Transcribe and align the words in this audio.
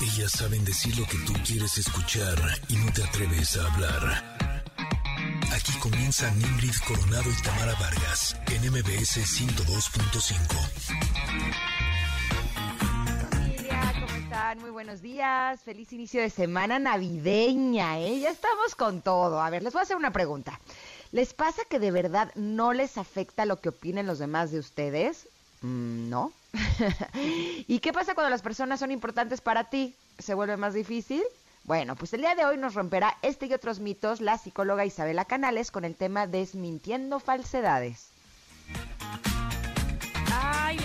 Ellas 0.00 0.30
saben 0.30 0.64
decir 0.64 0.96
lo 0.96 1.04
que 1.06 1.18
tú 1.26 1.32
quieres 1.44 1.76
escuchar 1.76 2.38
y 2.68 2.76
no 2.76 2.92
te 2.92 3.02
atreves 3.02 3.56
a 3.56 3.66
hablar. 3.72 4.38
Aquí 5.52 5.72
comienzan 5.80 6.40
Ingrid 6.40 6.76
Coronado 6.86 7.28
y 7.28 7.42
Tamara 7.42 7.74
Vargas 7.80 8.36
en 8.46 8.70
MBS 8.70 9.18
102.5. 9.18 10.38
¿Cómo 14.00 14.14
están? 14.22 14.60
Muy 14.60 14.70
buenos 14.70 15.02
días. 15.02 15.60
Feliz 15.62 15.92
inicio 15.92 16.20
de 16.20 16.30
semana 16.30 16.78
navideña, 16.78 17.98
¿eh? 17.98 18.20
Ya 18.20 18.30
estamos 18.30 18.76
con 18.76 19.02
todo. 19.02 19.42
A 19.42 19.50
ver, 19.50 19.64
les 19.64 19.72
voy 19.72 19.80
a 19.80 19.82
hacer 19.82 19.96
una 19.96 20.12
pregunta. 20.12 20.60
¿Les 21.10 21.34
pasa 21.34 21.62
que 21.68 21.80
de 21.80 21.90
verdad 21.90 22.30
no 22.36 22.72
les 22.72 22.98
afecta 22.98 23.46
lo 23.46 23.60
que 23.60 23.70
opinen 23.70 24.06
los 24.06 24.20
demás 24.20 24.52
de 24.52 24.60
ustedes? 24.60 25.26
Mm, 25.62 26.08
no. 26.08 26.32
¿Y 27.66 27.78
qué 27.80 27.92
pasa 27.92 28.14
cuando 28.14 28.30
las 28.30 28.42
personas 28.42 28.80
son 28.80 28.90
importantes 28.90 29.40
para 29.40 29.64
ti? 29.64 29.94
¿Se 30.18 30.34
vuelve 30.34 30.56
más 30.56 30.74
difícil? 30.74 31.22
Bueno, 31.64 31.96
pues 31.96 32.14
el 32.14 32.22
día 32.22 32.34
de 32.34 32.46
hoy 32.46 32.56
nos 32.56 32.74
romperá 32.74 33.16
este 33.22 33.46
y 33.46 33.52
otros 33.52 33.78
mitos 33.78 34.20
la 34.20 34.38
psicóloga 34.38 34.86
Isabela 34.86 35.26
Canales 35.26 35.70
con 35.70 35.84
el 35.84 35.96
tema 35.96 36.26
Desmintiendo 36.26 37.20
falsedades. 37.20 38.08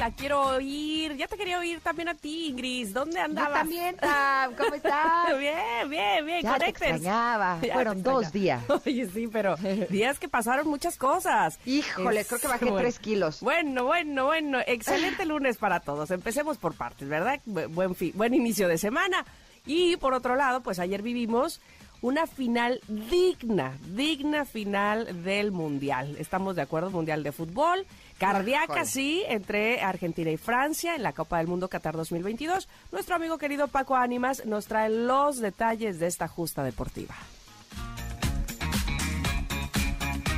La 0.03 0.11
quiero 0.11 0.41
oír. 0.47 1.15
Ya 1.15 1.29
te 1.29 1.37
quería 1.37 1.57
oír 1.59 1.79
también 1.79 2.09
a 2.09 2.13
ti, 2.13 2.47
Ingrid. 2.47 2.89
¿Dónde 2.89 3.21
andabas? 3.21 3.51
Yo 3.51 3.59
también, 3.59 3.95
Tam. 3.95 4.53
¿Cómo 4.57 4.75
estás? 4.75 5.39
bien, 5.39 5.89
bien, 5.89 6.25
bien. 6.25 6.41
Ya 6.41 6.59
te 6.59 6.67
extrañaba. 6.71 7.57
Fueron 7.71 8.03
dos 8.03 8.29
días. 8.33 8.61
Oye, 8.85 9.07
sí, 9.07 9.29
pero 9.31 9.55
días 9.55 10.19
que 10.19 10.27
pasaron 10.27 10.67
muchas 10.67 10.97
cosas. 10.97 11.57
Híjole, 11.65 12.25
creo 12.25 12.41
que 12.41 12.47
bajé 12.49 12.69
tres 12.69 12.99
kilos. 12.99 13.39
Bueno, 13.39 13.85
bueno, 13.85 14.25
bueno. 14.25 14.59
Excelente 14.67 15.23
lunes 15.33 15.55
para 15.55 15.79
todos. 15.79 16.11
Empecemos 16.11 16.57
por 16.57 16.73
partes, 16.73 17.07
¿verdad? 17.07 17.39
Buen, 17.45 17.95
fin, 17.95 18.11
buen 18.13 18.33
inicio 18.33 18.67
de 18.67 18.77
semana. 18.77 19.23
Y 19.65 19.95
por 19.95 20.13
otro 20.13 20.35
lado, 20.35 20.63
pues 20.63 20.79
ayer 20.79 21.01
vivimos 21.01 21.61
una 22.01 22.27
final 22.27 22.81
digna, 22.89 23.77
digna 23.95 24.43
final 24.43 25.23
del 25.23 25.53
Mundial. 25.53 26.17
Estamos 26.19 26.57
de 26.57 26.61
acuerdo, 26.61 26.89
Mundial 26.89 27.23
de 27.23 27.31
Fútbol. 27.31 27.85
Cardíaca, 28.17 28.85
sí, 28.85 29.23
entre 29.27 29.81
Argentina 29.81 30.31
y 30.31 30.37
Francia 30.37 30.95
en 30.95 31.03
la 31.03 31.13
Copa 31.13 31.37
del 31.37 31.47
Mundo 31.47 31.69
Qatar 31.69 31.95
2022. 31.95 32.67
Nuestro 32.91 33.15
amigo 33.15 33.37
querido 33.37 33.67
Paco 33.67 33.95
Ánimas 33.95 34.45
nos 34.45 34.67
trae 34.67 34.89
los 34.89 35.39
detalles 35.39 35.99
de 35.99 36.07
esta 36.07 36.27
justa 36.27 36.63
deportiva. 36.63 37.15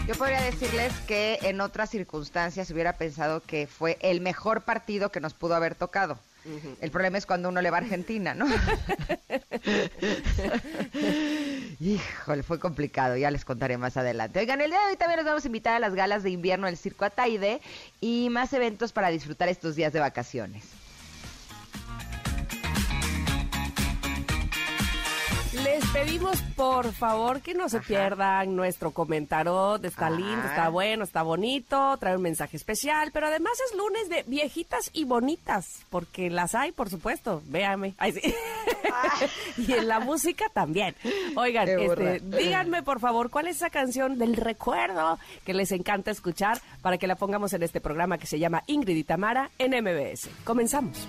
Yo 0.08 0.14
podría 0.16 0.42
decirles 0.42 0.94
que 1.08 1.40
en 1.42 1.62
otras 1.62 1.90
circunstancias 1.90 2.70
hubiera 2.70 2.94
pensado 2.94 3.42
que 3.42 3.66
fue 3.66 3.98
el 4.02 4.22
mejor 4.22 4.62
partido 4.62 5.12
que 5.12 5.20
nos 5.20 5.34
pudo 5.34 5.56
haber 5.56 5.74
tocado. 5.74 6.20
El 6.82 6.92
problema 6.92 7.18
es 7.18 7.26
cuando 7.26 7.50
uno 7.50 7.62
le 7.62 7.72
va 7.72 7.78
a 7.78 7.82
Argentina, 7.82 8.34
¿no? 8.36 8.46
Híjole, 11.80 12.44
fue 12.44 12.60
complicado, 12.60 13.18
ya 13.18 13.32
les 13.32 13.46
contaré 13.46 13.78
más 13.78 13.98
adelante. 13.98 14.40
Oigan, 14.40 14.62
el 14.62 14.70
día 14.70 14.80
de 14.82 14.92
hoy 14.92 14.98
también 14.98 15.18
nos 15.18 15.26
vamos 15.26 15.44
a 15.44 15.48
invitar 15.48 15.76
a 15.76 15.80
las 15.80 15.96
galas 15.96 16.24
de 16.24 16.30
invierno 16.30 16.68
del 16.68 16.78
Circo 16.78 17.06
Ataide 17.06 17.62
y 18.00 18.30
más 18.30 18.54
eventos 18.54 18.94
para 18.94 19.10
disfrutar 19.10 19.50
estos 19.50 19.76
días 19.76 19.92
de 19.94 20.00
vacaciones. 20.00 20.85
Les 25.66 25.84
pedimos 25.88 26.40
por 26.56 26.94
favor 26.94 27.42
que 27.42 27.56
no 27.56 27.70
se 27.70 27.80
pierdan 27.80 28.56
nuestro 28.56 28.92
comentario. 28.92 29.78
Está 29.82 30.12
lindo, 30.12 30.48
está 30.48 30.70
bueno, 30.70 31.04
está 31.04 31.24
bonito, 31.24 31.98
trae 31.98 32.16
un 32.16 32.22
mensaje 32.22 32.56
especial, 32.56 33.10
pero 33.12 33.26
además 33.26 33.54
es 33.68 33.76
lunes 33.76 34.08
de 34.08 34.24
viejitas 34.28 34.92
y 34.94 35.06
bonitas, 35.06 35.84
porque 35.90 36.30
las 36.30 36.54
hay, 36.54 36.72
por 36.72 36.92
supuesto. 36.92 37.42
Véame. 37.48 37.96
Ay, 37.98 38.12
sí. 38.12 38.36
y 39.58 39.74
en 39.74 39.88
la 39.88 40.00
música 40.00 40.46
también. 40.54 40.96
Oigan, 41.36 41.68
este, 41.68 42.20
díganme 42.20 42.84
por 42.84 43.00
favor 43.00 43.32
cuál 43.32 43.48
es 43.48 43.56
esa 43.56 43.72
canción 43.72 44.20
del 44.20 44.36
recuerdo 44.36 45.18
que 45.46 45.56
les 45.56 45.72
encanta 45.72 46.12
escuchar 46.12 46.62
para 46.84 47.00
que 47.00 47.08
la 47.08 47.16
pongamos 47.16 47.54
en 47.54 47.64
este 47.64 47.82
programa 47.82 48.20
que 48.20 48.28
se 48.28 48.38
llama 48.38 48.62
Ingrid 48.68 48.98
y 48.98 49.04
Tamara 49.04 49.50
en 49.58 49.72
MBS. 49.84 50.30
Comenzamos. 50.44 51.08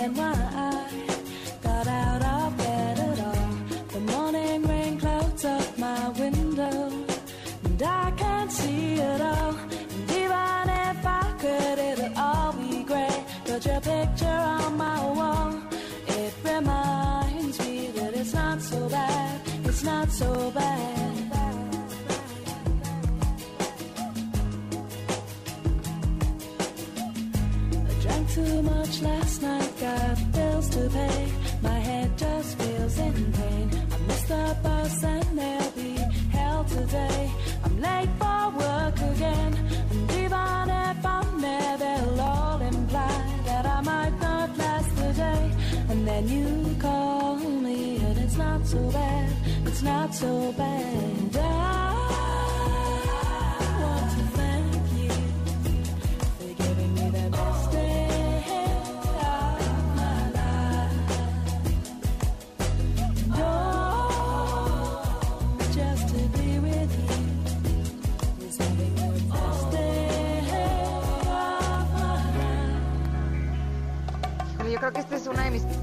and 0.00 0.16
what 0.16 0.49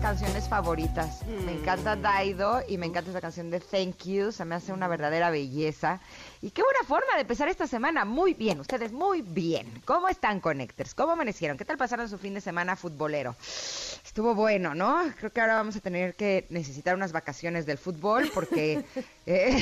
canciones 0.01 0.49
favoritas. 0.49 1.21
Me 1.45 1.53
encanta 1.53 1.95
Daido 1.95 2.61
y 2.67 2.77
me 2.77 2.85
encanta 2.85 3.11
esa 3.11 3.21
canción 3.21 3.49
de 3.49 3.59
Thank 3.59 4.03
You. 4.05 4.31
Se 4.31 4.45
me 4.45 4.55
hace 4.55 4.73
una 4.73 4.87
verdadera 4.87 5.29
belleza. 5.29 6.01
Y 6.39 6.51
qué 6.51 6.61
buena 6.61 6.83
forma 6.87 7.15
de 7.15 7.21
empezar 7.21 7.47
esta 7.47 7.65
semana. 7.65 8.05
Muy 8.05 8.35
bien, 8.35 8.59
ustedes 8.59 8.91
muy 8.91 9.23
bien. 9.23 9.81
¿Cómo 9.85 10.07
están, 10.07 10.39
Connectors? 10.39 10.93
¿Cómo 10.93 11.13
amanecieron? 11.13 11.57
¿Qué 11.57 11.65
tal 11.65 11.77
pasaron 11.77 12.07
su 12.09 12.19
fin 12.19 12.35
de 12.35 12.41
semana 12.41 12.75
futbolero? 12.75 13.35
Estuvo 14.05 14.35
bueno, 14.35 14.75
¿no? 14.75 15.03
Creo 15.17 15.31
que 15.31 15.41
ahora 15.41 15.55
vamos 15.55 15.75
a 15.77 15.79
tener 15.79 16.15
que 16.15 16.45
necesitar 16.49 16.95
unas 16.95 17.11
vacaciones 17.11 17.65
del 17.65 17.79
fútbol 17.79 18.29
porque, 18.35 18.85
eh, 19.25 19.57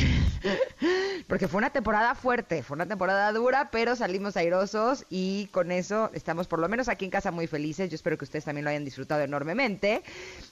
porque 1.28 1.48
fue 1.48 1.60
una 1.60 1.70
temporada 1.70 2.14
fuerte, 2.14 2.62
fue 2.62 2.76
una 2.76 2.86
temporada 2.86 3.32
dura, 3.32 3.70
pero 3.72 3.96
salimos 3.96 4.36
airosos 4.36 5.06
y 5.10 5.48
con 5.48 5.72
eso 5.72 6.10
estamos 6.14 6.48
por 6.48 6.60
lo 6.60 6.68
menos 6.68 6.90
aquí 6.90 7.06
en 7.06 7.12
casa 7.12 7.32
muy 7.32 7.48
felices. 7.48 7.90
Yo 7.90 7.96
espero 7.96 8.18
que 8.18 8.26
ustedes 8.26 8.44
también 8.44 8.66
lo 8.66 8.70
hayan 8.70 8.84
disfrutado 8.84 9.22
enormemente. 9.22 10.04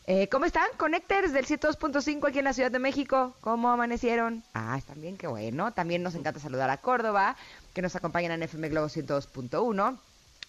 Eh, 0.08 0.30
¿Cómo 0.30 0.46
están, 0.46 0.68
Connectors 0.78 1.34
del 1.34 1.46
102.5 1.46 2.30
aquí 2.30 2.40
en 2.40 2.46
la 2.46 2.54
Ciudad 2.54 2.72
de 2.72 2.80
México? 2.80 3.36
¿Cómo 3.42 3.70
amanecieron? 3.70 4.44
Ah, 4.54 4.76
están 4.78 5.02
bien, 5.02 5.18
qué 5.18 5.28
bueno. 5.28 5.74
También 5.74 6.02
nos 6.02 6.13
encanta 6.16 6.40
saludar 6.40 6.70
a 6.70 6.78
Córdoba, 6.78 7.36
que 7.74 7.82
nos 7.82 7.96
acompañan 7.96 8.32
en 8.32 8.44
FM 8.44 8.70
Globo 8.70 8.88
102.1. 8.88 9.98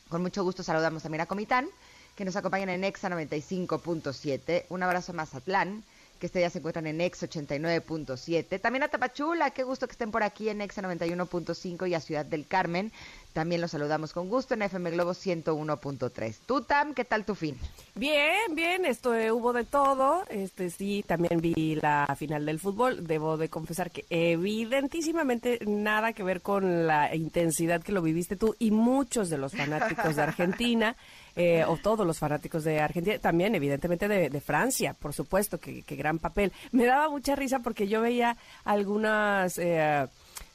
Con 0.08 0.22
mucho 0.22 0.44
gusto 0.44 0.62
saludamos 0.62 1.02
también 1.02 1.22
a 1.22 1.26
Comitán, 1.26 1.68
que 2.16 2.24
nos 2.24 2.36
acompañan 2.36 2.68
en 2.68 2.84
EXA 2.84 3.10
95.7. 3.10 4.66
Un 4.68 4.82
abrazo 4.82 5.12
a 5.12 5.14
Mazatlán, 5.14 5.84
que 6.24 6.28
este 6.28 6.38
día 6.38 6.48
se 6.48 6.56
encuentran 6.56 6.86
en 6.86 7.02
EX 7.02 7.24
89.7. 7.24 8.58
También 8.58 8.82
a 8.82 8.88
Tapachula, 8.88 9.50
qué 9.50 9.62
gusto 9.62 9.86
que 9.86 9.92
estén 9.92 10.10
por 10.10 10.22
aquí 10.22 10.48
en 10.48 10.62
EXA 10.62 10.80
91.5 10.80 11.86
y 11.86 11.92
a 11.92 12.00
Ciudad 12.00 12.24
del 12.24 12.46
Carmen. 12.46 12.92
También 13.34 13.60
los 13.60 13.72
saludamos 13.72 14.14
con 14.14 14.30
gusto 14.30 14.54
en 14.54 14.62
FM 14.62 14.92
Globo 14.92 15.10
101.3. 15.10 16.36
¿Tú, 16.46 16.62
Tam, 16.62 16.94
qué 16.94 17.04
tal 17.04 17.26
tu 17.26 17.34
fin? 17.34 17.58
Bien, 17.94 18.54
bien, 18.54 18.86
esto 18.86 19.14
eh, 19.14 19.32
hubo 19.32 19.52
de 19.52 19.64
todo. 19.64 20.24
Este 20.30 20.70
sí, 20.70 21.04
también 21.06 21.42
vi 21.42 21.74
la 21.74 22.06
final 22.16 22.46
del 22.46 22.58
fútbol. 22.58 23.06
Debo 23.06 23.36
de 23.36 23.50
confesar 23.50 23.90
que 23.90 24.06
evidentísimamente 24.08 25.58
nada 25.66 26.14
que 26.14 26.22
ver 26.22 26.40
con 26.40 26.86
la 26.86 27.14
intensidad 27.14 27.82
que 27.82 27.92
lo 27.92 28.00
viviste 28.00 28.36
tú 28.36 28.56
y 28.58 28.70
muchos 28.70 29.28
de 29.28 29.36
los 29.36 29.52
fanáticos 29.52 30.16
de 30.16 30.22
Argentina. 30.22 30.96
eh, 31.36 31.64
o 31.66 31.76
todos 31.76 32.06
los 32.06 32.18
fanáticos 32.18 32.64
de 32.64 32.80
Argentina, 32.80 33.18
también 33.18 33.54
evidentemente 33.54 34.08
de, 34.08 34.40
Francia, 34.40 34.94
por 34.94 35.12
supuesto, 35.12 35.58
que, 35.58 35.82
gran 35.96 36.18
papel. 36.18 36.52
Me 36.72 36.86
daba 36.86 37.08
mucha 37.08 37.34
risa 37.36 37.60
porque 37.60 37.88
yo 37.88 38.00
veía 38.00 38.36
algunas... 38.64 39.58
Eh, 39.58 40.06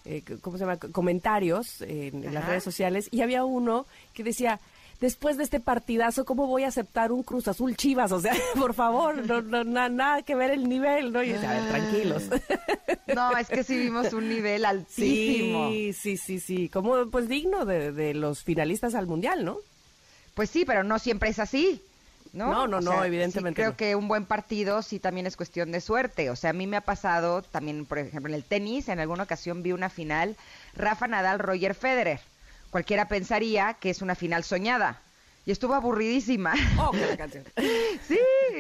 eh, 0.06 0.24
¿cómo 0.42 0.58
se 0.58 0.64
llama? 0.64 0.78
comentarios 0.78 1.82
en, 1.82 2.34
las 2.34 2.46
redes 2.46 2.64
sociales 2.64 3.10
y 3.12 3.22
había 3.22 3.44
uno 3.44 3.86
que 4.14 4.24
decía 4.24 4.60
después 5.00 5.38
de 5.38 5.44
este 5.44 5.60
partidazo, 5.60 6.26
¿cómo 6.26 6.48
voy 6.48 6.64
a 6.64 6.70
aceptar 6.70 7.12
un 7.12 7.24
Cruz 7.24 7.48
Azul 7.48 7.76
Chivas? 7.76 8.12
O 8.20 8.20
sea, 8.20 8.34
por 8.56 8.74
favor, 8.74 9.26
no, 9.26 9.64
nada 9.64 10.22
que 10.24 10.36
ver 10.36 10.52
el 10.52 10.68
nivel, 10.68 11.12
¿no? 11.12 11.24
Y 11.24 11.34
a 11.34 11.40
ver, 11.40 11.70
tranquilos. 11.70 12.24
No, 13.16 13.36
es 13.36 13.48
que 13.48 13.64
sí 13.64 13.76
vimos 13.76 14.14
un 14.14 14.30
nivel 14.30 14.64
altísimo. 14.66 15.70
Sí, 15.70 15.94
sí, 15.94 16.16
sí, 16.16 16.40
sí, 16.40 16.70
como 16.70 17.10
pues 17.10 17.28
digno 17.28 17.66
de, 17.66 18.14
los 18.14 18.44
finalistas 18.44 18.94
al 18.94 19.08
Mundial, 19.08 19.44
¿no? 19.44 19.58
Pues 20.40 20.52
sí, 20.52 20.64
pero 20.64 20.86
no 20.86 21.00
siempre 21.00 21.28
es 21.28 21.38
así. 21.38 21.84
¿no? 22.32 22.50
No, 22.50 22.66
no, 22.66 22.80
no, 22.80 23.04
evidentemente. 23.04 23.62
creo 23.62 23.76
que 23.76 23.94
un 23.98 24.08
buen 24.08 24.24
partido 24.24 24.82
sí 24.82 24.98
también 24.98 25.28
es 25.28 25.36
cuestión 25.36 25.74
de 25.74 25.82
suerte. 25.82 26.30
O 26.30 26.38
sea, 26.38 26.52
a 26.52 26.54
mí 26.54 26.66
me 26.66 26.78
ha 26.78 26.82
pasado 26.82 27.42
también, 27.42 27.86
por 27.86 28.00
ejemplo, 28.00 28.32
en 28.32 28.36
el 28.36 28.46
tenis, 28.46 28.88
en 28.88 29.02
alguna 29.02 29.24
ocasión 29.24 29.64
vi 29.64 29.74
una 29.74 29.90
final 29.90 30.38
Rafa 30.78 31.08
Nadal, 31.08 31.40
Roger 31.40 31.76
Federer 31.76 32.22
cualquiera 32.70 33.10
pensaría 33.10 33.74
que 33.82 33.90
es 33.90 34.02
una 34.02 34.16
final 34.16 34.46
soñada. 34.46 35.02
Y 35.46 35.52
estuvo 35.52 35.74
aburridísima. 35.74 36.54
Oh, 36.80 36.92
qué 36.92 37.18
canción. 37.18 37.44
sí, 38.08 38.18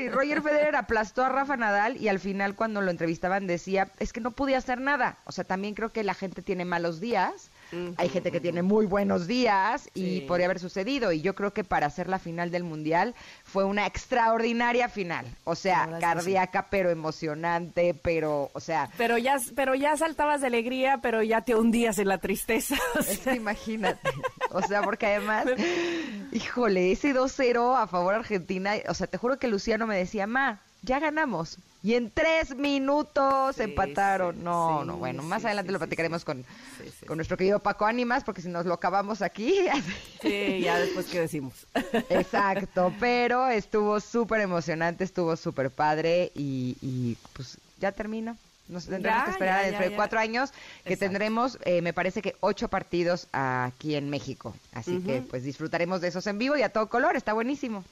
Roger 0.10 0.42
Federer 0.42 0.76
aplastó 0.76 1.24
a 1.24 1.30
Rafa 1.30 1.56
Nadal 1.56 1.96
y 1.96 2.10
al 2.10 2.20
final 2.20 2.56
cuando 2.56 2.81
lo 2.81 2.92
entrevistaban 2.92 3.48
decía, 3.48 3.90
es 4.00 4.12
que 4.12 4.20
no 4.20 4.31
pude 4.31 4.58
hacer 4.58 4.81
nada. 4.81 5.16
O 5.24 5.31
sea, 5.31 5.46
también 5.46 5.76
creo 5.76 5.94
que 5.94 6.04
la 6.04 6.14
gente 6.14 6.42
tiene 6.42 6.66
malos 6.66 7.00
días 7.00 7.52
hay 7.98 8.10
gente 8.10 8.31
que 8.31 8.39
tiene 8.39 8.62
muy 8.62 8.86
buenos 8.86 9.27
días 9.27 9.89
y 9.94 10.21
podría 10.21 10.45
haber 10.45 10.60
sucedido. 10.60 11.12
Y 11.12 11.21
yo 11.21 11.36
creo 11.36 11.54
que 11.54 11.63
para 11.63 11.88
hacer 11.88 12.10
la 12.10 12.19
final 12.19 12.51
del 12.51 12.63
Mundial 12.63 13.16
fue 13.44 13.63
una 13.63 13.86
extraordinaria 13.86 14.89
final. 14.89 15.25
O 15.44 15.56
sea, 15.56 15.98
cardíaca, 16.00 16.68
pero 16.69 16.89
emocionante, 16.89 17.94
pero, 17.94 18.50
o 18.54 18.60
sea... 18.60 18.89
Pero 18.98 19.18
ya, 19.18 19.38
pero 19.56 19.75
ya 19.75 19.95
saltabas 19.98 20.42
de 20.42 20.48
alegría, 20.48 21.00
pero 21.01 21.24
ya 21.24 21.42
te 21.42 21.56
hundías 21.56 22.00
en 22.00 22.07
la 22.07 22.18
tristeza. 22.18 22.75
imagínate. 23.36 24.10
O 24.51 24.62
sea, 24.62 24.81
porque 24.81 25.06
además, 25.07 25.45
híjole, 26.31 26.92
ese 26.92 27.13
2-0 27.13 27.77
a 27.77 27.88
favor 27.88 28.16
Argentina, 28.16 28.74
o 28.88 28.94
sea, 28.94 29.07
te 29.07 29.18
juro 29.18 29.38
que 29.38 29.48
Luciano 29.48 29.88
me 29.88 29.98
decía, 29.98 30.27
ma, 30.27 30.62
ya 30.81 31.00
ganamos. 31.00 31.60
Y 31.81 31.94
en 31.94 32.12
tres 32.12 32.56
minutos 32.56 33.58
empataron. 33.60 34.44
no, 34.44 34.84
no, 34.84 34.98
bueno, 34.98 35.24
más 35.24 35.46
adelante 35.46 35.72
lo 35.72 35.80
platicaremos 35.80 36.26
con, 36.26 36.44
con 37.08 37.18
nuestro 37.18 37.38
querido 37.38 37.60
Paco 37.60 37.86
Ánimas, 37.86 38.24
porque 38.26 38.42
si 38.42 38.50
nos 38.50 38.66
lo 38.66 38.74
acabamos 38.74 39.22
aquí. 39.22 39.54
Sí, 40.22 40.60
ya 40.60 40.78
después 40.78 41.06
que 41.06 41.22
decimos. 41.22 41.66
Exacto, 42.10 42.94
pero 43.00 43.48
estuvo 43.48 44.02
súper 44.02 44.42
emocionante, 44.42 45.06
estuvo 45.06 45.38
súper 45.38 45.72
padre 45.72 46.34
y, 46.36 46.76
y 46.81 47.18
pues 47.31 47.58
ya 47.80 47.94
termino. 47.94 48.36
Nos 48.68 48.86
tendremos 48.86 49.24
que 49.24 49.31
esperar 49.31 49.66
dentro 49.66 49.90
de 49.90 49.96
cuatro 49.96 50.20
años 50.20 50.52
que 50.86 50.96
tendremos, 50.96 51.58
eh, 51.66 51.81
me 51.81 51.92
parece 51.92 52.22
que 52.22 52.36
ocho 52.40 52.68
partidos 52.68 53.28
aquí 53.31 53.96
en 53.96 54.10
México. 54.10 54.54
Así 54.74 55.00
que 55.00 55.22
pues 55.22 55.44
disfrutaremos 55.44 56.02
de 56.02 56.10
esos 56.10 56.28
en 56.28 56.38
vivo 56.38 56.56
y 56.56 56.62
a 56.62 56.70
todo 56.70 56.88
color, 56.88 57.16
está 57.16 57.34
buenísimo. 57.34 57.84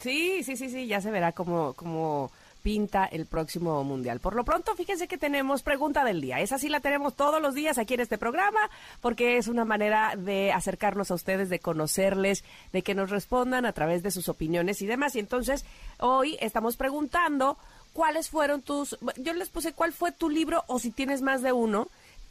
Sí, 0.00 0.42
sí, 0.44 0.56
sí, 0.56 0.68
sí, 0.68 0.86
ya 0.86 1.00
se 1.00 1.10
verá 1.10 1.32
como, 1.32 1.72
como 1.72 2.30
pinta 2.62 3.04
el 3.06 3.26
próximo 3.26 3.82
mundial. 3.84 4.20
Por 4.20 4.34
lo 4.34 4.44
pronto, 4.44 4.74
fíjense 4.74 5.08
que 5.08 5.18
tenemos 5.18 5.62
pregunta 5.62 6.04
del 6.04 6.20
día. 6.20 6.40
Esa 6.40 6.58
sí 6.58 6.68
la 6.68 6.80
tenemos 6.80 7.14
todos 7.14 7.40
los 7.40 7.54
días 7.54 7.78
aquí 7.78 7.94
en 7.94 8.00
este 8.00 8.18
programa 8.18 8.58
porque 9.00 9.36
es 9.36 9.48
una 9.48 9.64
manera 9.64 10.14
de 10.16 10.52
acercarnos 10.52 11.10
a 11.10 11.14
ustedes, 11.14 11.48
de 11.48 11.60
conocerles, 11.60 12.44
de 12.72 12.82
que 12.82 12.94
nos 12.94 13.10
respondan 13.10 13.66
a 13.66 13.72
través 13.72 14.02
de 14.02 14.10
sus 14.10 14.28
opiniones 14.28 14.82
y 14.82 14.86
demás. 14.86 15.16
Y 15.16 15.20
entonces, 15.20 15.64
hoy 15.98 16.36
estamos 16.40 16.76
preguntando 16.76 17.56
cuáles 17.92 18.28
fueron 18.28 18.62
tus... 18.62 18.98
Yo 19.16 19.32
les 19.32 19.48
puse 19.48 19.72
cuál 19.72 19.92
fue 19.92 20.12
tu 20.12 20.28
libro 20.28 20.64
o 20.66 20.78
si 20.78 20.90
tienes 20.90 21.22
más 21.22 21.42
de 21.42 21.52
uno 21.52 21.88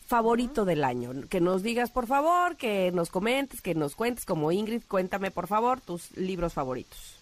favorito 0.07 0.65
del 0.65 0.83
año. 0.83 1.12
Que 1.30 1.41
nos 1.41 1.63
digas, 1.63 1.91
por 1.91 2.07
favor, 2.07 2.56
que 2.56 2.91
nos 2.91 3.09
comentes, 3.09 3.62
que 3.62 3.75
nos 3.75 3.95
cuentes, 3.95 4.25
como 4.25 4.51
Ingrid, 4.51 4.83
cuéntame, 4.88 5.31
por 5.31 5.47
favor, 5.47 5.81
tus 5.81 6.15
libros 6.15 6.53
favoritos. 6.53 7.16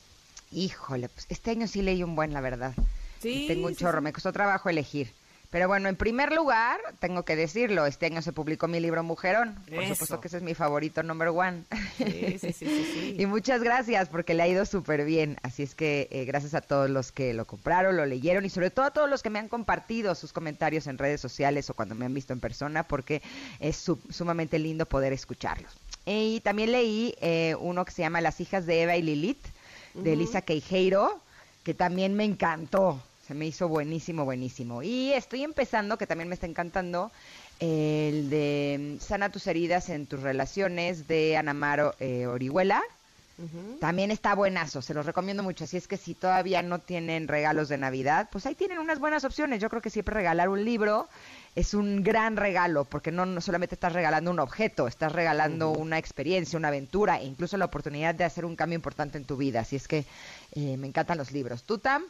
Híjole, 0.56 1.10
pues 1.10 1.26
este 1.28 1.52
año 1.52 1.68
sí 1.68 1.82
leí 1.82 2.02
un 2.02 2.16
buen, 2.16 2.32
la 2.34 2.40
verdad. 2.40 2.74
Tengo 3.22 3.68
un 3.68 3.76
chorro, 3.76 4.02
me 4.02 4.14
costó 4.14 4.32
trabajo 4.32 4.70
elegir. 4.70 5.12
Pero 5.50 5.68
bueno, 5.68 5.90
en 5.90 5.96
primer 5.96 6.34
lugar, 6.34 6.80
tengo 7.00 7.24
que 7.24 7.36
decirlo, 7.36 7.86
este 7.86 8.06
año 8.06 8.22
se 8.22 8.34
publicó 8.34 8.68
mi 8.68 8.80
libro 8.80 9.04
Mujerón. 9.04 9.56
Por 9.74 9.86
supuesto 9.86 10.22
que 10.22 10.28
ese 10.28 10.38
es 10.38 10.44
mi 10.44 10.54
favorito 10.54 11.04
number 11.04 11.30
one. 11.30 11.64
Sí, 11.98 12.40
sí, 12.40 12.54
sí, 12.54 13.16
y 13.20 13.26
muchas 13.26 13.62
gracias 13.62 14.10
porque 14.10 14.34
le 14.34 14.44
ha 14.44 14.48
ido 14.48 14.66
súper 14.66 15.06
bien. 15.06 15.38
Así 15.44 15.64
es 15.64 15.76
que 15.76 16.08
eh, 16.12 16.26
gracias 16.26 16.54
a 16.56 16.62
todos 16.62 16.90
los 16.90 17.12
que 17.12 17.34
lo 17.34 17.46
compraron, 17.46 17.96
lo 17.98 18.06
leyeron 18.06 18.46
y 18.46 18.50
sobre 18.50 18.70
todo 18.70 18.86
a 18.86 18.92
todos 18.92 19.10
los 19.10 19.24
que 19.24 19.30
me 19.30 19.40
han 19.40 19.50
compartido 19.50 20.16
sus 20.16 20.34
comentarios 20.34 20.88
en 20.88 20.98
redes 20.98 21.22
sociales 21.22 21.70
o 21.70 21.74
cuando 21.74 21.96
me 21.96 22.06
han 22.06 22.14
visto 22.14 22.34
en 22.34 22.40
persona 22.40 22.84
porque 22.84 23.22
es 23.60 23.92
sumamente 24.10 24.58
lindo 24.58 24.86
poder 24.86 25.14
escucharlos. 25.14 25.72
Y 26.06 26.40
también 26.42 26.72
leí 26.72 27.16
eh, 27.22 27.56
uno 27.60 27.84
que 27.86 27.92
se 27.92 28.02
llama 28.02 28.22
Las 28.22 28.40
hijas 28.40 28.66
de 28.66 28.84
Eva 28.84 28.96
y 28.96 29.02
Lilith, 29.02 29.46
de 29.96 30.14
Elisa 30.14 30.42
Queijeiro, 30.42 31.20
que 31.64 31.74
también 31.74 32.14
me 32.16 32.24
encantó. 32.24 33.02
Se 33.28 33.34
me 33.34 33.48
hizo 33.48 33.68
buenísimo, 33.68 34.24
buenísimo. 34.24 34.84
Y 34.84 35.14
estoy 35.14 35.44
empezando, 35.44 35.98
que 35.98 36.06
también 36.06 36.30
me 36.30 36.36
está 36.36 36.46
encantando, 36.46 37.12
el 37.60 38.30
de 38.30 38.98
Sana 39.00 39.32
tus 39.32 39.48
heridas 39.48 39.90
en 39.90 40.06
tus 40.06 40.22
relaciones 40.22 41.08
de 41.08 41.38
Anamaro 41.38 41.96
eh, 42.00 42.28
Orihuela. 42.28 42.84
También 43.82 44.12
está 44.12 44.34
buenazo, 44.34 44.82
se 44.82 44.94
los 44.94 45.06
recomiendo 45.06 45.44
mucho. 45.44 45.66
Así 45.66 45.76
es 45.76 45.90
que 45.90 45.98
si 45.98 46.14
todavía 46.14 46.62
no 46.62 46.80
tienen 46.80 47.28
regalos 47.28 47.68
de 47.68 47.78
Navidad, 47.78 48.30
pues 48.32 48.46
ahí 48.46 48.56
tienen 48.56 48.80
unas 48.80 49.00
buenas 49.00 49.26
opciones. 49.26 49.60
Yo 49.60 49.70
creo 49.70 49.82
que 49.82 49.90
siempre 49.90 50.16
regalar 50.16 50.48
un 50.48 50.64
libro 50.64 51.10
es 51.56 51.74
un 51.74 52.04
gran 52.04 52.36
regalo, 52.36 52.84
porque 52.84 53.12
no, 53.12 53.40
solamente 53.40 53.76
estás 53.76 53.94
regalando 53.94 54.30
un 54.30 54.40
objeto, 54.40 54.88
estás 54.88 55.14
regalando 55.14 55.72
una 55.72 55.98
experiencia, 55.98 56.60
una 56.60 56.68
aventura 56.68 57.20
e 57.20 57.26
incluso 57.26 57.58
la 57.58 57.66
oportunidad 57.66 58.14
de 58.14 58.26
hacer 58.26 58.44
un 58.44 58.58
cambio 58.58 58.76
importante 58.76 59.18
en 59.18 59.24
tu 59.24 59.38
vida. 59.38 59.62
Así 59.62 59.78
es 59.78 59.88
que 59.88 60.06
eh, 60.54 60.76
me 60.78 60.88
encantan 60.88 61.18
los 61.18 61.32
libros. 61.32 61.64
¿Tú, 61.64 61.78
Tam? 61.78 62.04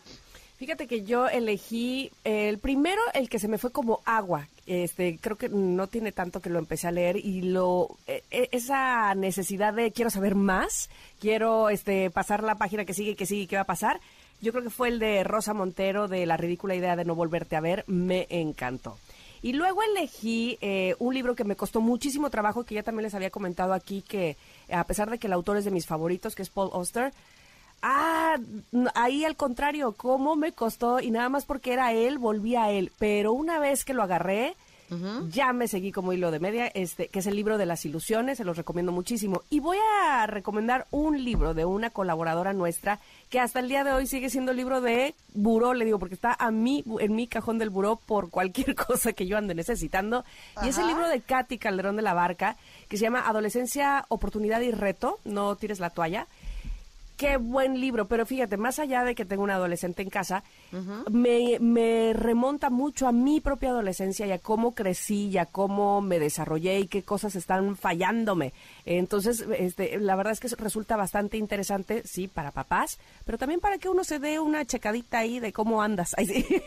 Fíjate 0.57 0.87
que 0.87 1.03
yo 1.03 1.27
elegí 1.27 2.11
el 2.23 2.59
primero, 2.59 3.01
el 3.13 3.29
que 3.29 3.39
se 3.39 3.49
me 3.49 3.57
fue 3.57 3.71
como 3.71 3.99
agua. 4.05 4.47
Este, 4.65 5.19
creo 5.19 5.35
que 5.37 5.49
no 5.49 5.87
tiene 5.87 6.11
tanto 6.11 6.39
que 6.39 6.49
lo 6.49 6.59
empecé 6.59 6.87
a 6.87 6.91
leer 6.91 7.17
y 7.17 7.41
lo 7.41 7.97
e, 8.07 8.23
e, 8.31 8.49
esa 8.51 9.13
necesidad 9.15 9.73
de 9.73 9.91
quiero 9.91 10.09
saber 10.09 10.33
más, 10.33 10.89
quiero 11.19 11.69
este 11.69 12.09
pasar 12.09 12.41
la 12.41 12.55
página 12.55 12.85
que 12.85 12.93
sigue, 12.93 13.17
que 13.17 13.25
sigue, 13.25 13.47
qué 13.47 13.57
va 13.57 13.63
a 13.63 13.65
pasar. 13.65 13.99
Yo 14.41 14.53
creo 14.53 14.63
que 14.63 14.69
fue 14.69 14.87
el 14.87 14.97
de 14.97 15.23
Rosa 15.25 15.53
Montero 15.53 16.07
de 16.07 16.25
La 16.25 16.37
ridícula 16.37 16.73
idea 16.73 16.95
de 16.95 17.05
no 17.05 17.15
volverte 17.15 17.57
a 17.57 17.61
ver, 17.61 17.83
me 17.87 18.25
encantó. 18.29 18.97
Y 19.45 19.53
luego 19.53 19.83
elegí 19.83 20.57
eh, 20.59 20.95
un 20.97 21.13
libro 21.13 21.35
que 21.35 21.43
me 21.43 21.55
costó 21.55 21.79
muchísimo 21.79 22.31
trabajo, 22.31 22.63
que 22.63 22.73
ya 22.73 22.81
también 22.81 23.03
les 23.03 23.13
había 23.13 23.29
comentado 23.29 23.73
aquí, 23.73 24.01
que 24.01 24.37
a 24.71 24.83
pesar 24.85 25.07
de 25.11 25.19
que 25.19 25.27
el 25.27 25.33
autor 25.33 25.57
es 25.57 25.65
de 25.65 25.69
mis 25.69 25.85
favoritos, 25.85 26.33
que 26.33 26.41
es 26.41 26.49
Paul 26.49 26.71
Auster, 26.73 27.13
Ah, 27.87 28.37
ahí 28.95 29.23
al 29.23 29.35
contrario, 29.35 29.91
cómo 29.91 30.35
me 30.35 30.51
costó 30.51 30.99
y 30.99 31.11
nada 31.11 31.29
más 31.29 31.45
porque 31.45 31.73
era 31.73 31.93
él, 31.93 32.17
volví 32.17 32.55
a 32.55 32.71
él. 32.71 32.91
Pero 32.97 33.33
una 33.33 33.59
vez 33.59 33.85
que 33.85 33.93
lo 33.93 34.01
agarré, 34.01 34.55
ya 35.29 35.53
me 35.53 35.67
seguí 35.67 35.91
como 35.91 36.13
hilo 36.13 36.31
de 36.31 36.39
media, 36.39 36.67
este, 36.67 37.07
que 37.07 37.19
es 37.19 37.27
el 37.27 37.35
libro 37.35 37.57
de 37.57 37.65
las 37.65 37.85
ilusiones, 37.85 38.37
se 38.37 38.43
los 38.43 38.57
recomiendo 38.57 38.91
muchísimo. 38.91 39.43
Y 39.49 39.59
voy 39.59 39.77
a 40.01 40.27
recomendar 40.27 40.87
un 40.91 41.23
libro 41.23 41.53
de 41.53 41.65
una 41.65 41.89
colaboradora 41.89 42.53
nuestra 42.53 42.99
que 43.29 43.39
hasta 43.39 43.59
el 43.59 43.69
día 43.69 43.83
de 43.83 43.91
hoy 43.91 44.07
sigue 44.07 44.29
siendo 44.29 44.53
libro 44.53 44.81
de 44.81 45.15
buró, 45.33 45.73
le 45.73 45.85
digo, 45.85 45.99
porque 45.99 46.15
está 46.15 46.35
a 46.37 46.51
mí, 46.51 46.83
en 46.99 47.15
mi 47.15 47.27
cajón 47.27 47.57
del 47.57 47.69
buró 47.69 47.97
por 47.97 48.29
cualquier 48.29 48.75
cosa 48.87 49.13
que 49.13 49.27
yo 49.27 49.37
ande 49.37 49.55
necesitando. 49.55 50.23
Y 50.63 50.69
es 50.69 50.77
el 50.77 50.87
libro 50.87 51.07
de 51.07 51.21
Katy 51.21 51.57
Calderón 51.57 51.95
de 51.95 52.01
la 52.01 52.13
Barca, 52.13 52.57
que 52.87 52.97
se 52.97 53.03
llama 53.03 53.27
Adolescencia, 53.27 54.05
Oportunidad 54.09 54.61
y 54.61 54.71
Reto, 54.71 55.19
no 55.25 55.55
tires 55.55 55.79
la 55.79 55.89
toalla 55.89 56.27
qué 57.17 57.37
buen 57.37 57.79
libro, 57.79 58.05
pero 58.05 58.25
fíjate, 58.25 58.57
más 58.57 58.79
allá 58.79 59.03
de 59.03 59.15
que 59.15 59.25
tengo 59.25 59.43
un 59.43 59.51
adolescente 59.51 60.01
en 60.01 60.09
casa, 60.09 60.43
me, 61.09 61.57
me, 61.59 62.13
remonta 62.13 62.69
mucho 62.69 63.07
a 63.07 63.11
mi 63.11 63.39
propia 63.39 63.69
adolescencia 63.69 64.25
y 64.25 64.31
a 64.31 64.39
cómo 64.39 64.73
crecí 64.73 65.27
y 65.27 65.37
a 65.37 65.45
cómo 65.45 66.01
me 66.01 66.19
desarrollé 66.19 66.79
y 66.79 66.87
qué 66.87 67.03
cosas 67.03 67.35
están 67.35 67.75
fallándome. 67.75 68.53
Entonces, 68.85 69.45
este, 69.57 69.99
la 69.99 70.15
verdad 70.15 70.33
es 70.33 70.39
que 70.39 70.47
resulta 70.61 70.95
bastante 70.97 71.37
interesante, 71.37 72.03
sí, 72.05 72.27
para 72.27 72.51
papás, 72.51 72.99
pero 73.25 73.37
también 73.37 73.59
para 73.59 73.77
que 73.77 73.89
uno 73.89 74.03
se 74.03 74.19
dé 74.19 74.39
una 74.39 74.65
checadita 74.65 75.19
ahí 75.19 75.39
de 75.39 75.53
cómo 75.53 75.81
andas. 75.81 76.15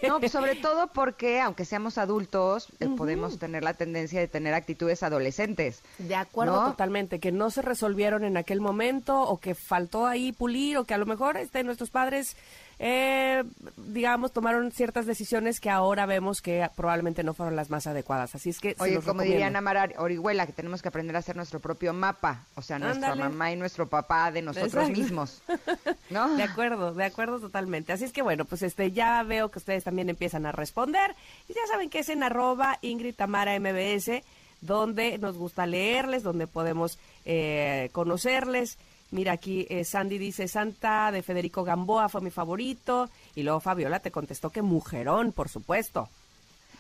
No, 0.09 0.21
pues 0.21 0.33
sobre 0.33 0.55
todo 0.55 0.89
porque, 0.89 1.41
aunque 1.41 1.65
seamos 1.65 1.99
adultos, 1.99 2.69
eh, 2.81 2.89
podemos 2.97 3.39
tener 3.39 3.63
la 3.63 3.75
tendencia 3.75 4.21
de 4.21 4.29
tener 4.29 4.55
actitudes 4.55 5.03
adolescentes. 5.03 5.83
De 5.99 6.15
acuerdo, 6.15 6.71
totalmente, 6.71 7.21
que 7.21 7.33
no 7.33 7.51
se 7.51 7.63
resolvieron 7.63 8.25
en 8.25 8.37
aquel 8.37 8.61
momento 8.61 9.21
o 9.21 9.39
que 9.39 9.55
faltó 9.55 10.07
ahí 10.07 10.33
pulir 10.39 10.79
o 10.79 10.85
que 10.85 10.95
a 10.95 10.99
lo 10.99 11.07
mejor 11.07 11.37
este, 11.37 11.63
nuestros 11.65 11.91
padres 11.91 12.37
eh, 12.81 13.43
digamos, 13.77 14.33
tomaron 14.33 14.71
ciertas 14.71 15.05
decisiones 15.05 15.59
que 15.59 15.69
ahora 15.69 16.07
vemos 16.07 16.41
que 16.41 16.69
probablemente 16.77 17.25
no 17.25 17.35
fueron 17.35 17.57
las 17.57 17.71
más 17.71 17.89
adecuadas. 17.89 18.35
Así 18.37 18.51
es 18.51 18.61
que... 18.61 18.77
Oye, 18.79 19.01
como 19.01 19.23
diría 19.23 19.49
Ana 19.49 19.61
Mara 19.61 19.89
Orihuela, 19.99 20.47
que 20.47 20.53
tenemos 20.53 20.81
que 20.81 20.89
aprender 20.89 21.17
a 21.17 21.19
hacer 21.19 21.35
nuestro 21.35 21.59
propio 21.59 21.93
mapa, 21.93 22.45
o 22.55 22.63
sea, 22.63 22.79
nuestra 22.79 23.17
mamá 23.17 23.51
y 23.51 23.57
nuestro 23.57 23.89
papá 23.89 24.31
de 24.31 24.43
nosotros 24.43 24.91
mismos. 24.91 25.43
¿No? 26.11 26.37
De 26.37 26.45
acuerdo, 26.45 26.95
de 26.95 27.05
acuerdo 27.05 27.41
totalmente. 27.41 27.93
Así 27.93 28.05
es 28.05 28.13
que 28.13 28.23
bueno, 28.23 28.45
pues 28.45 28.63
este 28.63 28.93
ya 28.93 29.23
veo 29.25 29.51
que 29.51 29.59
ustedes 29.59 29.83
también 29.83 30.09
empiezan 30.09 30.47
a 30.47 30.53
responder. 30.53 31.17
Y 31.49 31.55
ya 31.55 31.67
saben 31.69 31.91
que 31.91 32.01
es 32.01 32.09
en 32.09 32.23
arroba 32.23 32.79
Ingrid 32.83 33.17
Tamara 33.17 33.59
MBS, 33.59 34.23
donde 34.61 35.19
nos 35.19 35.37
gusta 35.37 35.67
leerles, 35.67 36.23
donde 36.23 36.47
podemos 36.47 36.99
eh, 37.25 37.91
conocerles 37.93 38.79
Mira, 39.11 39.33
aquí 39.33 39.67
eh, 39.71 39.85
Sandy 39.85 40.19
dice, 40.19 40.49
Santa 40.49 41.11
de 41.11 41.23
Federico 41.23 41.65
Gamboa 41.65 42.09
fue 42.09 42.21
mi 42.21 42.31
favorito. 42.31 43.09
Y 43.35 43.43
luego 43.43 43.61
Fabiola 43.61 44.01
te 44.01 44.11
contestó 44.11 44.51
que 44.51 44.63
mujerón, 44.63 45.33
por 45.33 45.49
supuesto. 45.49 46.09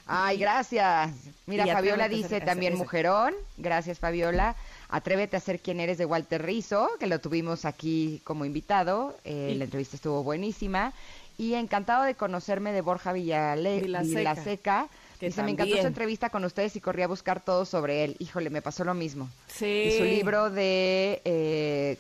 Ay, 0.07 0.39
gracias. 0.39 1.11
Mira, 1.47 1.67
Fabiola 1.67 2.09
dice 2.09 2.41
también 2.41 2.77
mujerón. 2.77 3.35
Gracias, 3.59 3.99
Fabiola. 3.99 4.57
Atrévete 4.89 5.37
a 5.37 5.41
ser 5.41 5.61
quien 5.61 5.81
eres 5.81 5.99
de 5.99 6.07
Walter 6.07 6.43
Rizzo, 6.43 6.89
que 6.99 7.07
lo 7.07 7.19
tuvimos 7.21 7.67
aquí 7.67 8.23
como 8.25 8.47
invitado. 8.47 9.15
Eh, 9.25 9.55
la 9.57 9.65
entrevista 9.65 9.97
estuvo 9.97 10.23
buenísima. 10.23 10.95
Y 11.37 11.55
encantado 11.55 12.05
de 12.05 12.15
conocerme 12.15 12.73
de 12.73 12.81
Borja 12.81 13.13
Villale 13.13 13.81
Villaseca. 13.81 14.89
Dice, 15.21 15.43
me 15.43 15.51
encantó 15.51 15.77
su 15.77 15.87
entrevista 15.87 16.31
con 16.31 16.45
ustedes 16.45 16.75
y 16.77 16.81
corrí 16.81 17.03
a 17.03 17.09
buscar 17.09 17.41
todo 17.41 17.65
sobre 17.65 18.05
él. 18.05 18.17
Híjole, 18.19 18.51
me 18.51 18.63
pasó 18.63 18.85
lo 18.85 18.95
mismo. 18.95 19.29
Sí. 19.49 19.67
Y 19.89 19.99
su 19.99 20.05
libro 20.05 20.49
de 20.49 21.21
eh, 21.25 21.99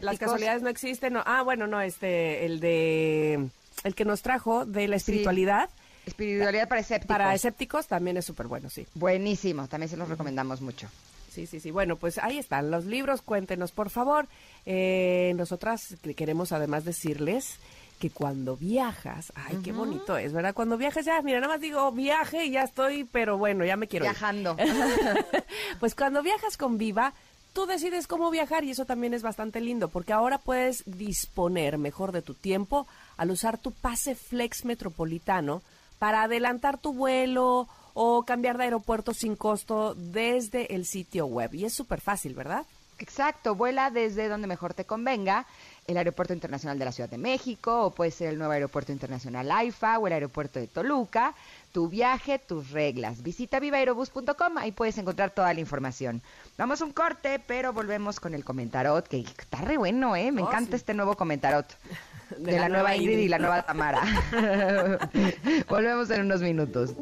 las 0.00 0.18
casualidades 0.18 0.62
no 0.62 0.68
existen. 0.68 1.14
No. 1.14 1.22
Ah, 1.26 1.42
bueno, 1.42 1.66
no, 1.66 1.80
este, 1.80 2.46
el 2.46 2.60
de, 2.60 3.48
el 3.84 3.94
que 3.94 4.04
nos 4.04 4.22
trajo 4.22 4.66
de 4.66 4.88
la 4.88 4.96
espiritualidad. 4.96 5.70
Espiritualidad 6.06 6.68
para 6.68 6.80
escépticos. 6.80 7.16
Para 7.16 7.34
escépticos 7.34 7.86
también 7.86 8.16
es 8.16 8.24
súper 8.24 8.46
bueno, 8.46 8.70
sí. 8.70 8.86
Buenísimo, 8.94 9.68
también 9.68 9.88
se 9.88 9.96
los 9.96 10.08
recomendamos 10.08 10.60
mucho. 10.60 10.88
Sí, 11.30 11.46
sí, 11.46 11.60
sí. 11.60 11.70
Bueno, 11.70 11.96
pues 11.96 12.18
ahí 12.18 12.38
están 12.38 12.70
los 12.70 12.84
libros. 12.86 13.22
Cuéntenos, 13.22 13.70
por 13.70 13.90
favor. 13.90 14.26
Eh, 14.66 15.32
nosotras 15.36 15.96
queremos 16.16 16.52
además 16.52 16.84
decirles 16.84 17.58
que 18.00 18.10
cuando 18.10 18.56
viajas, 18.56 19.30
ay, 19.34 19.58
qué 19.62 19.72
bonito 19.72 20.16
es, 20.16 20.32
¿verdad? 20.32 20.54
Cuando 20.54 20.78
viajas 20.78 21.04
ya, 21.04 21.20
mira, 21.20 21.38
nada 21.38 21.52
más 21.52 21.60
digo 21.60 21.92
viaje 21.92 22.46
y 22.46 22.52
ya 22.52 22.62
estoy, 22.62 23.04
pero 23.04 23.36
bueno, 23.36 23.64
ya 23.64 23.76
me 23.76 23.88
quiero 23.88 24.04
Viajando. 24.04 24.56
pues 25.80 25.94
cuando 25.94 26.22
viajas 26.22 26.56
con 26.56 26.78
Viva, 26.78 27.12
tú 27.52 27.66
decides 27.66 28.06
cómo 28.06 28.30
viajar 28.30 28.64
y 28.64 28.70
eso 28.70 28.84
también 28.84 29.14
es 29.14 29.22
bastante 29.22 29.60
lindo 29.60 29.88
porque 29.88 30.12
ahora 30.12 30.38
puedes 30.38 30.82
disponer 30.86 31.78
mejor 31.78 32.12
de 32.12 32.22
tu 32.22 32.34
tiempo 32.34 32.86
al 33.16 33.30
usar 33.30 33.58
tu 33.58 33.72
pase 33.72 34.14
Flex 34.14 34.64
Metropolitano 34.64 35.62
para 35.98 36.22
adelantar 36.22 36.78
tu 36.78 36.92
vuelo 36.92 37.68
o 37.94 38.24
cambiar 38.24 38.56
de 38.56 38.64
aeropuerto 38.64 39.12
sin 39.12 39.36
costo 39.36 39.94
desde 39.94 40.74
el 40.74 40.86
sitio 40.86 41.26
web. 41.26 41.54
Y 41.54 41.64
es 41.64 41.74
súper 41.74 42.00
fácil, 42.00 42.34
¿verdad? 42.34 42.64
Exacto, 42.98 43.54
vuela 43.54 43.90
desde 43.90 44.28
donde 44.28 44.46
mejor 44.46 44.74
te 44.74 44.84
convenga, 44.84 45.46
el 45.86 45.96
Aeropuerto 45.96 46.32
Internacional 46.32 46.78
de 46.78 46.84
la 46.84 46.92
Ciudad 46.92 47.10
de 47.10 47.18
México, 47.18 47.86
o 47.86 47.90
puede 47.90 48.10
ser 48.10 48.28
el 48.28 48.38
nuevo 48.38 48.52
Aeropuerto 48.52 48.92
Internacional 48.92 49.50
AIFA 49.50 49.98
o 49.98 50.06
el 50.06 50.12
Aeropuerto 50.12 50.58
de 50.58 50.66
Toluca. 50.66 51.34
Tu 51.72 51.88
viaje, 51.88 52.38
tus 52.38 52.70
reglas. 52.70 53.22
Visita 53.22 53.60
vivaerobus.com, 53.60 54.58
ahí 54.58 54.72
puedes 54.72 54.98
encontrar 54.98 55.30
toda 55.30 55.52
la 55.54 55.60
información. 55.60 56.22
Vamos 56.58 56.80
a 56.80 56.84
un 56.84 56.92
corte, 56.92 57.40
pero 57.46 57.72
volvemos 57.72 58.20
con 58.20 58.34
el 58.34 58.44
comentarot, 58.44 59.06
que 59.06 59.20
está 59.20 59.60
re 59.62 59.76
bueno, 59.76 60.16
¿eh? 60.16 60.32
Me 60.32 60.42
oh, 60.42 60.48
encanta 60.48 60.76
este 60.76 60.94
nuevo 60.94 61.16
comentarot. 61.16 61.66
De, 62.38 62.60
la, 62.60 62.68
nueva 62.68 62.94
Ingrid 62.94 63.18
y 63.18 63.28
la 63.28 63.38
nueva 63.38 63.62
Tamara. 63.62 64.02
volvemos 65.68 66.10
en 66.10 66.20
unos 66.22 66.40
minutos. 66.40 66.94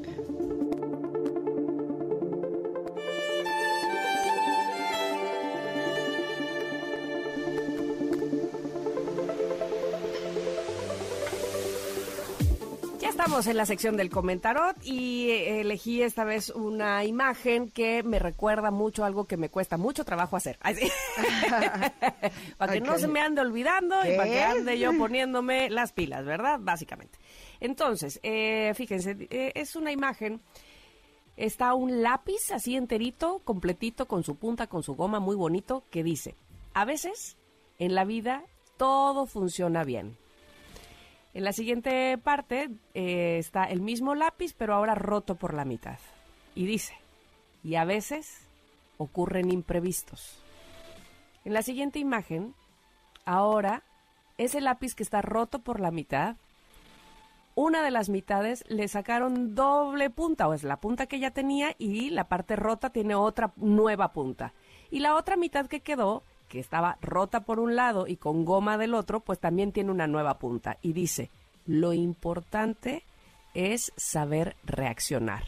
Estamos 13.19 13.49
en 13.49 13.57
la 13.57 13.67
sección 13.67 13.97
del 13.97 14.11
comentarot 14.11 14.77
y 14.85 15.31
eh, 15.31 15.61
elegí 15.61 16.03
esta 16.03 16.23
vez 16.23 16.51
una 16.51 17.05
imagen 17.05 17.69
que 17.69 18.05
me 18.05 18.21
recuerda 18.21 18.71
mucho 18.71 19.05
algo 19.05 19.25
que 19.25 19.37
me 19.37 19.49
cuesta 19.49 19.77
mucho 19.77 20.05
trabajo 20.05 20.37
hacer. 20.37 20.57
para 22.59 22.73
que 22.75 22.81
no 22.81 22.97
se 22.97 23.09
me 23.09 23.21
ande 23.21 23.41
olvidando 23.41 23.97
y 24.07 24.17
para 24.17 24.31
que 24.31 24.41
ande 24.41 24.79
yo 24.79 24.97
poniéndome 24.97 25.69
las 25.69 25.91
pilas, 25.93 26.25
¿verdad? 26.25 26.61
Básicamente. 26.63 27.19
Entonces, 27.59 28.21
eh, 28.23 28.73
fíjense, 28.77 29.17
eh, 29.31 29.51
es 29.57 29.75
una 29.75 29.91
imagen. 29.91 30.41
Está 31.37 31.75
un 31.75 32.03
lápiz 32.03 32.53
así 32.53 32.77
enterito, 32.77 33.41
completito, 33.41 34.07
con 34.07 34.23
su 34.23 34.37
punta, 34.37 34.69
con 34.69 34.85
su 34.85 34.95
goma, 34.95 35.19
muy 35.19 35.35
bonito, 35.35 35.83
que 35.91 36.05
dice, 36.05 36.37
a 36.73 36.85
veces 36.85 37.37
en 37.81 37.97
la 37.97 38.05
vida 38.05 38.45
todo 38.77 39.27
funciona 39.27 39.83
bien 39.83 40.17
en 41.35 41.44
la 41.44 41.52
siguiente 41.52 42.18
parte 42.18 42.70
eh, 42.94 43.38
está 43.38 43.64
el 43.64 43.80
mismo 43.80 44.14
lápiz, 44.14 44.54
pero 44.54 44.75
ahora 44.75 44.94
roto 44.94 45.37
por 45.37 45.54
la 45.54 45.64
mitad. 45.64 45.99
Y 46.54 46.66
dice, 46.66 46.94
y 47.62 47.76
a 47.76 47.85
veces 47.85 48.49
ocurren 48.97 49.50
imprevistos. 49.50 50.42
En 51.44 51.52
la 51.52 51.62
siguiente 51.62 51.99
imagen, 51.99 52.54
ahora 53.25 53.82
ese 54.38 54.61
lápiz 54.61 54.94
que 54.94 55.02
está 55.02 55.23
roto 55.23 55.61
por 55.61 55.80
la 55.80 55.90
mitad, 55.90 56.37
una 57.54 57.82
de 57.82 57.90
las 57.90 58.08
mitades 58.08 58.64
le 58.68 58.87
sacaron 58.87 59.56
doble 59.56 60.11
punta, 60.11 60.47
o 60.47 60.54
es 60.54 60.62
la 60.62 60.76
punta 60.76 61.06
que 61.06 61.18
ya 61.18 61.32
tenía 61.32 61.75
y 61.76 62.11
la 62.11 62.28
parte 62.28 62.54
rota 62.54 62.90
tiene 62.90 63.16
otra 63.16 63.52
nueva 63.56 64.12
punta. 64.12 64.54
Y 64.90 65.00
la 65.00 65.16
otra 65.16 65.37
mitad 65.37 65.66
que 65.66 65.80
quedó 65.80 66.23
que 66.49 66.59
estaba 66.59 66.99
rota 67.00 67.45
por 67.45 67.61
un 67.61 67.76
lado 67.76 68.07
y 68.07 68.17
con 68.17 68.45
goma 68.45 68.78
del 68.78 68.95
otro, 68.95 69.21
pues 69.21 69.38
también 69.38 69.73
tiene 69.73 69.90
una 69.90 70.07
nueva 70.07 70.38
punta. 70.38 70.78
Y 70.83 70.93
dice, 70.93 71.31
lo 71.67 71.93
importante 71.93 73.05
es 73.55 73.93
saber 73.97 74.57
reaccionar. 74.64 75.45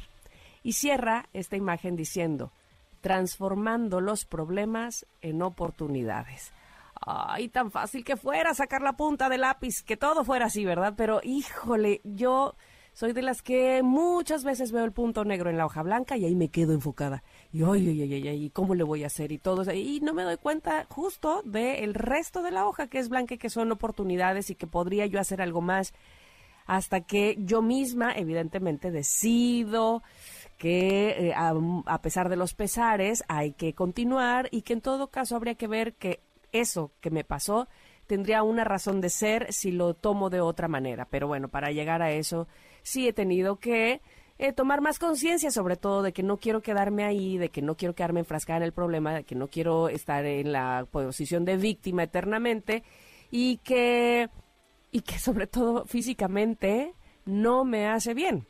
Y 0.62 0.74
cierra 0.74 1.28
esta 1.32 1.56
imagen 1.56 1.96
diciendo, 1.96 2.52
transformando 3.00 4.00
los 4.00 4.24
problemas 4.24 5.06
en 5.22 5.42
oportunidades. 5.42 6.52
Ay, 7.00 7.48
tan 7.48 7.70
fácil 7.70 8.04
que 8.04 8.16
fuera 8.16 8.52
sacar 8.52 8.82
la 8.82 8.92
punta 8.92 9.30
del 9.30 9.40
lápiz, 9.40 9.82
que 9.82 9.96
todo 9.96 10.22
fuera 10.22 10.46
así, 10.46 10.66
¿verdad? 10.66 10.94
Pero 10.96 11.20
híjole, 11.22 12.02
yo 12.04 12.54
soy 12.92 13.12
de 13.12 13.22
las 13.22 13.42
que 13.42 13.82
muchas 13.82 14.44
veces 14.44 14.72
veo 14.72 14.84
el 14.84 14.92
punto 14.92 15.24
negro 15.24 15.50
en 15.50 15.56
la 15.56 15.66
hoja 15.66 15.82
blanca 15.82 16.16
y 16.16 16.24
ahí 16.24 16.34
me 16.34 16.48
quedo 16.48 16.72
enfocada. 16.72 17.22
Y, 17.52 17.62
ay, 17.62 17.88
ay, 17.88 18.12
ay, 18.12 18.28
ay, 18.28 18.50
¿cómo 18.50 18.74
le 18.74 18.84
voy 18.84 19.04
a 19.04 19.06
hacer? 19.06 19.32
Y 19.32 19.38
todo 19.38 19.62
eso. 19.62 19.72
Y 19.72 20.00
no 20.00 20.12
me 20.12 20.24
doy 20.24 20.36
cuenta 20.36 20.86
justo 20.88 21.42
del 21.44 21.94
resto 21.94 22.42
de 22.42 22.50
la 22.50 22.66
hoja 22.66 22.88
que 22.88 22.98
es 22.98 23.08
blanca 23.08 23.34
y 23.34 23.38
que 23.38 23.50
son 23.50 23.72
oportunidades 23.72 24.50
y 24.50 24.54
que 24.54 24.66
podría 24.66 25.06
yo 25.06 25.20
hacer 25.20 25.40
algo 25.40 25.60
más. 25.60 25.94
Hasta 26.66 27.00
que 27.00 27.36
yo 27.38 27.62
misma, 27.62 28.12
evidentemente, 28.12 28.90
decido 28.90 30.02
que 30.58 31.30
eh, 31.30 31.34
a 31.34 32.02
pesar 32.02 32.28
de 32.28 32.36
los 32.36 32.54
pesares 32.54 33.24
hay 33.28 33.52
que 33.52 33.72
continuar 33.72 34.48
y 34.52 34.62
que 34.62 34.74
en 34.74 34.80
todo 34.80 35.08
caso 35.08 35.34
habría 35.34 35.54
que 35.54 35.66
ver 35.66 35.94
que 35.94 36.20
eso 36.52 36.92
que 37.00 37.10
me 37.10 37.24
pasó 37.24 37.68
tendría 38.10 38.42
una 38.42 38.64
razón 38.64 39.00
de 39.00 39.08
ser 39.08 39.52
si 39.52 39.70
lo 39.70 39.94
tomo 39.94 40.30
de 40.30 40.40
otra 40.40 40.66
manera. 40.66 41.06
Pero 41.08 41.28
bueno, 41.28 41.46
para 41.48 41.70
llegar 41.70 42.02
a 42.02 42.10
eso 42.10 42.48
sí 42.82 43.08
he 43.08 43.12
tenido 43.12 43.56
que 43.56 44.00
eh, 44.38 44.52
tomar 44.54 44.80
más 44.80 44.98
conciencia, 44.98 45.50
sobre 45.50 45.76
todo 45.76 46.02
de 46.02 46.12
que 46.12 46.22
no 46.22 46.38
quiero 46.38 46.62
quedarme 46.62 47.04
ahí, 47.04 47.36
de 47.36 47.50
que 47.50 47.60
no 47.60 47.76
quiero 47.76 47.94
quedarme 47.94 48.20
enfrascada 48.20 48.56
en 48.56 48.62
el 48.62 48.72
problema, 48.72 49.14
de 49.14 49.24
que 49.24 49.34
no 49.34 49.48
quiero 49.48 49.90
estar 49.90 50.24
en 50.24 50.52
la 50.52 50.86
posición 50.90 51.44
de 51.44 51.58
víctima 51.58 52.04
eternamente 52.04 52.82
y 53.30 53.58
que, 53.58 54.30
y 54.90 55.02
que 55.02 55.18
sobre 55.18 55.46
todo 55.46 55.84
físicamente 55.84 56.94
no 57.26 57.64
me 57.64 57.86
hace 57.86 58.14
bien. 58.14 58.46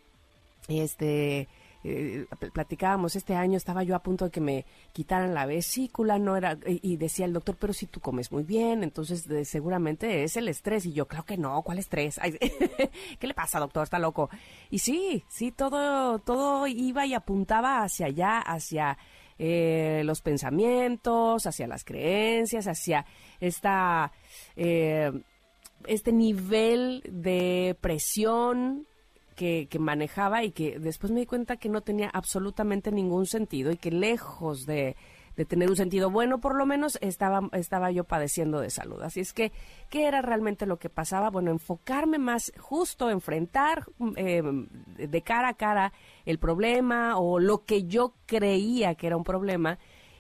Este, 0.68 1.49
eh, 1.82 2.26
platicábamos, 2.52 3.16
este 3.16 3.34
año 3.34 3.56
estaba 3.56 3.82
yo 3.82 3.96
a 3.96 4.02
punto 4.02 4.26
de 4.26 4.30
que 4.30 4.40
me 4.40 4.66
quitaran 4.92 5.34
la 5.34 5.46
vesícula, 5.46 6.18
no 6.18 6.37
era, 6.37 6.58
y, 6.66 6.96
decía 6.96 7.25
el 7.25 7.32
doctor, 7.32 7.56
pero 7.58 7.72
si 7.72 7.87
tú 7.87 8.00
comes 8.00 8.30
muy 8.32 8.42
bien, 8.42 8.82
entonces 8.82 9.26
seguramente 9.49 10.22
es 10.25 10.37
el 10.37 10.49
estrés. 10.49 10.87
Y 10.87 10.92
yo, 10.92 11.06
claro 11.06 11.25
que 11.25 11.38
no, 11.38 11.62
¿cuál 11.62 11.78
estrés? 11.78 12.20
¿Qué 13.18 13.26
le 13.26 13.34
pasa, 13.34 13.58
doctor? 13.60 13.84
Está 13.84 13.99
loco. 13.99 14.30
Y 14.70 14.78
sí, 14.78 15.25
sí, 15.28 15.52
todo, 15.52 16.18
todo 16.18 16.66
iba 16.66 17.06
y 17.06 17.14
apuntaba 17.14 17.82
hacia 17.82 18.06
allá, 18.06 18.40
hacia 18.40 18.99
eh, 19.38 20.02
los 20.04 20.20
pensamientos, 20.20 21.46
hacia 21.46 21.66
las 21.66 21.82
creencias, 21.82 22.66
hacia 22.66 23.06
esta, 23.40 24.12
eh, 24.54 25.10
este 25.87 26.12
nivel 26.12 27.02
de 27.08 27.75
presión 27.80 28.87
que, 29.40 29.78
manejaba 29.78 30.44
y 30.44 30.52
que 30.52 30.78
después 30.78 31.11
me 31.11 31.20
di 31.20 31.26
cuenta 31.26 31.56
que 31.56 31.70
no 31.70 31.80
tenía 31.80 32.11
absolutamente 32.12 32.92
ningún 32.92 33.25
sentido 33.25 33.73
y 33.73 33.78
que 33.78 33.90
lejos 33.90 34.66
de, 34.66 34.97
de 35.35 35.47
tener 35.47 35.70
un 35.70 35.76
sentido 35.76 36.11
bueno, 36.11 36.40
por 36.40 36.54
lo 36.54 36.66
menos 36.66 36.99
estaba, 37.00 37.49
estaba 37.52 37.90
yo 37.90 38.04
padeciendo 38.04 38.61
de 38.61 38.68
salud. 38.68 39.00
Así 39.00 39.20
es 39.20 39.32
que, 39.32 39.50
¿qué 39.88 40.06
era 40.06 40.20
realmente 40.20 40.66
lo 40.66 40.78
que 40.78 40.90
pasaba? 40.90 41.30
Bueno, 41.30 41.50
enfocarme 41.50 42.18
más 42.18 42.52
justo, 42.59 43.09
enfrentar 43.09 43.87
eh, 44.16 44.42
de 44.99 45.23
cara 45.23 45.49
a 45.49 45.54
cara 45.54 45.94
el 46.26 46.38
problema 46.38 47.18
o 47.18 47.38
lo 47.38 47.64
que 47.64 47.85
yo 47.85 48.16
creía 48.26 48.94
que 48.94 49.06
era 49.06 49.16
un 49.16 49.25
problema 49.25 49.78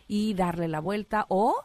y 0.08 0.32
darle 0.32 0.66
la 0.66 0.80
vuelta 0.80 1.26
o 1.28 1.56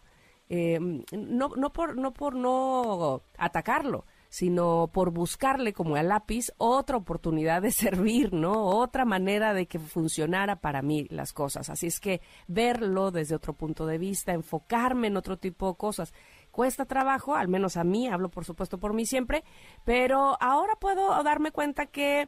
eh, 0.49 0.77
no, 0.79 1.49
no, 1.55 1.71
por, 1.71 1.97
no 1.97 2.13
por 2.13 2.35
no 2.35 3.23
atacarlo, 3.37 4.05
sino 4.35 4.89
por 4.91 5.11
buscarle 5.11 5.71
como 5.71 5.95
al 5.95 6.09
lápiz 6.09 6.51
otra 6.57 6.97
oportunidad 6.97 7.61
de 7.61 7.71
servir, 7.71 8.33
¿no? 8.33 8.65
Otra 8.65 9.05
manera 9.05 9.53
de 9.53 9.65
que 9.65 9.79
funcionara 9.79 10.57
para 10.57 10.81
mí 10.81 11.07
las 11.09 11.31
cosas. 11.31 11.69
Así 11.69 11.87
es 11.87 12.01
que 12.01 12.19
verlo 12.45 13.11
desde 13.11 13.35
otro 13.35 13.53
punto 13.53 13.85
de 13.85 13.97
vista, 13.97 14.33
enfocarme 14.33 15.07
en 15.07 15.15
otro 15.15 15.37
tipo 15.37 15.69
de 15.69 15.77
cosas. 15.77 16.13
Cuesta 16.51 16.83
trabajo, 16.83 17.33
al 17.35 17.47
menos 17.47 17.77
a 17.77 17.85
mí, 17.85 18.09
hablo 18.09 18.27
por 18.27 18.43
supuesto 18.43 18.77
por 18.77 18.93
mí 18.93 19.05
siempre, 19.05 19.45
pero 19.85 20.35
ahora 20.41 20.75
puedo 20.81 21.23
darme 21.23 21.51
cuenta 21.51 21.85
que 21.85 22.27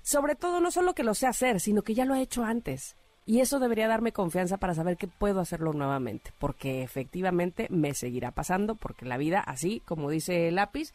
sobre 0.00 0.36
todo 0.36 0.62
no 0.62 0.70
solo 0.70 0.94
que 0.94 1.04
lo 1.04 1.12
sé 1.12 1.26
hacer, 1.26 1.60
sino 1.60 1.82
que 1.82 1.92
ya 1.92 2.06
lo 2.06 2.14
he 2.14 2.22
hecho 2.22 2.42
antes. 2.42 2.96
Y 3.26 3.40
eso 3.40 3.58
debería 3.58 3.86
darme 3.86 4.12
confianza 4.12 4.56
para 4.56 4.74
saber 4.74 4.96
que 4.96 5.08
puedo 5.08 5.40
hacerlo 5.40 5.74
nuevamente, 5.74 6.32
porque 6.38 6.82
efectivamente 6.82 7.66
me 7.68 7.92
seguirá 7.92 8.30
pasando, 8.30 8.76
porque 8.76 9.04
la 9.04 9.18
vida, 9.18 9.40
así 9.40 9.80
como 9.80 10.08
dice 10.08 10.48
el 10.48 10.54
lápiz, 10.54 10.94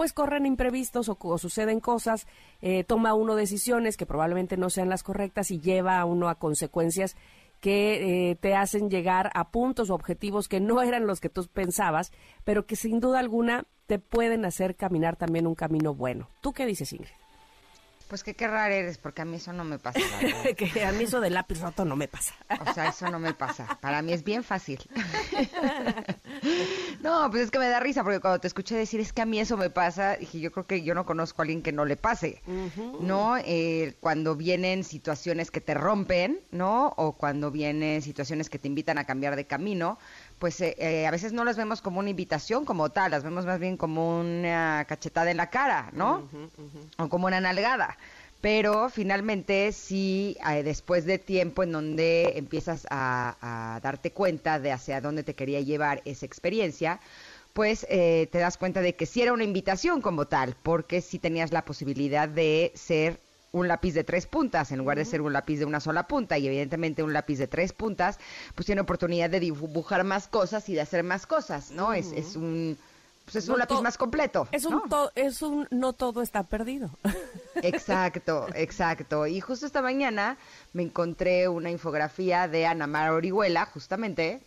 pues 0.00 0.14
corren 0.14 0.46
imprevistos 0.46 1.10
o, 1.10 1.36
suceden 1.36 1.78
cosas, 1.78 2.26
eh, 2.62 2.84
toma 2.84 3.12
uno 3.12 3.34
decisiones 3.34 3.98
que 3.98 4.06
probablemente 4.06 4.56
no 4.56 4.70
sean 4.70 4.88
las 4.88 5.02
correctas 5.02 5.50
y 5.50 5.60
lleva 5.60 6.00
a 6.00 6.06
uno 6.06 6.30
a 6.30 6.36
consecuencias 6.36 7.16
que 7.60 8.30
eh, 8.30 8.36
te 8.36 8.54
hacen 8.54 8.88
llegar 8.88 9.30
a 9.34 9.50
puntos 9.50 9.90
o 9.90 9.94
objetivos 9.94 10.48
que 10.48 10.58
no 10.58 10.80
eran 10.80 11.06
los 11.06 11.20
que 11.20 11.28
tú 11.28 11.46
pensabas, 11.52 12.12
pero 12.44 12.64
que 12.64 12.76
sin 12.76 12.98
duda 12.98 13.18
alguna 13.18 13.66
te 13.84 13.98
pueden 13.98 14.46
hacer 14.46 14.74
caminar 14.74 15.16
también 15.16 15.46
un 15.46 15.54
camino 15.54 15.94
bueno. 15.94 16.30
¿Tú 16.40 16.54
qué 16.54 16.64
dices, 16.64 16.94
Ingrid? 16.94 17.19
Pues 18.10 18.24
que 18.24 18.34
qué 18.34 18.48
raro 18.48 18.74
eres, 18.74 18.98
porque 18.98 19.22
a 19.22 19.24
mí 19.24 19.36
eso 19.36 19.52
no 19.52 19.62
me 19.62 19.78
pasa. 19.78 20.00
que 20.56 20.84
a 20.84 20.90
mí 20.90 21.04
eso 21.04 21.20
de 21.20 21.30
lápiz 21.30 21.60
roto 21.60 21.84
no 21.84 21.94
me 21.94 22.08
pasa. 22.08 22.34
o 22.60 22.74
sea, 22.74 22.88
eso 22.88 23.08
no 23.08 23.20
me 23.20 23.34
pasa. 23.34 23.78
Para 23.80 24.02
mí 24.02 24.12
es 24.12 24.24
bien 24.24 24.42
fácil. 24.42 24.80
no, 27.02 27.30
pues 27.30 27.44
es 27.44 27.50
que 27.52 27.60
me 27.60 27.68
da 27.68 27.78
risa, 27.78 28.02
porque 28.02 28.18
cuando 28.18 28.40
te 28.40 28.48
escuché 28.48 28.74
decir 28.74 28.98
es 28.98 29.12
que 29.12 29.22
a 29.22 29.26
mí 29.26 29.38
eso 29.38 29.56
me 29.56 29.70
pasa, 29.70 30.16
dije, 30.16 30.40
yo 30.40 30.50
creo 30.50 30.66
que 30.66 30.82
yo 30.82 30.92
no 30.92 31.06
conozco 31.06 31.40
a 31.40 31.44
alguien 31.44 31.62
que 31.62 31.70
no 31.70 31.84
le 31.84 31.96
pase, 31.96 32.42
¿no? 33.00 33.36
Eh, 33.38 33.94
cuando 34.00 34.34
vienen 34.34 34.82
situaciones 34.82 35.52
que 35.52 35.60
te 35.60 35.74
rompen, 35.74 36.40
¿no? 36.50 36.92
O 36.96 37.12
cuando 37.12 37.52
vienen 37.52 38.02
situaciones 38.02 38.50
que 38.50 38.58
te 38.58 38.66
invitan 38.66 38.98
a 38.98 39.04
cambiar 39.04 39.36
de 39.36 39.46
camino, 39.46 40.00
pues 40.40 40.58
eh, 40.62 40.74
eh, 40.78 41.06
a 41.06 41.10
veces 41.10 41.34
no 41.34 41.44
las 41.44 41.58
vemos 41.58 41.82
como 41.82 42.00
una 42.00 42.08
invitación 42.08 42.64
como 42.64 42.88
tal, 42.88 43.10
las 43.10 43.22
vemos 43.22 43.44
más 43.44 43.60
bien 43.60 43.76
como 43.76 44.18
una 44.20 44.86
cachetada 44.88 45.30
en 45.30 45.36
la 45.36 45.50
cara, 45.50 45.90
¿no? 45.92 46.26
O 46.96 47.08
como 47.10 47.26
una 47.26 47.40
nalgada. 47.40 47.98
Pero 48.40 48.88
finalmente 48.88 49.70
sí, 49.72 50.38
eh, 50.50 50.62
después 50.62 51.04
de 51.04 51.18
tiempo 51.18 51.62
en 51.62 51.72
donde 51.72 52.32
empiezas 52.36 52.86
a, 52.90 53.78
darte 53.82 54.12
cuenta 54.12 54.58
de 54.58 54.72
hacia 54.72 55.02
dónde 55.02 55.24
te 55.24 55.34
quería 55.34 55.60
llevar 55.60 56.00
esa 56.06 56.24
experiencia, 56.24 57.00
pues 57.52 57.86
te 57.86 58.28
das 58.32 58.56
cuenta 58.56 58.80
de 58.80 58.94
que 58.94 59.04
sí 59.04 59.20
era 59.20 59.34
una 59.34 59.44
invitación 59.44 60.00
como 60.00 60.24
tal, 60.24 60.56
porque 60.62 61.02
sí 61.02 61.18
tenías 61.18 61.52
la 61.52 61.66
posibilidad 61.66 62.28
de 62.30 62.72
ser 62.74 63.20
un 63.52 63.68
lápiz 63.68 63.92
de 63.92 64.04
tres 64.04 64.26
puntas 64.26 64.70
en 64.72 64.78
lugar 64.78 64.98
de 64.98 65.04
ser 65.04 65.20
un 65.20 65.32
lápiz 65.32 65.58
de 65.58 65.64
una 65.64 65.80
sola 65.80 66.06
punta 66.06 66.38
y 66.38 66.46
evidentemente 66.46 67.02
un 67.02 67.12
lápiz 67.12 67.38
de 67.38 67.48
tres 67.48 67.72
puntas 67.72 68.18
pues 68.54 68.66
tiene 68.66 68.80
oportunidad 68.80 69.30
de 69.30 69.40
dibujar 69.40 70.04
más 70.04 70.28
cosas 70.28 70.68
y 70.68 70.74
de 70.74 70.82
hacer 70.82 71.02
más 71.02 71.26
cosas, 71.26 71.70
¿no? 71.70 71.92
es, 71.92 72.12
es 72.12 72.36
un 72.36 72.78
pues 73.24 73.44
es 73.44 73.48
un 73.48 73.58
lápiz 73.58 73.80
más 73.80 73.96
completo. 73.96 74.48
Es 74.50 74.64
un, 74.64 74.82
es 75.14 75.40
un 75.42 75.68
no 75.70 75.92
todo 75.92 76.20
está 76.20 76.42
perdido. 76.42 76.90
Exacto, 77.62 78.46
exacto. 78.54 79.26
Y 79.26 79.40
justo 79.40 79.66
esta 79.66 79.82
mañana 79.82 80.38
me 80.72 80.82
encontré 80.82 81.46
una 81.46 81.70
infografía 81.70 82.48
de 82.48 82.64
Ana 82.64 82.86
Mar 82.86 83.10
Orihuela, 83.10 83.66
justamente, 83.66 84.40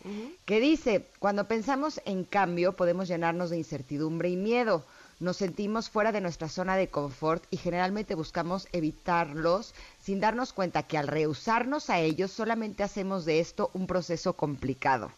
que 0.44 0.58
dice, 0.58 1.06
cuando 1.20 1.46
pensamos 1.46 2.00
en 2.06 2.24
cambio 2.24 2.72
podemos 2.72 3.06
llenarnos 3.06 3.50
de 3.50 3.58
incertidumbre 3.58 4.30
y 4.30 4.36
miedo 4.36 4.84
nos 5.24 5.38
sentimos 5.38 5.88
fuera 5.88 6.12
de 6.12 6.20
nuestra 6.20 6.50
zona 6.50 6.76
de 6.76 6.88
confort 6.88 7.44
y 7.50 7.56
generalmente 7.56 8.14
buscamos 8.14 8.68
evitarlos 8.72 9.74
sin 9.98 10.20
darnos 10.20 10.52
cuenta 10.52 10.82
que 10.82 10.98
al 10.98 11.08
rehusarnos 11.08 11.88
a 11.88 11.98
ellos 11.98 12.30
solamente 12.30 12.82
hacemos 12.82 13.24
de 13.24 13.40
esto 13.40 13.70
un 13.72 13.86
proceso 13.86 14.34
complicado. 14.34 15.10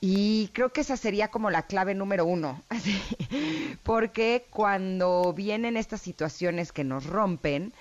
Y 0.00 0.48
creo 0.54 0.70
que 0.70 0.80
esa 0.80 0.96
sería 0.96 1.28
como 1.28 1.50
la 1.50 1.66
clave 1.66 1.94
número 1.94 2.24
uno, 2.24 2.62
porque 3.82 4.46
cuando 4.50 5.34
vienen 5.34 5.76
estas 5.76 6.00
situaciones 6.00 6.72
que 6.72 6.84
nos 6.84 7.04
rompen, 7.06 7.74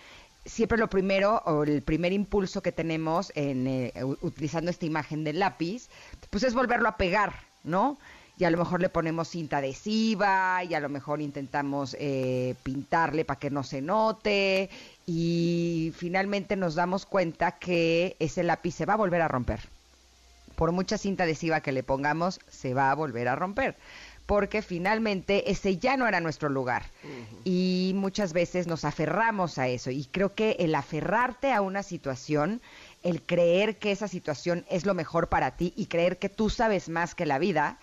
siempre 0.45 0.77
lo 0.77 0.89
primero 0.89 1.41
o 1.45 1.63
el 1.63 1.81
primer 1.81 2.11
impulso 2.11 2.61
que 2.61 2.73
tenemos 2.73 3.31
en 3.35 3.67
eh, 3.67 3.93
utilizando 4.21 4.69
esta 4.69 4.85
imagen 4.85 5.23
del 5.23 5.39
lápiz, 5.39 5.89
pues 6.29 6.43
es 6.43 6.53
volverlo 6.53 6.89
a 6.89 6.97
pegar, 6.97 7.33
¿no? 7.63 7.97
Y 8.37 8.45
a 8.45 8.49
lo 8.49 8.57
mejor 8.57 8.81
le 8.81 8.89
ponemos 8.89 9.27
cinta 9.27 9.57
adhesiva 9.57 10.63
y 10.63 10.73
a 10.73 10.79
lo 10.79 10.89
mejor 10.89 11.21
intentamos 11.21 11.95
eh, 11.99 12.55
pintarle 12.63 13.25
para 13.25 13.39
que 13.39 13.51
no 13.51 13.63
se 13.63 13.81
note 13.81 14.69
y 15.05 15.93
finalmente 15.95 16.55
nos 16.55 16.75
damos 16.75 17.05
cuenta 17.05 17.53
que 17.53 18.15
ese 18.19 18.43
lápiz 18.43 18.73
se 18.73 18.85
va 18.85 18.93
a 18.93 18.97
volver 18.97 19.21
a 19.21 19.27
romper. 19.27 19.61
Por 20.55 20.71
mucha 20.71 20.97
cinta 20.97 21.23
adhesiva 21.23 21.61
que 21.61 21.71
le 21.71 21.83
pongamos, 21.83 22.39
se 22.49 22.73
va 22.73 22.91
a 22.91 22.95
volver 22.95 23.27
a 23.27 23.35
romper 23.35 23.75
porque 24.25 24.61
finalmente 24.61 25.51
ese 25.51 25.77
ya 25.77 25.97
no 25.97 26.07
era 26.07 26.21
nuestro 26.21 26.49
lugar. 26.49 26.83
Y 27.43 27.91
muchas 27.95 28.33
veces 28.33 28.67
nos 28.67 28.85
aferramos 28.85 29.57
a 29.57 29.67
eso. 29.67 29.91
Y 29.91 30.05
creo 30.05 30.33
que 30.33 30.51
el 30.59 30.75
aferrarte 30.75 31.51
a 31.51 31.61
una 31.61 31.83
situación, 31.83 32.61
el 33.03 33.21
creer 33.21 33.77
que 33.77 33.91
esa 33.91 34.07
situación 34.07 34.65
es 34.69 34.85
lo 34.85 34.93
mejor 34.93 35.27
para 35.27 35.57
ti 35.57 35.73
y 35.75 35.87
creer 35.87 36.19
que 36.19 36.29
tú 36.29 36.49
sabes 36.49 36.87
más 36.89 37.15
que 37.15 37.25
la 37.25 37.37
vida, 37.37 37.77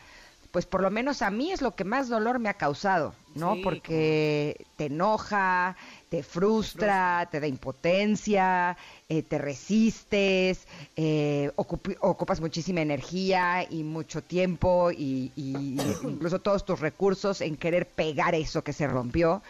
pues 0.50 0.66
por 0.66 0.82
lo 0.82 0.90
menos 0.90 1.22
a 1.22 1.30
mí 1.30 1.52
es 1.52 1.62
lo 1.62 1.76
que 1.76 1.84
más 1.84 2.08
dolor 2.08 2.40
me 2.40 2.48
ha 2.48 2.54
causado, 2.54 3.14
¿no? 3.34 3.56
Porque 3.62 4.66
te 4.76 4.86
enoja, 4.86 5.76
te 6.08 6.24
frustra, 6.24 7.28
te 7.30 7.38
da 7.38 7.46
impotencia, 7.46 8.76
eh, 9.08 9.22
te 9.22 9.38
resistes, 9.38 10.66
eh, 10.96 11.52
ocupas 11.56 12.40
muchísima 12.40 12.80
energía 12.80 13.64
y 13.70 13.84
mucho 13.84 14.22
tiempo 14.22 14.90
y, 14.90 15.30
incluso 15.36 16.40
todos 16.40 16.64
tus 16.64 16.80
recursos 16.80 17.40
en 17.40 17.56
querer 17.56 17.86
pegar 17.86 18.34
eso 18.34 18.64
que 18.64 18.72
se 18.72 18.88
rompió 18.88 19.42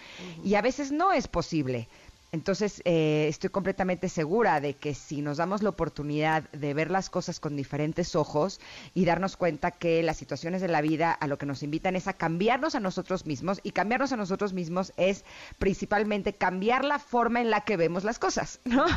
y 0.45 0.55
a 0.55 0.63
veces 0.63 0.93
no 0.93 1.13
es 1.13 1.29
posible. 1.29 1.89
Entonces, 2.33 2.81
eh, 2.85 3.27
estoy 3.29 3.51
completamente 3.51 4.09
segura 4.09 4.61
de 4.61 4.75
que 4.75 4.95
si 4.95 5.21
nos 5.21 5.39
damos 5.39 5.63
la 5.63 5.71
oportunidad 5.71 6.49
de 6.51 6.75
ver 6.75 6.91
las 6.91 7.11
cosas 7.11 7.41
con 7.41 7.57
diferentes 7.57 8.15
ojos 8.15 8.61
y 8.95 9.05
darnos 9.05 9.37
cuenta 9.37 9.73
que 9.73 10.03
las 10.03 10.17
situaciones 10.17 10.61
de 10.61 10.69
la 10.69 10.81
vida 10.81 11.13
a 11.13 11.27
lo 11.27 11.39
que 11.39 11.47
nos 11.47 11.63
invitan 11.63 11.97
es 11.97 12.07
a 12.07 12.13
cambiarnos 12.13 12.75
a 12.75 12.81
nosotros 12.81 13.27
mismos 13.27 13.61
y 13.65 13.73
cambiarnos 13.73 14.13
a 14.13 14.17
nosotros 14.17 14.53
mismos 14.53 14.93
es 14.97 15.25
principalmente 15.59 16.33
cambiar 16.33 16.85
la 16.85 17.01
forma 17.01 17.41
en 17.41 17.51
la 17.51 17.63
que 17.63 17.77
vemos 17.77 18.05
las 18.05 18.19
cosas, 18.19 18.61
¿no? 18.65 18.87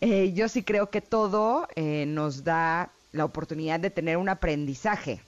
Eh, 0.00 0.32
yo 0.32 0.48
sí 0.48 0.62
creo 0.62 0.90
que 0.90 1.00
todo 1.00 1.68
eh, 1.76 2.06
nos 2.06 2.44
da 2.44 2.90
la 3.12 3.24
oportunidad 3.24 3.78
de 3.78 3.90
tener 3.90 4.16
un 4.16 4.28
aprendizaje. 4.28 5.20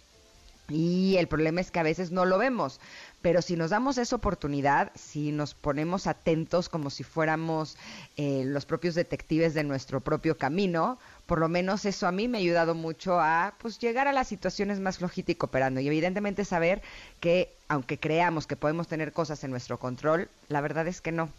Y 0.68 1.16
el 1.16 1.28
problema 1.28 1.60
es 1.60 1.70
que 1.70 1.78
a 1.78 1.82
veces 1.82 2.10
no 2.10 2.24
lo 2.24 2.38
vemos. 2.38 2.80
Pero 3.24 3.40
si 3.40 3.56
nos 3.56 3.70
damos 3.70 3.96
esa 3.96 4.16
oportunidad, 4.16 4.92
si 4.94 5.32
nos 5.32 5.54
ponemos 5.54 6.06
atentos 6.06 6.68
como 6.68 6.90
si 6.90 7.04
fuéramos 7.04 7.78
eh, 8.18 8.42
los 8.44 8.66
propios 8.66 8.94
detectives 8.94 9.54
de 9.54 9.64
nuestro 9.64 10.00
propio 10.00 10.36
camino, 10.36 10.98
por 11.24 11.38
lo 11.38 11.48
menos 11.48 11.86
eso 11.86 12.06
a 12.06 12.12
mí 12.12 12.28
me 12.28 12.36
ha 12.36 12.42
ayudado 12.42 12.74
mucho 12.74 13.18
a 13.18 13.54
pues 13.62 13.78
llegar 13.78 14.08
a 14.08 14.12
las 14.12 14.28
situaciones 14.28 14.78
más 14.78 14.98
flojitas 14.98 15.30
y 15.30 15.36
cooperando. 15.36 15.80
Y 15.80 15.86
evidentemente 15.86 16.44
saber 16.44 16.82
que 17.20 17.50
aunque 17.66 17.96
creamos 17.96 18.46
que 18.46 18.56
podemos 18.56 18.88
tener 18.88 19.14
cosas 19.14 19.42
en 19.42 19.52
nuestro 19.52 19.78
control, 19.78 20.28
la 20.48 20.60
verdad 20.60 20.86
es 20.86 21.00
que 21.00 21.10
no. 21.10 21.30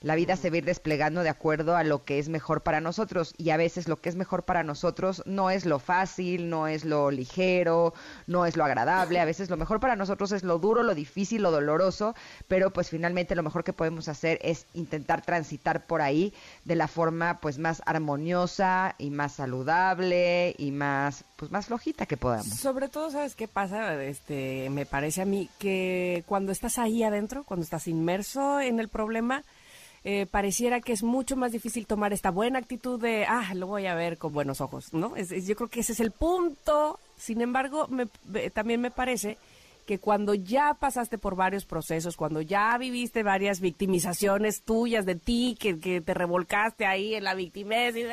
La 0.00 0.14
vida 0.14 0.36
se 0.36 0.50
va 0.50 0.54
a 0.54 0.58
ir 0.58 0.64
desplegando 0.64 1.22
de 1.22 1.28
acuerdo 1.28 1.76
a 1.76 1.82
lo 1.82 2.04
que 2.04 2.18
es 2.18 2.28
mejor 2.28 2.62
para 2.62 2.80
nosotros 2.80 3.34
y 3.36 3.50
a 3.50 3.56
veces 3.56 3.88
lo 3.88 3.96
que 3.96 4.08
es 4.08 4.14
mejor 4.14 4.44
para 4.44 4.62
nosotros 4.62 5.22
no 5.26 5.50
es 5.50 5.66
lo 5.66 5.80
fácil, 5.80 6.48
no 6.48 6.68
es 6.68 6.84
lo 6.84 7.10
ligero, 7.10 7.94
no 8.28 8.46
es 8.46 8.56
lo 8.56 8.64
agradable, 8.64 9.18
a 9.18 9.24
veces 9.24 9.50
lo 9.50 9.56
mejor 9.56 9.80
para 9.80 9.96
nosotros 9.96 10.30
es 10.30 10.44
lo 10.44 10.58
duro, 10.58 10.84
lo 10.84 10.94
difícil, 10.94 11.42
lo 11.42 11.50
doloroso, 11.50 12.14
pero 12.46 12.72
pues 12.72 12.90
finalmente 12.90 13.34
lo 13.34 13.42
mejor 13.42 13.64
que 13.64 13.72
podemos 13.72 14.08
hacer 14.08 14.38
es 14.42 14.66
intentar 14.74 15.22
transitar 15.22 15.86
por 15.86 16.00
ahí 16.00 16.32
de 16.64 16.76
la 16.76 16.86
forma 16.86 17.40
pues 17.40 17.58
más 17.58 17.82
armoniosa 17.84 18.94
y 18.98 19.10
más 19.10 19.32
saludable 19.32 20.54
y 20.58 20.70
más 20.70 21.24
pues 21.36 21.50
más 21.50 21.66
flojita 21.66 22.06
que 22.06 22.16
podamos. 22.16 22.48
Sobre 22.48 22.88
todo, 22.88 23.10
¿sabes 23.10 23.34
qué 23.34 23.46
pasa? 23.46 24.02
Este, 24.02 24.70
me 24.70 24.86
parece 24.86 25.22
a 25.22 25.24
mí 25.24 25.48
que 25.58 26.24
cuando 26.26 26.52
estás 26.52 26.78
ahí 26.78 27.02
adentro, 27.02 27.44
cuando 27.44 27.62
estás 27.62 27.86
inmerso 27.86 28.60
en 28.60 28.80
el 28.80 28.88
problema, 28.88 29.44
eh, 30.04 30.26
pareciera 30.30 30.80
que 30.80 30.92
es 30.92 31.02
mucho 31.02 31.36
más 31.36 31.52
difícil 31.52 31.86
tomar 31.86 32.12
esta 32.12 32.30
buena 32.30 32.58
actitud 32.58 33.00
de, 33.00 33.26
ah, 33.26 33.52
lo 33.54 33.66
voy 33.66 33.86
a 33.86 33.94
ver 33.94 34.18
con 34.18 34.32
buenos 34.32 34.60
ojos, 34.60 34.92
¿no? 34.92 35.14
yo 35.16 35.56
creo 35.56 35.68
que 35.68 35.80
ese 35.80 35.92
es 35.92 36.00
el 36.00 36.10
punto. 36.10 36.98
Sin 37.16 37.40
embargo, 37.40 37.88
también 38.54 38.80
me 38.80 38.92
parece 38.92 39.38
que 39.88 39.98
cuando 39.98 40.34
ya 40.34 40.74
pasaste 40.74 41.16
por 41.16 41.34
varios 41.34 41.64
procesos, 41.64 42.14
cuando 42.14 42.42
ya 42.42 42.76
viviste 42.76 43.22
varias 43.22 43.60
victimizaciones 43.60 44.60
tuyas 44.60 45.06
de 45.06 45.14
ti, 45.14 45.56
que, 45.58 45.80
que 45.80 46.02
te 46.02 46.12
revolcaste 46.12 46.84
ahí 46.84 47.14
en 47.14 47.24
la 47.24 47.34
victimez, 47.34 47.96
y 47.96 48.04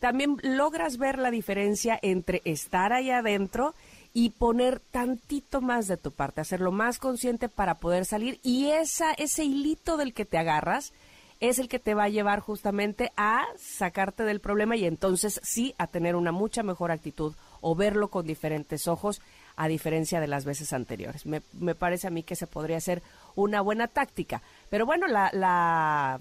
también 0.00 0.36
logras 0.42 0.98
ver 0.98 1.20
la 1.20 1.30
diferencia 1.30 1.96
entre 2.02 2.42
estar 2.44 2.92
ahí 2.92 3.10
adentro 3.10 3.72
y 4.12 4.30
poner 4.30 4.80
tantito 4.80 5.60
más 5.60 5.86
de 5.86 5.96
tu 5.96 6.10
parte, 6.10 6.40
hacerlo 6.40 6.72
más 6.72 6.98
consciente 6.98 7.48
para 7.48 7.76
poder 7.76 8.04
salir 8.04 8.40
y 8.42 8.70
esa 8.70 9.12
ese 9.12 9.44
hilito 9.44 9.96
del 9.96 10.14
que 10.14 10.24
te 10.24 10.38
agarras 10.38 10.92
es 11.40 11.58
el 11.58 11.68
que 11.68 11.78
te 11.78 11.94
va 11.94 12.04
a 12.04 12.08
llevar 12.08 12.40
justamente 12.40 13.12
a 13.16 13.46
sacarte 13.56 14.24
del 14.24 14.40
problema 14.40 14.76
y 14.76 14.84
entonces 14.84 15.40
sí 15.42 15.74
a 15.78 15.86
tener 15.86 16.14
una 16.14 16.32
mucha 16.32 16.62
mejor 16.62 16.90
actitud 16.90 17.34
o 17.62 17.74
verlo 17.74 18.08
con 18.08 18.26
diferentes 18.26 18.86
ojos 18.88 19.22
a 19.56 19.68
diferencia 19.68 20.20
de 20.20 20.26
las 20.26 20.44
veces 20.44 20.72
anteriores. 20.72 21.26
Me, 21.26 21.42
me 21.52 21.74
parece 21.74 22.06
a 22.06 22.10
mí 22.10 22.22
que 22.22 22.36
se 22.36 22.46
podría 22.46 22.78
hacer 22.78 23.02
una 23.34 23.60
buena 23.60 23.88
táctica. 23.88 24.42
Pero 24.70 24.86
bueno, 24.86 25.06
la, 25.06 25.30
la, 25.32 26.20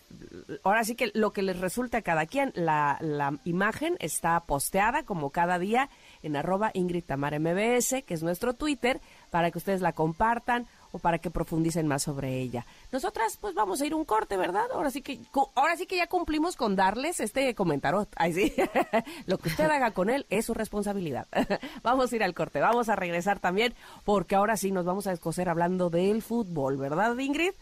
ahora 0.64 0.84
sí 0.84 0.96
que 0.96 1.12
lo 1.14 1.32
que 1.32 1.42
les 1.42 1.60
resulta 1.60 2.00
a 2.00 2.02
cada 2.02 2.26
quien, 2.26 2.52
la, 2.56 2.98
la 3.02 3.38
imagen 3.46 3.96
está 4.00 4.40
posteada 4.42 5.04
como 5.04 5.30
cada 5.30 5.60
día 5.60 5.90
en 6.24 6.36
arroba 6.36 6.72
Ingrid 6.74 7.04
Tamar 7.04 7.40
MBS, 7.40 8.04
que 8.06 8.14
es 8.14 8.24
nuestro 8.24 8.54
Twitter, 8.54 9.00
para 9.30 9.52
que 9.52 9.58
ustedes 9.58 9.82
la 9.82 9.94
compartan 9.94 10.68
o 10.92 11.00
para 11.00 11.20
que 11.20 11.30
profundicen 11.30 11.88
más 11.88 12.04
sobre 12.04 12.40
ella. 12.40 12.66
Nosotras 12.92 13.38
pues 13.40 13.54
vamos 13.54 13.82
a 13.82 13.86
ir 13.86 13.94
un 13.94 14.06
corte, 14.06 14.38
¿verdad? 14.38 14.66
Ahora 14.74 14.90
sí 14.90 15.02
que 15.02 15.20
ahora 15.56 15.78
sí 15.78 15.86
que 15.86 15.98
ya 15.98 16.08
cumplimos 16.08 16.56
con 16.56 16.76
darles 16.76 17.20
este 17.20 17.54
comentario. 17.54 18.08
Ay, 18.16 18.34
sí. 18.34 18.54
Lo 19.26 19.38
que 19.38 19.50
usted 19.50 19.70
haga 19.70 19.92
con 19.92 20.10
él 20.10 20.26
es 20.30 20.46
su 20.46 20.54
responsabilidad. 20.54 21.28
vamos 21.84 22.12
a 22.12 22.16
ir 22.16 22.24
al 22.24 22.34
corte, 22.34 22.60
vamos 22.60 22.90
a 22.90 22.96
regresar 22.96 23.40
también 23.40 23.74
porque 24.04 24.36
ahora 24.36 24.58
sí 24.58 24.72
nos 24.72 24.86
vamos 24.86 25.08
a 25.08 25.12
descoser 25.12 25.50
hablando 25.50 25.90
del 25.90 26.22
fútbol, 26.22 26.78
¿verdad, 26.78 27.18
Ingrid? 27.18 27.54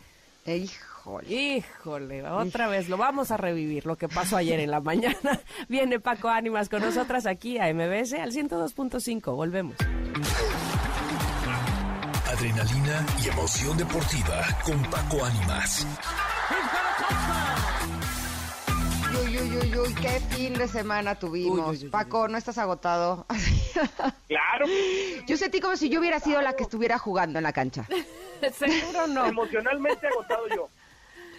Híjole. 1.07 1.27
Híjole, 1.33 2.23
otra 2.29 2.67
vez 2.67 2.89
lo 2.89 2.97
vamos 2.97 3.31
a 3.31 3.37
revivir, 3.37 3.85
lo 3.85 3.95
que 3.95 4.09
pasó 4.09 4.35
ayer 4.35 4.59
en 4.59 4.71
la 4.71 4.81
mañana. 4.81 5.39
Viene 5.69 5.99
Paco 6.01 6.27
Ánimas 6.27 6.67
con 6.67 6.81
nosotras 6.81 7.25
aquí 7.25 7.57
a 7.57 7.73
MBS 7.73 8.13
al 8.13 8.31
102.5. 8.33 9.33
Volvemos. 9.35 9.75
Adrenalina 12.27 13.05
y 13.23 13.29
emoción 13.29 13.77
deportiva 13.77 14.45
con 14.65 14.81
Paco 14.91 15.23
Ánimas. 15.23 15.87
Uy, 19.23 19.37
uy, 19.39 19.57
uy, 19.57 19.77
uy, 19.77 19.93
qué 19.95 20.19
fin 20.35 20.53
de 20.55 20.67
semana 20.67 21.15
tuvimos. 21.15 21.85
Paco, 21.85 22.27
¿no 22.27 22.37
estás 22.37 22.57
agotado? 22.57 23.25
Claro. 24.27 24.65
Yo 25.27 25.37
sentí 25.37 25.59
como 25.59 25.77
si 25.77 25.87
yo 25.89 25.99
hubiera 25.99 26.19
sido 26.19 26.41
la 26.41 26.53
que 26.53 26.63
estuviera 26.63 26.97
jugando 26.97 27.37
en 27.37 27.43
la 27.43 27.53
cancha. 27.53 27.87
Seguro 28.57 29.05
no. 29.07 29.27
Emocionalmente 29.27 30.07
agotado 30.07 30.47
yo. 30.49 30.67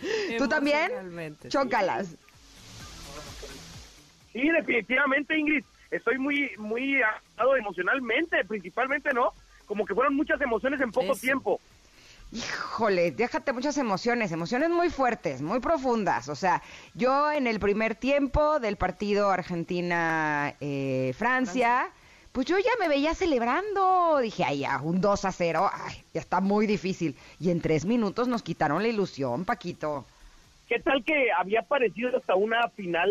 ¿Tú 0.38 0.48
también? 0.48 1.36
Chócalas. 1.48 2.16
Sí, 4.32 4.50
definitivamente, 4.50 5.38
Ingrid. 5.38 5.64
Estoy 5.90 6.18
muy, 6.18 6.50
muy 6.58 7.00
agotado 7.02 7.56
emocionalmente, 7.56 8.44
principalmente, 8.44 9.14
¿no? 9.14 9.32
Como 9.66 9.86
que 9.86 9.94
fueron 9.94 10.14
muchas 10.14 10.40
emociones 10.40 10.80
en 10.80 10.92
poco 10.92 11.16
tiempo. 11.16 11.60
Híjole, 12.30 13.10
déjate 13.10 13.54
muchas 13.54 13.78
emociones, 13.78 14.32
emociones 14.32 14.68
muy 14.68 14.90
fuertes, 14.90 15.40
muy 15.40 15.60
profundas. 15.60 16.28
O 16.28 16.34
sea, 16.34 16.62
yo 16.92 17.32
en 17.32 17.46
el 17.46 17.58
primer 17.58 17.94
tiempo 17.94 18.60
del 18.60 18.76
partido 18.76 19.30
Argentina-Francia, 19.30 21.88
pues 22.32 22.46
yo 22.46 22.58
ya 22.58 22.70
me 22.78 22.88
veía 22.88 23.14
celebrando. 23.14 24.18
Dije, 24.18 24.44
ay, 24.44 24.60
ya, 24.60 24.80
un 24.80 25.00
2 25.00 25.24
a 25.24 25.32
0, 25.32 25.70
ay, 25.72 26.02
ya 26.14 26.20
está 26.20 26.40
muy 26.40 26.66
difícil. 26.66 27.16
Y 27.40 27.50
en 27.50 27.60
tres 27.60 27.84
minutos 27.84 28.28
nos 28.28 28.42
quitaron 28.42 28.82
la 28.82 28.88
ilusión, 28.88 29.44
Paquito. 29.44 30.04
¿Qué 30.68 30.78
tal 30.80 31.02
que 31.02 31.32
había 31.32 31.62
parecido 31.62 32.16
hasta 32.16 32.34
una 32.34 32.68
final 32.68 33.10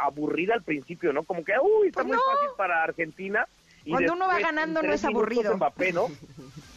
aburrida 0.00 0.54
al 0.54 0.62
principio, 0.62 1.12
no? 1.12 1.24
Como 1.24 1.44
que, 1.44 1.52
uy, 1.60 1.88
está 1.88 2.02
pues 2.02 2.14
muy 2.14 2.16
fácil 2.16 2.50
para 2.56 2.82
Argentina. 2.84 3.46
Cuando 3.88 4.12
uno 4.12 4.28
va 4.28 4.38
ganando 4.38 4.82
no 4.82 4.92
es 4.92 5.04
aburrido. 5.04 5.56
Mbappé, 5.56 5.92
¿no? 5.92 6.06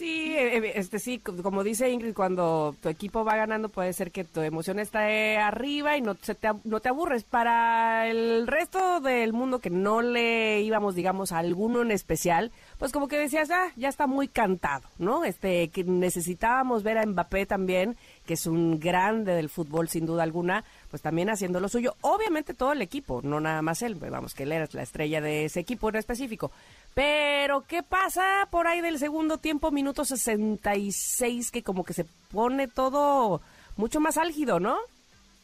Sí, 0.00 0.32
eh, 0.34 0.56
eh, 0.56 0.72
este 0.76 0.98
sí, 0.98 1.18
como 1.18 1.62
dice 1.62 1.90
Ingrid, 1.90 2.14
cuando 2.14 2.74
tu 2.80 2.88
equipo 2.88 3.22
va 3.22 3.36
ganando 3.36 3.68
puede 3.68 3.92
ser 3.92 4.10
que 4.10 4.24
tu 4.24 4.40
emoción 4.40 4.78
esté 4.78 5.36
arriba 5.36 5.98
y 5.98 6.00
no, 6.00 6.16
se 6.22 6.34
te, 6.34 6.48
no 6.64 6.80
te 6.80 6.88
aburres. 6.88 7.24
Para 7.24 8.08
el 8.08 8.46
resto 8.46 9.00
del 9.00 9.34
mundo 9.34 9.58
que 9.58 9.68
no 9.68 10.00
le 10.00 10.62
íbamos, 10.62 10.94
digamos, 10.94 11.32
a 11.32 11.38
alguno 11.38 11.82
en 11.82 11.90
especial, 11.90 12.50
pues 12.78 12.92
como 12.92 13.08
que 13.08 13.18
decías, 13.18 13.50
ah, 13.50 13.72
ya 13.76 13.90
está 13.90 14.06
muy 14.06 14.26
cantado, 14.26 14.88
¿no? 14.98 15.22
Este, 15.26 15.68
que 15.68 15.84
necesitábamos 15.84 16.82
ver 16.82 16.96
a 16.96 17.04
Mbappé 17.04 17.44
también, 17.44 17.98
que 18.24 18.32
es 18.34 18.46
un 18.46 18.80
grande 18.80 19.34
del 19.34 19.50
fútbol 19.50 19.90
sin 19.90 20.06
duda 20.06 20.22
alguna, 20.22 20.64
pues 20.88 21.02
también 21.02 21.28
haciendo 21.28 21.60
lo 21.60 21.68
suyo. 21.68 21.94
Obviamente 22.00 22.54
todo 22.54 22.72
el 22.72 22.80
equipo, 22.80 23.20
no 23.22 23.38
nada 23.38 23.60
más 23.60 23.82
él, 23.82 23.96
vamos, 23.96 24.32
que 24.32 24.44
él 24.44 24.52
era 24.52 24.66
la 24.72 24.82
estrella 24.82 25.20
de 25.20 25.44
ese 25.44 25.60
equipo 25.60 25.90
en 25.90 25.96
específico. 25.96 26.50
Pero, 26.94 27.64
¿qué 27.68 27.82
pasa 27.82 28.48
por 28.50 28.66
ahí 28.66 28.80
del 28.80 28.98
segundo 28.98 29.38
tiempo, 29.38 29.70
minuto 29.70 30.04
66, 30.04 31.50
que 31.50 31.62
como 31.62 31.84
que 31.84 31.92
se 31.92 32.04
pone 32.32 32.68
todo 32.68 33.40
mucho 33.76 34.00
más 34.00 34.18
álgido, 34.18 34.60
¿no? 34.60 34.76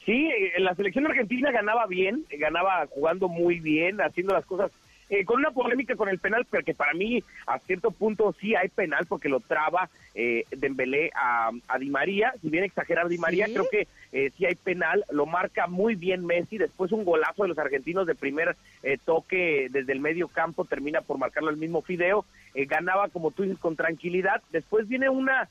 Sí, 0.04 0.28
eh, 0.28 0.52
la 0.58 0.74
selección 0.74 1.06
argentina 1.06 1.50
ganaba 1.50 1.86
bien, 1.86 2.24
ganaba 2.38 2.86
jugando 2.90 3.28
muy 3.28 3.60
bien, 3.60 4.00
haciendo 4.00 4.34
las 4.34 4.44
cosas 4.46 4.70
eh, 5.08 5.24
con 5.24 5.38
una 5.38 5.50
polémica 5.50 5.94
con 5.94 6.08
el 6.08 6.18
penal, 6.18 6.46
pero 6.50 6.64
que 6.64 6.74
para 6.74 6.94
mí 6.94 7.22
a 7.46 7.58
cierto 7.60 7.90
punto 7.90 8.34
sí 8.40 8.54
hay 8.54 8.68
penal 8.68 9.06
porque 9.06 9.28
lo 9.28 9.40
traba 9.40 9.88
eh, 10.14 10.44
Dembélé 10.50 11.10
a, 11.14 11.50
a, 11.68 11.78
Di 11.78 11.90
María, 11.90 12.34
si 12.40 12.48
bien 12.48 12.64
exagerar 12.64 13.08
Di 13.08 13.18
María, 13.18 13.46
creo 13.46 13.68
que 13.68 13.86
eh, 14.12 14.30
sí 14.36 14.46
hay 14.46 14.54
penal, 14.54 15.04
lo 15.10 15.26
marca 15.26 15.66
muy 15.66 15.94
bien 15.94 16.24
Messi, 16.24 16.58
después 16.58 16.90
un 16.90 17.04
golazo 17.04 17.42
de 17.42 17.50
los 17.50 17.58
argentinos 17.58 18.06
de 18.06 18.14
primer 18.14 18.56
eh, 18.82 18.98
toque 19.04 19.68
desde 19.70 19.92
el 19.92 20.00
medio 20.00 20.28
campo, 20.28 20.64
termina 20.64 21.02
por 21.02 21.18
marcarlo 21.18 21.50
el 21.50 21.58
mismo 21.58 21.82
Fideo, 21.82 22.24
ganaba 22.54 23.10
como 23.10 23.30
tú 23.30 23.42
dices 23.42 23.58
con 23.58 23.76
tranquilidad, 23.76 24.42
después 24.50 24.88
viene 24.88 25.10
una 25.10 25.50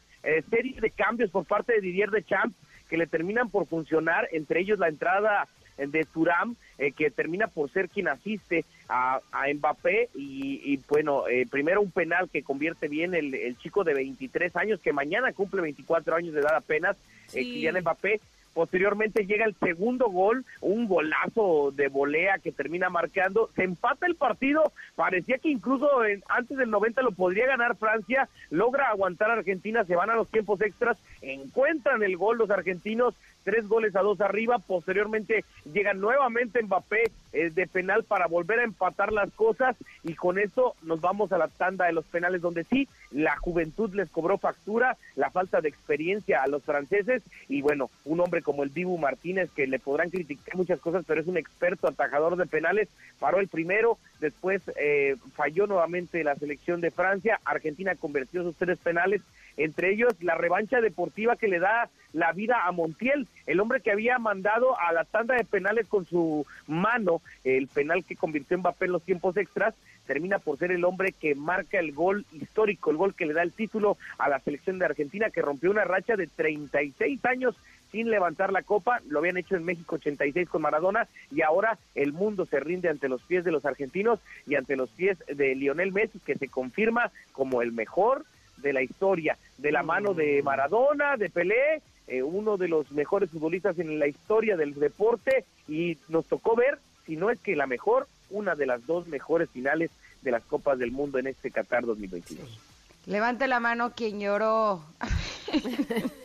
serie 0.50 0.82
de 0.82 0.90
cambios 0.90 1.30
por 1.30 1.46
parte 1.46 1.74
de 1.74 1.82
Didier 1.82 2.10
Deschamps 2.10 2.56
que 2.90 2.98
le 2.98 3.06
terminan 3.06 3.52
por 3.52 3.68
funcionar, 3.68 4.28
entre 4.32 4.62
ellos 4.62 4.80
la 4.80 4.88
entrada 4.88 5.48
de 5.78 6.06
Turam, 6.06 6.56
eh, 6.78 6.92
que 6.92 7.12
termina 7.12 7.48
por 7.48 7.70
ser 7.70 7.90
quien 7.90 8.08
asiste 8.08 8.66
a, 8.88 9.20
a 9.32 9.54
Mbappé 9.54 10.10
y, 10.16 10.80
bueno, 10.88 11.28
eh, 11.28 11.46
primero 11.50 11.82
un 11.82 11.92
penal 11.92 12.30
que 12.30 12.44
convierte 12.44 12.88
bien 12.88 13.14
el, 13.14 13.34
el, 13.34 13.58
chico 13.58 13.84
de 13.84 13.94
23 13.94 14.56
años, 14.56 14.80
que 14.80 14.94
mañana 14.94 15.34
cumple 15.34 15.62
24 15.62 16.16
años 16.16 16.34
de 16.34 16.42
edad 16.42 16.56
apenas, 16.56 16.98
eh, 17.34 17.42
Kylian 17.42 17.80
Mbappé, 17.82 18.22
Posteriormente 18.56 19.26
llega 19.26 19.44
el 19.44 19.54
segundo 19.56 20.08
gol, 20.08 20.46
un 20.62 20.88
golazo 20.88 21.74
de 21.76 21.90
volea 21.90 22.40
que 22.40 22.54
termina 22.54 22.90
marcando. 22.90 23.50
Se 23.54 23.64
empata 23.64 24.08
el 24.08 24.16
partido. 24.16 24.72
Parecía 24.96 25.40
que 25.40 25.50
incluso 25.50 25.90
antes 26.30 26.58
del 26.58 26.72
90 26.72 27.02
lo 27.02 27.12
podría 27.12 27.48
ganar 27.48 27.76
Francia. 27.76 28.30
Logra 28.52 28.88
aguantar 28.88 29.30
Argentina. 29.30 29.84
Se 29.84 29.98
van 29.98 30.10
a 30.10 30.16
los 30.16 30.30
tiempos 30.30 30.62
extras. 30.62 30.98
Encuentran 31.22 32.02
el 32.02 32.16
gol 32.16 32.38
los 32.38 32.50
argentinos 32.50 33.16
tres 33.46 33.70
goles 33.70 33.96
a 33.96 34.02
dos 34.02 34.20
arriba. 34.20 34.60
Posteriormente 34.60 35.46
llega 35.72 35.94
nuevamente 35.94 36.62
Mbappé 36.62 37.12
eh, 37.32 37.52
de 37.52 37.68
penal 37.68 38.04
para 38.04 38.28
volver 38.28 38.60
a 38.60 38.64
empatar 38.64 39.14
las 39.14 39.32
cosas. 39.32 39.78
Y 40.04 40.16
con 40.16 40.38
eso 40.38 40.76
nos 40.82 41.00
vamos 41.00 41.32
a 41.32 41.38
la 41.38 41.48
tanda 41.48 41.86
de 41.86 41.94
los 41.94 42.04
penales 42.06 42.42
donde 42.42 42.66
sí, 42.66 42.90
la 43.12 43.38
juventud 43.38 43.94
les 43.94 44.10
cobró 44.10 44.38
factura, 44.38 44.98
la 45.16 45.30
falta 45.30 45.62
de 45.62 45.70
experiencia 45.70 46.44
a 46.44 46.48
los 46.48 46.64
franceses. 46.64 47.24
Y 47.48 47.62
bueno, 47.62 47.90
un 48.04 48.20
hombre 48.20 48.42
como 48.42 48.64
el 48.64 48.74
Dibu 48.74 48.98
Martínez 48.98 49.50
que 49.56 49.68
le 49.68 49.80
podrán 49.80 50.10
criticar 50.10 50.56
muchas 50.56 50.80
cosas, 50.80 51.06
pero 51.08 51.22
es 51.22 51.28
un 51.28 51.38
experto 51.38 51.88
atajador 51.88 52.36
de 52.36 52.48
penales, 52.48 52.90
paró 53.20 53.40
el 53.40 53.48
primero, 53.48 54.00
después 54.20 54.62
eh, 54.80 55.16
falló 55.36 55.68
nuevamente 55.68 56.24
la 56.24 56.36
selección 56.36 56.82
de 56.82 56.92
Francia, 56.92 57.40
Argentina 57.46 57.96
convirtió 57.96 58.44
sus 58.44 58.56
tres 58.56 58.80
penales 58.80 59.22
entre 59.58 59.92
ellos 59.92 60.14
la 60.22 60.36
revancha 60.36 60.82
deportiva 60.82 61.36
que 61.36 61.48
le 61.48 61.60
da 61.60 61.90
la 62.14 62.32
vida 62.32 62.66
a 62.66 62.72
Montiel, 62.72 63.28
el 63.46 63.60
hombre 63.60 63.82
que 63.82 63.92
había 63.92 64.18
mandado 64.20 64.80
a 64.80 64.94
la 64.94 65.04
tanda 65.04 65.36
de 65.36 65.44
penales 65.44 65.86
con 65.88 66.06
su 66.06 66.46
mano, 66.66 67.22
el 67.44 67.68
penal 67.68 68.06
que 68.06 68.16
convirtió 68.16 68.56
en 68.56 68.62
Mbappé 68.62 68.86
en 68.86 68.94
los 68.94 69.04
tiempos 69.04 69.36
extras, 69.36 69.74
termina 70.08 70.40
por 70.40 70.58
ser 70.58 70.72
el 70.72 70.86
hombre 70.86 71.12
que 71.12 71.36
marca 71.36 71.80
el 71.80 71.92
gol 71.92 72.26
histórico, 72.32 72.92
el 72.92 72.98
gol 72.98 73.16
que 73.16 73.26
le 73.26 73.34
da 73.34 73.44
el 73.44 73.52
título 73.52 73.98
a 74.18 74.30
la 74.30 74.40
selección 74.40 74.80
de 74.80 74.86
Argentina, 74.86 75.30
que 75.30 75.42
rompió 75.42 75.72
una 75.72 75.84
racha 75.84 76.16
de 76.16 76.28
36 76.28 77.26
años 77.26 77.56
sin 77.92 78.10
levantar 78.10 78.52
la 78.52 78.62
copa, 78.62 79.00
lo 79.08 79.20
habían 79.20 79.38
hecho 79.38 79.56
en 79.56 79.64
México 79.64 79.96
86 79.96 80.50
con 80.50 80.62
Maradona 80.62 81.08
y 81.32 81.42
ahora 81.42 81.78
el 81.96 82.14
mundo 82.14 82.46
se 82.46 82.60
rinde 82.60 82.90
ante 82.90 83.10
los 83.10 83.22
pies 83.22 83.44
de 83.46 83.52
los 83.52 83.66
argentinos 83.66 84.20
y 84.48 84.56
ante 84.56 84.76
los 84.76 84.90
pies 84.90 85.18
de 85.28 85.56
Lionel 85.56 85.94
Messi, 85.94 86.20
que 86.20 86.36
se 86.36 86.50
confirma 86.50 87.12
como 87.32 87.62
el 87.62 87.72
mejor 87.72 88.26
de 88.66 88.74
la 88.74 88.82
historia, 88.82 89.38
de 89.58 89.72
la 89.72 89.84
mano 89.84 90.14
de 90.14 90.42
Maradona, 90.44 91.16
de 91.18 91.30
Pelé 91.30 91.82
eh, 92.08 92.22
uno 92.22 92.58
de 92.58 92.68
los 92.68 92.92
mejores 92.92 93.32
futbolistas 93.32 93.80
en 93.80 93.98
la 93.98 94.08
historia 94.08 94.58
del 94.58 94.76
deporte 94.76 95.46
y 95.68 95.98
nos 96.08 96.26
tocó 96.26 96.56
ver, 96.56 96.80
si 97.06 97.16
no 97.16 97.32
es 97.32 97.40
que 97.40 97.56
la 97.56 97.66
mejor, 97.66 98.08
una 98.30 98.56
de 98.56 98.68
las 98.68 98.86
dos 98.86 99.08
mejores 99.08 99.50
finales 99.50 99.90
de 100.22 100.32
las 100.32 100.44
Copas 100.44 100.78
del 100.78 100.92
Mundo 100.92 101.18
en 101.18 101.28
este 101.28 101.50
Qatar 101.50 101.86
2022. 101.86 102.60
Levante 103.08 103.48
la 103.48 103.60
mano 103.60 103.94
quien 103.96 104.20
lloró. 104.20 104.84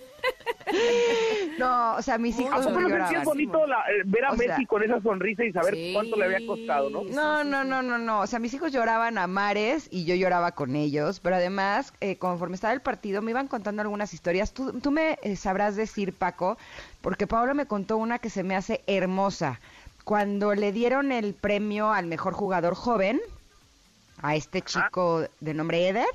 no, 1.58 1.96
o 1.96 2.02
sea, 2.02 2.18
mis 2.18 2.38
hijos 2.38 2.66
¿A 2.66 2.70
no 2.70 3.10
es 3.10 3.24
bonito 3.24 3.66
eh, 3.66 4.02
ver 4.04 4.24
a 4.24 4.32
Messi 4.32 4.66
con 4.66 4.82
esa 4.82 5.00
sonrisa 5.00 5.44
y 5.44 5.52
saber 5.52 5.76
cuánto 5.92 6.16
le 6.16 6.24
había 6.24 6.46
costado, 6.46 6.90
no? 6.90 7.02
No, 7.04 7.44
no, 7.44 7.64
no, 7.64 7.82
no, 7.82 7.98
no. 7.98 8.20
O 8.20 8.26
sea, 8.26 8.38
mis 8.38 8.54
hijos 8.54 8.72
lloraban 8.72 9.18
a 9.18 9.26
mares 9.26 9.88
y 9.90 10.04
yo 10.04 10.14
lloraba 10.14 10.52
con 10.52 10.76
ellos. 10.76 11.20
Pero 11.20 11.36
además, 11.36 11.92
eh, 12.00 12.16
conforme 12.16 12.54
estaba 12.54 12.72
el 12.72 12.80
partido, 12.80 13.22
me 13.22 13.30
iban 13.30 13.48
contando 13.48 13.82
algunas 13.82 14.14
historias. 14.14 14.52
Tú, 14.52 14.78
tú 14.80 14.90
me 14.90 15.18
eh, 15.22 15.36
sabrás 15.36 15.76
decir, 15.76 16.12
Paco, 16.12 16.58
porque 17.00 17.26
Pablo 17.26 17.54
me 17.54 17.66
contó 17.66 17.96
una 17.96 18.18
que 18.18 18.30
se 18.30 18.42
me 18.42 18.56
hace 18.56 18.82
hermosa. 18.86 19.60
Cuando 20.04 20.54
le 20.54 20.72
dieron 20.72 21.12
el 21.12 21.34
premio 21.34 21.92
al 21.92 22.06
mejor 22.06 22.32
jugador 22.34 22.74
joven, 22.74 23.20
a 24.22 24.34
este 24.34 24.62
chico 24.62 25.24
de 25.40 25.54
nombre 25.54 25.88
Eder. 25.88 26.06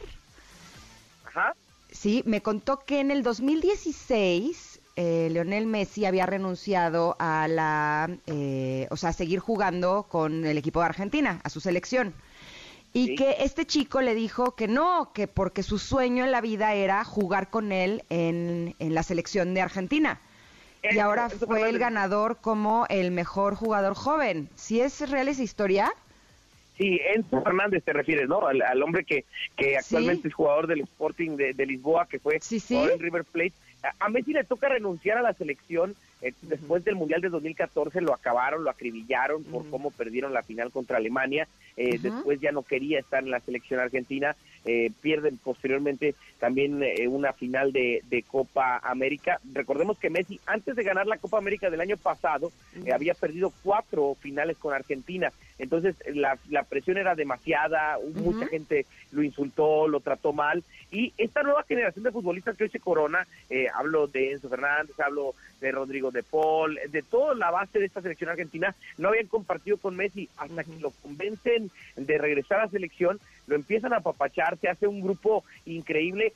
Ajá 1.26 1.54
Sí, 1.96 2.24
me 2.26 2.42
contó 2.42 2.80
que 2.80 3.00
en 3.00 3.10
el 3.10 3.24
2016 3.24 4.82
eh, 4.98 5.30
Leonel 5.32 5.66
Messi 5.66 6.06
había 6.06 6.26
renunciado 6.26 7.16
a 7.20 7.48
la, 7.48 8.10
eh, 8.28 8.88
o 8.92 8.98
sea, 8.98 9.10
a 9.10 9.14
seguir 9.14 9.40
jugando 9.40 10.04
con 10.04 10.46
el 10.46 10.58
equipo 10.58 10.82
de 10.82 10.88
Argentina, 10.88 11.40
a 11.44 11.50
su 11.50 11.62
selección. 11.62 12.14
Y 12.92 13.16
que 13.16 13.38
este 13.40 13.66
chico 13.66 14.02
le 14.02 14.16
dijo 14.16 14.56
que 14.56 14.70
no, 14.70 15.12
que 15.14 15.28
porque 15.28 15.64
su 15.64 15.80
sueño 15.80 16.24
en 16.24 16.32
la 16.32 16.40
vida 16.40 16.74
era 16.74 17.04
jugar 17.04 17.50
con 17.50 17.74
él 17.74 18.06
en, 18.10 18.74
en 18.80 18.94
la 18.94 19.04
selección 19.04 19.54
de 19.54 19.62
Argentina. 19.62 20.22
y 20.82 21.00
ahora 21.00 21.30
fue 21.30 21.68
el 21.68 21.78
ganador 21.78 22.38
como 22.38 22.86
el 22.88 23.12
mejor 23.12 23.56
jugador 23.56 23.96
joven. 23.96 24.50
¿Sí 24.56 24.80
es 24.80 25.10
real 25.10 25.28
esa 25.28 25.44
historia? 25.44 25.94
Sí, 26.78 27.00
Enzo 27.14 27.42
Fernández 27.42 27.84
te 27.84 27.94
refieres, 27.94 28.28
¿no? 28.28 28.46
Al, 28.48 28.84
hombre 28.84 29.06
que, 29.06 29.24
que 29.56 29.78
actualmente 29.78 30.28
es 30.28 30.34
jugador 30.34 30.68
del 30.68 30.82
Sporting 30.82 31.38
de, 31.38 31.66
Lisboa, 31.66 32.08
que 32.08 32.20
fue 32.20 32.40
sí, 32.42 32.62
en 32.70 33.00
River 33.00 33.24
Plate. 33.24 33.54
A, 34.00 34.10
Messi 34.10 34.34
le 34.34 34.44
toca 34.44 34.68
renunciar 34.68 35.18
a 35.18 35.22
la 35.22 35.34
selección 35.34 35.96
eh, 36.22 36.34
después 36.42 36.84
del 36.84 36.96
Mundial 36.96 37.22
de 37.22 37.30
2014, 37.30 38.02
lo 38.02 38.14
acabaron, 38.14 38.64
lo 38.64 38.70
acribillaron 38.70 39.44
por 39.44 39.70
cómo 39.70 39.92
perdieron 39.92 40.34
la 40.34 40.44
final 40.44 40.72
contra 40.72 40.98
Alemania. 40.98 41.48
Eh, 41.78 42.00
después 42.00 42.40
ya 42.42 42.52
no 42.52 42.64
quería 42.64 43.00
estar 43.00 43.24
en 43.24 43.32
la 43.32 43.40
selección 43.40 43.80
argentina. 43.80 44.36
Eh, 44.66 44.92
pierden 45.02 45.38
posteriormente 45.38 46.16
también 46.40 46.84
una 47.08 47.34
final 47.34 47.72
de, 47.72 48.02
de, 48.10 48.24
Copa 48.24 48.80
América. 48.84 49.40
Recordemos 49.54 49.98
que 49.98 50.10
Messi, 50.10 50.40
antes 50.46 50.76
de 50.76 50.84
ganar 50.84 51.08
la 51.08 51.18
Copa 51.18 51.38
América 51.38 51.70
del 51.70 51.82
año 51.82 51.98
pasado, 51.98 52.52
había 52.94 53.14
perdido 53.14 53.54
cuatro 53.64 54.16
finales 54.20 54.58
con 54.58 54.74
Argentina. 54.74 55.32
Entonces 55.58 55.96
la, 56.14 56.38
la 56.50 56.64
presión 56.64 56.98
era 56.98 57.16
demasiada, 57.16 57.98
mucha 58.16 58.48
gente 58.48 58.86
lo 59.12 59.24
insultó, 59.24 59.88
lo 59.88 60.00
trató 60.00 60.34
mal. 60.34 60.64
Y 60.92 61.14
esta 61.18 61.44
nueva 61.44 61.64
generación 61.64 62.04
de 62.04 62.12
futbolistas 62.12 62.56
que 62.56 62.66
hoy 62.66 62.70
se 62.70 62.80
corona, 62.80 63.28
eh, 63.50 63.68
hablo 63.74 64.08
de 64.08 64.32
Enzo 64.32 64.50
Fernández, 64.50 65.00
hablo 65.00 65.36
de 65.60 65.72
Rodrigo 65.72 66.12
de 66.12 66.24
Paul, 66.24 66.80
de 66.90 67.02
toda 67.02 67.34
la 67.36 67.52
base 67.52 67.80
de 67.80 67.86
esta 67.86 68.02
selección 68.02 68.30
argentina, 68.30 68.76
no 68.98 69.10
habían 69.10 69.28
compartido 69.28 69.78
con 69.78 69.96
Messi 69.96 70.30
hasta 70.38 70.64
que 70.64 70.80
lo 70.80 70.92
convencen 70.92 71.72
de 71.96 72.18
regresar 72.18 72.60
a 72.60 72.66
la 72.66 72.72
selección, 72.72 73.20
lo 73.48 73.56
empiezan 73.56 73.94
a 73.94 73.98
apapachar, 73.98 74.58
se 74.58 74.70
hace 74.70 74.88
un 74.88 75.02
grupo 75.02 75.44
increíble. 75.66 76.34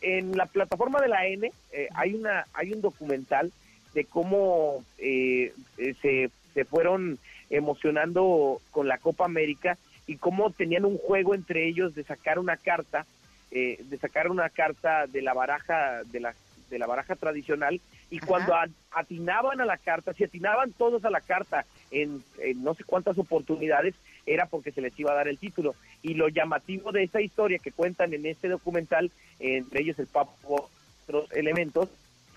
En 0.00 0.36
la 0.36 0.46
plataforma 0.46 1.00
de 1.00 1.08
la 1.08 1.26
N 1.26 1.50
eh, 1.72 1.88
hay, 1.94 2.14
una, 2.14 2.46
hay 2.54 2.72
un 2.72 2.80
documental 2.80 3.52
de 3.94 4.04
cómo 4.04 4.84
eh, 4.98 5.52
se, 6.00 6.30
se 6.54 6.64
fueron 6.64 7.18
emocionando 7.50 8.60
con 8.70 8.88
la 8.88 8.98
Copa 8.98 9.24
América 9.24 9.78
y 10.06 10.16
cómo 10.16 10.50
tenían 10.50 10.84
un 10.84 10.98
juego 10.98 11.34
entre 11.34 11.66
ellos 11.66 11.94
de 11.94 12.04
sacar 12.04 12.38
una 12.38 12.56
carta, 12.56 13.06
eh, 13.50 13.80
de 13.84 13.98
sacar 13.98 14.28
una 14.28 14.48
carta 14.48 15.06
de 15.06 15.22
la 15.22 15.34
baraja 15.34 16.02
de 16.04 16.20
la 16.20 16.34
de 16.70 16.78
la 16.78 16.86
baraja 16.86 17.16
tradicional 17.16 17.80
y 18.10 18.20
cuando 18.20 18.54
atinaban 18.92 19.60
a 19.60 19.64
la 19.64 19.76
carta, 19.76 20.12
si 20.14 20.24
atinaban 20.24 20.72
todos 20.72 21.04
a 21.04 21.10
la 21.10 21.20
carta 21.20 21.64
en, 21.90 22.22
no 22.56 22.74
sé 22.74 22.84
cuántas 22.84 23.18
oportunidades, 23.18 23.94
era 24.30 24.46
porque 24.46 24.70
se 24.70 24.80
les 24.80 24.98
iba 24.98 25.10
a 25.10 25.16
dar 25.16 25.28
el 25.28 25.38
título. 25.38 25.74
Y 26.02 26.14
lo 26.14 26.28
llamativo 26.28 26.92
de 26.92 27.02
esa 27.02 27.20
historia 27.20 27.58
que 27.58 27.72
cuentan 27.72 28.14
en 28.14 28.26
este 28.26 28.48
documental, 28.48 29.10
entre 29.40 29.80
ellos 29.80 29.98
el 29.98 30.06
Papo, 30.06 30.70
otros 31.06 31.32
elementos, 31.32 31.88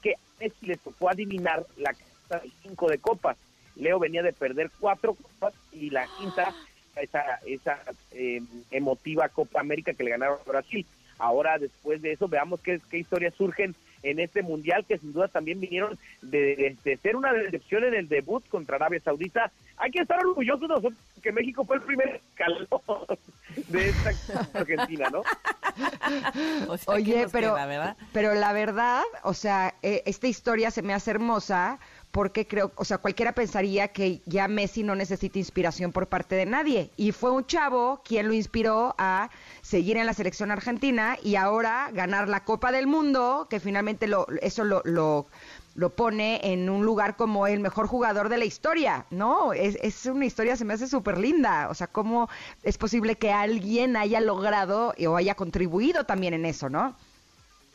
que 0.01 0.15
les 0.61 0.79
tocó 0.79 1.09
adivinar 1.09 1.65
la 1.77 1.93
carta 1.93 2.43
de 2.43 2.51
cinco 2.63 2.89
de 2.89 2.97
copas. 2.97 3.37
Leo 3.75 3.99
venía 3.99 4.23
de 4.23 4.33
perder 4.33 4.71
cuatro 4.79 5.13
copas 5.13 5.53
y 5.71 5.91
la 5.91 6.07
quinta, 6.17 6.53
esa, 6.95 7.21
esa 7.45 7.79
eh, 8.11 8.41
emotiva 8.71 9.29
Copa 9.29 9.59
América 9.59 9.93
que 9.93 10.03
le 10.03 10.11
ganaron 10.11 10.39
a 10.39 10.49
Brasil. 10.49 10.85
Ahora, 11.19 11.59
después 11.59 12.01
de 12.01 12.13
eso, 12.13 12.27
veamos 12.27 12.59
qué, 12.59 12.81
qué 12.89 12.97
historias 12.97 13.35
surgen 13.35 13.75
en 14.03 14.19
este 14.19 14.43
mundial, 14.43 14.85
que 14.85 14.97
sin 14.97 15.13
duda 15.13 15.27
también 15.27 15.59
vinieron 15.59 15.97
de, 16.21 16.77
ser 17.01 17.15
una 17.15 17.33
decepción 17.33 17.85
en 17.85 17.95
el 17.95 18.09
debut 18.09 18.47
contra 18.49 18.75
Arabia 18.75 18.99
Saudita. 18.99 19.51
Hay 19.77 19.91
que 19.91 20.01
estar 20.01 20.23
orgullosos 20.23 20.69
nosotros 20.69 20.93
que 21.21 21.31
México 21.31 21.63
fue 21.63 21.77
el 21.77 21.81
primer 21.81 22.21
calor 22.35 22.67
de 23.67 23.89
esta 23.89 24.11
Argentina, 24.59 25.09
¿no? 25.09 25.23
Oye, 26.87 27.27
pero, 27.31 27.55
pero 28.11 28.33
la 28.35 28.53
verdad, 28.53 29.03
o 29.23 29.33
sea, 29.33 29.73
eh, 29.81 30.03
esta 30.05 30.27
historia 30.27 30.69
se 30.69 30.81
me 30.81 30.93
hace 30.93 31.11
hermosa 31.11 31.79
porque 32.13 32.45
creo, 32.45 32.71
o 32.75 32.85
sea, 32.85 32.99
cualquiera 32.99 33.31
pensaría 33.31 33.87
que 33.87 34.21
ya 34.27 34.47
Messi 34.47 34.83
no 34.83 34.93
necesita 34.93 35.39
inspiración 35.39 35.91
por 35.91 36.05
parte 36.05 36.35
de 36.35 36.45
nadie. 36.45 36.91
Y 36.95 37.11
fue 37.11 37.31
un 37.31 37.43
chavo 37.47 38.03
quien 38.05 38.27
lo 38.27 38.33
inspiró 38.35 38.93
a 38.99 39.31
seguir 39.63 39.97
en 39.97 40.05
la 40.05 40.13
selección 40.13 40.51
argentina 40.51 41.17
y 41.23 41.37
ahora 41.37 41.89
ganar 41.91 42.29
la 42.29 42.43
Copa 42.43 42.71
del 42.71 42.85
Mundo, 42.85 43.47
que 43.49 43.59
finalmente 43.59 44.05
lo, 44.05 44.27
eso 44.43 44.63
lo, 44.63 44.83
lo, 44.85 45.25
lo 45.73 45.89
pone 45.89 46.53
en 46.53 46.69
un 46.69 46.85
lugar 46.85 47.15
como 47.15 47.47
el 47.47 47.59
mejor 47.59 47.87
jugador 47.87 48.29
de 48.29 48.37
la 48.37 48.45
historia, 48.45 49.07
¿no? 49.09 49.51
Es, 49.51 49.79
es 49.81 50.05
una 50.05 50.27
historia, 50.27 50.55
se 50.55 50.65
me 50.65 50.75
hace 50.75 50.85
súper 50.85 51.17
linda. 51.17 51.67
O 51.69 51.73
sea, 51.73 51.87
¿cómo 51.87 52.29
es 52.61 52.77
posible 52.77 53.15
que 53.15 53.31
alguien 53.31 53.97
haya 53.97 54.21
logrado 54.21 54.93
o 55.07 55.15
haya 55.15 55.33
contribuido 55.33 56.03
también 56.03 56.35
en 56.35 56.45
eso, 56.45 56.69
¿no? 56.69 56.95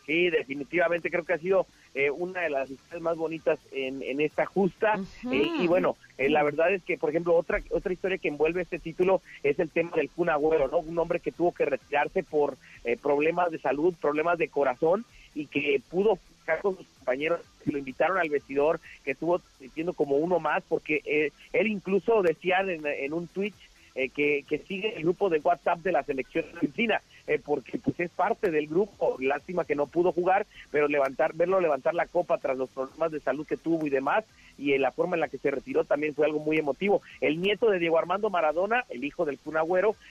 Sí, 0.07 0.31
definitivamente 0.31 1.11
creo 1.11 1.24
que 1.24 1.33
ha 1.33 1.38
sido 1.38 1.66
eh, 1.99 2.13
una 2.13 2.43
de 2.43 2.51
las 2.51 2.71
historias 2.71 3.03
más 3.03 3.17
bonitas 3.17 3.59
en, 3.73 4.05
en 4.05 4.21
esta 4.21 4.47
justa. 4.47 5.01
Eh, 5.33 5.49
y 5.59 5.67
bueno, 5.67 5.97
eh, 6.17 6.31
la 6.31 6.45
verdad 6.45 6.73
es 6.73 6.81
que, 6.85 6.97
por 6.97 7.11
ejemplo, 7.11 7.35
otra 7.35 7.61
otra 7.71 7.93
historia 7.93 8.19
que 8.19 8.29
envuelve 8.29 8.63
este 8.63 8.79
título 8.79 9.21
es 9.43 9.59
el 9.59 9.69
tema 9.69 9.91
del 9.97 10.09
Kun 10.09 10.31
Agüero, 10.31 10.69
¿no? 10.69 10.79
Un 10.79 10.97
hombre 10.97 11.19
que 11.19 11.33
tuvo 11.33 11.51
que 11.51 11.65
retirarse 11.65 12.23
por 12.23 12.57
problemas 13.03 13.51
de 13.51 13.59
salud, 13.59 13.97
problemas 14.01 14.39
de 14.39 14.47
corazón 14.47 15.05
y 15.35 15.47
que 15.47 15.83
pudo 15.91 16.21
fijar 16.41 16.61
con 16.61 16.77
sus 16.77 16.87
compañeros 16.87 17.41
que 17.65 17.73
lo 17.73 17.79
invitaron 17.79 18.19
al 18.19 18.29
vestidor, 18.29 18.79
que 19.05 19.11
estuvo 19.11 19.41
sintiendo 19.59 19.93
como 19.93 20.19
uno 20.19 20.39
más, 20.39 20.63
porque 20.69 21.33
él 21.53 21.67
incluso 21.67 22.23
decía 22.23 22.61
en, 22.61 22.87
en 22.87 23.13
un 23.13 23.27
Twitch 23.27 23.59
que, 23.95 24.45
que 24.49 24.59
sigue 24.69 24.95
el 24.95 25.03
grupo 25.03 25.31
de 25.31 25.41
WhatsApp 25.41 25.81
de 25.81 25.91
la 25.91 26.05
selección 26.05 26.45
argentina. 26.55 27.03
Eh, 27.29 27.38
porque 27.45 27.79
pues 27.79 28.01
es 28.01 28.11
parte 28.11 28.51
del 28.51 28.67
grupo. 28.67 29.17
Lástima 29.21 29.67
que 29.67 29.75
no 29.75 29.87
pudo 29.87 30.12
jugar, 30.12 30.47
pero 30.71 30.88
levantar, 30.88 31.35
verlo 31.35 31.61
levantar 31.61 31.95
la 31.95 32.07
copa 32.07 32.38
tras 32.38 32.57
los 32.57 32.71
problemas 32.71 33.12
de 33.12 33.21
salud 33.21 33.47
que 33.47 33.59
tuvo 33.59 33.87
y 33.87 33.91
demás, 33.91 34.25
y 34.57 34.73
en 34.73 34.81
la 34.81 34.93
forma 34.93 35.14
en 35.14 35.21
la 35.21 35.29
que 35.29 35.37
se 35.37 35.51
retiró 35.51 35.85
también 35.85 36.14
fue 36.14 36.25
algo 36.25 36.41
muy 36.41 36.57
emotivo. 36.57 37.03
El 37.21 37.43
nieto 37.43 37.69
de 37.69 37.79
Diego 37.79 37.99
Armando 37.99 38.31
Maradona, 38.31 38.85
el 38.88 39.05
hijo 39.05 39.27
del 39.27 39.38
Kun 39.38 39.59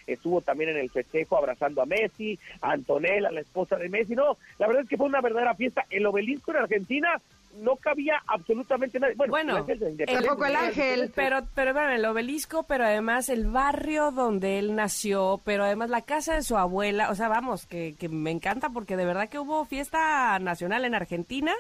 estuvo 0.06 0.42
también 0.42 0.70
en 0.70 0.78
el 0.78 0.92
festejo 0.92 1.38
abrazando 1.38 1.82
a 1.82 1.88
Messi, 1.88 2.38
a 2.62 2.72
Antonella, 2.74 3.32
la 3.32 3.42
esposa 3.42 3.78
de 3.78 3.90
Messi. 3.90 4.14
No, 4.14 4.38
la 4.60 4.68
verdad 4.68 4.84
es 4.84 4.90
que 4.90 4.98
fue 4.98 5.08
una 5.08 5.22
verdadera 5.22 5.56
fiesta. 5.56 5.86
El 5.90 6.06
obelisco 6.06 6.52
en 6.52 6.58
Argentina 6.58 7.20
no 7.58 7.76
cabía 7.76 8.22
absolutamente 8.28 9.00
nadie. 9.00 9.16
Bueno, 9.16 9.58
el, 9.68 10.56
ángel. 10.56 11.12
Pero, 11.16 11.48
pero 11.54 11.90
el 11.90 12.06
obelisco, 12.06 12.64
pero 12.64 12.86
además 12.86 13.30
el 13.30 13.48
barrio 13.48 14.12
donde 14.12 14.60
él 14.60 14.76
nació, 14.76 15.42
pero 15.44 15.64
además 15.64 15.90
la 15.90 16.02
casa 16.02 16.36
de 16.36 16.44
su 16.44 16.58
abuela, 16.58 17.10
o 17.10 17.16
sea, 17.16 17.28
vamos, 17.28 17.66
que, 17.66 17.96
que 18.00 18.10
me 18.10 18.32
encanta 18.32 18.70
porque 18.70 18.98
de 18.98 19.06
verdad 19.06 19.30
que 19.30 19.40
hubo 19.40 19.66
fiesta 19.66 20.40
nacional 20.40 20.86
en 20.86 20.96
Argentina. 20.96 21.54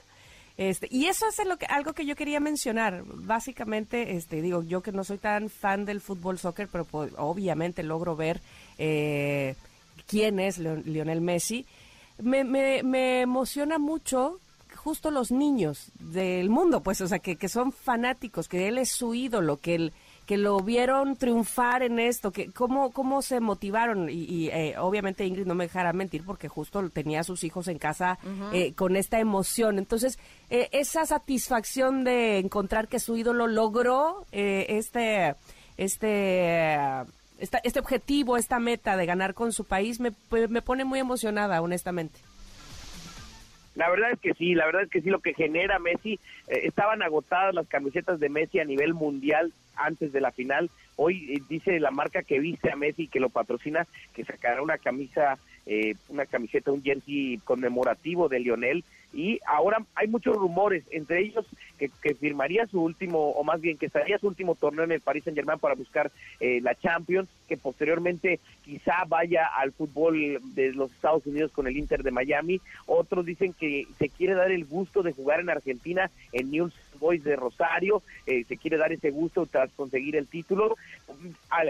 Este, 0.57 0.87
y 0.89 1.05
eso 1.05 1.27
es 1.27 1.45
lo 1.45 1.57
que, 1.57 1.67
algo 1.67 1.93
que 1.93 2.05
yo 2.05 2.15
quería 2.15 2.39
mencionar. 2.39 3.03
Básicamente, 3.05 4.15
este, 4.15 4.41
digo, 4.41 4.63
yo 4.63 4.81
que 4.81 4.91
no 4.91 5.03
soy 5.03 5.19
tan 5.19 5.49
fan 5.49 5.85
del 5.85 6.01
fútbol 6.01 6.39
soccer, 6.39 6.67
pero 6.71 6.83
pues, 6.85 7.13
obviamente 7.17 7.83
logro 7.83 8.15
ver 8.15 8.41
eh, 8.79 9.55
quién 10.07 10.39
es 10.39 10.57
Lionel 10.57 11.21
Messi. 11.21 11.65
Me, 12.19 12.43
me, 12.43 12.81
me 12.81 13.21
emociona 13.21 13.77
mucho 13.77 14.39
justo 14.87 15.11
los 15.11 15.33
niños 15.33 15.91
del 15.99 16.49
mundo, 16.49 16.79
pues, 16.81 17.01
o 17.01 17.09
sea, 17.09 17.19
que, 17.19 17.35
que 17.35 17.49
son 17.49 17.73
fanáticos, 17.73 18.47
que 18.47 18.69
él 18.69 18.77
es 18.77 18.89
su 18.89 19.13
ídolo, 19.13 19.57
que 19.57 19.75
él 19.75 19.93
que 20.25 20.37
lo 20.37 20.59
vieron 20.61 21.17
triunfar 21.17 21.83
en 21.83 21.99
esto, 21.99 22.31
que 22.31 22.51
cómo, 22.51 22.91
cómo 22.91 23.21
se 23.21 23.41
motivaron 23.41 24.09
y, 24.09 24.47
eh, 24.47 24.75
obviamente 24.77 25.25
Ingrid 25.25 25.45
no 25.45 25.55
me 25.55 25.65
dejará 25.65 25.91
mentir 25.91 26.23
porque 26.25 26.47
justo 26.47 26.89
tenía 26.89 27.21
a 27.21 27.23
sus 27.23 27.43
hijos 27.43 27.67
en 27.67 27.79
casa 27.79 28.17
eh, 28.53 28.73
con 28.73 28.95
esta 28.95 29.19
emoción. 29.19 29.77
Entonces, 29.77 30.19
eh, 30.49 30.69
esa 30.71 31.05
satisfacción 31.05 32.05
de 32.05 32.39
encontrar 32.39 32.87
que 32.87 32.99
su 32.99 33.17
ídolo 33.17 33.47
logró 33.47 34.25
este, 34.31 35.35
este, 35.75 36.89
este 37.37 37.79
objetivo, 37.79 38.37
esta 38.37 38.59
meta 38.59 38.95
de 38.95 39.05
ganar 39.05 39.33
con 39.33 39.51
su 39.51 39.65
país, 39.65 39.99
me, 39.99 40.11
me 40.49 40.61
pone 40.61 40.85
muy 40.85 40.99
emocionada, 40.99 41.61
honestamente. 41.61 42.26
La 43.77 43.91
verdad 43.91 44.09
es 44.11 44.19
que 44.19 44.33
sí, 44.33 44.55
la 44.55 44.65
verdad 44.65 44.81
es 44.81 44.89
que 44.89 45.01
sí, 45.01 45.11
lo 45.11 45.19
que 45.19 45.35
genera 45.35 45.77
Messi, 45.77 46.13
eh, 46.47 46.61
estaban 46.63 47.03
agotadas 47.03 47.53
las 47.53 47.67
camisetas 47.67 48.19
de 48.19 48.27
Messi 48.27 48.59
a 48.59 48.65
nivel 48.65 48.95
mundial 48.95 49.53
antes 49.75 50.11
de 50.11 50.19
la 50.19 50.31
final. 50.31 50.71
Hoy 50.95 51.35
eh, 51.35 51.43
dice 51.47 51.79
la 51.79 51.91
marca 51.91 52.23
que 52.23 52.39
viste 52.39 52.71
a 52.71 52.75
Messi 52.75 53.07
que 53.07 53.19
lo 53.19 53.29
patrocina 53.29 53.85
que 54.15 54.25
sacará 54.25 54.63
una 54.63 54.79
camisa, 54.79 55.37
eh, 55.67 55.93
una 56.09 56.25
camiseta, 56.25 56.71
un 56.71 56.81
jersey 56.81 57.39
conmemorativo 57.43 58.27
de 58.29 58.39
Lionel 58.39 58.83
y 59.13 59.39
ahora 59.45 59.83
hay 59.95 60.07
muchos 60.07 60.35
rumores, 60.35 60.83
entre 60.91 61.21
ellos 61.21 61.45
que, 61.77 61.89
firmaría 62.15 62.65
su 62.67 62.81
último, 62.81 63.31
o 63.31 63.43
más 63.43 63.61
bien 63.61 63.77
que 63.77 63.85
estaría 63.85 64.17
su 64.17 64.27
último 64.27 64.55
torneo 64.55 64.83
en 64.83 64.91
el 64.91 65.01
Paris 65.01 65.23
Saint 65.23 65.37
Germain 65.37 65.59
para 65.59 65.75
buscar 65.75 66.11
eh, 66.39 66.59
la 66.61 66.75
Champions, 66.75 67.29
que 67.47 67.57
posteriormente 67.57 68.39
quizá 68.63 69.05
vaya 69.07 69.45
al 69.45 69.71
fútbol 69.71 70.39
de 70.53 70.73
los 70.73 70.91
Estados 70.91 71.25
Unidos 71.25 71.51
con 71.51 71.67
el 71.67 71.77
Inter 71.77 72.03
de 72.03 72.11
Miami. 72.11 72.59
Otros 72.85 73.25
dicen 73.25 73.53
que 73.53 73.87
se 73.97 74.09
quiere 74.09 74.33
dar 74.33 74.51
el 74.51 74.65
gusto 74.65 75.03
de 75.03 75.13
jugar 75.13 75.39
en 75.39 75.49
Argentina 75.49 76.11
en 76.33 76.51
News 76.51 76.73
Boys 76.97 77.23
de 77.23 77.35
Rosario, 77.35 78.01
eh, 78.25 78.43
se 78.43 78.57
quiere 78.57 78.77
dar 78.77 78.91
ese 78.91 79.11
gusto 79.11 79.45
tras 79.45 79.71
conseguir 79.71 80.15
el 80.15 80.27
título. 80.27 80.75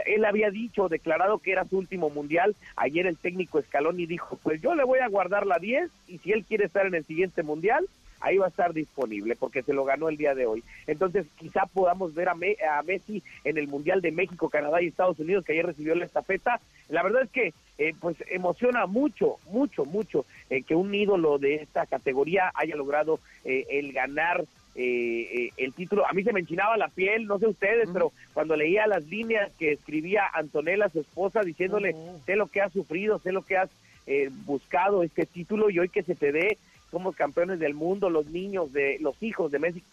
Él 0.05 0.25
había 0.25 0.49
dicho, 0.49 0.89
declarado 0.89 1.39
que 1.39 1.51
era 1.51 1.65
su 1.65 1.77
último 1.77 2.09
mundial. 2.09 2.55
Ayer 2.75 3.07
el 3.07 3.17
técnico 3.17 3.61
Scaloni 3.61 4.05
dijo, 4.05 4.39
pues 4.43 4.61
yo 4.61 4.75
le 4.75 4.83
voy 4.83 4.99
a 4.99 5.07
guardar 5.07 5.45
la 5.45 5.59
10 5.59 5.89
y 6.07 6.17
si 6.19 6.31
él 6.31 6.45
quiere 6.45 6.65
estar 6.65 6.85
en 6.85 6.95
el 6.95 7.05
siguiente 7.05 7.43
mundial, 7.43 7.87
ahí 8.19 8.37
va 8.37 8.45
a 8.45 8.49
estar 8.49 8.73
disponible 8.73 9.35
porque 9.35 9.63
se 9.63 9.73
lo 9.73 9.85
ganó 9.85 10.09
el 10.09 10.17
día 10.17 10.35
de 10.35 10.45
hoy. 10.45 10.63
Entonces, 10.87 11.25
quizá 11.37 11.65
podamos 11.65 12.13
ver 12.13 12.29
a, 12.29 12.35
Messi 12.83 13.23
en 13.43 13.57
el 13.57 13.67
Mundial 13.67 14.01
de 14.01 14.11
México, 14.11 14.49
Canadá 14.49 14.81
y 14.81 14.87
Estados 14.87 15.19
Unidos, 15.19 15.45
que 15.45 15.53
ayer 15.53 15.65
recibió 15.65 15.95
la 15.95 16.05
estafeta. 16.05 16.59
La 16.89 17.03
verdad 17.03 17.23
es 17.23 17.29
que, 17.29 17.53
eh, 17.77 17.93
pues, 17.99 18.17
emociona 18.29 18.85
mucho, 18.85 19.37
mucho, 19.51 19.85
mucho 19.85 20.25
eh, 20.49 20.63
que 20.63 20.75
un 20.75 20.93
ídolo 20.93 21.37
de 21.37 21.55
esta 21.55 21.85
categoría 21.85 22.51
haya 22.55 22.75
logrado 22.75 23.19
el 23.43 23.93
ganar 23.93 24.43
eh, 24.79 25.27
eh, 25.33 25.49
el 25.57 25.73
título, 25.73 26.05
a 26.07 26.13
mí 26.13 26.23
se 26.23 26.31
me 26.31 26.39
enchinaba 26.39 26.77
la 26.77 26.89
piel, 26.89 27.25
no 27.25 27.39
sé 27.39 27.47
ustedes, 27.47 27.89
pero 27.91 28.11
cuando 28.35 28.55
leía 28.55 28.85
las 28.85 29.03
líneas 29.05 29.51
que 29.57 29.71
escribía 29.71 30.21
Antonella, 30.31 30.87
su 30.89 30.99
esposa, 30.99 31.41
diciéndole, 31.41 31.95
sé 32.27 32.35
lo 32.35 32.45
que 32.45 32.61
has 32.61 32.71
sufrido, 32.73 33.17
sé 33.17 33.31
lo 33.31 33.41
que 33.41 33.57
has 33.57 33.71
eh, 34.05 34.29
buscado 34.45 35.01
este 35.01 35.25
título 35.25 35.71
y 35.71 35.79
hoy 35.79 35.89
que 35.89 36.03
se 36.03 36.13
te 36.13 36.31
dé, 36.31 36.59
somos 36.91 37.15
campeones 37.15 37.57
del 37.57 37.73
mundo, 37.73 38.11
los 38.11 38.27
niños, 38.27 38.71
de 38.71 38.97
los 38.99 39.21
hijos 39.23 39.51
de 39.51 39.57
México. 39.57 39.87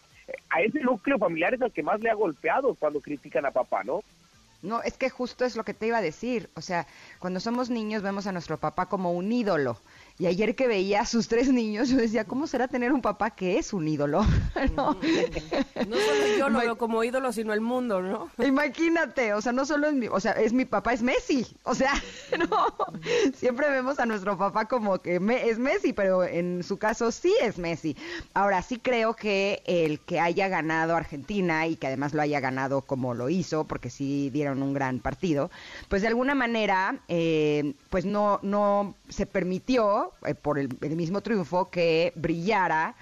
A 0.51 0.61
ese 0.61 0.81
núcleo 0.81 1.17
familiar 1.17 1.55
es 1.55 1.61
el 1.61 1.71
que 1.71 1.81
más 1.81 1.99
le 2.01 2.11
ha 2.11 2.13
golpeado 2.13 2.75
cuando 2.75 3.01
critican 3.01 3.47
a 3.47 3.51
papá, 3.51 3.83
¿no? 3.83 4.03
No, 4.61 4.81
es 4.83 4.97
que 4.97 5.09
justo 5.09 5.45
es 5.45 5.55
lo 5.55 5.63
que 5.63 5.73
te 5.73 5.87
iba 5.87 5.97
a 5.97 6.01
decir. 6.01 6.49
O 6.55 6.61
sea, 6.61 6.87
cuando 7.19 7.39
somos 7.39 7.69
niños 7.69 8.03
vemos 8.03 8.27
a 8.27 8.31
nuestro 8.31 8.57
papá 8.57 8.87
como 8.87 9.13
un 9.13 9.31
ídolo. 9.31 9.79
Y 10.17 10.27
ayer 10.27 10.55
que 10.55 10.69
veía 10.69 11.01
a 11.01 11.05
sus 11.05 11.27
tres 11.27 11.49
niños, 11.51 11.89
yo 11.89 11.97
decía, 11.97 12.23
¿cómo 12.23 12.47
será 12.47 12.69
tener 12.69 12.93
un 12.93 13.01
papá 13.01 13.31
que 13.31 13.57
es 13.57 13.73
un 13.73 13.85
ídolo? 13.85 14.23
¿No? 14.75 14.93
no 14.93 15.97
solo 15.97 16.37
yo 16.37 16.49
lo 16.49 16.59
veo 16.59 16.77
como 16.77 17.03
ídolo, 17.03 17.33
sino 17.33 17.51
el 17.51 17.59
mundo, 17.59 18.01
¿no? 18.01 18.29
Imagínate, 18.45 19.33
o 19.33 19.41
sea, 19.41 19.51
no 19.51 19.65
solo 19.65 19.87
es 19.87 19.93
mi, 19.93 20.07
o 20.07 20.19
sea, 20.21 20.31
es 20.31 20.53
mi 20.53 20.63
papá, 20.63 20.93
es 20.93 21.01
Messi. 21.01 21.45
O 21.63 21.75
sea, 21.75 21.91
no, 22.49 22.67
siempre 23.33 23.69
vemos 23.69 23.99
a 23.99 24.05
nuestro 24.05 24.37
papá 24.37 24.65
como 24.65 24.99
que 24.99 25.15
es 25.15 25.59
Messi, 25.59 25.91
pero 25.91 26.23
en 26.23 26.63
su 26.63 26.77
caso 26.77 27.11
sí 27.11 27.35
es 27.41 27.57
Messi. 27.57 27.97
Ahora, 28.33 28.61
sí 28.61 28.79
creo 28.79 29.17
que 29.17 29.63
el 29.65 29.99
que 29.99 30.21
haya 30.21 30.47
ganado 30.47 30.95
Argentina 30.95 31.67
y 31.67 31.75
que 31.75 31.87
además 31.87 32.13
lo 32.13 32.21
haya 32.21 32.39
ganado 32.39 32.83
como 32.83 33.15
lo 33.15 33.27
hizo, 33.27 33.65
porque 33.65 33.89
sí 33.89 34.29
dieron 34.29 34.63
un 34.63 34.73
gran 34.73 34.99
partido, 34.99 35.51
pues 35.89 36.01
de 36.01 36.07
alguna 36.07 36.35
manera, 36.35 36.99
eh, 37.09 37.73
pues 37.89 38.05
no, 38.05 38.39
no 38.43 38.95
se 39.09 39.25
permitió 39.25 40.11
eh, 40.25 40.35
por 40.35 40.59
el, 40.59 40.69
mismo 40.95 41.21
triunfo, 41.21 41.69
que 41.69 42.13
brillara 42.15 42.95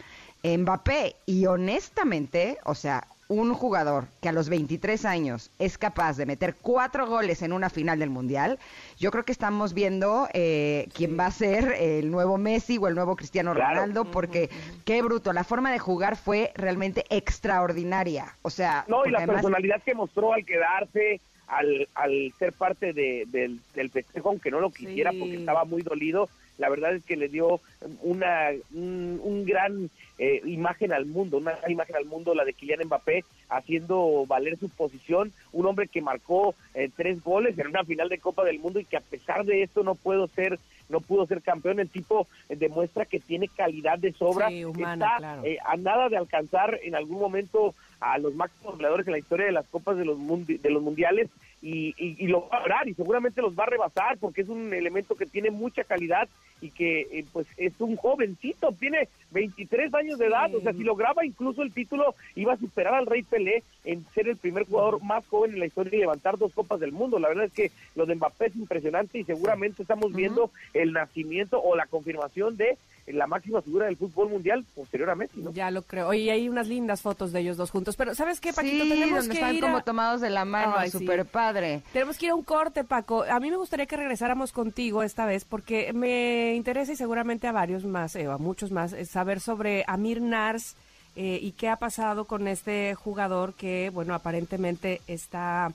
Mbappé. 0.44 1.16
Y 1.26 1.46
honestamente, 1.46 2.58
o 2.66 2.76
sea, 2.76 3.08
un 3.30 3.54
jugador 3.54 4.06
que 4.22 4.30
a 4.30 4.32
los 4.32 4.50
23 4.50 5.06
años 5.06 5.52
es 5.58 5.78
capaz 5.78 6.18
de 6.18 6.26
meter 6.26 6.56
cuatro 6.62 7.08
goles 7.08 7.42
en 7.42 7.54
una 7.54 7.70
final 7.70 8.00
del 8.00 8.10
Mundial, 8.10 8.60
yo 8.98 9.12
creo 9.12 9.24
que 9.24 9.32
estamos 9.32 9.74
viendo 9.74 10.28
eh, 10.34 10.88
quién 10.94 11.18
va 11.18 11.28
a 11.28 11.32
ser 11.32 11.76
el 11.80 12.12
nuevo 12.12 12.38
Messi 12.38 12.78
o 12.78 12.88
el 12.88 12.96
nuevo 12.96 13.16
Cristiano 13.16 13.54
Ronaldo, 13.54 14.06
porque 14.06 14.50
qué 14.86 15.02
bruto, 15.02 15.34
la 15.34 15.44
forma 15.44 15.72
de 15.72 15.80
jugar 15.80 16.16
fue 16.16 16.52
realmente 16.56 17.06
extraordinaria. 17.10 18.36
O 18.42 18.50
sea, 18.50 18.86
no, 18.88 19.06
y 19.06 19.12
la 19.12 19.26
personalidad 19.26 19.82
que 19.84 19.96
mostró 19.96 20.34
al 20.34 20.46
quedarse, 20.46 21.22
al, 21.48 21.88
al 21.96 22.34
ser 22.40 22.54
parte 22.54 22.94
de, 22.94 23.26
del, 23.28 23.60
del 23.76 23.90
festejo, 23.90 24.30
aunque 24.30 24.52
no 24.52 24.60
lo 24.60 24.72
quisiera 24.72 25.12
porque 25.12 25.36
estaba 25.36 25.66
muy 25.66 25.82
dolido, 25.82 26.30
la 26.58 26.70
verdad 26.70 26.96
es 26.96 27.04
que 27.04 27.18
le 27.18 27.30
dio 27.30 27.60
una 28.02 28.50
un, 28.74 29.44
gran 29.46 29.90
eh, 30.20 30.42
imagen 30.46 30.94
al 30.94 31.06
mundo, 31.06 31.38
una 31.38 31.54
gran 31.54 31.72
imagen 31.72 31.96
al 31.96 32.06
mundo 32.06 32.36
la 32.36 32.46
de 32.46 32.54
Kylian 32.54 32.86
Mbappé 32.86 33.26
haciendo 33.50 34.26
valer 34.28 34.58
su 34.58 34.70
posición, 34.70 35.32
un 35.52 35.66
hombre 35.66 35.88
que 35.88 36.02
marcó 36.02 36.54
eh, 36.74 36.90
tres 36.96 37.24
goles 37.24 37.58
en 37.58 37.68
una 37.68 37.84
final 37.84 38.10
de 38.10 38.20
Copa 38.20 38.44
del 38.44 38.60
Mundo 38.60 38.80
y 38.80 38.86
que 38.86 38.98
a 38.98 39.02
pesar 39.02 39.46
de 39.46 39.64
esto 39.64 39.84
no 39.84 39.96
puedo 39.96 40.28
ser 40.28 40.60
no 40.90 41.00
pudo 41.00 41.26
ser 41.26 41.42
campeón, 41.42 41.80
el 41.80 41.90
tipo 41.90 42.28
eh, 42.50 42.56
demuestra 42.56 43.06
que 43.06 43.20
tiene 43.20 43.48
calidad 43.48 43.98
de 43.98 44.12
sobra, 44.12 44.50
está 44.50 45.18
a 45.18 45.78
nada 45.78 46.10
de 46.10 46.18
alcanzar 46.18 46.80
en 46.84 46.94
algún 46.94 47.20
momento 47.20 47.74
a 48.04 48.18
los 48.18 48.36
máximos 48.36 48.76
goleadores 48.76 49.08
en 49.08 49.14
la 49.14 49.20
historia 49.20 49.46
de 49.46 49.52
las 49.54 49.68
copas 49.68 49.98
de 49.98 50.06
los 50.06 50.18
de 50.46 50.70
los 50.70 50.84
mundiales 50.84 51.30
y, 51.62 51.96
y, 51.98 52.28
lo 52.28 52.50
va 52.50 52.58
a 52.58 52.60
lograr 52.60 52.88
y 52.90 52.94
seguramente 52.94 53.42
los 53.42 53.58
va 53.58 53.64
a 53.64 53.68
rebasar 53.68 54.18
porque 54.18 54.42
es 54.42 54.50
un 54.50 54.74
elemento 54.74 55.16
que 55.16 55.26
tiene 55.26 55.50
mucha 55.50 55.86
calidad 55.86 56.28
y 56.64 56.72
que 56.72 57.02
eh, 57.12 57.26
pues 57.34 57.46
es 57.58 57.74
un 57.80 57.98
jovencito, 57.98 58.72
tiene 58.80 59.10
23 59.32 59.94
años 59.96 60.18
de 60.18 60.28
edad, 60.28 60.56
o 60.56 60.62
sea, 60.62 60.72
si 60.72 60.84
lograba 60.84 61.26
incluso 61.26 61.62
el 61.62 61.74
título, 61.74 62.16
iba 62.36 62.54
a 62.54 62.58
superar 62.58 62.94
al 62.94 63.06
Rey 63.06 63.24
Pelé 63.24 63.64
en 63.84 64.06
ser 64.16 64.30
el 64.30 64.38
primer 64.38 64.66
jugador 64.66 65.04
más 65.04 65.28
joven 65.28 65.52
en 65.52 65.60
la 65.60 65.66
historia 65.66 65.98
y 65.98 66.00
levantar 66.00 66.38
dos 66.38 66.54
copas 66.54 66.80
del 66.80 66.94
mundo. 66.94 67.20
La 67.20 67.28
verdad 67.28 67.46
es 67.46 67.52
que 67.52 67.72
lo 67.96 68.06
de 68.06 68.16
Mbappé 68.16 68.46
es 68.46 68.56
impresionante 68.56 69.20
y 69.20 69.26
seguramente 69.26 69.82
estamos 69.82 70.14
viendo 70.14 70.52
el 70.74 70.94
nacimiento 70.94 71.62
o 71.62 71.76
la 71.76 71.86
confirmación 71.88 72.56
de 72.56 72.78
la 73.08 73.28
máxima 73.28 73.62
figura 73.62 73.88
del 73.88 73.98
fútbol 73.98 74.30
mundial 74.30 74.64
posterior 74.76 75.10
a 75.10 75.16
Messi, 75.16 75.42
¿no? 75.42 75.52
Ya 75.52 75.70
lo 75.72 75.82
creo. 75.82 76.08
Oye, 76.08 76.32
hay 76.32 76.48
unas 76.48 76.68
lindas 76.68 77.02
fotos 77.02 77.34
de 77.34 77.42
ellos 77.42 77.58
dos 77.58 77.70
juntos. 77.70 77.98
Pero, 77.98 78.16
¿sabes 78.16 78.40
qué, 78.40 78.54
Paquito? 78.54 78.86
Sí, 78.86 78.90
Tenemos 78.90 79.28
que 79.28 79.34
están 79.34 79.60
como 79.60 79.84
tomados 79.84 80.22
de 80.22 80.30
la 80.30 80.46
mano, 80.46 80.76
súper 80.90 81.26
padre. 81.26 81.82
Tenemos 81.92 82.18
que 82.18 82.28
ir 82.28 82.32
a 82.32 82.36
un 82.36 82.44
corte, 82.44 82.84
Paco. 82.84 83.24
A 83.24 83.40
mí 83.42 83.50
me 83.52 83.58
gustaría 83.58 83.86
que 83.88 83.98
regresáramos 83.98 84.54
contigo 84.54 85.04
esta 85.04 85.26
vez 85.26 85.44
porque 85.44 85.92
me 85.92 86.53
interesa 86.56 86.94
y 86.94 86.96
seguramente 86.96 87.48
a 87.48 87.52
varios 87.52 87.86
más, 87.86 88.16
eh, 88.16 88.26
a 88.26 88.38
muchos 88.38 88.72
más, 88.72 88.94
eh, 88.94 89.06
saber 89.06 89.40
sobre 89.40 89.84
Amir 89.88 90.22
Nars 90.22 90.76
eh, 91.16 91.40
y 91.42 91.52
qué 91.52 91.70
ha 91.70 91.78
pasado 91.78 92.26
con 92.26 92.48
este 92.48 92.96
jugador 92.96 93.54
que, 93.54 93.90
bueno, 93.92 94.14
aparentemente 94.14 95.02
está, 95.08 95.74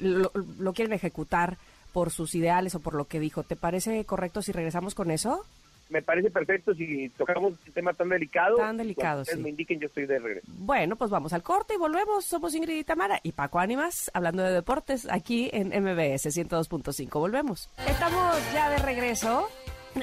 lo, 0.00 0.30
lo 0.58 0.72
quieren 0.72 0.92
ejecutar 0.92 1.56
por 1.92 2.10
sus 2.10 2.34
ideales 2.34 2.74
o 2.74 2.80
por 2.80 2.94
lo 2.94 3.06
que 3.06 3.20
dijo. 3.20 3.42
¿Te 3.42 3.56
parece 3.56 4.04
correcto 4.04 4.42
si 4.42 4.52
regresamos 4.52 4.94
con 4.94 5.10
eso? 5.10 5.44
me 5.88 6.02
parece 6.02 6.30
perfecto 6.30 6.74
si 6.74 7.08
tocamos 7.10 7.52
un 7.52 7.72
tema 7.72 7.92
tan 7.92 8.08
delicado. 8.08 8.56
Tan 8.56 8.76
delicado, 8.76 9.24
sí. 9.24 9.36
me 9.36 9.50
indiquen, 9.50 9.78
yo 9.78 9.86
estoy 9.86 10.06
de 10.06 10.18
regreso. 10.18 10.46
Bueno, 10.58 10.96
pues 10.96 11.10
vamos 11.10 11.32
al 11.32 11.42
corte 11.42 11.74
y 11.74 11.76
volvemos. 11.76 12.24
Somos 12.24 12.54
Ingrid 12.54 12.78
y 12.78 12.84
Tamara 12.84 13.20
y 13.22 13.32
Paco 13.32 13.58
Ánimas, 13.58 14.10
hablando 14.14 14.42
de 14.42 14.52
deportes 14.52 15.06
aquí 15.10 15.48
en 15.52 15.68
MBS 15.68 16.26
102.5. 16.26 17.10
Volvemos. 17.18 17.70
Estamos 17.86 18.36
ya 18.52 18.70
de 18.70 18.78
regreso. 18.78 19.48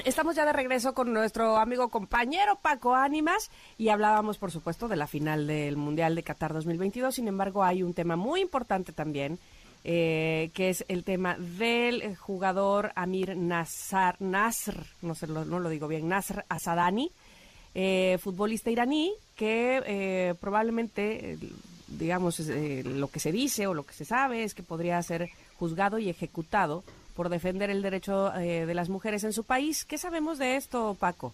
Estamos 0.02 0.34
ya 0.34 0.44
de 0.44 0.52
regreso 0.52 0.92
con 0.92 1.12
nuestro 1.12 1.56
amigo 1.56 1.88
compañero 1.88 2.58
Paco 2.60 2.96
Ánimas 2.96 3.50
y 3.78 3.90
hablábamos, 3.90 4.38
por 4.38 4.50
supuesto, 4.50 4.88
de 4.88 4.96
la 4.96 5.06
final 5.06 5.46
del 5.46 5.76
Mundial 5.76 6.16
de 6.16 6.24
Qatar 6.24 6.52
2022. 6.52 7.14
Sin 7.14 7.28
embargo, 7.28 7.62
hay 7.62 7.84
un 7.84 7.94
tema 7.94 8.16
muy 8.16 8.40
importante 8.40 8.92
también 8.92 9.38
eh, 9.84 10.50
que 10.52 10.70
es 10.70 10.84
el 10.88 11.04
tema 11.04 11.36
del 11.38 12.16
jugador 12.16 12.90
Amir 12.96 13.36
Nasr, 13.36 14.16
Nasr 14.18 14.84
no, 15.02 15.14
sé, 15.14 15.28
no 15.28 15.60
lo 15.60 15.68
digo 15.68 15.86
bien, 15.86 16.08
Nasr 16.08 16.44
Asadani, 16.48 17.12
eh, 17.74 18.18
futbolista 18.20 18.70
iraní, 18.70 19.12
que 19.36 19.80
eh, 19.86 20.34
probablemente, 20.40 21.38
digamos, 21.86 22.40
lo 22.40 23.08
que 23.08 23.20
se 23.20 23.30
dice 23.30 23.68
o 23.68 23.74
lo 23.74 23.84
que 23.84 23.94
se 23.94 24.04
sabe 24.04 24.42
es 24.42 24.54
que 24.54 24.64
podría 24.64 25.00
ser 25.02 25.30
juzgado 25.56 25.98
y 25.98 26.08
ejecutado 26.08 26.82
por 27.14 27.28
defender 27.28 27.70
el 27.70 27.82
derecho 27.82 28.30
de 28.30 28.74
las 28.74 28.88
mujeres 28.88 29.24
en 29.24 29.32
su 29.32 29.44
país. 29.44 29.84
¿Qué 29.84 29.98
sabemos 29.98 30.38
de 30.38 30.56
esto, 30.56 30.96
Paco? 30.98 31.32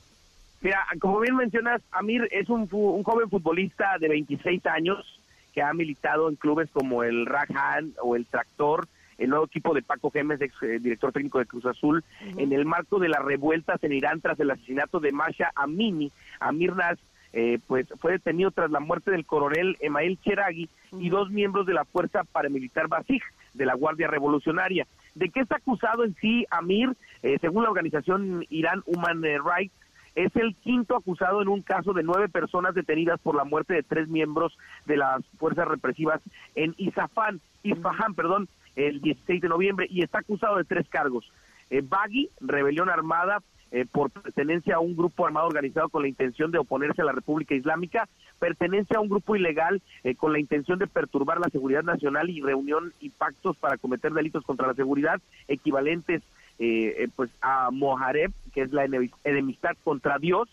Mira, 0.60 0.86
como 1.00 1.20
bien 1.20 1.36
mencionas, 1.36 1.80
Amir 1.90 2.28
es 2.30 2.50
un, 2.50 2.68
un 2.70 3.02
joven 3.02 3.30
futbolista 3.30 3.96
de 3.98 4.08
26 4.08 4.66
años 4.66 5.20
que 5.54 5.62
ha 5.62 5.72
militado 5.72 6.28
en 6.28 6.36
clubes 6.36 6.68
como 6.70 7.02
el 7.02 7.26
Rajan 7.26 7.94
o 8.02 8.14
el 8.14 8.26
Tractor, 8.26 8.86
el 9.18 9.30
nuevo 9.30 9.46
equipo 9.46 9.74
de 9.74 9.82
Paco 9.82 10.10
Gémez, 10.10 10.40
ex 10.40 10.54
eh, 10.62 10.78
director 10.78 11.12
técnico 11.12 11.38
de 11.38 11.46
Cruz 11.46 11.66
Azul, 11.66 12.04
en 12.36 12.52
el 12.52 12.64
marco 12.64 12.98
de 12.98 13.08
las 13.08 13.22
revueltas 13.22 13.82
en 13.84 13.92
Irán 13.92 14.20
tras 14.20 14.38
el 14.40 14.50
asesinato 14.50 15.00
de 15.00 15.12
Masha 15.12 15.50
Amini, 15.54 16.12
Amir 16.40 16.74
Nas, 16.74 16.98
eh, 17.32 17.58
pues 17.66 17.86
fue 18.00 18.12
detenido 18.12 18.50
tras 18.50 18.70
la 18.70 18.80
muerte 18.80 19.10
del 19.10 19.24
coronel 19.24 19.76
Emael 19.80 20.18
Cheragui 20.20 20.68
y 20.92 21.10
dos 21.10 21.30
miembros 21.30 21.64
de 21.66 21.74
la 21.74 21.84
fuerza 21.84 22.24
paramilitar 22.24 22.88
Basij 22.88 23.22
de 23.54 23.66
la 23.66 23.74
Guardia 23.74 24.08
Revolucionaria. 24.08 24.86
¿De 25.14 25.30
qué 25.30 25.40
está 25.40 25.56
acusado 25.56 26.04
en 26.04 26.14
sí 26.16 26.46
Amir? 26.50 26.90
Eh, 27.22 27.38
según 27.40 27.64
la 27.64 27.70
organización 27.70 28.44
Irán 28.48 28.82
Human 28.86 29.22
Rights, 29.22 29.74
es 30.14 30.34
el 30.36 30.54
quinto 30.56 30.96
acusado 30.96 31.40
en 31.42 31.48
un 31.48 31.62
caso 31.62 31.92
de 31.92 32.02
nueve 32.02 32.28
personas 32.28 32.74
detenidas 32.74 33.20
por 33.20 33.34
la 33.34 33.44
muerte 33.44 33.74
de 33.74 33.82
tres 33.82 34.08
miembros 34.08 34.56
de 34.86 34.96
las 34.96 35.24
fuerzas 35.38 35.68
represivas 35.68 36.20
en 36.54 36.74
Isafán, 36.78 37.40
Isfahan, 37.62 38.14
perdón, 38.14 38.48
el 38.76 39.00
16 39.00 39.40
de 39.40 39.48
noviembre 39.48 39.86
y 39.88 40.02
está 40.02 40.18
acusado 40.18 40.56
de 40.56 40.64
tres 40.64 40.88
cargos. 40.88 41.30
Eh, 41.70 41.82
Bagui, 41.84 42.30
rebelión 42.40 42.88
armada 42.88 43.42
eh, 43.70 43.86
por 43.90 44.10
pertenencia 44.10 44.76
a 44.76 44.80
un 44.80 44.96
grupo 44.96 45.26
armado 45.26 45.46
organizado 45.46 45.88
con 45.88 46.02
la 46.02 46.08
intención 46.08 46.50
de 46.50 46.58
oponerse 46.58 47.02
a 47.02 47.04
la 47.04 47.12
República 47.12 47.54
Islámica, 47.54 48.08
pertenencia 48.40 48.96
a 48.96 49.00
un 49.00 49.08
grupo 49.08 49.36
ilegal 49.36 49.80
eh, 50.02 50.16
con 50.16 50.32
la 50.32 50.40
intención 50.40 50.80
de 50.80 50.88
perturbar 50.88 51.38
la 51.38 51.50
seguridad 51.50 51.84
nacional 51.84 52.28
y 52.28 52.40
reunión 52.40 52.92
y 53.00 53.10
pactos 53.10 53.56
para 53.56 53.76
cometer 53.76 54.12
delitos 54.12 54.44
contra 54.44 54.66
la 54.66 54.74
seguridad 54.74 55.20
equivalentes 55.46 56.22
eh, 56.58 57.08
pues 57.14 57.30
a 57.40 57.70
Mohareb, 57.70 58.32
que 58.52 58.62
es 58.62 58.72
la 58.72 58.84
enemistad 59.24 59.76
contra 59.84 60.18
Dios, 60.18 60.48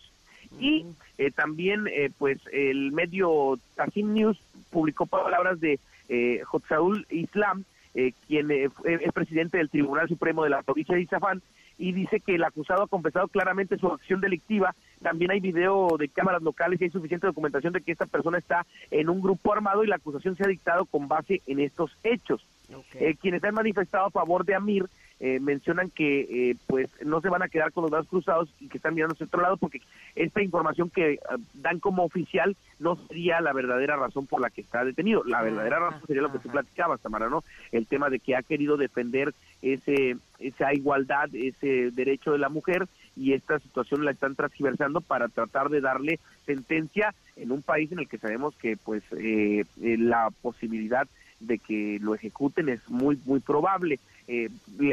y 0.60 0.86
también 1.36 1.88
pues 2.18 2.40
el 2.54 2.94
medio 2.94 3.60
Tassim 3.76 4.14
News 4.14 4.40
publicó 4.70 5.06
palabras 5.06 5.60
de 5.60 5.80
eh, 6.10 6.42
Islam, 7.10 7.64
eh, 7.94 8.14
quien 8.28 8.52
eh, 8.52 8.70
es 8.86 9.12
presidente 9.12 9.58
del 9.58 9.70
Tribunal 9.70 10.08
Supremo 10.08 10.44
de 10.44 10.50
la 10.50 10.62
provincia 10.62 10.96
de 10.96 11.02
Izafán, 11.02 11.42
y 11.78 11.92
dice 11.92 12.20
que 12.20 12.36
el 12.36 12.44
acusado 12.44 12.84
ha 12.84 12.88
confesado 12.88 13.28
claramente 13.28 13.78
su 13.78 13.88
acción 13.88 14.20
delictiva. 14.20 14.76
También 15.02 15.32
hay 15.32 15.40
video 15.40 15.96
de 15.98 16.10
cámaras 16.10 16.42
locales 16.42 16.82
y 16.82 16.86
hay 16.86 16.90
suficiente 16.90 17.28
documentación 17.28 17.74
de 17.74 17.82
que 17.82 17.92
esta 17.92 18.06
persona 18.06 18.38
está 18.38 18.66
en 18.90 19.10
un 19.10 19.22
grupo 19.22 19.54
armado 19.54 19.84
y 19.84 19.88
la 19.88 19.98
acusación 19.98 20.36
se 20.36 20.44
ha 20.44 20.48
dictado 20.48 20.86
con 20.86 21.08
base 21.08 21.42
en 21.46 21.60
estos 21.60 21.96
hechos. 22.04 22.46
Eh, 22.96 23.16
quienes 23.22 23.44
han 23.44 23.54
manifestado 23.54 24.08
a 24.08 24.12
favor 24.12 24.44
de 24.44 24.56
Amir 24.56 24.86
eh, 25.20 25.40
mencionan 25.40 25.90
que 25.90 26.50
eh, 26.50 26.56
pues 26.68 26.90
no 27.04 27.22
se 27.22 27.30
van 27.30 27.42
a 27.42 27.48
quedar 27.48 27.72
con 27.72 27.82
los 27.82 27.92
brazos 27.92 28.08
cruzados 28.08 28.50
y 28.60 28.68
que 28.68 28.78
están 28.78 28.94
mirando 28.94 29.14
hacia 29.14 29.26
otro 29.26 29.42
lado 29.42 29.58
porque 29.58 29.82
esta 30.16 30.44
información 30.44 30.92
que 30.92 31.20
ah, 31.28 31.38
dan 31.56 31.80
como 31.80 32.04
oficial 32.04 32.56
no 32.80 32.96
sería 33.08 33.42
la 33.42 33.52
verdadera 33.52 33.96
razón 33.96 34.28
por 34.28 34.42
la 34.42 34.52
que 34.52 34.62
está 34.62 34.86
detenido. 34.86 35.24
La 35.24 35.42
verdadera 35.42 35.80
razón 35.80 36.02
sería 36.06 36.22
lo 36.22 36.32
que 36.32 36.38
tú 36.38 36.50
platicabas, 36.50 37.02
Tamara, 37.02 37.30
¿no? 37.30 37.44
El 37.72 37.88
tema 37.88 38.12
de 38.12 38.20
que 38.20 38.36
ha 38.36 38.44
querido 38.44 38.78
defender 38.78 39.34
ese 39.64 40.18
esa 40.40 40.72
igualdad, 40.74 41.30
ese 41.34 41.90
derecho 41.90 42.32
de 42.32 42.38
la 42.38 42.50
mujer 42.50 42.88
y 43.16 43.34
esta 43.34 43.58
situación 43.58 44.06
la 44.06 44.12
están 44.12 44.36
transversando 44.36 45.02
para 45.02 45.30
tratar 45.30 45.70
de 45.70 45.82
darle 45.82 46.20
sentencia 46.46 47.16
en 47.36 47.52
un 47.52 47.64
país 47.64 47.92
en 47.92 47.98
el 47.98 48.08
que 48.08 48.20
sabemos 48.20 48.56
que 48.58 48.78
pues 48.78 49.02
eh, 49.18 49.66
la 49.82 50.30
posibilidad 50.44 51.08
de 51.40 51.58
que 51.58 51.98
lo 52.02 52.16
ejecuten 52.16 52.70
es 52.70 52.88
muy 52.90 53.20
muy 53.26 53.40
probable. 53.40 54.00
Eh, 54.28 54.50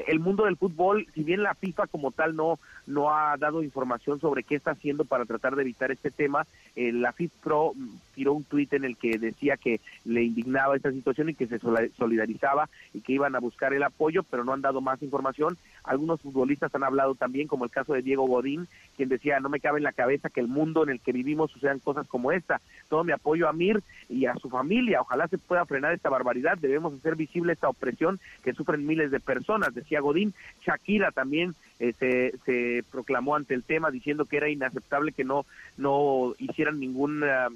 el 0.06 0.20
mundo 0.20 0.44
del 0.44 0.56
fútbol, 0.56 1.06
si 1.14 1.24
bien 1.24 1.42
la 1.42 1.54
FIFA 1.54 1.88
como 1.88 2.12
tal 2.12 2.36
no 2.36 2.58
no 2.86 3.14
ha 3.14 3.36
dado 3.36 3.62
información 3.62 4.20
sobre 4.20 4.42
qué 4.42 4.56
está 4.56 4.72
haciendo 4.72 5.04
para 5.04 5.24
tratar 5.24 5.56
de 5.56 5.62
evitar 5.62 5.90
este 5.90 6.10
tema, 6.10 6.46
eh, 6.76 6.92
la 6.92 7.12
FIFA 7.12 7.34
Pro 7.42 7.72
tiró 8.14 8.34
un 8.34 8.44
tuit 8.44 8.72
en 8.74 8.84
el 8.84 8.96
que 8.96 9.18
decía 9.18 9.56
que 9.56 9.80
le 10.04 10.22
indignaba 10.22 10.76
esta 10.76 10.92
situación 10.92 11.30
y 11.30 11.34
que 11.34 11.46
se 11.46 11.58
solidarizaba 11.58 12.68
y 12.92 13.00
que 13.00 13.12
iban 13.12 13.34
a 13.34 13.40
buscar 13.40 13.72
el 13.72 13.82
apoyo, 13.82 14.22
pero 14.22 14.44
no 14.44 14.52
han 14.52 14.60
dado 14.60 14.80
más 14.80 15.02
información. 15.02 15.56
Algunos 15.82 16.20
futbolistas 16.20 16.74
han 16.74 16.84
hablado 16.84 17.14
también, 17.14 17.48
como 17.48 17.64
el 17.64 17.70
caso 17.70 17.94
de 17.94 18.02
Diego 18.02 18.26
Godín, 18.26 18.68
quien 18.96 19.08
decía, 19.08 19.40
no 19.40 19.48
me 19.48 19.60
cabe 19.60 19.78
en 19.78 19.84
la 19.84 19.92
cabeza 19.92 20.30
que 20.30 20.40
el 20.40 20.48
mundo 20.48 20.82
en 20.82 20.90
el 20.90 21.00
que 21.00 21.12
vivimos 21.12 21.50
sucedan 21.50 21.78
cosas 21.78 22.06
como 22.06 22.32
esta. 22.32 22.60
Todo 22.88 23.04
mi 23.04 23.12
apoyo 23.12 23.48
a 23.48 23.52
Mir 23.52 23.82
y 24.08 24.26
a 24.26 24.34
su 24.36 24.48
familia. 24.48 25.00
Ojalá 25.00 25.28
se 25.28 25.38
pueda 25.38 25.66
frenar 25.66 25.92
esta 25.92 26.10
barbaridad. 26.10 26.58
Debemos 26.58 26.94
hacer 26.94 27.16
visible 27.16 27.52
esta 27.52 27.68
opresión 27.68 28.20
que 28.42 28.52
sufren 28.52 28.86
miles 28.86 29.10
de 29.10 29.20
personas, 29.24 29.74
decía 29.74 30.00
Godín. 30.00 30.34
Shakira 30.64 31.10
también 31.10 31.54
eh, 31.80 31.92
se, 31.98 32.34
se 32.44 32.84
proclamó 32.90 33.34
ante 33.34 33.54
el 33.54 33.64
tema 33.64 33.90
diciendo 33.90 34.26
que 34.26 34.36
era 34.36 34.48
inaceptable 34.48 35.12
que 35.12 35.24
no, 35.24 35.44
no 35.76 36.34
hicieran 36.38 36.78
ninguna, 36.78 37.48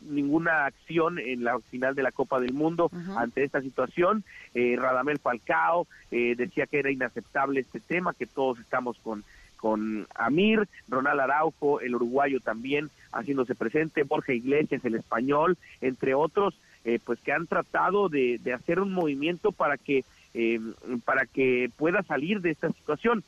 ninguna 0.00 0.66
acción 0.66 1.18
en 1.18 1.44
la 1.44 1.60
final 1.60 1.94
de 1.94 2.02
la 2.02 2.10
Copa 2.10 2.40
del 2.40 2.52
Mundo 2.52 2.90
ante 3.16 3.44
esta 3.44 3.60
situación. 3.60 4.24
Eh, 4.54 4.76
Radamel 4.78 5.18
Falcao 5.18 5.86
eh, 6.10 6.34
decía 6.36 6.66
que 6.66 6.80
era 6.80 6.90
inaceptable 6.90 7.60
este 7.60 7.80
tema, 7.80 8.14
que 8.14 8.26
todos 8.26 8.58
estamos 8.58 8.98
con 8.98 9.24
con 9.60 10.06
Amir, 10.14 10.66
Ronald 10.88 11.20
Araujo, 11.20 11.82
el 11.82 11.94
uruguayo 11.94 12.40
también 12.40 12.88
haciéndose 13.12 13.54
presente, 13.54 14.04
Borja 14.04 14.32
Iglesias, 14.32 14.82
el 14.86 14.94
español, 14.94 15.58
entre 15.82 16.14
otros, 16.14 16.58
eh, 16.84 16.98
pues 17.04 17.20
que 17.20 17.32
han 17.32 17.46
tratado 17.46 18.08
de, 18.08 18.40
de, 18.42 18.54
hacer 18.54 18.80
un 18.80 18.90
movimiento 18.90 19.52
para 19.52 19.76
que 19.76 20.02
eh, 20.34 20.60
para 21.04 21.26
que 21.26 21.70
pueda 21.76 22.02
salir 22.02 22.40
de 22.40 22.50
esta 22.50 22.70
situación. 22.70 23.24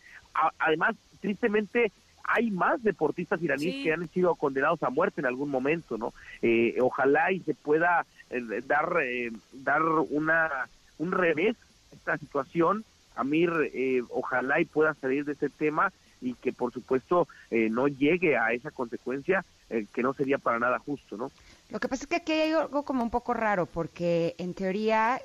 además, 0.59 0.95
tristemente, 1.21 1.93
hay 2.25 2.51
más 2.51 2.83
deportistas 2.83 3.43
iraníes 3.43 3.85
que 3.85 3.93
han 3.93 4.09
sido 4.09 4.35
condenados 4.37 4.83
a 4.83 4.91
muerte 4.91 5.21
en 5.21 5.27
algún 5.27 5.51
momento, 5.51 5.99
¿no? 5.99 6.15
Eh, 6.41 6.77
ojalá 6.81 7.33
y 7.33 7.41
se 7.41 7.55
pueda 7.55 8.07
dar 8.67 8.97
dar 9.53 9.83
una 9.83 10.69
un 10.99 11.13
revés 11.13 11.57
a 11.91 11.95
esta 11.95 12.19
situación. 12.19 12.85
Amir, 13.15 13.51
ojalá 14.09 14.61
y 14.61 14.65
pueda 14.65 14.95
salir 14.95 15.27
de 15.27 15.33
este 15.33 15.51
tema 15.51 15.93
y 16.23 16.35
que 16.35 16.53
por 16.53 16.73
supuesto 16.73 17.29
eh, 17.51 17.69
no 17.69 17.89
llegue 17.89 18.37
a 18.37 18.53
esa 18.53 18.71
consecuencia 18.71 19.45
eh, 19.69 19.87
que 19.93 20.03
no 20.03 20.15
sería 20.15 20.39
para 20.39 20.59
nada 20.59 20.79
justo, 20.79 21.17
¿no? 21.17 21.31
Lo 21.71 21.81
que 21.81 21.89
pasa 21.89 22.05
es 22.05 22.07
que 22.07 22.17
aquí 22.17 22.33
hay 22.33 22.53
algo 22.53 22.85
como 22.85 23.03
un 23.03 23.11
poco 23.11 23.35
raro 23.35 23.67
porque 23.67 24.35
en 24.39 24.55
teoría 24.55 25.21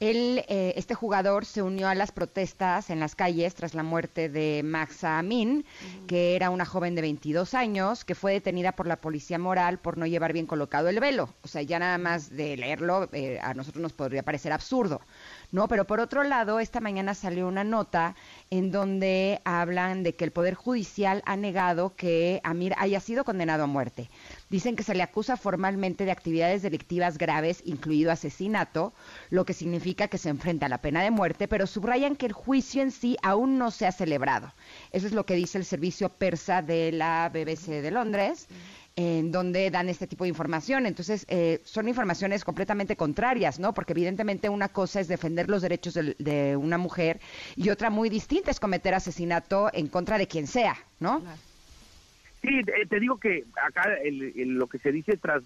eh, 0.00 0.10
él, 0.10 0.44
este 0.76 0.94
jugador 0.94 1.44
se 1.44 1.62
unió 1.62 1.88
a 1.88 1.94
las 1.94 2.12
protestas 2.12 2.90
en 2.90 3.00
las 3.00 3.14
calles 3.14 3.54
tras 3.54 3.74
la 3.74 3.82
muerte 3.82 4.28
de 4.28 4.62
Maxa 4.64 5.18
Amin, 5.18 5.64
que 6.06 6.36
era 6.36 6.50
una 6.50 6.64
joven 6.64 6.94
de 6.94 7.02
22 7.02 7.54
años 7.54 8.04
que 8.04 8.14
fue 8.14 8.32
detenida 8.32 8.72
por 8.72 8.86
la 8.86 9.00
policía 9.00 9.38
moral 9.38 9.78
por 9.78 9.98
no 9.98 10.06
llevar 10.06 10.32
bien 10.32 10.46
colocado 10.46 10.88
el 10.88 11.00
velo. 11.00 11.28
O 11.42 11.48
sea, 11.48 11.62
ya 11.62 11.78
nada 11.78 11.98
más 11.98 12.30
de 12.30 12.56
leerlo 12.56 13.08
a 13.42 13.54
nosotros 13.54 13.82
nos 13.82 13.92
podría 13.92 14.22
parecer 14.22 14.52
absurdo. 14.52 15.00
¿No? 15.50 15.68
Pero 15.68 15.86
por 15.86 16.00
otro 16.00 16.22
lado, 16.24 16.60
esta 16.60 16.80
mañana 16.80 17.14
salió 17.14 17.48
una 17.48 17.64
nota 17.64 18.14
en 18.50 18.70
donde 18.70 19.40
hablan 19.44 20.02
de 20.02 20.14
que 20.14 20.24
el 20.24 20.32
Poder 20.32 20.54
Judicial 20.54 21.22
ha 21.26 21.36
negado 21.36 21.94
que 21.96 22.40
Amir 22.44 22.74
haya 22.78 23.00
sido 23.00 23.24
condenado 23.24 23.64
a 23.64 23.66
muerte. 23.66 24.10
Dicen 24.50 24.76
que 24.76 24.82
se 24.82 24.94
le 24.94 25.02
acusa 25.02 25.36
formalmente 25.36 26.04
de 26.04 26.10
actividades 26.10 26.62
delictivas 26.62 27.18
graves, 27.18 27.62
incluido 27.64 28.10
asesinato, 28.10 28.92
lo 29.30 29.44
que 29.44 29.54
significa 29.54 30.08
que 30.08 30.18
se 30.18 30.28
enfrenta 30.28 30.66
a 30.66 30.70
la 30.70 30.82
pena 30.82 31.02
de 31.02 31.10
muerte, 31.10 31.48
pero 31.48 31.66
subrayan 31.66 32.16
que 32.16 32.26
el 32.26 32.32
juicio 32.32 32.82
en 32.82 32.90
sí 32.90 33.16
aún 33.22 33.58
no 33.58 33.70
se 33.70 33.86
ha 33.86 33.92
celebrado. 33.92 34.52
Eso 34.92 35.06
es 35.06 35.12
lo 35.12 35.26
que 35.26 35.34
dice 35.34 35.58
el 35.58 35.64
servicio 35.64 36.08
persa 36.08 36.62
de 36.62 36.92
la 36.92 37.30
BBC 37.32 37.82
de 37.82 37.90
Londres 37.90 38.48
en 39.00 39.30
donde 39.30 39.70
dan 39.70 39.88
este 39.88 40.08
tipo 40.08 40.24
de 40.24 40.30
información. 40.30 40.84
Entonces, 40.84 41.24
eh, 41.28 41.60
son 41.62 41.86
informaciones 41.86 42.44
completamente 42.44 42.96
contrarias, 42.96 43.60
¿no? 43.60 43.72
Porque 43.72 43.92
evidentemente 43.92 44.48
una 44.48 44.70
cosa 44.70 44.98
es 44.98 45.06
defender 45.06 45.48
los 45.48 45.62
derechos 45.62 45.94
de, 45.94 46.56
una 46.56 46.78
mujer 46.78 47.20
y 47.54 47.70
otra 47.70 47.90
muy 47.90 48.08
distinta 48.08 48.50
es 48.50 48.58
cometer 48.58 48.94
asesinato 48.94 49.70
en 49.72 49.86
contra 49.86 50.18
de 50.18 50.26
quien 50.26 50.48
sea, 50.48 50.76
¿no? 50.98 51.22
Sí, 52.42 52.60
te 52.88 52.98
digo 52.98 53.18
que 53.18 53.44
acá 53.64 53.88
lo 54.34 54.66
que 54.66 54.78
se 54.78 54.90
dice 54.90 55.16
tras 55.16 55.44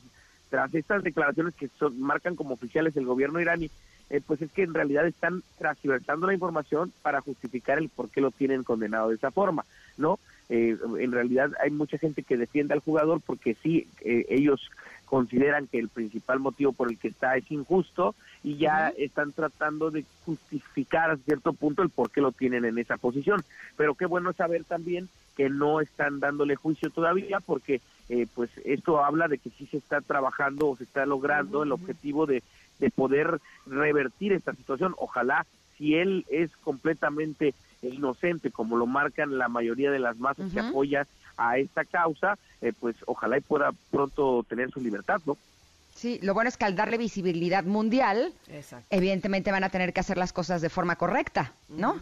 tras 0.48 0.74
estas 0.74 1.02
declaraciones 1.02 1.54
que 1.54 1.68
son, 1.78 2.00
marcan 2.00 2.36
como 2.36 2.54
oficiales 2.54 2.96
el 2.96 3.06
gobierno 3.06 3.40
iraní, 3.40 3.70
eh, 4.10 4.20
pues 4.26 4.40
es 4.42 4.52
que 4.52 4.62
en 4.62 4.74
realidad 4.74 5.06
están 5.06 5.42
transversando 5.58 6.26
la 6.26 6.34
información 6.34 6.92
para 7.02 7.22
justificar 7.22 7.78
el 7.78 7.88
por 7.90 8.10
qué 8.10 8.20
lo 8.20 8.30
tienen 8.30 8.62
condenado 8.62 9.08
de 9.08 9.14
esa 9.14 9.30
forma, 9.30 9.64
¿no? 9.96 10.18
Eh, 10.48 10.76
en 10.98 11.12
realidad 11.12 11.52
hay 11.60 11.70
mucha 11.70 11.98
gente 11.98 12.22
que 12.22 12.36
defiende 12.36 12.74
al 12.74 12.80
jugador 12.80 13.20
porque 13.20 13.56
sí, 13.62 13.88
eh, 14.00 14.26
ellos 14.28 14.70
consideran 15.12 15.66
que 15.66 15.78
el 15.78 15.88
principal 15.88 16.40
motivo 16.40 16.72
por 16.72 16.90
el 16.90 16.98
que 16.98 17.08
está 17.08 17.36
es 17.36 17.50
injusto 17.50 18.14
y 18.42 18.56
ya 18.56 18.88
están 18.96 19.32
tratando 19.32 19.90
de 19.90 20.06
justificar 20.24 21.10
a 21.10 21.18
cierto 21.18 21.52
punto 21.52 21.82
el 21.82 21.90
por 21.90 22.10
qué 22.10 22.22
lo 22.22 22.32
tienen 22.32 22.64
en 22.64 22.78
esa 22.78 22.96
posición. 22.96 23.42
Pero 23.76 23.94
qué 23.94 24.06
bueno 24.06 24.32
saber 24.32 24.64
también 24.64 25.10
que 25.36 25.50
no 25.50 25.82
están 25.82 26.18
dándole 26.18 26.56
juicio 26.56 26.88
todavía 26.88 27.40
porque 27.40 27.82
eh, 28.08 28.26
pues 28.34 28.50
esto 28.64 29.04
habla 29.04 29.28
de 29.28 29.36
que 29.36 29.50
sí 29.50 29.66
se 29.66 29.76
está 29.76 30.00
trabajando 30.00 30.70
o 30.70 30.76
se 30.76 30.84
está 30.84 31.04
logrando 31.04 31.62
el 31.62 31.72
objetivo 31.72 32.24
de, 32.24 32.42
de 32.78 32.90
poder 32.90 33.38
revertir 33.66 34.32
esta 34.32 34.54
situación. 34.54 34.94
Ojalá 34.96 35.46
si 35.76 35.94
él 35.94 36.24
es 36.30 36.50
completamente 36.58 37.54
inocente, 37.82 38.50
como 38.50 38.76
lo 38.76 38.86
marcan 38.86 39.38
la 39.38 39.48
mayoría 39.48 39.90
de 39.90 39.98
las 39.98 40.16
masas 40.18 40.52
que 40.52 40.60
apoyan 40.60 41.06
a 41.36 41.58
esta 41.58 41.84
causa, 41.84 42.38
eh, 42.60 42.72
pues 42.78 42.96
ojalá 43.06 43.38
y 43.38 43.40
pueda 43.40 43.72
pronto 43.90 44.44
tener 44.48 44.70
su 44.70 44.80
libertad, 44.80 45.20
¿no? 45.26 45.36
Sí, 45.94 46.18
lo 46.22 46.32
bueno 46.32 46.48
es 46.48 46.56
que 46.56 46.64
al 46.64 46.74
darle 46.74 46.96
visibilidad 46.96 47.64
mundial, 47.64 48.32
Exacto. 48.48 48.86
evidentemente 48.90 49.52
van 49.52 49.64
a 49.64 49.68
tener 49.68 49.92
que 49.92 50.00
hacer 50.00 50.16
las 50.16 50.32
cosas 50.32 50.62
de 50.62 50.70
forma 50.70 50.96
correcta, 50.96 51.52
¿no? 51.68 52.00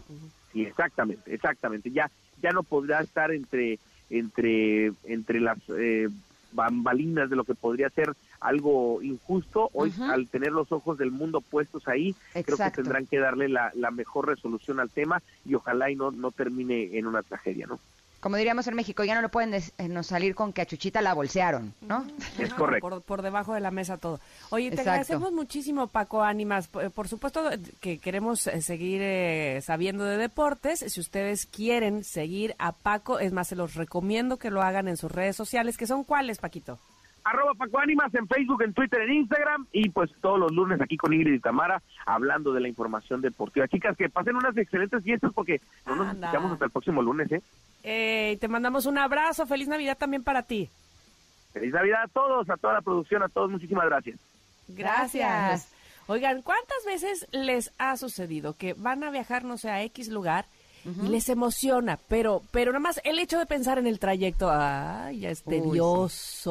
Sí, 0.53 0.63
exactamente, 0.63 1.33
exactamente. 1.33 1.91
Ya, 1.91 2.09
ya 2.41 2.51
no 2.51 2.63
podrá 2.63 3.01
estar 3.01 3.31
entre, 3.31 3.79
entre, 4.09 4.93
entre 5.03 5.41
las 5.41 5.57
eh, 5.77 6.07
bambalinas 6.53 7.29
de 7.29 7.35
lo 7.35 7.43
que 7.43 7.55
podría 7.55 7.89
ser 7.89 8.13
algo 8.41 9.01
injusto. 9.01 9.69
Hoy, 9.73 9.93
al 10.01 10.27
tener 10.27 10.51
los 10.51 10.71
ojos 10.71 10.97
del 10.97 11.11
mundo 11.11 11.39
puestos 11.41 11.87
ahí, 11.87 12.15
creo 12.33 12.57
que 12.57 12.71
tendrán 12.71 13.05
que 13.07 13.19
darle 13.19 13.47
la, 13.47 13.71
la 13.75 13.91
mejor 13.91 14.27
resolución 14.27 14.79
al 14.79 14.89
tema 14.89 15.21
y 15.45 15.55
ojalá 15.55 15.89
y 15.89 15.95
no, 15.95 16.11
no 16.11 16.31
termine 16.31 16.97
en 16.97 17.07
una 17.07 17.23
tragedia, 17.23 17.67
¿no? 17.67 17.79
Como 18.19 18.35
diríamos 18.37 18.67
en 18.67 18.75
México, 18.75 19.03
ya 19.03 19.15
no 19.15 19.23
lo 19.23 19.29
pueden 19.29 19.49
des- 19.49 19.73
eh, 19.79 19.87
no 19.87 20.03
salir 20.03 20.35
con 20.35 20.53
que 20.53 20.61
a 20.61 20.65
Chuchita 20.67 21.01
la 21.01 21.15
bolsearon, 21.15 21.73
¿no? 21.81 22.05
Es 22.37 22.53
correcto. 22.53 22.87
Por, 22.87 23.01
por 23.01 23.21
debajo 23.23 23.55
de 23.55 23.61
la 23.61 23.71
mesa 23.71 23.97
todo. 23.97 24.19
Oye, 24.51 24.65
te 24.69 24.75
Exacto. 24.75 24.91
agradecemos 24.91 25.31
muchísimo, 25.31 25.87
Paco 25.87 26.21
Ánimas. 26.21 26.67
Por, 26.67 26.91
por 26.91 27.07
supuesto 27.07 27.41
que 27.79 27.97
queremos 27.97 28.45
eh, 28.45 28.61
seguir 28.61 29.01
eh, 29.01 29.59
sabiendo 29.63 30.03
de 30.03 30.17
deportes. 30.17 30.85
Si 30.87 30.99
ustedes 30.99 31.47
quieren 31.47 32.03
seguir 32.03 32.53
a 32.59 32.73
Paco, 32.73 33.17
es 33.17 33.33
más, 33.33 33.47
se 33.47 33.55
los 33.55 33.73
recomiendo 33.73 34.37
que 34.37 34.51
lo 34.51 34.61
hagan 34.61 34.87
en 34.87 34.97
sus 34.97 35.11
redes 35.11 35.35
sociales, 35.35 35.75
que 35.75 35.87
son 35.87 36.03
cuáles, 36.03 36.37
Paquito. 36.37 36.77
Arroba 37.23 37.53
Paco 37.53 37.79
Ánimas 37.79 38.13
en 38.15 38.27
Facebook, 38.27 38.63
en 38.63 38.73
Twitter, 38.73 39.01
en 39.01 39.13
Instagram 39.13 39.67
y 39.71 39.89
pues 39.89 40.11
todos 40.21 40.39
los 40.39 40.51
lunes 40.51 40.81
aquí 40.81 40.97
con 40.97 41.13
Ingrid 41.13 41.33
y 41.33 41.39
Tamara 41.39 41.81
hablando 42.05 42.53
de 42.53 42.61
la 42.61 42.67
información 42.67 43.21
deportiva. 43.21 43.67
Chicas, 43.67 43.95
que 43.95 44.09
pasen 44.09 44.35
unas 44.35 44.55
excelentes 44.57 45.03
fiestas 45.03 45.31
porque 45.33 45.61
no 45.85 45.95
nos 45.95 46.15
escuchamos 46.15 46.53
hasta 46.53 46.65
el 46.65 46.71
próximo 46.71 47.01
lunes, 47.01 47.31
¿eh? 47.31 47.41
Eh, 47.83 48.37
te 48.39 48.47
mandamos 48.47 48.85
un 48.85 48.97
abrazo. 48.97 49.45
Feliz 49.45 49.67
Navidad 49.67 49.97
también 49.97 50.23
para 50.23 50.43
ti. 50.43 50.69
Feliz 51.53 51.73
Navidad 51.73 52.03
a 52.03 52.07
todos, 52.07 52.49
a 52.49 52.57
toda 52.57 52.73
la 52.75 52.81
producción, 52.81 53.23
a 53.23 53.29
todos, 53.29 53.51
muchísimas 53.51 53.85
gracias. 53.85 54.19
Gracias. 54.67 55.71
Oigan, 56.07 56.41
¿cuántas 56.41 56.83
veces 56.85 57.27
les 57.31 57.71
ha 57.77 57.95
sucedido 57.97 58.55
que 58.55 58.73
van 58.73 59.03
a 59.03 59.11
viajar, 59.11 59.43
no 59.43 59.57
sé, 59.57 59.69
a 59.69 59.83
X 59.83 60.09
lugar 60.09 60.45
y 60.83 61.07
les 61.09 61.29
emociona, 61.29 61.99
pero, 62.07 62.41
pero 62.51 62.71
nada 62.71 62.79
más 62.79 62.99
el 63.03 63.19
hecho 63.19 63.37
de 63.37 63.45
pensar 63.45 63.77
en 63.77 63.85
el 63.85 63.99
trayecto, 63.99 64.49
ay, 64.51 65.19
ya 65.19 65.29
es 65.29 65.43
Uy, 65.45 65.79
sí. 66.09 66.49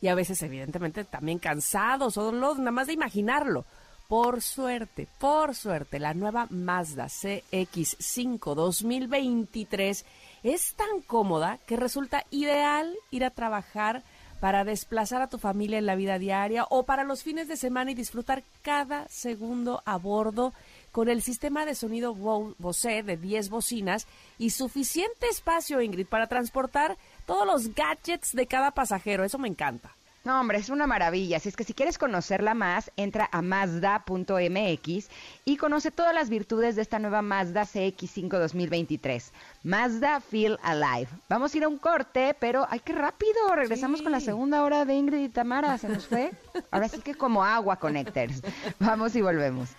Y 0.00 0.08
a 0.08 0.14
veces 0.14 0.42
evidentemente 0.42 1.04
también 1.04 1.38
cansados 1.38 2.16
o 2.16 2.32
los- 2.32 2.58
nada 2.58 2.70
más 2.70 2.86
de 2.86 2.92
imaginarlo. 2.94 3.64
Por 4.08 4.40
suerte, 4.40 5.08
por 5.18 5.56
suerte, 5.56 5.98
la 5.98 6.14
nueva 6.14 6.46
Mazda 6.50 7.06
CX5 7.08 8.54
2023 8.54 10.04
es 10.44 10.74
tan 10.74 11.00
cómoda 11.06 11.58
que 11.66 11.76
resulta 11.76 12.24
ideal 12.30 12.94
ir 13.10 13.24
a 13.24 13.30
trabajar 13.30 14.02
para 14.38 14.64
desplazar 14.64 15.22
a 15.22 15.28
tu 15.28 15.38
familia 15.38 15.78
en 15.78 15.86
la 15.86 15.96
vida 15.96 16.18
diaria 16.18 16.66
o 16.68 16.84
para 16.84 17.04
los 17.04 17.22
fines 17.22 17.48
de 17.48 17.56
semana 17.56 17.90
y 17.90 17.94
disfrutar 17.94 18.44
cada 18.62 19.08
segundo 19.08 19.82
a 19.86 19.96
bordo 19.96 20.52
con 20.92 21.08
el 21.08 21.22
sistema 21.22 21.64
de 21.64 21.74
sonido 21.74 22.14
Bo- 22.14 22.54
Bose 22.58 23.02
de 23.02 23.16
10 23.16 23.48
bocinas 23.48 24.06
y 24.38 24.50
suficiente 24.50 25.26
espacio, 25.30 25.80
Ingrid, 25.80 26.06
para 26.06 26.26
transportar 26.26 26.96
todos 27.26 27.46
los 27.46 27.74
gadgets 27.74 28.32
de 28.32 28.46
cada 28.46 28.70
pasajero. 28.70 29.24
Eso 29.24 29.38
me 29.38 29.48
encanta. 29.48 29.90
No, 30.24 30.40
hombre, 30.40 30.58
es 30.58 30.70
una 30.70 30.88
maravilla. 30.88 31.36
Así 31.36 31.48
es 31.48 31.54
que 31.54 31.62
si 31.62 31.72
quieres 31.72 31.98
conocerla 31.98 32.52
más, 32.54 32.90
entra 32.96 33.28
a 33.30 33.42
Mazda.mx 33.42 35.08
y 35.44 35.56
conoce 35.56 35.92
todas 35.92 36.12
las 36.14 36.28
virtudes 36.30 36.74
de 36.74 36.82
esta 36.82 36.98
nueva 36.98 37.22
Mazda 37.22 37.62
CX5 37.62 38.28
2023. 38.38 39.32
Mazda 39.62 40.20
Feel 40.20 40.58
Alive. 40.64 41.08
Vamos 41.28 41.54
a 41.54 41.56
ir 41.56 41.62
a 41.64 41.68
un 41.68 41.78
corte, 41.78 42.34
pero 42.40 42.66
ay, 42.68 42.80
qué 42.80 42.92
rápido. 42.92 43.54
Regresamos 43.54 43.98
Sí. 43.98 44.04
con 44.04 44.10
la 44.12 44.20
segunda 44.20 44.64
hora 44.64 44.84
de 44.84 44.94
Ingrid 44.94 45.24
y 45.26 45.28
Tamara. 45.28 45.78
¿Se 45.78 45.88
nos 45.88 46.06
fue? 46.08 46.32
Ahora 46.72 46.88
sí 46.88 47.00
que 47.00 47.14
como 47.14 47.44
agua, 47.44 47.76
Connectors. 47.76 48.42
Vamos 48.80 49.14
y 49.14 49.22
volvemos. 49.22 49.70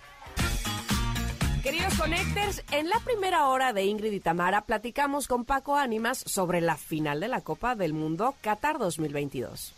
Queridos 1.62 1.98
Connectors, 1.98 2.62
en 2.70 2.88
la 2.88 3.00
primera 3.00 3.48
hora 3.48 3.72
de 3.72 3.84
Ingrid 3.84 4.12
y 4.12 4.20
Tamara 4.20 4.62
platicamos 4.62 5.26
con 5.26 5.44
Paco 5.44 5.76
Ánimas 5.76 6.18
sobre 6.18 6.60
la 6.60 6.76
final 6.76 7.20
de 7.20 7.28
la 7.28 7.40
Copa 7.40 7.74
del 7.74 7.94
Mundo 7.94 8.36
Qatar 8.42 8.78
2022. 8.78 9.77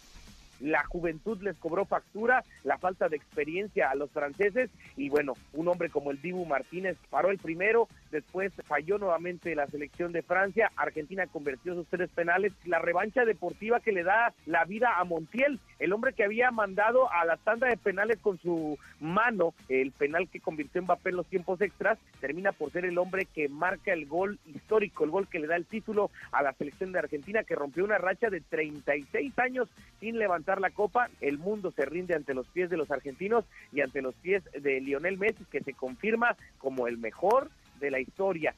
La 0.61 0.85
juventud 0.85 1.41
les 1.43 1.57
cobró 1.59 1.85
factura, 1.85 2.45
la 2.65 2.79
falta 2.79 3.09
de 3.09 3.17
experiencia 3.17 3.91
a 3.91 3.95
los 3.95 4.11
franceses 4.11 4.71
y 4.97 5.09
bueno, 5.09 5.35
un 5.53 5.69
hombre 5.69 5.91
como 5.91 6.11
el 6.11 6.21
Dibu 6.21 6.45
Martínez 6.45 6.97
paró 7.11 7.31
el 7.31 7.39
primero, 7.39 7.89
después 8.11 8.53
falló 8.67 8.99
nuevamente 8.99 9.55
la 9.55 9.67
selección 9.67 10.13
de 10.13 10.23
Francia, 10.23 10.71
Argentina 10.77 11.27
convirtió 11.27 11.75
sus 11.75 11.87
tres 11.89 12.11
penales, 12.11 12.53
la 12.65 12.79
revancha 12.79 13.25
deportiva 13.25 13.81
que 13.81 13.93
le 13.93 14.05
da 14.05 14.33
la 14.47 14.65
vida 14.65 14.99
a 14.99 15.05
Montiel, 15.05 15.59
el 15.79 15.93
hombre 15.93 16.13
que 16.13 16.25
había 16.25 16.51
mandado 16.51 17.11
a 17.11 17.25
la 17.25 17.37
tanda 17.37 17.69
de 17.69 17.77
penales 17.77 18.19
con 18.21 18.39
su 18.39 18.79
mano, 19.01 19.55
el 19.69 19.93
penal 19.93 20.29
que 20.29 20.41
convirtió 20.41 20.83
Mbappé 20.83 21.11
en 21.11 21.17
los 21.17 21.27
tiempos 21.27 21.61
extras, 21.61 21.99
termina 22.21 22.53
por 22.53 22.71
ser 22.71 22.85
el 22.85 22.99
hombre 22.99 23.27
que 23.27 23.49
marca 23.49 23.93
el 23.93 24.07
gol 24.07 24.39
histórico, 24.47 25.05
el 25.05 25.11
gol 25.11 25.29
que 25.29 25.39
le 25.39 25.47
da 25.47 25.57
el 25.57 25.67
título 25.67 26.11
a 26.33 26.43
la 26.43 26.53
selección 26.53 26.93
de 26.93 26.99
Argentina 26.99 27.45
que 27.45 27.55
rompió 27.55 27.85
una 27.85 27.99
racha 27.99 28.31
de 28.31 28.41
36 28.41 29.39
años 29.39 29.69
sin 30.01 30.19
levantar 30.19 30.50
la 30.59 30.71
copa, 30.71 31.11
el 31.21 31.39
mundo 31.39 31.71
se 31.71 31.85
rinde 31.85 32.15
ante 32.15 32.33
los 32.33 32.49
pies 32.49 32.71
de 32.71 32.79
los 32.79 32.91
argentinos 32.91 33.45
y 33.73 33.83
ante 33.83 34.01
los 34.01 34.15
pies 34.17 34.43
de 34.59 34.81
Lionel 34.81 35.19
Messi, 35.19 35.45
que 35.45 35.61
se 35.61 35.75
confirma 35.75 36.37
como 36.59 36.89
el 36.89 36.97
mejor 36.97 37.51
de 37.79 37.91
la 37.91 38.01
historia. 38.01 38.55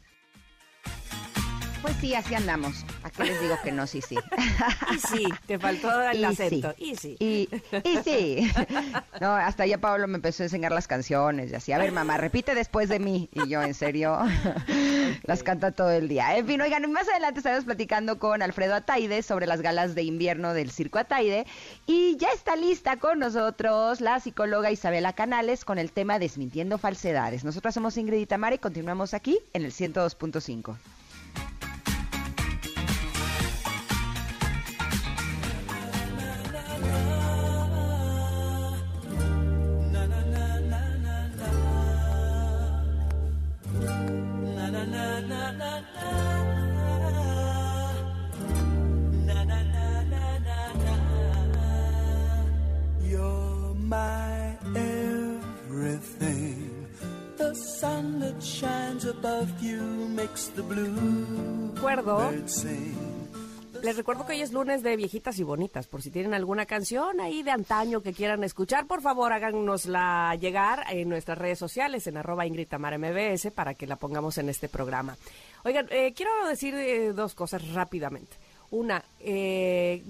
Pues 1.82 1.96
sí, 2.00 2.14
así 2.14 2.34
andamos. 2.36 2.84
¿A 3.02 3.10
qué 3.10 3.24
les 3.24 3.40
digo 3.40 3.56
que 3.64 3.72
no? 3.72 3.86
Sí, 3.88 4.00
sí. 4.00 4.16
Y 4.94 4.98
sí, 4.98 5.26
te 5.46 5.58
faltó 5.58 5.90
el 6.10 6.20
Y 6.20 6.24
acento. 6.24 6.74
sí. 6.78 6.84
Y 6.90 6.96
sí. 6.96 7.16
Y, 7.18 7.48
y 7.84 7.96
sí. 8.04 8.52
No, 9.20 9.32
hasta 9.34 9.66
ya 9.66 9.78
Pablo 9.78 10.06
me 10.06 10.16
empezó 10.16 10.42
a 10.42 10.46
enseñar 10.46 10.70
las 10.70 10.86
canciones 10.86 11.50
y 11.50 11.54
así. 11.56 11.72
A 11.72 11.78
ver, 11.78 11.90
mamá, 11.90 12.18
repite 12.18 12.54
después 12.54 12.88
de 12.88 13.00
mí. 13.00 13.28
Y 13.32 13.48
yo, 13.48 13.62
en 13.62 13.74
serio, 13.74 14.16
las 15.24 15.42
canta 15.42 15.72
todo 15.72 15.90
el 15.90 16.08
día. 16.08 16.36
En 16.36 16.46
fin, 16.46 16.60
oigan, 16.60 16.90
más 16.92 17.08
adelante 17.08 17.40
estaremos 17.40 17.64
platicando 17.64 18.18
con 18.20 18.42
Alfredo 18.42 18.74
Ataide 18.74 19.22
sobre 19.22 19.46
las 19.46 19.60
galas 19.60 19.96
de 19.96 20.02
invierno 20.04 20.54
del 20.54 20.70
Circo 20.70 21.00
Ataide. 21.00 21.46
Y 21.86 22.16
ya 22.16 22.28
está 22.32 22.54
lista 22.54 22.96
con 22.98 23.18
nosotros 23.18 24.00
la 24.00 24.20
psicóloga 24.20 24.70
Isabela 24.70 25.14
Canales 25.14 25.64
con 25.64 25.78
el 25.78 25.90
tema 25.90 26.20
Desmintiendo 26.20 26.78
Falsedades. 26.78 27.42
Nosotros 27.44 27.74
somos 27.74 27.96
Ingrid 27.96 28.20
y 28.20 28.26
Tamara 28.26 28.54
y 28.54 28.58
continuamos 28.58 29.14
aquí 29.14 29.40
en 29.52 29.64
el 29.64 29.72
102.5. 29.72 30.76
Recuerdo, 61.74 62.32
les 63.82 63.96
recuerdo 63.96 64.26
que 64.26 64.32
hoy 64.32 64.40
es 64.40 64.52
lunes 64.52 64.82
de 64.82 64.96
viejitas 64.96 65.38
y 65.38 65.44
bonitas. 65.44 65.86
Por 65.86 66.02
si 66.02 66.10
tienen 66.10 66.34
alguna 66.34 66.66
canción 66.66 67.20
ahí 67.20 67.44
de 67.44 67.52
antaño 67.52 68.02
que 68.02 68.12
quieran 68.12 68.42
escuchar, 68.42 68.86
por 68.86 69.00
favor 69.00 69.32
háganosla 69.32 70.34
llegar 70.40 70.84
en 70.90 71.08
nuestras 71.08 71.38
redes 71.38 71.60
sociales, 71.60 72.06
en 72.08 72.16
arroba 72.16 72.46
Ingrid 72.46 72.66
Tamara 72.66 72.98
MBS, 72.98 73.52
para 73.52 73.74
que 73.74 73.86
la 73.86 73.94
pongamos 73.94 74.38
en 74.38 74.48
este 74.48 74.68
programa. 74.68 75.16
Oigan, 75.64 75.86
eh, 75.90 76.12
quiero 76.14 76.30
decir 76.48 76.74
eh, 76.74 77.12
dos 77.12 77.34
cosas 77.34 77.72
rápidamente. 77.72 78.36
Una, 78.72 79.04
eh, 79.20 80.02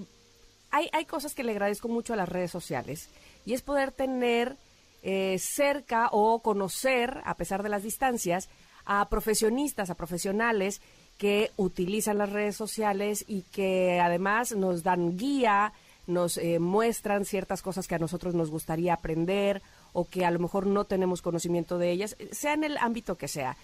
hay, 0.70 0.88
hay 0.90 1.04
cosas 1.04 1.34
que 1.34 1.44
le 1.44 1.52
agradezco 1.52 1.88
mucho 1.88 2.14
a 2.14 2.16
las 2.16 2.30
redes 2.30 2.50
sociales 2.50 3.10
y 3.44 3.52
es 3.52 3.60
poder 3.60 3.92
tener 3.92 4.56
eh, 5.04 5.36
cerca 5.40 6.10
o 6.12 6.38
conocer, 6.42 7.22
a 7.24 7.34
pesar 7.34 7.64
de 7.64 7.68
las 7.68 7.82
distancias, 7.82 8.48
a 8.84 9.08
profesionistas, 9.08 9.90
a 9.90 9.94
profesionales 9.94 10.80
que 11.18 11.50
utilizan 11.56 12.18
las 12.18 12.30
redes 12.30 12.56
sociales 12.56 13.24
y 13.28 13.42
que 13.42 14.00
además 14.00 14.56
nos 14.56 14.82
dan 14.82 15.16
guía, 15.16 15.72
nos 16.06 16.36
eh, 16.36 16.58
muestran 16.58 17.24
ciertas 17.24 17.62
cosas 17.62 17.86
que 17.86 17.94
a 17.94 17.98
nosotros 17.98 18.34
nos 18.34 18.50
gustaría 18.50 18.94
aprender 18.94 19.62
o 19.92 20.04
que 20.04 20.24
a 20.24 20.30
lo 20.30 20.38
mejor 20.38 20.66
no 20.66 20.84
tenemos 20.84 21.22
conocimiento 21.22 21.78
de 21.78 21.90
ellas, 21.90 22.16
sea 22.30 22.54
en 22.54 22.64
el 22.64 22.76
ámbito 22.78 23.16
que 23.16 23.28
sea. 23.28 23.56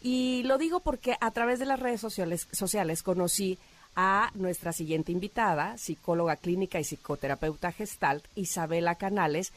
Y 0.00 0.42
lo 0.42 0.58
digo 0.58 0.80
porque 0.80 1.16
a 1.20 1.30
través 1.30 1.58
de 1.58 1.66
las 1.66 1.80
redes 1.80 2.00
sociales, 2.00 2.48
sociales 2.52 3.02
conocí 3.02 3.58
a 3.96 4.30
nuestra 4.34 4.72
siguiente 4.72 5.12
invitada, 5.12 5.78
psicóloga 5.78 6.36
clínica 6.36 6.80
y 6.80 6.84
psicoterapeuta 6.84 7.72
gestalt, 7.72 8.24
Isabela 8.34 8.96
Canales. 8.96 9.52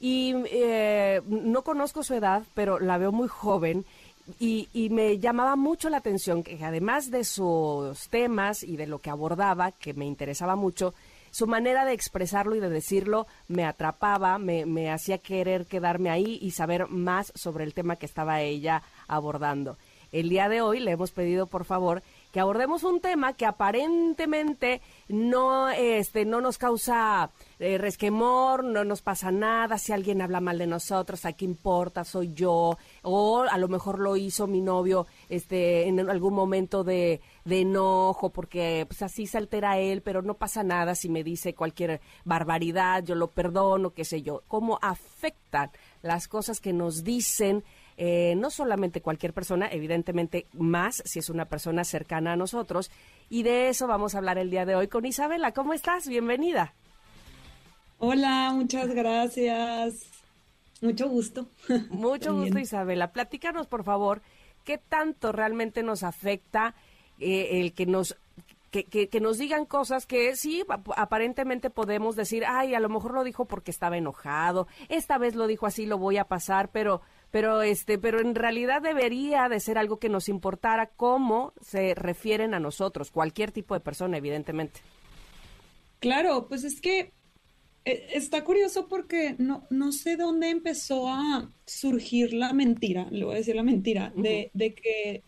Y 0.00 0.34
eh, 0.52 1.20
no 1.26 1.62
conozco 1.62 2.02
su 2.02 2.14
edad, 2.14 2.44
pero 2.54 2.78
la 2.78 2.98
veo 2.98 3.10
muy 3.10 3.28
joven 3.28 3.84
y, 4.38 4.68
y 4.72 4.90
me 4.90 5.18
llamaba 5.18 5.56
mucho 5.56 5.88
la 5.88 5.98
atención 5.98 6.42
que 6.42 6.62
además 6.64 7.10
de 7.10 7.24
sus 7.24 8.08
temas 8.08 8.62
y 8.62 8.76
de 8.76 8.86
lo 8.86 8.98
que 8.98 9.10
abordaba, 9.10 9.72
que 9.72 9.94
me 9.94 10.06
interesaba 10.06 10.56
mucho, 10.56 10.94
su 11.30 11.46
manera 11.46 11.84
de 11.84 11.92
expresarlo 11.92 12.54
y 12.56 12.60
de 12.60 12.70
decirlo 12.70 13.26
me 13.48 13.64
atrapaba, 13.64 14.38
me, 14.38 14.66
me 14.66 14.90
hacía 14.90 15.18
querer 15.18 15.66
quedarme 15.66 16.10
ahí 16.10 16.38
y 16.40 16.52
saber 16.52 16.88
más 16.88 17.32
sobre 17.34 17.64
el 17.64 17.74
tema 17.74 17.96
que 17.96 18.06
estaba 18.06 18.40
ella 18.40 18.82
abordando. 19.06 19.76
El 20.10 20.30
día 20.30 20.48
de 20.48 20.62
hoy 20.62 20.80
le 20.80 20.92
hemos 20.92 21.10
pedido, 21.10 21.46
por 21.46 21.64
favor, 21.66 22.02
que 22.32 22.40
abordemos 22.40 22.84
un 22.84 23.00
tema 23.00 23.32
que 23.32 23.46
aparentemente 23.46 24.80
no, 25.08 25.70
este, 25.70 26.24
no 26.24 26.40
nos 26.40 26.58
causa 26.58 27.30
eh, 27.58 27.78
resquemor, 27.78 28.64
no 28.64 28.84
nos 28.84 29.02
pasa 29.02 29.30
nada, 29.30 29.78
si 29.78 29.92
alguien 29.92 30.20
habla 30.20 30.40
mal 30.40 30.58
de 30.58 30.66
nosotros, 30.66 31.24
¿a 31.24 31.32
qué 31.32 31.44
importa? 31.44 32.04
Soy 32.04 32.32
yo, 32.34 32.76
o 33.02 33.42
a 33.42 33.58
lo 33.58 33.68
mejor 33.68 33.98
lo 33.98 34.16
hizo 34.16 34.46
mi 34.46 34.60
novio 34.60 35.06
este, 35.28 35.88
en 35.88 36.08
algún 36.10 36.34
momento 36.34 36.84
de, 36.84 37.20
de 37.44 37.60
enojo, 37.60 38.30
porque 38.30 38.84
pues 38.86 39.02
así 39.02 39.26
se 39.26 39.38
altera 39.38 39.78
él, 39.78 40.02
pero 40.02 40.22
no 40.22 40.34
pasa 40.34 40.62
nada 40.62 40.94
si 40.94 41.08
me 41.08 41.24
dice 41.24 41.54
cualquier 41.54 42.00
barbaridad, 42.24 43.02
yo 43.02 43.14
lo 43.14 43.28
perdono, 43.28 43.90
qué 43.90 44.04
sé 44.04 44.22
yo. 44.22 44.42
¿Cómo 44.48 44.78
afectan 44.82 45.70
las 46.02 46.28
cosas 46.28 46.60
que 46.60 46.72
nos 46.72 47.04
dicen? 47.04 47.64
Eh, 48.00 48.34
no 48.36 48.48
solamente 48.50 49.02
cualquier 49.02 49.32
persona, 49.32 49.68
evidentemente 49.72 50.46
más 50.52 51.02
si 51.04 51.18
es 51.18 51.30
una 51.30 51.46
persona 51.46 51.82
cercana 51.82 52.34
a 52.34 52.36
nosotros. 52.36 52.92
Y 53.28 53.42
de 53.42 53.70
eso 53.70 53.88
vamos 53.88 54.14
a 54.14 54.18
hablar 54.18 54.38
el 54.38 54.50
día 54.50 54.64
de 54.64 54.76
hoy 54.76 54.86
con 54.86 55.04
Isabela. 55.04 55.50
¿Cómo 55.50 55.74
estás? 55.74 56.06
Bienvenida. 56.06 56.74
Hola, 57.98 58.52
muchas 58.54 58.94
gracias. 58.94 60.06
Mucho 60.80 61.08
gusto. 61.08 61.48
Mucho 61.90 62.36
gusto, 62.36 62.60
Isabela. 62.60 63.10
Platícanos, 63.10 63.66
por 63.66 63.82
favor, 63.82 64.22
qué 64.62 64.78
tanto 64.78 65.32
realmente 65.32 65.82
nos 65.82 66.04
afecta 66.04 66.76
eh, 67.18 67.60
el 67.60 67.72
que 67.72 67.86
nos 67.86 68.16
que, 68.70 68.84
que, 68.84 69.20
nos 69.20 69.38
digan 69.38 69.64
cosas 69.64 70.04
que 70.04 70.36
sí, 70.36 70.62
aparentemente 70.94 71.70
podemos 71.70 72.16
decir, 72.16 72.44
ay, 72.46 72.74
a 72.74 72.80
lo 72.80 72.90
mejor 72.90 73.14
lo 73.14 73.24
dijo 73.24 73.46
porque 73.46 73.70
estaba 73.70 73.96
enojado, 73.96 74.68
esta 74.90 75.16
vez 75.16 75.34
lo 75.34 75.46
dijo 75.46 75.66
así, 75.66 75.86
lo 75.86 75.96
voy 75.96 76.18
a 76.18 76.24
pasar, 76.24 76.68
pero 76.70 77.00
pero 77.30 77.62
este 77.62 77.98
pero 77.98 78.20
en 78.20 78.34
realidad 78.34 78.82
debería 78.82 79.48
de 79.48 79.60
ser 79.60 79.78
algo 79.78 79.98
que 79.98 80.08
nos 80.08 80.28
importara 80.28 80.86
cómo 80.86 81.52
se 81.60 81.94
refieren 81.94 82.54
a 82.54 82.60
nosotros 82.60 83.10
cualquier 83.10 83.52
tipo 83.52 83.74
de 83.74 83.80
persona 83.80 84.16
evidentemente. 84.16 84.80
Claro 86.00 86.46
pues 86.48 86.64
es 86.64 86.80
que 86.80 87.10
eh, 87.84 88.08
está 88.14 88.44
curioso 88.44 88.88
porque 88.88 89.34
no 89.38 89.66
no 89.70 89.92
sé 89.92 90.16
dónde 90.16 90.50
empezó 90.50 91.08
a 91.08 91.48
surgir 91.66 92.32
la 92.32 92.52
mentira 92.52 93.08
le 93.10 93.24
voy 93.24 93.34
a 93.34 93.38
decir 93.38 93.56
la 93.56 93.62
mentira 93.62 94.12
de, 94.16 94.50
de 94.54 94.74
que 94.74 95.22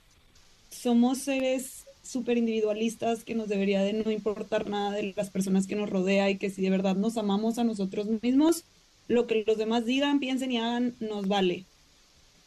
somos 0.71 1.19
seres 1.19 1.85
súper 2.03 2.39
individualistas 2.39 3.25
que 3.25 3.35
nos 3.35 3.49
debería 3.49 3.83
de 3.83 3.93
no 3.93 4.11
importar 4.11 4.69
nada 4.69 4.93
de 4.93 5.13
las 5.17 5.31
personas 5.31 5.67
que 5.67 5.77
nos 5.77 5.91
rodea 5.91 6.31
y 6.31 6.39
que 6.39 6.51
si 6.51 6.63
de 6.63 6.71
verdad 6.71 6.97
nos 6.97 7.17
amamos 7.19 7.59
a 7.59 7.65
nosotros 7.65 8.09
mismos 8.23 8.65
lo 9.07 9.27
que 9.27 9.45
los 9.45 9.59
demás 9.59 9.85
digan, 9.85 10.21
piensen 10.21 10.53
y 10.53 10.59
hagan 10.59 10.95
nos 11.01 11.27
vale 11.27 11.67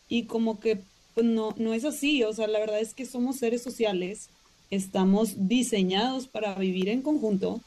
y 0.09 0.23
como 0.23 0.59
que 0.59 0.79
pues 1.13 1.25
no, 1.27 1.53
no 1.57 1.73
es 1.73 1.85
así, 1.85 2.23
o 2.23 2.33
sea, 2.33 2.47
la 2.47 2.59
verdad 2.59 2.79
es 2.79 2.93
que 2.93 3.05
somos 3.05 3.37
seres 3.37 3.61
sociales, 3.61 4.29
estamos 4.71 5.47
diseñados 5.47 6.27
para 6.27 6.55
vivir 6.55 6.89
en 6.89 7.01
conjunto 7.01 7.61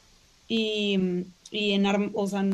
y, 0.49 0.99
y 1.51 1.73
en, 1.73 1.87
o 2.15 2.27
sea, 2.27 2.45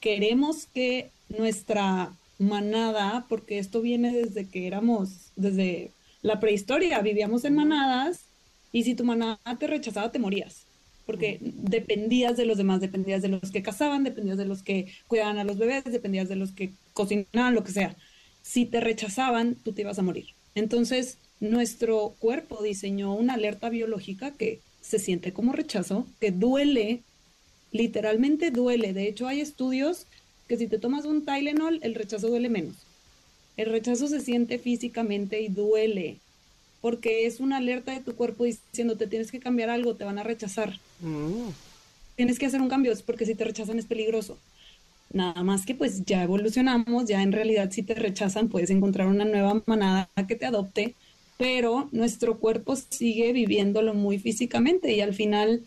queremos 0.00 0.66
que 0.66 1.10
nuestra 1.28 2.12
manada, 2.38 3.26
porque 3.28 3.58
esto 3.58 3.80
viene 3.80 4.12
desde 4.12 4.48
que 4.48 4.66
éramos, 4.66 5.30
desde 5.36 5.90
la 6.22 6.40
prehistoria, 6.40 7.00
vivíamos 7.00 7.44
en 7.44 7.54
manadas 7.54 8.22
y 8.72 8.84
si 8.84 8.94
tu 8.94 9.04
manada 9.04 9.38
te 9.58 9.66
rechazaba 9.66 10.10
te 10.10 10.18
morías, 10.18 10.66
porque 11.06 11.38
dependías 11.40 12.36
de 12.36 12.46
los 12.46 12.58
demás, 12.58 12.80
dependías 12.80 13.22
de 13.22 13.28
los 13.28 13.50
que 13.52 13.62
cazaban, 13.62 14.02
dependías 14.02 14.38
de 14.38 14.46
los 14.46 14.62
que 14.62 14.92
cuidaban 15.06 15.38
a 15.38 15.44
los 15.44 15.58
bebés, 15.58 15.84
dependías 15.84 16.28
de 16.28 16.36
los 16.36 16.50
que 16.50 16.72
cocinaban, 16.92 17.54
lo 17.54 17.62
que 17.62 17.72
sea 17.72 17.96
si 18.42 18.66
te 18.66 18.80
rechazaban, 18.80 19.56
tú 19.56 19.72
te 19.72 19.82
ibas 19.82 19.98
a 19.98 20.02
morir. 20.02 20.26
Entonces, 20.54 21.18
nuestro 21.40 22.14
cuerpo 22.18 22.62
diseñó 22.62 23.14
una 23.14 23.34
alerta 23.34 23.68
biológica 23.68 24.32
que 24.32 24.60
se 24.80 24.98
siente 24.98 25.32
como 25.32 25.52
rechazo, 25.52 26.06
que 26.20 26.30
duele, 26.30 27.02
literalmente 27.72 28.50
duele. 28.50 28.92
De 28.92 29.08
hecho, 29.08 29.28
hay 29.28 29.40
estudios 29.40 30.06
que 30.48 30.56
si 30.56 30.66
te 30.66 30.78
tomas 30.78 31.04
un 31.04 31.24
Tylenol, 31.24 31.78
el 31.82 31.94
rechazo 31.94 32.28
duele 32.28 32.48
menos. 32.48 32.76
El 33.56 33.70
rechazo 33.70 34.08
se 34.08 34.20
siente 34.20 34.58
físicamente 34.58 35.40
y 35.40 35.48
duele, 35.48 36.18
porque 36.80 37.26
es 37.26 37.40
una 37.40 37.58
alerta 37.58 37.92
de 37.92 38.00
tu 38.00 38.14
cuerpo 38.16 38.44
diciendo, 38.44 38.96
te 38.96 39.06
tienes 39.06 39.30
que 39.30 39.40
cambiar 39.40 39.70
algo, 39.70 39.94
te 39.94 40.04
van 40.04 40.18
a 40.18 40.22
rechazar. 40.22 40.78
Mm. 41.00 41.50
Tienes 42.16 42.38
que 42.38 42.46
hacer 42.46 42.60
un 42.60 42.68
cambio, 42.68 42.92
porque 43.06 43.26
si 43.26 43.34
te 43.34 43.44
rechazan 43.44 43.78
es 43.78 43.86
peligroso. 43.86 44.38
Nada 45.12 45.42
más 45.42 45.66
que 45.66 45.74
pues 45.74 46.04
ya 46.04 46.22
evolucionamos, 46.22 47.06
ya 47.06 47.22
en 47.22 47.32
realidad 47.32 47.70
si 47.70 47.82
te 47.82 47.94
rechazan 47.94 48.48
puedes 48.48 48.70
encontrar 48.70 49.08
una 49.08 49.24
nueva 49.24 49.62
manada 49.66 50.08
que 50.28 50.36
te 50.36 50.46
adopte, 50.46 50.94
pero 51.36 51.88
nuestro 51.90 52.38
cuerpo 52.38 52.76
sigue 52.76 53.32
viviéndolo 53.32 53.94
muy 53.94 54.18
físicamente 54.18 54.92
y 54.92 55.00
al 55.00 55.14
final 55.14 55.62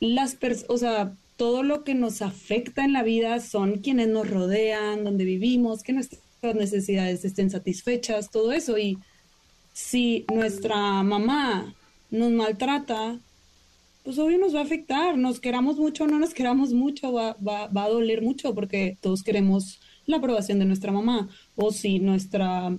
las 0.00 0.34
personas, 0.34 0.70
o 0.70 0.78
sea, 0.78 1.16
todo 1.36 1.62
lo 1.62 1.84
que 1.84 1.94
nos 1.94 2.20
afecta 2.20 2.84
en 2.84 2.92
la 2.92 3.02
vida 3.02 3.40
son 3.40 3.78
quienes 3.78 4.08
nos 4.08 4.28
rodean, 4.28 5.04
donde 5.04 5.24
vivimos, 5.24 5.82
que 5.82 5.92
nuestras 5.92 6.20
necesidades 6.54 7.24
estén 7.24 7.50
satisfechas, 7.50 8.30
todo 8.30 8.52
eso. 8.52 8.76
Y 8.76 8.98
si 9.72 10.26
nuestra 10.32 11.02
mamá 11.04 11.74
nos 12.10 12.32
maltrata, 12.32 13.20
pues 14.04 14.18
obvio 14.18 14.38
nos 14.38 14.54
va 14.54 14.60
a 14.60 14.64
afectar, 14.64 15.18
nos 15.18 15.40
queramos 15.40 15.76
mucho 15.76 16.04
o 16.04 16.06
no 16.06 16.18
nos 16.18 16.34
queramos 16.34 16.72
mucho, 16.72 17.12
va, 17.12 17.36
va, 17.46 17.66
va, 17.66 17.84
a 17.84 17.88
doler 17.88 18.22
mucho 18.22 18.54
porque 18.54 18.96
todos 19.00 19.22
queremos 19.22 19.80
la 20.06 20.16
aprobación 20.16 20.58
de 20.58 20.64
nuestra 20.64 20.92
mamá. 20.92 21.28
O 21.56 21.72
si 21.72 21.98
nuestra, 21.98 22.76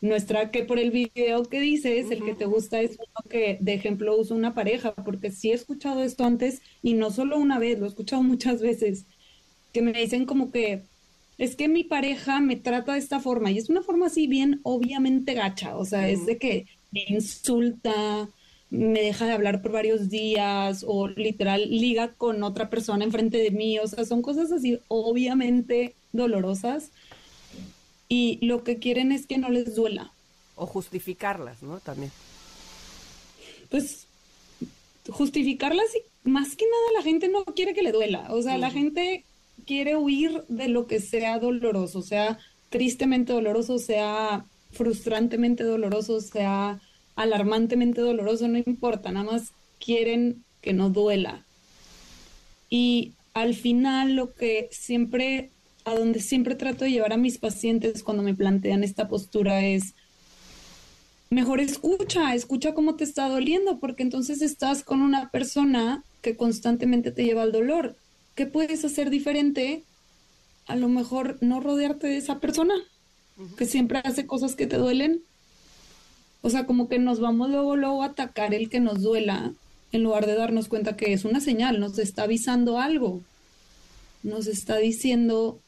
nuestra, 0.00 0.50
que 0.50 0.64
por 0.64 0.78
el 0.78 0.90
video 0.90 1.44
que 1.44 1.60
dices, 1.60 2.10
el 2.10 2.22
que 2.24 2.34
te 2.34 2.44
gusta 2.44 2.80
es 2.80 2.92
uno 2.92 3.30
que 3.30 3.58
de 3.60 3.74
ejemplo 3.74 4.16
usa 4.16 4.36
una 4.36 4.54
pareja, 4.54 4.94
porque 4.94 5.30
sí 5.30 5.50
he 5.50 5.54
escuchado 5.54 6.02
esto 6.02 6.24
antes 6.24 6.62
y 6.82 6.94
no 6.94 7.10
solo 7.10 7.38
una 7.38 7.58
vez, 7.58 7.78
lo 7.78 7.86
he 7.86 7.88
escuchado 7.88 8.22
muchas 8.22 8.60
veces, 8.60 9.06
que 9.72 9.82
me 9.82 9.92
dicen 9.92 10.26
como 10.26 10.50
que 10.50 10.82
es 11.38 11.54
que 11.54 11.68
mi 11.68 11.84
pareja 11.84 12.40
me 12.40 12.56
trata 12.56 12.94
de 12.94 12.98
esta 12.98 13.20
forma 13.20 13.50
y 13.50 13.58
es 13.58 13.68
una 13.68 13.82
forma 13.82 14.06
así 14.06 14.26
bien 14.26 14.60
obviamente 14.62 15.34
gacha, 15.34 15.76
o 15.76 15.84
sea, 15.84 16.08
es 16.08 16.24
de 16.26 16.38
que 16.38 16.66
me 16.92 17.04
insulta, 17.08 18.28
me 18.70 19.00
deja 19.00 19.26
de 19.26 19.32
hablar 19.32 19.62
por 19.62 19.72
varios 19.72 20.10
días 20.10 20.84
o 20.86 21.08
literal 21.08 21.68
liga 21.70 22.12
con 22.14 22.42
otra 22.42 22.68
persona 22.68 23.04
enfrente 23.04 23.38
de 23.38 23.50
mí, 23.50 23.78
o 23.78 23.86
sea, 23.86 24.04
son 24.04 24.22
cosas 24.22 24.50
así 24.52 24.80
obviamente 24.88 25.94
dolorosas 26.12 26.90
y 28.08 28.38
lo 28.44 28.64
que 28.64 28.78
quieren 28.78 29.12
es 29.12 29.26
que 29.26 29.38
no 29.38 29.48
les 29.50 29.74
duela. 29.74 30.12
O 30.54 30.66
justificarlas, 30.66 31.62
¿no? 31.62 31.80
También. 31.80 32.10
Pues 33.70 34.06
justificarlas 35.08 35.86
y 35.94 36.28
más 36.28 36.56
que 36.56 36.64
nada 36.64 36.98
la 36.98 37.02
gente 37.02 37.28
no 37.28 37.44
quiere 37.44 37.74
que 37.74 37.82
le 37.82 37.92
duela, 37.92 38.26
o 38.30 38.42
sea, 38.42 38.58
la 38.58 38.70
gente 38.70 39.24
quiere 39.64 39.96
huir 39.96 40.42
de 40.48 40.68
lo 40.68 40.86
que 40.86 41.00
sea 41.00 41.38
doloroso, 41.38 42.02
sea 42.02 42.38
tristemente 42.70 43.32
doloroso, 43.32 43.78
sea 43.78 44.44
frustrantemente 44.72 45.62
doloroso, 45.62 46.20
sea 46.20 46.80
alarmantemente 47.16 48.00
doloroso, 48.00 48.46
no 48.46 48.58
importa, 48.58 49.10
nada 49.10 49.32
más 49.32 49.52
quieren 49.84 50.44
que 50.60 50.72
no 50.72 50.90
duela. 50.90 51.44
Y 52.70 53.12
al 53.34 53.54
final 53.54 54.14
lo 54.14 54.34
que 54.34 54.68
siempre, 54.70 55.50
a 55.84 55.94
donde 55.94 56.20
siempre 56.20 56.54
trato 56.54 56.84
de 56.84 56.92
llevar 56.92 57.12
a 57.12 57.18
mis 57.18 57.38
pacientes 57.38 58.02
cuando 58.02 58.22
me 58.22 58.34
plantean 58.34 58.84
esta 58.84 59.08
postura 59.08 59.64
es, 59.64 59.94
mejor 61.30 61.60
escucha, 61.60 62.34
escucha 62.34 62.74
cómo 62.74 62.94
te 62.94 63.04
está 63.04 63.28
doliendo, 63.28 63.78
porque 63.78 64.02
entonces 64.02 64.42
estás 64.42 64.84
con 64.84 65.00
una 65.02 65.30
persona 65.30 66.04
que 66.22 66.36
constantemente 66.36 67.10
te 67.10 67.24
lleva 67.24 67.42
al 67.42 67.52
dolor. 67.52 67.96
¿Qué 68.34 68.46
puedes 68.46 68.84
hacer 68.84 69.10
diferente? 69.10 69.82
A 70.66 70.76
lo 70.76 70.88
mejor 70.88 71.38
no 71.40 71.60
rodearte 71.60 72.06
de 72.06 72.18
esa 72.18 72.40
persona 72.40 72.74
que 73.56 73.66
siempre 73.66 74.00
hace 74.04 74.26
cosas 74.26 74.54
que 74.54 74.66
te 74.66 74.76
duelen 74.76 75.22
o 76.42 76.50
sea, 76.50 76.66
como 76.66 76.88
que 76.88 76.98
nos 76.98 77.20
vamos 77.20 77.50
luego, 77.50 77.76
luego 77.76 78.02
a 78.02 78.06
atacar 78.06 78.54
el 78.54 78.68
que 78.68 78.80
nos 78.80 79.02
duela, 79.02 79.52
en 79.92 80.02
lugar 80.02 80.26
de 80.26 80.34
darnos 80.34 80.68
cuenta 80.68 80.96
que 80.96 81.12
es 81.12 81.24
una 81.24 81.40
señal, 81.40 81.80
nos 81.80 81.98
está 81.98 82.24
avisando 82.24 82.78
algo. 82.78 83.22
Nos 84.22 84.46
está 84.46 84.76
diciendo, 84.76 85.60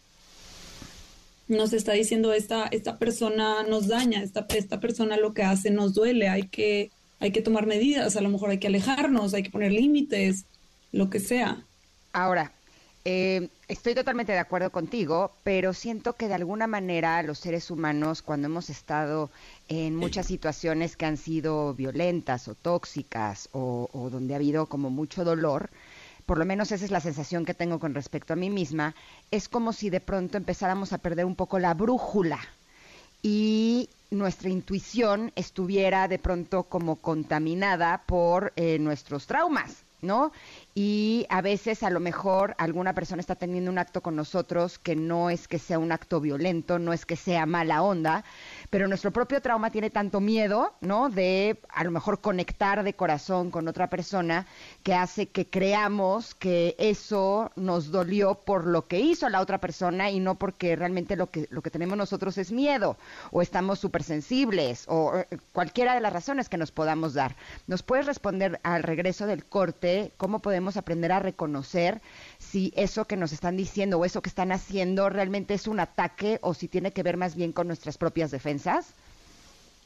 nos 1.46 1.72
está 1.72 1.92
diciendo 1.92 2.32
esta, 2.32 2.66
esta 2.66 2.98
persona 2.98 3.62
nos 3.62 3.88
daña, 3.88 4.22
esta, 4.22 4.46
esta 4.50 4.80
persona 4.80 5.16
lo 5.16 5.32
que 5.34 5.42
hace 5.42 5.70
nos 5.70 5.94
duele, 5.94 6.28
hay 6.28 6.48
que, 6.48 6.90
hay 7.20 7.30
que 7.30 7.42
tomar 7.42 7.66
medidas, 7.66 8.16
a 8.16 8.20
lo 8.20 8.28
mejor 8.28 8.50
hay 8.50 8.58
que 8.58 8.66
alejarnos, 8.66 9.34
hay 9.34 9.44
que 9.44 9.50
poner 9.50 9.72
límites, 9.72 10.44
lo 10.92 11.10
que 11.10 11.20
sea. 11.20 11.64
Ahora, 12.12 12.52
eh, 13.04 13.48
estoy 13.68 13.94
totalmente 13.94 14.32
de 14.32 14.38
acuerdo 14.38 14.70
contigo, 14.70 15.32
pero 15.42 15.72
siento 15.72 16.14
que 16.14 16.28
de 16.28 16.34
alguna 16.34 16.66
manera 16.66 17.22
los 17.22 17.38
seres 17.38 17.70
humanos, 17.70 18.22
cuando 18.22 18.46
hemos 18.46 18.70
estado 18.70 19.30
en 19.68 19.96
muchas 19.96 20.26
situaciones 20.26 20.96
que 20.96 21.06
han 21.06 21.16
sido 21.16 21.74
violentas 21.74 22.48
o 22.48 22.54
tóxicas 22.54 23.48
o, 23.52 24.08
donde 24.10 24.34
ha 24.34 24.36
habido 24.36 24.66
como 24.66 24.90
mucho 24.90 25.24
dolor, 25.24 25.70
por 26.26 26.38
lo 26.38 26.44
menos 26.44 26.72
esa 26.72 26.84
es 26.84 26.90
la 26.90 27.00
sensación 27.00 27.44
que 27.44 27.54
tengo 27.54 27.78
con 27.78 27.94
respecto 27.94 28.34
a 28.34 28.36
mí 28.36 28.50
misma, 28.50 28.94
es 29.30 29.48
como 29.48 29.72
si 29.72 29.88
de 29.90 30.00
pronto 30.00 30.36
empezáramos 30.36 30.92
a 30.92 30.98
perder 30.98 31.24
un 31.24 31.36
poco 31.36 31.58
la 31.58 31.74
brújula 31.74 32.40
y 33.22 33.88
nuestra 34.10 34.48
intuición 34.48 35.32
estuviera 35.36 36.08
de 36.08 36.18
pronto 36.18 36.64
como 36.64 36.96
contaminada 36.96 38.02
por 38.06 38.52
eh, 38.56 38.78
nuestros 38.78 39.26
traumas, 39.26 39.84
¿no? 40.02 40.32
Y 40.80 41.26
a 41.28 41.42
veces 41.42 41.82
a 41.82 41.90
lo 41.90 41.98
mejor 41.98 42.54
alguna 42.56 42.94
persona 42.94 43.18
está 43.18 43.34
teniendo 43.34 43.68
un 43.68 43.78
acto 43.78 44.00
con 44.00 44.14
nosotros 44.14 44.78
que 44.78 44.94
no 44.94 45.28
es 45.28 45.48
que 45.48 45.58
sea 45.58 45.80
un 45.80 45.90
acto 45.90 46.20
violento, 46.20 46.78
no 46.78 46.92
es 46.92 47.04
que 47.04 47.16
sea 47.16 47.46
mala 47.46 47.82
onda, 47.82 48.24
pero 48.70 48.88
nuestro 48.88 49.10
propio 49.10 49.40
trauma 49.40 49.70
tiene 49.70 49.90
tanto 49.90 50.20
miedo, 50.20 50.74
¿no? 50.80 51.08
De 51.08 51.58
a 51.68 51.84
lo 51.84 51.90
mejor 51.90 52.20
conectar 52.20 52.82
de 52.82 52.94
corazón 52.94 53.50
con 53.50 53.68
otra 53.68 53.88
persona 53.88 54.46
que 54.82 54.94
hace 54.94 55.28
que 55.28 55.46
creamos 55.46 56.34
que 56.34 56.76
eso 56.78 57.50
nos 57.56 57.90
dolió 57.90 58.34
por 58.34 58.66
lo 58.66 58.86
que 58.86 59.00
hizo 59.00 59.28
la 59.28 59.40
otra 59.40 59.58
persona 59.58 60.10
y 60.10 60.20
no 60.20 60.34
porque 60.34 60.76
realmente 60.76 61.16
lo 61.16 61.30
que, 61.30 61.48
lo 61.50 61.62
que 61.62 61.70
tenemos 61.70 61.96
nosotros 61.96 62.36
es 62.38 62.52
miedo 62.52 62.96
o 63.30 63.42
estamos 63.42 63.78
súper 63.78 64.02
sensibles 64.02 64.84
o 64.88 65.16
eh, 65.16 65.26
cualquiera 65.52 65.94
de 65.94 66.00
las 66.00 66.12
razones 66.12 66.48
que 66.48 66.58
nos 66.58 66.70
podamos 66.70 67.14
dar. 67.14 67.36
¿Nos 67.66 67.82
puedes 67.82 68.06
responder 68.06 68.60
al 68.62 68.82
regreso 68.82 69.26
del 69.26 69.44
corte 69.44 70.12
cómo 70.16 70.40
podemos 70.40 70.76
aprender 70.76 71.12
a 71.12 71.20
reconocer 71.20 72.00
si 72.38 72.72
eso 72.76 73.06
que 73.06 73.16
nos 73.16 73.32
están 73.32 73.56
diciendo 73.56 73.98
o 73.98 74.04
eso 74.04 74.22
que 74.22 74.28
están 74.28 74.52
haciendo 74.52 75.08
realmente 75.08 75.54
es 75.54 75.66
un 75.66 75.80
ataque 75.80 76.38
o 76.42 76.54
si 76.54 76.68
tiene 76.68 76.92
que 76.92 77.02
ver 77.02 77.16
más 77.16 77.34
bien 77.34 77.52
con 77.52 77.66
nuestras 77.66 77.98
propias 77.98 78.30
defensas? 78.30 78.94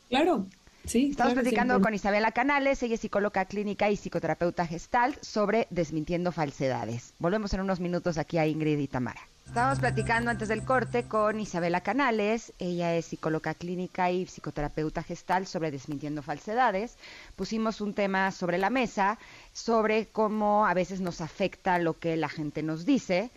Claro, 0.08 0.46
sí. 0.84 1.08
Estamos 1.10 1.34
platicando 1.34 1.80
con 1.80 1.94
Isabela 1.94 2.32
Canales, 2.32 2.82
ella 2.82 2.94
es 2.94 3.00
psicóloga 3.00 3.46
clínica 3.46 3.90
y 3.90 3.96
psicoterapeuta 3.96 4.66
gestal 4.66 5.16
sobre 5.22 5.66
desmintiendo 5.70 6.32
falsedades. 6.32 7.14
Volvemos 7.18 7.54
en 7.54 7.60
unos 7.60 7.80
minutos 7.80 8.18
aquí 8.18 8.38
a 8.38 8.46
Ingrid 8.46 8.78
y 8.78 8.88
Tamara. 8.88 9.31
Estábamos 9.46 9.80
platicando 9.80 10.30
antes 10.30 10.48
del 10.48 10.64
corte 10.64 11.06
con 11.06 11.38
Isabela 11.38 11.82
Canales, 11.82 12.54
ella 12.58 12.94
es 12.94 13.06
psicóloga 13.06 13.52
clínica 13.54 14.10
y 14.10 14.24
psicoterapeuta 14.24 15.02
gestal 15.02 15.46
sobre 15.46 15.70
desmintiendo 15.70 16.22
falsedades. 16.22 16.96
Pusimos 17.36 17.82
un 17.82 17.92
tema 17.92 18.30
sobre 18.30 18.56
la 18.56 18.70
mesa 18.70 19.18
sobre 19.52 20.06
cómo 20.06 20.66
a 20.66 20.72
veces 20.72 21.02
nos 21.02 21.20
afecta 21.20 21.78
lo 21.78 21.98
que 21.98 22.16
la 22.16 22.30
gente 22.30 22.62
nos 22.62 22.86
dice, 22.86 23.30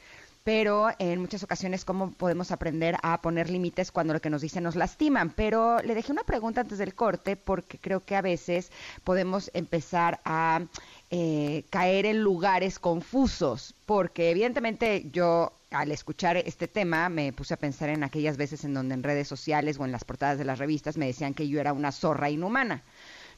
pero 0.46 0.90
en 1.00 1.20
muchas 1.20 1.42
ocasiones 1.42 1.86
cómo 1.86 2.12
podemos 2.12 2.52
aprender 2.52 2.98
a 3.02 3.20
poner 3.20 3.50
límites 3.50 3.92
cuando 3.92 4.14
lo 4.14 4.22
que 4.22 4.30
nos 4.30 4.44
dicen 4.44 4.64
nos 4.64 4.76
lastiman. 4.76 5.32
Pero 5.32 5.80
le 5.80 5.96
dejé 5.96 6.12
una 6.12 6.24
pregunta 6.24 6.62
antes 6.62 6.78
del 6.78 6.94
corte 6.94 7.36
porque 7.36 7.80
creo 7.80 8.06
que 8.06 8.16
a 8.16 8.22
veces 8.22 8.72
podemos 9.04 9.50
empezar 9.56 10.22
a 10.24 10.62
eh, 11.10 11.64
caer 11.72 12.06
en 12.06 12.22
lugares 12.22 12.78
confusos, 12.78 13.74
porque 13.88 14.30
evidentemente 14.30 15.10
yo 15.12 15.52
al 15.72 15.92
escuchar 15.92 16.38
este 16.38 16.68
tema 16.68 17.10
me 17.10 17.34
puse 17.34 17.56
a 17.56 17.58
pensar 17.58 17.90
en 17.90 18.04
aquellas 18.04 18.38
veces 18.38 18.64
en 18.66 18.76
donde 18.76 18.94
en 18.94 19.02
redes 19.02 19.28
sociales 19.28 19.80
o 19.80 19.86
en 19.86 19.92
las 19.92 20.04
portadas 20.04 20.38
de 20.38 20.46
las 20.46 20.60
revistas 20.60 20.96
me 20.96 21.08
decían 21.08 21.34
que 21.34 21.48
yo 21.50 21.60
era 21.60 21.74
una 21.74 21.92
zorra 21.92 22.30
inhumana. 22.30 22.84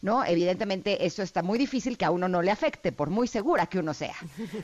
¿No? 0.01 0.23
Evidentemente 0.25 1.05
eso 1.05 1.23
está 1.23 1.43
muy 1.43 1.57
difícil 1.57 1.97
que 1.97 2.05
a 2.05 2.11
uno 2.11 2.27
no 2.27 2.41
le 2.41 2.51
afecte, 2.51 2.91
por 2.91 3.09
muy 3.09 3.27
segura 3.27 3.67
que 3.67 3.79
uno 3.79 3.93
sea, 3.93 4.15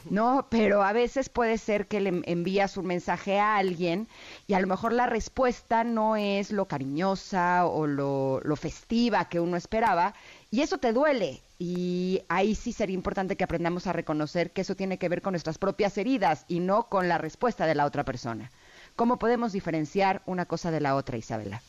¿no? 0.10 0.48
Pero 0.52 0.84
a 0.84 0.94
veces 0.94 1.30
puede 1.30 1.58
ser 1.58 1.88
que 1.88 2.02
le 2.02 2.22
envías 2.26 2.78
un 2.78 2.86
mensaje 2.86 3.40
a 3.40 3.58
alguien 3.58 4.08
y 4.48 4.54
a 4.54 4.60
lo 4.60 4.68
mejor 4.68 4.94
la 4.94 5.08
respuesta 5.08 5.84
no 5.84 6.16
es 6.16 6.52
lo 6.52 6.68
cariñosa 6.68 7.66
o 7.66 7.88
lo, 7.88 8.40
lo 8.44 8.56
festiva 8.56 9.30
que 9.30 9.40
uno 9.40 9.58
esperaba 9.58 10.14
y 10.52 10.62
eso 10.62 10.78
te 10.78 10.94
duele 10.94 11.42
y 11.66 12.22
ahí 12.28 12.56
sí 12.56 12.74
sería 12.74 12.94
importante 12.94 13.38
que 13.38 13.44
aprendamos 13.44 13.88
a 13.88 13.94
reconocer 13.94 14.52
que 14.52 14.62
eso 14.62 14.76
tiene 14.76 14.98
que 14.98 15.08
ver 15.08 15.22
con 15.22 15.32
nuestras 15.32 15.58
propias 15.58 15.98
heridas 15.98 16.46
y 16.48 16.60
no 16.60 16.90
con 16.90 17.08
la 17.08 17.18
respuesta 17.18 17.66
de 17.66 17.74
la 17.74 17.86
otra 17.86 18.04
persona. 18.04 18.52
¿Cómo 18.96 19.18
podemos 19.18 19.54
diferenciar 19.54 20.22
una 20.26 20.46
cosa 20.46 20.72
de 20.72 20.82
la 20.82 20.96
otra, 20.96 21.18
Isabela? 21.18 21.62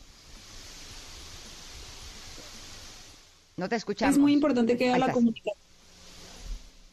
No 3.57 3.69
te 3.69 3.75
escuchamos. 3.75 4.15
Es 4.15 4.21
muy 4.21 4.33
importante 4.33 4.77
que 4.77 4.89
haya 4.89 4.97
la 4.97 5.11
comunicación. 5.11 5.55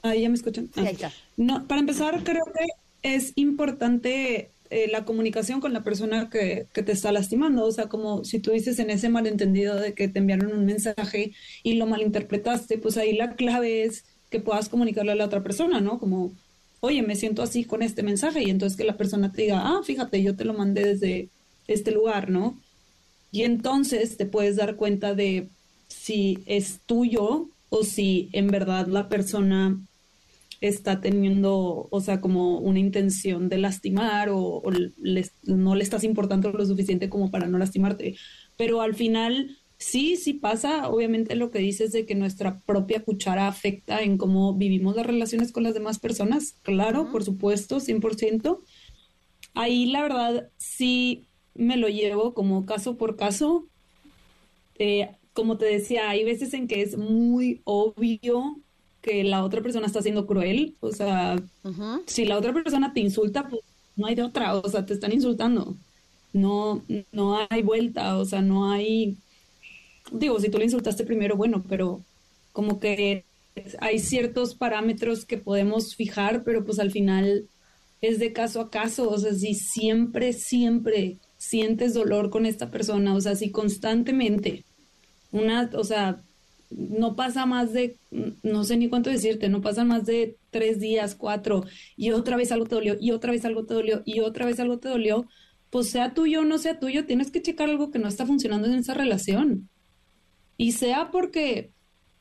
Ahí 0.03 0.23
ya 0.23 0.29
me 0.29 0.35
escuchan. 0.35 0.69
Sí, 0.75 0.81
ahí 0.81 0.95
está. 0.95 1.13
No, 1.37 1.67
para 1.67 1.81
empezar, 1.81 2.23
creo 2.25 2.45
que 2.45 2.67
es 3.03 3.33
importante 3.37 4.51
eh, 4.71 4.89
la 4.91 5.05
comunicación 5.05 5.61
con 5.61 5.73
la 5.73 5.83
persona 5.83 6.31
que, 6.31 6.67
que, 6.73 6.83
te 6.83 6.93
está 6.93 7.13
lastimando. 7.13 7.65
O 7.65 7.73
sea, 7.73 7.89
como 7.89 8.25
si 8.25 8.39
tú 8.39 8.53
dices 8.53 8.79
en 8.79 8.91
ese 8.91 9.09
malentendido 9.09 9.77
de 9.77 9.95
que 9.95 10.09
te 10.09 10.19
enviaron 10.19 10.53
un 10.53 10.65
mensaje 10.65 11.33
y 11.63 11.75
lo 11.75 11.87
malinterpretaste, 11.87 12.79
pues 12.79 12.97
ahí 12.97 13.15
la 13.15 13.35
clave 13.35 13.85
es 13.85 14.05
que 14.31 14.41
puedas 14.41 14.69
comunicarle 14.69 15.13
a 15.13 15.17
la 15.17 15.27
otra 15.27 15.43
persona, 15.43 15.81
¿no? 15.81 15.99
Como, 15.99 16.33
oye, 16.81 17.03
me 17.03 17.17
siento 17.17 17.43
así 17.43 17.65
con 17.65 17.83
este 17.83 18.03
mensaje 18.03 18.43
y 18.43 18.51
entonces 18.51 18.77
que 18.77 18.85
la 18.85 18.97
persona 18.97 19.31
te 19.31 19.43
diga, 19.43 19.61
ah, 19.63 19.83
fíjate, 19.85 20.23
yo 20.23 20.35
te 20.35 20.45
lo 20.45 20.55
mandé 20.55 20.85
desde 20.87 21.29
este 21.69 21.93
lugar, 21.93 22.31
¿no? 22.31 22.59
Y 23.31 23.43
entonces 23.43 24.17
te 24.17 24.27
puedes 24.27 24.57
dar 24.57 24.77
cuenta 24.77 25.15
de 25.15 25.49
si 25.93 26.39
es 26.47 26.81
tuyo 26.87 27.49
o 27.69 27.85
si 27.85 28.29
en 28.33 28.49
verdad 28.49 28.87
la 28.87 29.09
persona 29.09 29.79
está 30.61 31.01
teniendo, 31.01 31.89
o 31.91 32.01
sea, 32.01 32.21
como 32.21 32.59
una 32.59 32.79
intención 32.79 33.49
de 33.49 33.59
lastimar 33.59 34.29
o, 34.31 34.63
no 35.45 35.75
le 35.75 35.83
estás 35.83 36.05
importando 36.05 36.53
lo 36.53 36.65
suficiente 36.65 37.09
como 37.09 37.31
para 37.31 37.49
no 37.49 37.59
lastimarte. 37.59 38.17
Pero 38.57 38.81
al 38.81 38.95
final, 38.95 39.57
sí, 39.79 40.17
sí 40.17 40.35
pasa, 40.35 40.89
obviamente 40.89 41.35
lo 41.35 41.51
que 41.51 41.59
dices 41.59 41.93
de 41.93 42.07
que 42.07 42.15
nuestra 42.15 42.61
propia 42.61 43.03
cuchara 43.03 43.49
afecta 43.49 44.03
en 44.03 44.19
cómo 44.19 44.55
vivimos 44.55 44.95
las 44.95 45.07
relaciones 45.07 45.51
con 45.51 45.65
las 45.65 45.75
demás 45.75 45.99
personas, 45.99 46.55
claro, 46.63 47.11
por 47.11 47.25
supuesto, 47.25 47.81
100%. 47.81 48.61
Ahí 49.55 49.87
la 49.87 50.03
verdad 50.03 50.49
sí 50.59 51.25
me 51.55 51.77
lo 51.77 51.89
llevo 51.89 52.35
como 52.35 52.67
caso 52.67 52.97
por 52.97 53.17
caso. 53.17 53.67
Eh, 54.79 55.11
como 55.33 55.57
te 55.57 55.67
decía, 55.67 56.11
hay 56.11 56.25
veces 56.25 56.53
en 56.55 56.69
que 56.69 56.83
es 56.83 56.97
muy 56.97 57.61
obvio 57.65 58.59
que 59.01 59.25
la 59.25 59.45
otra 59.45 59.63
persona 59.63 59.87
está 59.87 60.03
siendo 60.03 60.27
cruel. 60.27 60.77
O 60.81 60.93
sea, 60.93 61.43
si 62.07 62.25
la 62.25 62.39
otra 62.39 62.53
persona 62.53 62.93
te 62.93 63.01
insulta, 63.01 63.49
pues 63.49 63.63
no 63.97 64.07
hay 64.07 64.15
de 64.15 64.23
otra. 64.23 64.55
O 64.57 64.69
sea, 64.69 64.87
te 64.87 64.95
están 64.95 65.13
insultando. 65.13 65.77
No, 66.33 66.83
no 67.11 67.39
hay 67.51 67.63
vuelta. 67.63 68.17
O 68.19 68.25
sea, 68.25 68.43
no 68.43 68.71
hay. 68.71 69.17
Digo, 70.13 70.39
si 70.41 70.49
tú 70.51 70.59
le 70.59 70.65
insultaste 70.65 71.05
primero, 71.05 71.37
bueno, 71.37 71.65
pero 71.69 72.01
como 72.53 72.79
que 72.79 73.25
hay 73.81 73.99
ciertos 73.99 74.55
parámetros 74.55 75.25
que 75.25 75.39
podemos 75.39 75.95
fijar, 75.95 76.45
pero 76.45 76.65
pues 76.65 76.79
al 76.79 76.91
final 76.91 77.49
es 78.01 78.19
de 78.19 78.33
caso 78.33 78.61
a 78.61 78.71
caso. 78.71 79.11
O 79.11 79.19
sea, 79.19 79.35
si 79.35 79.55
siempre, 79.55 80.33
siempre 80.33 81.19
sientes 81.39 81.95
dolor 81.95 82.31
con 82.31 82.47
esta 82.47 82.71
persona, 82.71 83.15
o 83.15 83.21
sea, 83.21 83.35
si 83.35 83.51
constantemente 83.51 84.65
una, 85.33 85.71
o 85.75 85.85
sea, 85.85 86.23
no 86.71 87.17
pasa 87.17 87.47
más 87.47 87.73
de, 87.73 87.97
no 88.43 88.65
sé 88.65 88.77
ni 88.77 88.89
cuánto 88.89 89.11
decirte, 89.11 89.49
no 89.49 89.61
pasa 89.61 89.85
más 89.85 90.07
de 90.07 90.37
tres 90.51 90.79
días, 90.79 91.15
cuatro, 91.15 91.65
y 91.97 92.13
otra 92.13 92.37
vez 92.37 92.53
algo 92.53 92.67
te 92.67 92.75
dolió, 92.77 92.97
y 93.01 93.11
otra 93.11 93.33
vez 93.33 93.45
algo 93.45 93.65
te 93.65 93.75
dolió, 93.75 94.03
y 94.05 94.21
otra 94.21 94.47
vez 94.47 94.61
algo 94.61 94.79
te 94.79 94.89
dolió, 94.89 95.27
pues 95.71 95.91
sea 95.91 96.15
tuyo 96.15 96.41
o 96.41 96.45
no 96.45 96.59
sea 96.59 96.79
tuyo, 96.79 97.07
tienes 97.07 97.31
que 97.31 97.43
checar 97.43 97.71
algo 97.71 97.91
que 97.91 97.99
no 97.99 98.09
está 98.09 98.27
funcionando 98.27 98.69
en 98.69 98.75
esa 98.75 98.95
relación. 98.95 99.69
Y 100.59 100.73
sea 100.73 101.11
porque, 101.11 101.71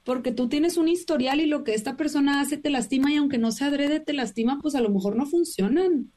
porque 0.06 0.32
tú 0.32 0.48
tienes 0.48 0.78
un 0.78 0.88
historial 0.88 1.42
y 1.42 1.46
lo 1.48 1.64
que 1.64 1.74
esta 1.74 1.98
persona 1.98 2.40
hace 2.40 2.58
te 2.58 2.70
lastima 2.70 3.12
y 3.12 3.18
aunque 3.18 3.38
no 3.38 3.52
se 3.52 3.66
adrede 3.66 4.00
te 4.00 4.14
lastima, 4.14 4.60
pues 4.62 4.74
a 4.76 4.82
lo 4.82 4.90
mejor 4.90 5.18
no 5.18 5.26
funcionan. 5.26 6.12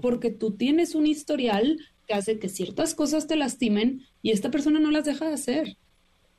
Porque 0.00 0.30
tú 0.30 0.52
tienes 0.52 0.94
un 0.94 1.06
historial 1.06 1.78
que 2.06 2.14
hace 2.14 2.38
que 2.38 2.48
ciertas 2.48 2.94
cosas 2.94 3.26
te 3.26 3.36
lastimen 3.36 4.02
y 4.22 4.30
esta 4.30 4.50
persona 4.50 4.78
no 4.78 4.90
las 4.90 5.04
deja 5.04 5.26
de 5.26 5.34
hacer. 5.34 5.76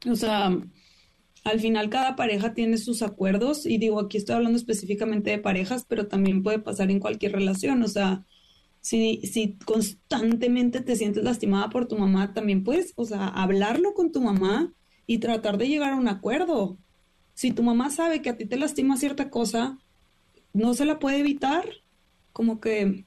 O 0.08 0.16
sea, 0.16 0.56
al 1.43 1.60
final 1.60 1.89
cada 1.89 2.16
pareja 2.16 2.54
tiene 2.54 2.78
sus 2.78 3.02
acuerdos 3.02 3.66
y 3.66 3.78
digo, 3.78 4.00
aquí 4.00 4.18
estoy 4.18 4.36
hablando 4.36 4.58
específicamente 4.58 5.32
de 5.32 5.39
parejas, 5.39 5.86
pero 5.88 6.08
también 6.08 6.43
puede 6.43 6.60
pasar 6.60 6.91
en 6.91 7.00
cualquier 7.00 7.34
relación, 7.34 7.82
o 7.84 7.88
sea, 7.88 8.26
si, 8.82 9.22
si 9.24 9.58
constantemente 9.66 10.82
te 10.82 10.95
sientes 10.95 11.24
lastimada 11.24 11.70
por 11.70 11.88
tu 11.88 11.97
mamá, 11.97 12.34
también 12.34 12.64
puedes, 12.64 12.93
o 12.95 13.06
sea, 13.06 13.28
hablarlo 13.28 13.93
con 13.93 14.12
tu 14.12 14.22
mamá 14.22 14.74
y 15.06 15.18
tratar 15.18 15.58
de 15.58 15.68
llegar 15.68 15.93
a 15.93 15.97
un 15.97 16.08
acuerdo. 16.08 16.78
Si 17.34 17.52
tu 17.52 17.64
mamá 17.64 17.89
sabe 17.89 18.22
que 18.22 18.30
a 18.30 18.38
ti 18.38 18.45
te 18.45 18.58
lastima 18.58 18.97
cierta 18.97 19.30
cosa, 19.30 19.78
no 20.54 20.74
se 20.74 20.86
la 20.86 21.00
puede 21.00 21.20
evitar, 21.20 21.66
como 22.32 22.60
que, 22.60 23.06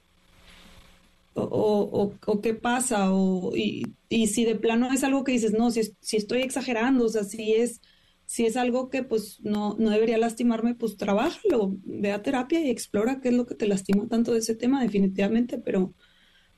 o, 1.35 2.13
o, 2.25 2.41
qué 2.41 2.53
pasa, 2.53 3.13
o, 3.13 3.55
y, 3.55 3.95
y, 4.09 4.27
si 4.27 4.45
de 4.45 4.55
plano 4.55 4.91
es 4.91 5.03
algo 5.03 5.23
que 5.23 5.31
dices, 5.31 5.53
no, 5.53 5.71
si, 5.71 5.81
si 5.99 6.17
estoy 6.17 6.41
exagerando, 6.41 7.05
o 7.05 7.09
sea, 7.09 7.23
si 7.23 7.53
es 7.53 7.81
si 8.25 8.45
es 8.45 8.57
algo 8.57 8.89
que 8.89 9.03
pues 9.03 9.39
no, 9.41 9.75
no 9.77 9.89
debería 9.91 10.17
lastimarme, 10.17 10.75
pues 10.75 10.97
trabájalo, 10.97 11.75
ve 11.83 12.11
a 12.11 12.23
terapia 12.23 12.59
y 12.61 12.69
explora 12.69 13.21
qué 13.21 13.29
es 13.29 13.35
lo 13.35 13.45
que 13.45 13.55
te 13.55 13.67
lastima 13.67 14.07
tanto 14.07 14.31
de 14.33 14.39
ese 14.39 14.55
tema, 14.55 14.81
definitivamente, 14.81 15.57
pero 15.59 15.93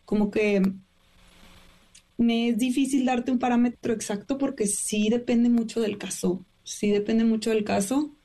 como 0.06 0.32
que 0.32 0.62
me 2.18 2.50
es 2.50 2.58
difícil 2.58 3.06
darte 3.06 3.32
un 3.32 3.40
parámetro 3.40 3.94
exacto 3.94 4.38
porque 4.38 4.68
sí 4.68 5.10
depende 5.10 5.50
mucho 5.50 5.82
del 5.82 5.98
caso, 5.98 6.46
sí 6.64 6.92
depende 6.92 7.26
mucho 7.26 7.50
del 7.50 7.64
caso. 7.64 8.16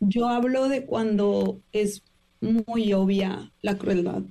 Yo 0.00 0.28
hablo 0.28 0.68
de 0.68 0.86
cuando 0.86 1.62
es 1.72 2.02
muy 2.40 2.92
obvia 2.94 3.52
la 3.60 3.76
crueldad, 3.76 4.22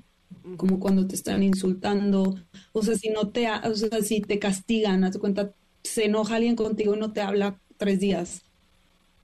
como 0.58 0.80
cuando 0.80 1.08
te 1.08 1.16
están 1.16 1.43
insultando, 1.43 2.36
o 2.72 2.84
sea, 2.84 2.95
si 2.95 3.10
no 3.10 3.30
te, 3.30 3.47
o 3.50 3.76
sea, 3.76 4.02
si 4.02 4.22
te 4.22 4.39
castigan, 4.39 5.04
haz 5.04 5.18
cuenta, 5.18 5.54
se 5.84 6.06
enoja 6.06 6.36
alguien 6.36 6.56
contigo 6.56 6.95
y 6.95 7.00
no 7.00 7.14
te 7.14 7.22
habla 7.22 7.60
tres 7.78 8.00
días. 8.00 8.41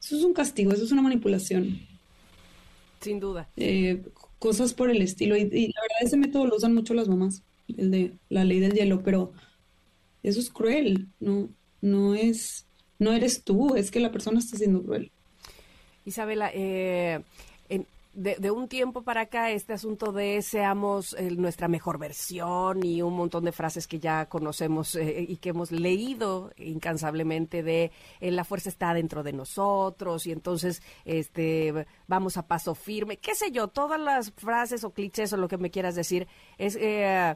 Eso 0.02 0.18
es 0.18 0.24
un 0.24 0.34
castigo, 0.34 0.72
eso 0.72 0.84
es 0.84 0.92
una 0.92 1.02
manipulación. 1.02 1.80
Sin 3.02 3.20
duda. 3.20 3.50
Eh, 3.58 4.04
cosas 4.40 4.74
por 4.74 4.90
el 4.90 5.02
estilo. 5.02 5.36
Y, 5.36 5.42
y, 5.42 5.68
la 5.68 5.82
verdad 5.82 5.98
ese 6.02 6.18
método 6.18 6.46
lo 6.48 6.56
usan 6.56 6.74
mucho 6.74 6.94
las 6.94 7.08
mamás, 7.08 7.44
el 7.76 7.92
de 7.92 8.14
la 8.30 8.44
ley 8.44 8.60
del 8.60 8.74
hielo, 8.74 9.02
pero 9.04 9.34
eso 10.24 10.40
es 10.40 10.50
cruel, 10.50 11.08
no, 11.20 11.50
no 11.82 12.16
es, 12.16 12.66
no 13.00 13.14
eres 13.14 13.44
tú, 13.44 13.76
es 13.76 13.92
que 13.92 14.00
la 14.00 14.12
persona 14.12 14.40
está 14.40 14.58
siendo 14.58 14.84
cruel. 14.84 15.12
Isabela, 16.06 16.52
eh, 16.54 17.22
de, 18.16 18.52
un 18.52 18.68
tiempo 18.70 19.04
para 19.04 19.22
acá, 19.22 19.52
este 19.52 19.74
asunto 19.74 20.12
de 20.14 20.42
seamos 20.42 21.14
eh, 21.20 21.32
nuestra 21.32 21.68
mejor 21.68 22.00
versión 22.00 22.84
y 22.84 23.02
un 23.02 23.14
montón 23.14 23.44
de 23.44 23.52
frases 23.52 23.88
que 23.88 24.00
ya 24.00 24.28
conocemos 24.28 24.96
eh, 24.96 25.26
y 25.28 25.38
que 25.38 25.50
hemos 25.50 25.72
leído 25.72 26.52
incansablemente 26.56 27.62
de 27.62 27.92
eh, 28.22 28.32
la 28.32 28.46
fuerza 28.46 28.70
está 28.70 28.94
dentro 28.94 29.22
de 29.22 29.34
nosotros 29.34 30.26
y 30.28 30.32
entonces 30.32 30.82
este 31.04 31.86
vamos 32.08 32.38
a 32.38 32.48
paso 32.48 32.74
firme, 32.74 33.18
qué 33.18 33.36
sé 33.36 33.52
yo, 33.52 33.68
todas 33.68 34.00
las 34.00 34.32
frases 34.32 34.84
o 34.86 34.92
clichés 34.92 35.34
o 35.34 35.38
lo 35.38 35.50
que 35.50 35.58
me 35.58 35.70
quieras 35.70 35.96
decir 35.96 36.28
es 36.58 36.78
eh, 36.78 37.36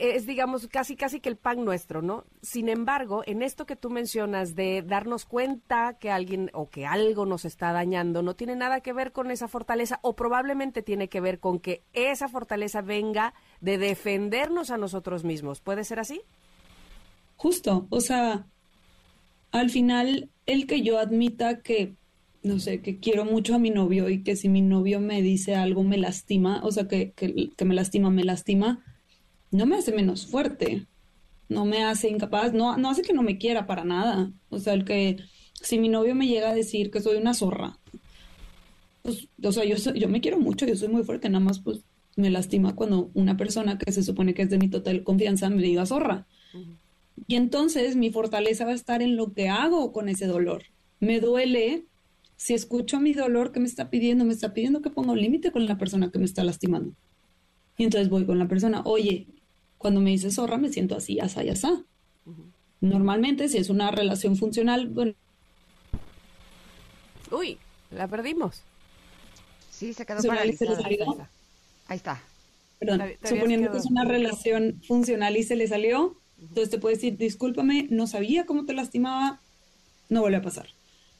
es, 0.00 0.26
digamos, 0.26 0.66
casi, 0.68 0.96
casi 0.96 1.20
que 1.20 1.28
el 1.28 1.36
pan 1.36 1.64
nuestro, 1.64 2.02
¿no? 2.02 2.24
Sin 2.40 2.68
embargo, 2.68 3.22
en 3.26 3.42
esto 3.42 3.66
que 3.66 3.76
tú 3.76 3.90
mencionas 3.90 4.54
de 4.54 4.82
darnos 4.82 5.24
cuenta 5.24 5.98
que 5.98 6.10
alguien 6.10 6.50
o 6.52 6.68
que 6.68 6.86
algo 6.86 7.26
nos 7.26 7.44
está 7.44 7.72
dañando, 7.72 8.22
no 8.22 8.34
tiene 8.34 8.56
nada 8.56 8.80
que 8.80 8.92
ver 8.92 9.12
con 9.12 9.30
esa 9.30 9.48
fortaleza 9.48 9.98
o 10.02 10.14
probablemente 10.14 10.82
tiene 10.82 11.08
que 11.08 11.20
ver 11.20 11.40
con 11.40 11.58
que 11.58 11.82
esa 11.92 12.28
fortaleza 12.28 12.82
venga 12.82 13.34
de 13.60 13.78
defendernos 13.78 14.70
a 14.70 14.78
nosotros 14.78 15.24
mismos. 15.24 15.60
¿Puede 15.60 15.84
ser 15.84 15.98
así? 15.98 16.22
Justo, 17.36 17.86
o 17.90 18.00
sea, 18.00 18.46
al 19.50 19.70
final, 19.70 20.30
el 20.46 20.66
que 20.66 20.82
yo 20.82 20.98
admita 20.98 21.60
que 21.60 21.94
no 22.42 22.58
sé, 22.58 22.80
que 22.80 22.98
quiero 22.98 23.24
mucho 23.24 23.54
a 23.54 23.58
mi 23.58 23.70
novio 23.70 24.08
y 24.08 24.22
que 24.22 24.34
si 24.34 24.48
mi 24.48 24.62
novio 24.62 25.00
me 25.00 25.22
dice 25.22 25.54
algo 25.54 25.84
me 25.84 25.96
lastima, 25.96 26.60
o 26.64 26.72
sea, 26.72 26.88
que, 26.88 27.12
que, 27.12 27.50
que 27.56 27.64
me 27.64 27.74
lastima, 27.74 28.10
me 28.10 28.24
lastima, 28.24 28.80
no 29.52 29.66
me 29.66 29.76
hace 29.76 29.92
menos 29.92 30.26
fuerte, 30.26 30.86
no 31.48 31.64
me 31.64 31.84
hace 31.84 32.08
incapaz, 32.08 32.52
no, 32.52 32.76
no 32.76 32.90
hace 32.90 33.02
que 33.02 33.12
no 33.12 33.22
me 33.22 33.38
quiera 33.38 33.66
para 33.66 33.84
nada. 33.84 34.32
O 34.48 34.58
sea, 34.58 34.72
el 34.72 34.84
que 34.84 35.18
si 35.60 35.78
mi 35.78 35.88
novio 35.88 36.14
me 36.14 36.26
llega 36.26 36.50
a 36.50 36.54
decir 36.54 36.90
que 36.90 37.00
soy 37.00 37.16
una 37.16 37.34
zorra, 37.34 37.78
pues, 39.02 39.28
o 39.42 39.52
sea, 39.52 39.64
yo, 39.64 39.76
soy, 39.76 40.00
yo 40.00 40.08
me 40.08 40.20
quiero 40.20 40.38
mucho, 40.38 40.66
yo 40.66 40.74
soy 40.74 40.88
muy 40.88 41.04
fuerte, 41.04 41.28
nada 41.28 41.44
más 41.44 41.60
pues 41.60 41.80
me 42.16 42.30
lastima 42.30 42.74
cuando 42.74 43.10
una 43.14 43.36
persona 43.36 43.78
que 43.78 43.92
se 43.92 44.02
supone 44.02 44.34
que 44.34 44.42
es 44.42 44.50
de 44.50 44.58
mi 44.58 44.68
total 44.68 45.02
confianza 45.04 45.48
me 45.50 45.62
diga 45.62 45.86
zorra. 45.86 46.26
Uh 46.54 46.58
-huh. 46.58 46.76
Y 47.26 47.36
entonces 47.36 47.96
mi 47.96 48.10
fortaleza 48.10 48.64
va 48.64 48.72
a 48.72 48.74
estar 48.74 49.02
en 49.02 49.16
lo 49.16 49.32
que 49.32 49.48
hago 49.48 49.92
con 49.92 50.08
ese 50.08 50.26
dolor. 50.26 50.64
Me 51.00 51.20
duele 51.20 51.84
si 52.36 52.54
escucho 52.54 53.00
mi 53.00 53.12
dolor 53.12 53.52
que 53.52 53.60
me 53.60 53.66
está 53.66 53.90
pidiendo, 53.90 54.24
me 54.24 54.32
está 54.32 54.52
pidiendo 54.52 54.82
que 54.82 54.90
ponga 54.90 55.12
un 55.12 55.20
límite 55.20 55.52
con 55.52 55.66
la 55.66 55.78
persona 55.78 56.10
que 56.10 56.18
me 56.18 56.24
está 56.24 56.42
lastimando. 56.42 56.92
Y 57.78 57.84
entonces 57.84 58.08
voy 58.08 58.24
con 58.24 58.38
la 58.38 58.48
persona, 58.48 58.82
oye, 58.84 59.26
cuando 59.82 60.00
me 60.00 60.10
dice 60.10 60.30
zorra 60.30 60.56
me 60.56 60.70
siento 60.70 60.96
así, 60.96 61.20
asá 61.20 61.44
y 61.44 61.50
asá. 61.50 61.72
Uh 62.24 62.30
-huh. 62.30 62.52
Normalmente, 62.80 63.48
si 63.48 63.58
es 63.58 63.68
una 63.68 63.90
relación 63.90 64.36
funcional, 64.36 64.88
bueno. 64.88 65.12
Uy, 67.30 67.58
la 67.90 68.08
perdimos. 68.08 68.62
Sí, 69.70 69.92
se 69.92 70.06
quedó 70.06 70.22
paralizada. 70.22 71.28
Ahí 71.88 71.96
está. 71.96 72.22
Perdón, 72.78 73.02
suponiendo 73.22 73.70
que 73.70 73.78
es 73.78 73.86
una 73.86 74.04
relación 74.04 74.80
funcional 74.86 75.36
y 75.36 75.42
se 75.42 75.56
le 75.56 75.66
salió, 75.68 76.02
uh 76.02 76.10
-huh. 76.10 76.48
entonces 76.48 76.70
te 76.70 76.78
puede 76.78 76.94
decir, 76.94 77.16
discúlpame, 77.16 77.86
no 77.90 78.06
sabía 78.06 78.46
cómo 78.46 78.64
te 78.64 78.74
lastimaba, 78.74 79.40
no 80.08 80.20
vuelve 80.20 80.38
a 80.38 80.42
pasar. 80.42 80.68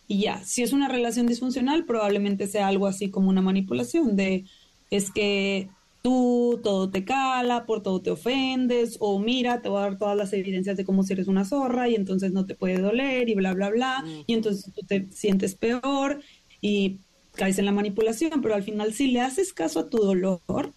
Y 0.09 0.23
ya, 0.23 0.45
si 0.45 0.63
es 0.63 0.73
una 0.73 0.89
relación 0.89 1.27
disfuncional, 1.27 1.85
probablemente 1.85 2.47
sea 2.47 2.69
algo 2.69 2.87
así 2.87 3.11
como 3.11 3.29
una 3.29 3.41
manipulación 3.43 4.17
de, 4.17 4.45
es 4.91 5.11
que 5.11 5.69
tú 6.03 6.61
todo 6.63 6.91
te 6.91 7.05
cala, 7.05 7.65
por 7.65 7.83
todo 7.83 8.03
te 8.03 8.11
ofendes, 8.11 8.97
o 9.01 9.19
mira, 9.21 9.63
te 9.63 9.69
voy 9.69 9.79
a 9.79 9.83
dar 9.83 9.99
todas 9.99 10.17
las 10.17 10.33
evidencias 10.33 10.77
de 10.77 10.85
cómo 10.85 11.05
si 11.05 11.13
eres 11.13 11.29
una 11.29 11.45
zorra 11.45 11.89
y 11.89 11.95
entonces 11.95 12.33
no 12.33 12.45
te 12.45 12.57
puede 12.57 12.79
doler 12.79 13.29
y 13.29 13.35
bla, 13.35 13.55
bla, 13.55 13.71
bla, 13.71 14.03
mm. 14.03 14.25
y 14.27 14.35
entonces 14.35 14.73
tú 14.75 14.85
te 14.87 15.07
sientes 15.13 15.55
peor 15.55 16.21
y 16.61 16.99
caes 17.35 17.59
en 17.59 17.67
la 17.67 17.73
manipulación, 17.73 18.43
pero 18.43 18.55
al 18.55 18.65
final 18.65 18.93
si 18.93 19.07
le 19.07 19.21
haces 19.21 19.53
caso 19.53 19.81
a 19.81 19.89
tu 19.89 19.99
dolor, 19.99 20.73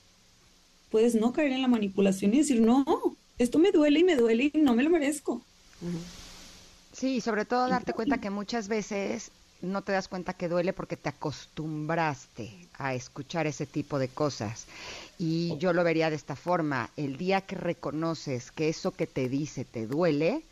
puedes 0.91 1.15
no 1.15 1.33
caer 1.33 1.51
en 1.51 1.61
la 1.61 1.67
manipulación 1.67 2.33
y 2.33 2.37
decir, 2.37 2.61
no, 2.61 2.85
esto 3.37 3.59
me 3.59 3.71
duele 3.71 3.99
y 3.99 4.03
me 4.03 4.15
duele 4.15 4.51
y 4.53 4.57
no 4.59 4.75
me 4.75 4.83
lo 4.83 4.89
merezco. 4.89 5.41
Sí, 6.93 7.19
sobre 7.19 7.45
todo 7.45 7.67
darte 7.67 7.93
cuenta 7.93 8.19
que 8.19 8.29
muchas 8.29 8.67
veces 8.67 9.31
no 9.61 9.83
te 9.83 9.91
das 9.91 10.07
cuenta 10.07 10.33
que 10.33 10.49
duele 10.49 10.73
porque 10.73 10.97
te 10.97 11.09
acostumbraste 11.09 12.67
a 12.77 12.93
escuchar 12.93 13.47
ese 13.47 13.65
tipo 13.65 13.99
de 13.99 14.07
cosas. 14.07 14.65
Y 15.17 15.57
yo 15.57 15.73
lo 15.73 15.83
vería 15.83 16.09
de 16.09 16.15
esta 16.15 16.35
forma, 16.35 16.89
el 16.97 17.17
día 17.17 17.41
que 17.41 17.55
reconoces 17.55 18.51
que 18.51 18.69
eso 18.69 18.91
que 18.91 19.07
te 19.07 19.29
dice 19.29 19.65
te 19.65 19.87
duele, 19.87 20.43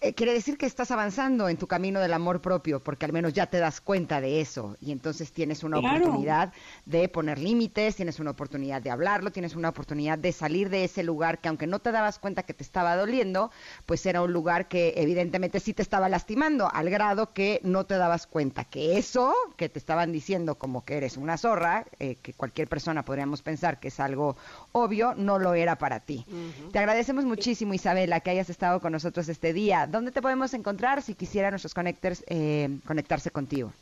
eh, 0.00 0.14
quiere 0.14 0.32
decir 0.32 0.56
que 0.56 0.64
estás 0.64 0.90
avanzando 0.90 1.50
en 1.50 1.58
tu 1.58 1.66
camino 1.66 2.00
del 2.00 2.14
amor 2.14 2.40
propio, 2.40 2.80
porque 2.82 3.04
al 3.04 3.12
menos 3.12 3.34
ya 3.34 3.46
te 3.46 3.58
das 3.58 3.82
cuenta 3.82 4.22
de 4.22 4.40
eso 4.40 4.76
y 4.80 4.90
entonces 4.90 5.32
tienes 5.32 5.62
una 5.64 5.80
claro. 5.80 5.98
oportunidad 5.98 6.52
de 6.86 7.08
poner 7.10 7.38
límites, 7.38 7.94
tienes 7.94 8.18
una 8.18 8.30
oportunidad 8.30 8.80
de 8.80 8.90
hablarlo, 8.90 9.32
tienes 9.32 9.54
una 9.54 9.68
oportunidad 9.68 10.16
de 10.18 10.32
salir 10.32 10.70
de 10.70 10.84
ese 10.84 11.02
lugar 11.02 11.40
que 11.40 11.48
aunque 11.48 11.66
no 11.66 11.78
te 11.78 11.92
dabas 11.92 12.18
cuenta 12.18 12.44
que 12.44 12.54
te 12.54 12.62
estaba 12.62 12.96
doliendo, 12.96 13.50
pues 13.84 14.06
era 14.06 14.22
un 14.22 14.32
lugar 14.32 14.66
que 14.66 14.94
evidentemente 14.96 15.60
sí 15.60 15.74
te 15.74 15.82
estaba 15.82 16.08
lastimando, 16.08 16.70
al 16.72 16.88
grado 16.88 17.34
que 17.34 17.60
no 17.62 17.84
te 17.84 17.96
dabas 17.98 18.26
cuenta 18.26 18.64
que 18.64 18.96
eso 18.96 19.34
que 19.56 19.68
te 19.68 19.78
estaban 19.78 20.10
diciendo 20.10 20.56
como 20.56 20.86
que 20.86 20.96
eres 20.96 21.18
una 21.18 21.36
zorra, 21.36 21.84
eh, 21.98 22.16
que 22.22 22.32
cualquier 22.32 22.68
persona 22.68 23.04
podríamos 23.04 23.42
pensar 23.42 23.78
que 23.78 23.88
es 23.88 24.00
algo 24.00 24.36
obvio, 24.72 25.14
no 25.14 25.38
lo 25.38 25.52
era 25.52 25.76
para 25.76 26.00
ti. 26.00 26.24
Uh 26.28 26.32
-huh. 26.32 26.72
Te 26.72 26.78
agradecemos 26.78 27.26
muchísimo, 27.26 27.74
Isabela, 27.74 28.20
que 28.20 28.30
hayas 28.30 28.48
estado 28.48 28.80
con 28.80 28.92
nosotros 28.92 29.28
este 29.28 29.52
día. 29.52 29.65
¿Dónde 29.90 30.10
te 30.12 30.22
podemos 30.22 30.54
encontrar 30.54 31.02
si 31.02 31.14
quisiera 31.14 31.50
nuestros 31.50 31.74
connectors 31.74 32.24
eh, 32.28 32.78
conectarse 32.86 33.30
contigo? 33.30 33.72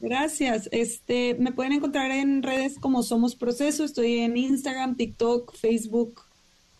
Gracias. 0.00 0.68
Este, 0.70 1.34
me 1.38 1.52
pueden 1.52 1.72
encontrar 1.72 2.10
en 2.10 2.42
redes 2.42 2.78
como 2.78 3.02
Somos 3.02 3.34
Proceso. 3.34 3.84
Estoy 3.84 4.18
en 4.18 4.36
Instagram, 4.36 4.96
TikTok, 4.96 5.56
Facebook, 5.56 6.22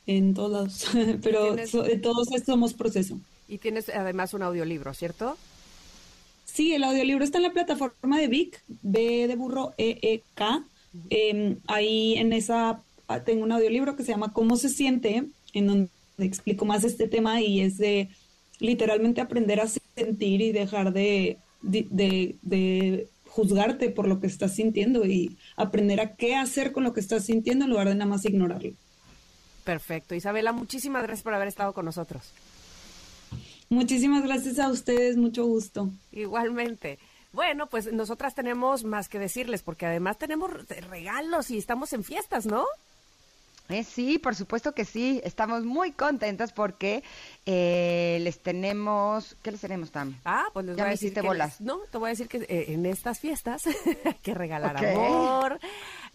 en 0.07 0.35
todos, 0.35 0.87
pero 1.22 1.55
tienes... 1.55 1.70
so, 1.70 1.85
todos 2.03 2.29
somos 2.47 2.74
Proceso. 2.74 3.18
Y 3.49 3.59
tienes 3.59 3.89
además 3.89 4.35
un 4.35 4.43
audiolibro, 4.43 4.95
¿cierto? 4.95 5.37
Sí, 6.45 6.74
el 6.74 6.85
audiolibro 6.85 7.24
está 7.24 7.39
en 7.39 7.45
la 7.45 7.53
plataforma 7.53 8.18
de 8.18 8.29
Vic, 8.29 8.62
B 8.68 9.26
de 9.26 9.37
burro 9.37 9.74
E 9.79 9.99
E 10.03 10.22
K. 10.35 10.57
Uh 10.57 10.61
-huh. 10.61 11.07
eh, 11.11 11.57
ahí 11.66 12.14
en 12.14 12.33
esa 12.33 12.81
tengo 13.24 13.45
un 13.45 13.53
audiolibro 13.53 13.97
que 13.97 14.05
se 14.05 14.12
llama 14.12 14.33
¿Cómo 14.33 14.57
se 14.57 14.68
siente? 14.68 15.24
En 15.53 15.66
donde 15.66 15.89
explico 16.18 16.64
más 16.64 16.85
este 16.85 17.09
tema 17.09 17.41
y 17.41 17.61
es 17.61 17.79
de 17.79 18.11
literalmente 18.59 19.20
aprender 19.20 19.61
a 19.61 19.68
sentir 19.68 20.40
y 20.40 20.52
dejar 20.52 20.92
de, 20.92 21.38
de, 21.62 21.86
de, 21.90 22.36
de, 22.42 23.09
juzgarte 23.26 23.90
por 23.90 24.09
lo 24.09 24.20
que 24.20 24.26
estás 24.26 24.54
sintiendo 24.54 25.04
y 25.04 25.36
aprender 25.56 26.00
a 26.00 26.16
qué 26.16 26.34
hacer 26.34 26.72
con 26.72 26.82
lo 26.82 26.92
que 26.92 27.00
estás 27.00 27.24
sintiendo 27.26 27.64
en 27.64 27.70
lugar 27.70 27.88
de 27.88 27.94
nada 27.94 28.11
más 28.11 28.24
ignorarlo. 28.24 28.72
Perfecto. 29.64 30.14
Isabela, 30.14 30.52
muchísimas 30.52 31.02
gracias 31.02 31.22
por 31.22 31.34
haber 31.34 31.46
estado 31.46 31.72
con 31.72 31.84
nosotros. 31.84 32.32
Muchísimas 33.68 34.24
gracias 34.24 34.59
a 34.59 34.70
ustedes, 34.70 35.16
mucho 35.16 35.44
gusto. 35.46 35.90
Igualmente. 36.11 36.98
Bueno, 37.32 37.66
pues 37.66 37.92
nosotras 37.92 38.34
tenemos 38.34 38.84
más 38.84 39.09
que 39.09 39.18
decirles 39.18 39.62
porque 39.62 39.86
además 39.86 40.18
tenemos 40.18 40.50
regalos 40.88 41.50
y 41.50 41.59
estamos 41.59 41.92
en 41.92 42.02
fiestas, 42.02 42.46
¿no? 42.46 42.64
Eh, 43.69 43.85
sí, 43.85 44.19
por 44.19 44.35
supuesto 44.35 44.73
que 44.73 44.85
sí. 44.85 45.21
Estamos 45.25 45.64
muy 45.64 45.93
contentas 45.93 46.53
porque 46.53 47.03
eh, 47.45 48.19
les 48.23 48.41
tenemos. 48.41 49.37
¿Qué 49.43 49.53
les 49.53 49.61
tenemos, 49.61 49.91
Tam? 49.91 50.19
Ah, 50.25 50.47
pues 50.53 50.66
les 50.66 50.77
ya 50.77 50.85
voy 50.85 50.89
me 50.89 50.89
a 50.89 50.93
decir 50.93 51.09
hiciste 51.09 51.21
bolas. 51.21 51.61
Les, 51.61 51.66
no, 51.66 51.79
te 51.91 51.99
voy 51.99 52.09
a 52.09 52.11
decir 52.11 52.29
que 52.29 52.39
eh, 52.39 52.66
en 52.69 52.87
estas 52.87 53.21
fiestas 53.21 53.66
hay 53.66 54.14
que 54.23 54.35
regalar 54.35 54.77
okay. 54.77 54.95
amor. 54.95 55.59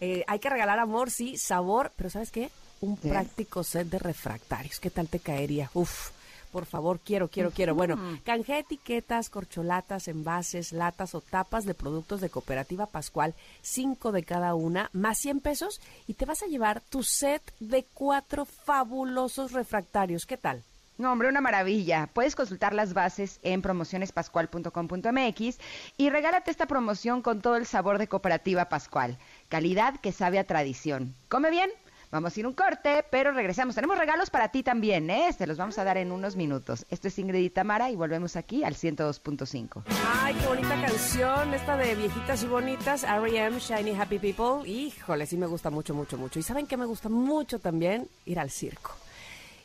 Eh, 0.00 0.24
hay 0.26 0.38
que 0.38 0.50
regalar 0.50 0.78
amor, 0.78 1.10
sí, 1.10 1.36
sabor, 1.36 1.92
pero 1.96 2.10
¿sabes 2.10 2.30
qué? 2.30 2.50
Un 2.80 2.98
¿Sí? 3.00 3.08
práctico 3.08 3.62
set 3.62 3.88
de 3.88 3.98
refractarios. 3.98 4.80
¿Qué 4.80 4.90
tal 4.90 5.08
te 5.08 5.20
caería? 5.20 5.70
Uf 5.74 6.10
por 6.54 6.66
favor, 6.66 7.00
quiero, 7.00 7.26
quiero, 7.26 7.50
quiero. 7.50 7.74
Bueno, 7.74 7.98
canje 8.24 8.60
etiquetas, 8.60 9.28
corcholatas, 9.28 10.06
envases, 10.06 10.72
latas 10.72 11.16
o 11.16 11.20
tapas 11.20 11.64
de 11.64 11.74
productos 11.74 12.20
de 12.20 12.30
Cooperativa 12.30 12.86
Pascual, 12.86 13.34
cinco 13.60 14.12
de 14.12 14.22
cada 14.22 14.54
una, 14.54 14.88
más 14.92 15.18
100 15.18 15.40
pesos, 15.40 15.80
y 16.06 16.14
te 16.14 16.26
vas 16.26 16.44
a 16.44 16.46
llevar 16.46 16.80
tu 16.80 17.02
set 17.02 17.42
de 17.58 17.84
cuatro 17.92 18.44
fabulosos 18.44 19.50
refractarios. 19.50 20.26
¿Qué 20.26 20.36
tal? 20.36 20.62
No, 20.96 21.10
hombre, 21.10 21.28
una 21.28 21.40
maravilla. 21.40 22.08
Puedes 22.12 22.36
consultar 22.36 22.72
las 22.72 22.94
bases 22.94 23.40
en 23.42 23.60
promocionespascual.com.mx 23.60 25.58
y 25.96 26.08
regálate 26.08 26.52
esta 26.52 26.66
promoción 26.66 27.20
con 27.20 27.40
todo 27.40 27.56
el 27.56 27.66
sabor 27.66 27.98
de 27.98 28.06
Cooperativa 28.06 28.66
Pascual. 28.68 29.18
Calidad 29.48 29.98
que 30.00 30.12
sabe 30.12 30.38
a 30.38 30.44
tradición. 30.44 31.16
Come 31.28 31.50
bien. 31.50 31.68
Vamos 32.10 32.36
a 32.36 32.40
ir 32.40 32.46
un 32.46 32.52
corte, 32.52 33.04
pero 33.10 33.32
regresamos. 33.32 33.74
Tenemos 33.74 33.98
regalos 33.98 34.30
para 34.30 34.48
ti 34.48 34.62
también, 34.62 35.10
¿eh? 35.10 35.32
Se 35.36 35.46
los 35.46 35.56
vamos 35.56 35.78
a 35.78 35.84
dar 35.84 35.96
en 35.96 36.12
unos 36.12 36.36
minutos. 36.36 36.86
Esto 36.90 37.08
es 37.08 37.18
Ingrid 37.18 37.40
y 37.40 37.50
Tamara 37.50 37.90
y 37.90 37.96
volvemos 37.96 38.36
aquí 38.36 38.64
al 38.64 38.74
102.5. 38.74 39.82
Ay, 40.06 40.34
qué 40.34 40.46
bonita 40.46 40.80
canción, 40.80 41.54
esta 41.54 41.76
de 41.76 41.94
viejitas 41.94 42.42
y 42.42 42.46
bonitas, 42.46 43.04
R.E.M., 43.04 43.58
Shiny 43.58 43.98
Happy 43.98 44.18
People. 44.18 44.68
Híjole, 44.68 45.26
sí 45.26 45.36
me 45.36 45.46
gusta 45.46 45.70
mucho, 45.70 45.94
mucho, 45.94 46.16
mucho. 46.16 46.38
Y 46.38 46.42
¿saben 46.42 46.66
qué 46.66 46.76
me 46.76 46.86
gusta 46.86 47.08
mucho 47.08 47.58
también? 47.58 48.08
Ir 48.24 48.38
al 48.38 48.50
circo 48.50 48.92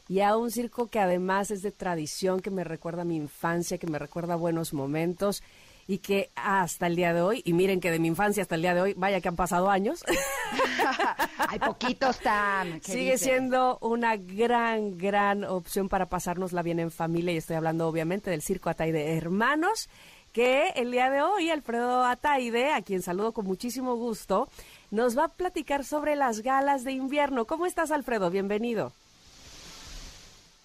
y 0.10 0.22
a 0.22 0.36
un 0.36 0.50
circo 0.50 0.88
que 0.88 1.00
además 1.00 1.52
es 1.52 1.62
de 1.62 1.72
tradición, 1.72 2.40
que 2.40 2.50
me 2.50 2.64
recuerda 2.64 3.04
a 3.04 3.06
mi 3.06 3.16
infancia, 3.16 3.78
que 3.78 3.86
me 3.86 4.00
recuerda 4.00 4.34
a 4.34 4.38
buenos 4.38 4.74
momentos 4.74 5.44
y 5.90 5.98
que 5.98 6.30
hasta 6.36 6.86
el 6.86 6.96
día 6.96 7.16
de 7.16 7.24
hoy, 7.24 7.42
y 7.44 7.54
miren 7.54 7.80
que 7.80 7.90
de 7.90 7.98
mi 7.98 8.10
infancia 8.10 8.44
hasta 8.44 8.54
el 8.54 8.62
día 8.62 8.76
de 8.76 8.82
hoy, 8.82 8.94
vaya 8.94 9.22
que 9.22 9.28
han 9.28 9.36
pasado 9.36 9.72
años. 9.72 10.06
Hay 11.50 11.58
poquitos 11.58 12.20
tan. 12.20 12.80
Sigue 12.84 13.18
siendo 13.18 13.80
una 13.82 14.16
gran, 14.16 15.00
gran 15.00 15.44
opción 15.44 15.90
para 15.90 16.06
pasárnosla 16.06 16.62
bien 16.62 16.80
en 16.80 16.92
familia 16.92 17.34
y 17.34 17.38
estoy 17.38 17.56
hablando 17.56 17.88
obviamente 17.88 18.30
del 18.30 18.44
Circo 18.44 18.70
Ataide 18.70 19.18
Hermanos, 19.18 19.90
que 20.32 20.70
el 20.76 20.92
día 20.92 21.10
de 21.10 21.24
hoy 21.24 21.50
Alfredo 21.50 22.06
Ataide, 22.06 22.72
a 22.72 22.84
quien 22.84 23.02
saludo 23.02 23.32
con 23.32 23.48
muchísimo 23.48 23.96
gusto, 23.96 24.48
nos 24.92 25.18
va 25.18 25.24
a 25.24 25.34
platicar 25.34 25.84
sobre 25.84 26.16
las 26.16 26.42
galas 26.42 26.84
de 26.84 26.92
invierno. 26.92 27.46
¿Cómo 27.46 27.66
estás 27.66 27.90
Alfredo? 27.90 28.30
Bienvenido. 28.30 28.94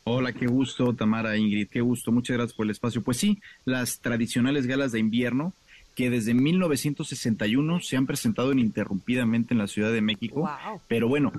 Hola, 0.07 0.35
qué 0.35 0.47
gusto, 0.47 0.93
Tamara, 0.93 1.39
Ingrid, 1.39 1.69
qué 1.69 1.81
gusto, 1.81 2.13
muchas 2.13 2.37
gracias 2.37 2.55
por 2.55 2.67
el 2.67 2.73
espacio. 2.73 3.03
Pues 3.03 3.17
sí, 3.17 3.41
las 3.65 4.01
tradicionales 4.01 4.67
galas 4.67 4.93
de 4.93 4.99
invierno 4.99 5.55
que 5.95 6.11
desde 6.11 6.35
1961 6.35 7.81
se 7.81 7.97
han 7.97 8.07
presentado 8.07 8.53
ininterrumpidamente 8.53 9.55
en 9.55 9.59
la 9.59 9.67
Ciudad 9.67 9.93
de 9.93 10.03
México, 10.03 10.51
pero 10.89 11.09
bueno, 11.09 11.33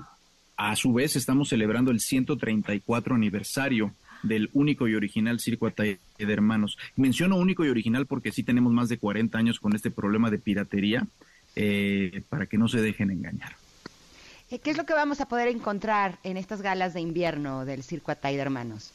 a 0.56 0.74
su 0.74 0.92
vez 0.92 1.14
estamos 1.14 1.50
celebrando 1.50 1.92
el 1.92 2.00
134 2.00 3.14
aniversario 3.14 3.94
del 4.24 4.50
único 4.52 4.88
y 4.88 4.96
original 4.96 5.38
Circo 5.38 5.68
Ataide 5.68 6.00
de 6.18 6.32
Hermanos. 6.32 6.76
Menciono 6.96 7.36
único 7.36 7.64
y 7.64 7.68
original 7.68 8.06
porque 8.06 8.32
sí 8.32 8.42
tenemos 8.42 8.72
más 8.72 8.88
de 8.88 8.98
40 8.98 9.38
años 9.38 9.60
con 9.60 9.76
este 9.76 9.92
problema 9.92 10.28
de 10.28 10.38
piratería, 10.38 11.06
eh, 11.54 12.22
para 12.28 12.46
que 12.46 12.58
no 12.58 12.66
se 12.66 12.80
dejen 12.82 13.12
engañar. 13.12 13.52
Eh, 14.50 14.60
¿Qué 14.60 14.70
es 14.70 14.76
lo 14.76 14.86
que 14.86 14.94
vamos 14.94 15.20
a 15.20 15.26
poder 15.26 15.48
encontrar 15.48 16.18
en 16.22 16.36
estas 16.36 16.62
galas 16.62 16.94
de 16.94 17.00
invierno 17.00 17.64
del 17.64 17.82
Circo 17.82 18.12
Atay 18.12 18.36
de 18.36 18.42
Hermanos? 18.42 18.92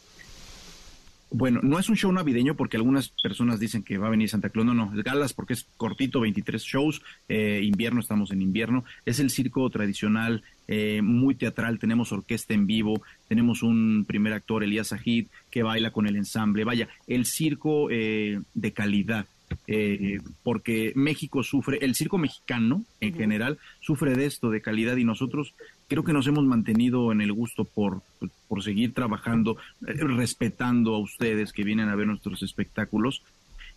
Bueno, 1.34 1.62
no 1.64 1.80
es 1.80 1.88
un 1.88 1.96
show 1.96 2.12
navideño 2.12 2.56
porque 2.56 2.76
algunas 2.76 3.10
personas 3.10 3.58
dicen 3.58 3.84
que 3.84 3.98
va 3.98 4.08
a 4.08 4.10
venir 4.10 4.30
Santa 4.30 4.50
Claus. 4.50 4.66
No, 4.66 4.74
no, 4.74 4.92
galas 4.94 5.34
porque 5.34 5.54
es 5.54 5.66
cortito, 5.78 6.20
23 6.20 6.62
shows. 6.62 7.02
Eh, 7.30 7.62
invierno, 7.64 8.02
estamos 8.02 8.32
en 8.32 8.42
invierno. 8.42 8.84
Es 9.06 9.20
el 9.20 9.30
circo 9.30 9.70
tradicional, 9.70 10.44
eh, 10.68 11.02
muy 11.02 11.36
teatral. 11.36 11.80
Tenemos 11.80 12.12
orquesta 12.12 12.54
en 12.54 12.68
vivo. 12.68 13.02
Tenemos 13.30 13.64
un 13.64 14.04
primer 14.06 14.34
actor, 14.34 14.64
Elías 14.64 14.92
Ajid, 14.92 15.28
que 15.50 15.64
baila 15.64 15.92
con 15.92 16.06
el 16.06 16.18
ensamble. 16.18 16.66
Vaya, 16.66 16.90
el 17.08 17.26
circo 17.26 17.88
de 17.88 18.74
calidad 18.74 19.26
eh, 19.68 20.20
porque 20.44 20.94
México 20.96 21.44
sufre, 21.44 21.80
el 21.82 21.96
circo 21.96 22.18
mexicano 22.18 22.84
en 23.00 23.14
general 23.14 23.58
sufre 23.80 24.16
de 24.16 24.26
esto, 24.26 24.50
de 24.50 24.62
calidad, 24.62 24.98
y 24.98 25.04
nosotros 25.04 25.54
creo 25.88 26.04
que 26.04 26.14
nos 26.14 26.28
hemos 26.28 26.46
mantenido 26.46 27.12
en 27.12 27.22
el 27.22 27.34
gusto 27.34 27.66
por, 27.66 28.02
por 28.48 28.64
seguir 28.64 28.94
trabajando, 28.94 29.58
eh, 29.86 29.94
respetando 29.94 30.96
a 30.96 31.00
ustedes 31.00 31.52
que 31.52 31.64
vienen 31.64 31.90
a 31.90 31.96
ver 31.96 32.08
nuestros 32.08 32.44
espectáculos. 32.44 33.24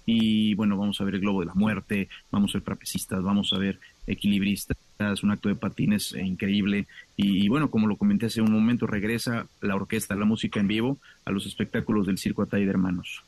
Y 0.06 0.54
bueno, 0.54 0.76
vamos 0.76 1.00
a 1.00 1.04
ver 1.04 1.14
el 1.14 1.22
Globo 1.22 1.40
de 1.40 1.46
la 1.46 1.54
Muerte, 1.54 2.08
vamos 2.30 2.54
a 2.54 2.58
ver 2.58 2.64
trapecistas, 2.64 3.22
vamos 3.22 3.52
a 3.52 3.58
ver 3.58 3.80
equilibristas, 4.06 4.76
un 5.22 5.30
acto 5.30 5.48
de 5.48 5.54
patines 5.54 6.12
eh, 6.12 6.22
increíble. 6.22 6.86
Y, 7.16 7.44
y, 7.44 7.48
bueno, 7.48 7.70
como 7.70 7.86
lo 7.86 7.96
comenté 7.96 8.26
hace 8.26 8.42
un 8.42 8.52
momento, 8.52 8.86
regresa 8.86 9.46
la 9.60 9.74
orquesta, 9.74 10.14
la 10.14 10.26
música 10.26 10.60
en 10.60 10.68
vivo 10.68 10.98
a 11.24 11.30
los 11.30 11.46
espectáculos 11.46 12.06
del 12.06 12.18
Circo 12.18 12.42
Atay 12.42 12.64
de 12.64 12.70
Hermanos. 12.70 13.24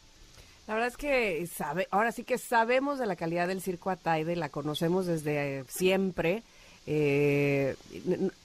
La 0.67 0.75
verdad 0.75 0.89
es 0.89 0.97
que 0.97 1.47
sabe, 1.47 1.87
ahora 1.91 2.11
sí 2.11 2.25
que 2.25 2.39
sabemos 2.39 2.99
de 2.99 3.07
la 3.07 3.17
calidad 3.17 3.47
del 3.47 3.63
circo 3.63 3.91
Ataide, 3.91 4.35
la 4.35 4.49
conocemos 4.49 5.07
desde 5.07 5.65
siempre. 5.69 6.43
Eh, 6.89 7.75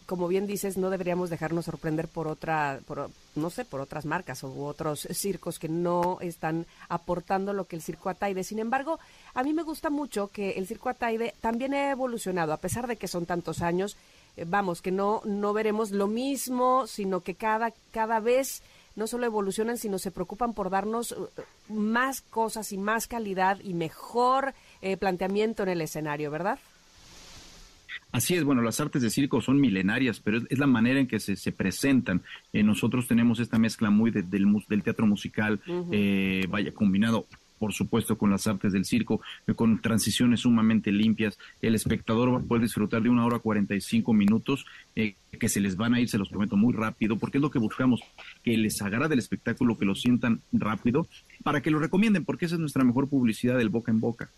como 0.07 0.28
bien 0.28 0.47
dices, 0.47 0.76
no 0.76 0.89
deberíamos 0.89 1.30
dejarnos 1.30 1.65
sorprender 1.65 2.07
por 2.07 2.28
otra, 2.28 2.80
por, 2.88 3.09
no 3.36 3.49
sé, 3.51 3.65
por 3.65 3.82
otras 3.82 4.05
marcas 4.05 4.43
u 4.43 4.63
otros 4.63 5.07
circos 5.11 5.59
que 5.59 5.69
no 5.69 6.17
están 6.22 6.65
aportando 6.89 7.53
lo 7.53 7.65
que 7.65 7.76
el 7.76 7.84
circo 7.84 8.09
Ataide. 8.09 8.43
Sin 8.43 8.59
embargo, 8.59 8.99
a 9.36 9.43
mí 9.43 9.53
me 9.53 9.63
gusta 9.63 9.89
mucho 9.89 10.28
que 10.28 10.51
el 10.51 10.67
circo 10.67 10.89
Ataide 10.89 11.36
también 11.39 11.74
ha 11.74 11.91
evolucionado, 11.91 12.53
a 12.53 12.57
pesar 12.57 12.88
de 12.88 12.97
que 12.97 13.07
son 13.07 13.26
tantos 13.26 13.61
años. 13.61 13.95
Eh, 14.38 14.45
vamos, 14.47 14.82
que 14.82 14.91
no, 14.91 15.22
no 15.26 15.53
veremos 15.53 15.91
lo 15.91 16.07
mismo, 16.07 16.88
sino 16.88 17.22
que 17.22 17.36
cada, 17.36 17.72
cada 17.91 18.19
vez 18.19 18.63
no 18.96 19.08
solo 19.08 19.26
evolucionan, 19.26 19.78
sino 19.78 20.00
se 20.00 20.12
preocupan 20.12 20.54
por 20.54 20.70
darnos 20.70 21.12
uh, 21.12 21.28
más 21.72 22.22
cosas 22.22 22.72
y 22.72 22.78
más 22.78 23.08
calidad 23.08 23.60
y 23.64 23.74
mejor 23.74 24.54
eh, 24.82 24.98
planteamiento 24.98 25.64
en 25.64 25.70
el 25.70 25.82
escenario, 25.82 26.32
¿verdad? 26.32 26.60
Así 28.12 28.36
es, 28.36 28.44
bueno, 28.44 28.62
las 28.62 28.80
artes 28.82 29.02
de 29.02 29.10
circo 29.10 29.39
son 29.39 29.60
milenarias, 29.60 30.20
pero 30.20 30.39
es, 30.50 30.60
la 30.60 30.68
manera 30.68 31.00
en 31.00 31.08
que 31.08 31.20
se, 31.20 31.38
se 31.38 31.54
presentan. 31.54 32.22
Eh, 32.52 32.62
nosotros 32.62 33.08
tenemos 33.08 33.39
esta 33.39 33.58
mezcla 33.58 33.89
muy 33.89 34.12
del, 34.12 34.30
del, 34.30 34.84
teatro 34.84 35.06
musical, 35.08 35.62
eh, 35.92 36.46
vaya, 36.50 36.74
combinado 36.74 37.26
por 37.62 37.74
supuesto, 37.74 38.18
con 38.18 38.32
las 38.32 38.47
artes 38.47 38.74
del 38.74 38.86
circo, 38.86 39.22
con 39.55 39.80
transiciones 39.84 40.39
sumamente 40.39 40.91
limpias. 40.91 41.38
El 41.62 41.76
espectador 41.76 42.43
poder 42.47 42.64
disfrutar 42.64 43.03
de 43.03 43.09
una 43.09 43.24
hora 43.24 43.38
45 43.38 44.14
minutos 44.14 44.66
eh, 44.95 45.14
que 45.39 45.47
se 45.47 45.59
les 45.59 45.76
van 45.76 45.93
a 45.93 45.99
ir, 45.99 46.09
se 46.09 46.18
los 46.18 46.28
prometo, 46.28 46.57
muy 46.57 46.74
rápido, 46.74 47.18
porque 47.18 47.38
es 47.38 47.41
lo 47.43 47.51
que 47.51 47.59
buscamos, 47.59 48.01
que 48.43 48.57
les 48.57 48.82
agrade 48.82 49.14
el 49.14 49.20
espectáculo, 49.20 49.78
que 49.78 49.86
lo 49.86 49.93
sientan 49.93 50.41
rápido, 50.51 51.07
para 51.43 51.62
que 51.62 51.70
lo 51.70 51.78
recomienden, 51.78 52.26
porque 52.26 52.45
esa 52.45 52.55
es 52.55 52.59
nuestra 52.59 52.84
mejor 52.84 53.07
publicidad 53.07 53.59
del 53.59 53.70
boca 53.70 53.91
en 53.91 53.99
boca. 53.99 54.32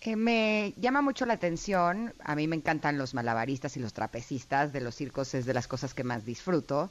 Eh, 0.00 0.16
me 0.16 0.74
llama 0.76 1.02
mucho 1.02 1.26
la 1.26 1.34
atención, 1.34 2.12
a 2.22 2.34
mí 2.34 2.46
me 2.46 2.56
encantan 2.56 2.98
los 2.98 3.14
malabaristas 3.14 3.76
y 3.76 3.80
los 3.80 3.92
trapecistas, 3.92 4.72
de 4.72 4.80
los 4.80 4.94
circos 4.94 5.34
es 5.34 5.44
de 5.44 5.54
las 5.54 5.66
cosas 5.66 5.94
que 5.94 6.04
más 6.04 6.24
disfruto 6.24 6.90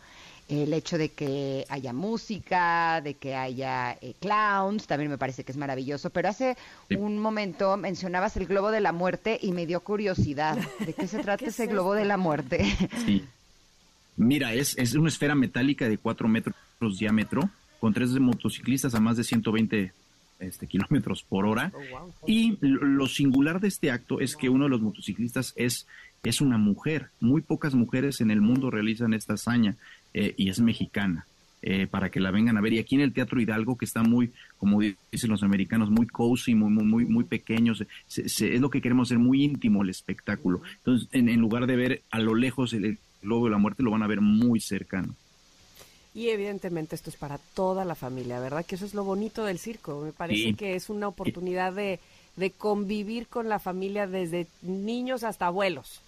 el 0.49 0.73
hecho 0.73 0.97
de 0.97 1.09
que 1.09 1.65
haya 1.69 1.93
música, 1.93 3.01
de 3.01 3.15
que 3.15 3.35
haya 3.35 3.97
eh, 4.01 4.13
clowns, 4.19 4.87
también 4.87 5.11
me 5.11 5.17
parece 5.17 5.43
que 5.43 5.51
es 5.51 5.57
maravilloso, 5.57 6.09
pero 6.09 6.29
hace 6.29 6.55
un 6.97 7.19
momento 7.19 7.75
mencionabas 7.75 8.37
el 8.37 8.45
globo 8.45 8.71
de 8.71 8.79
la 8.79 8.93
muerte 8.93 9.37
y 9.41 9.51
me 9.51 9.65
dio 9.65 9.81
curiosidad. 9.81 10.57
¿De 10.79 10.93
qué 10.93 11.07
se 11.07 11.19
trata 11.23 11.45
ese 11.45 11.67
globo 11.67 11.93
de 11.93 12.05
la 12.05 12.17
muerte? 12.17 12.65
Sí. 13.05 13.25
Mira, 14.15 14.53
es, 14.53 14.75
es 14.77 14.95
una 14.95 15.09
esfera 15.09 15.35
metálica 15.35 15.87
de 15.87 15.97
4 15.97 16.27
metros 16.27 16.55
de 16.79 16.87
diámetro, 16.97 17.49
con 17.79 17.93
tres 17.93 18.09
motociclistas 18.11 18.95
a 18.95 18.99
más 18.99 19.15
de 19.17 19.23
120 19.23 19.91
este, 20.39 20.67
kilómetros 20.67 21.23
por 21.23 21.45
hora. 21.45 21.71
Oh, 21.93 22.13
y 22.25 22.57
lo 22.61 23.07
singular 23.07 23.59
de 23.59 23.67
este 23.67 23.91
acto 23.91 24.19
es 24.19 24.35
que 24.35 24.49
uno 24.49 24.65
de 24.65 24.69
los 24.69 24.81
motociclistas 24.81 25.53
es, 25.55 25.87
es 26.23 26.41
una 26.41 26.57
mujer. 26.57 27.09
Muy 27.19 27.41
pocas 27.41 27.75
mujeres 27.75 28.21
en 28.21 28.31
el 28.31 28.41
mundo 28.41 28.69
realizan 28.69 29.13
esta 29.13 29.33
hazaña. 29.33 29.75
Eh, 30.13 30.33
y 30.37 30.49
es 30.49 30.59
mexicana. 30.59 31.25
Eh, 31.63 31.87
para 31.87 32.09
que 32.11 32.19
la 32.19 32.29
vengan 32.29 32.55
a 32.55 32.61
ver. 32.61 32.73
Y 32.73 32.79
aquí 32.79 32.95
en 32.95 33.01
el 33.01 33.13
Teatro 33.13 33.41
Hidalgo, 33.41 33.77
que 33.77 33.85
está 33.85 34.03
muy, 34.03 34.31
como 34.57 34.79
dicen 34.79 35.29
los 35.29 35.41
americanos, 35.41 35.89
muy 35.89 36.05
cozy, 36.05 36.53
muy, 36.53 36.69
muy, 36.69 37.05
muy 37.05 37.23
pequeño, 37.23 37.73
es 37.73 38.41
lo 38.61 38.69
que 38.69 38.79
queremos 38.79 39.07
hacer, 39.07 39.17
muy 39.17 39.43
íntimo 39.43 39.81
el 39.81 39.89
espectáculo. 39.89 40.61
Entonces, 40.77 41.09
en, 41.11 41.35
lugar 41.41 41.65
de 41.65 41.75
ver 41.75 42.01
a 42.11 42.19
lo 42.19 42.35
lejos 42.35 42.73
el, 42.73 42.99
globo 43.23 43.45
de 43.45 43.51
la 43.51 43.57
muerte, 43.57 43.81
lo 43.81 43.91
van 43.91 44.03
a 44.03 44.07
ver 44.07 44.21
muy 44.21 44.59
cercano. 44.59 45.15
Y 46.17 46.31
evidentemente 46.31 46.95
esto 46.95 47.11
es 47.11 47.15
para 47.15 47.37
toda 47.37 47.85
la 47.85 47.93
familia, 47.93 48.39
¿verdad? 48.39 48.65
Que 48.65 48.73
eso 48.73 48.87
es 48.87 48.95
lo 48.95 49.03
bonito 49.03 49.45
del 49.45 49.59
circo. 49.59 50.01
Me 50.03 50.11
parece 50.11 50.55
que 50.55 50.73
es 50.73 50.89
una 50.89 51.07
oportunidad 51.07 51.73
de, 51.73 51.99
de 52.35 52.49
convivir 52.49 53.27
con 53.27 53.49
la 53.49 53.59
familia 53.59 54.07
desde 54.07 54.47
niños 54.63 55.23
hasta 55.23 55.45
abuelos. 55.45 56.01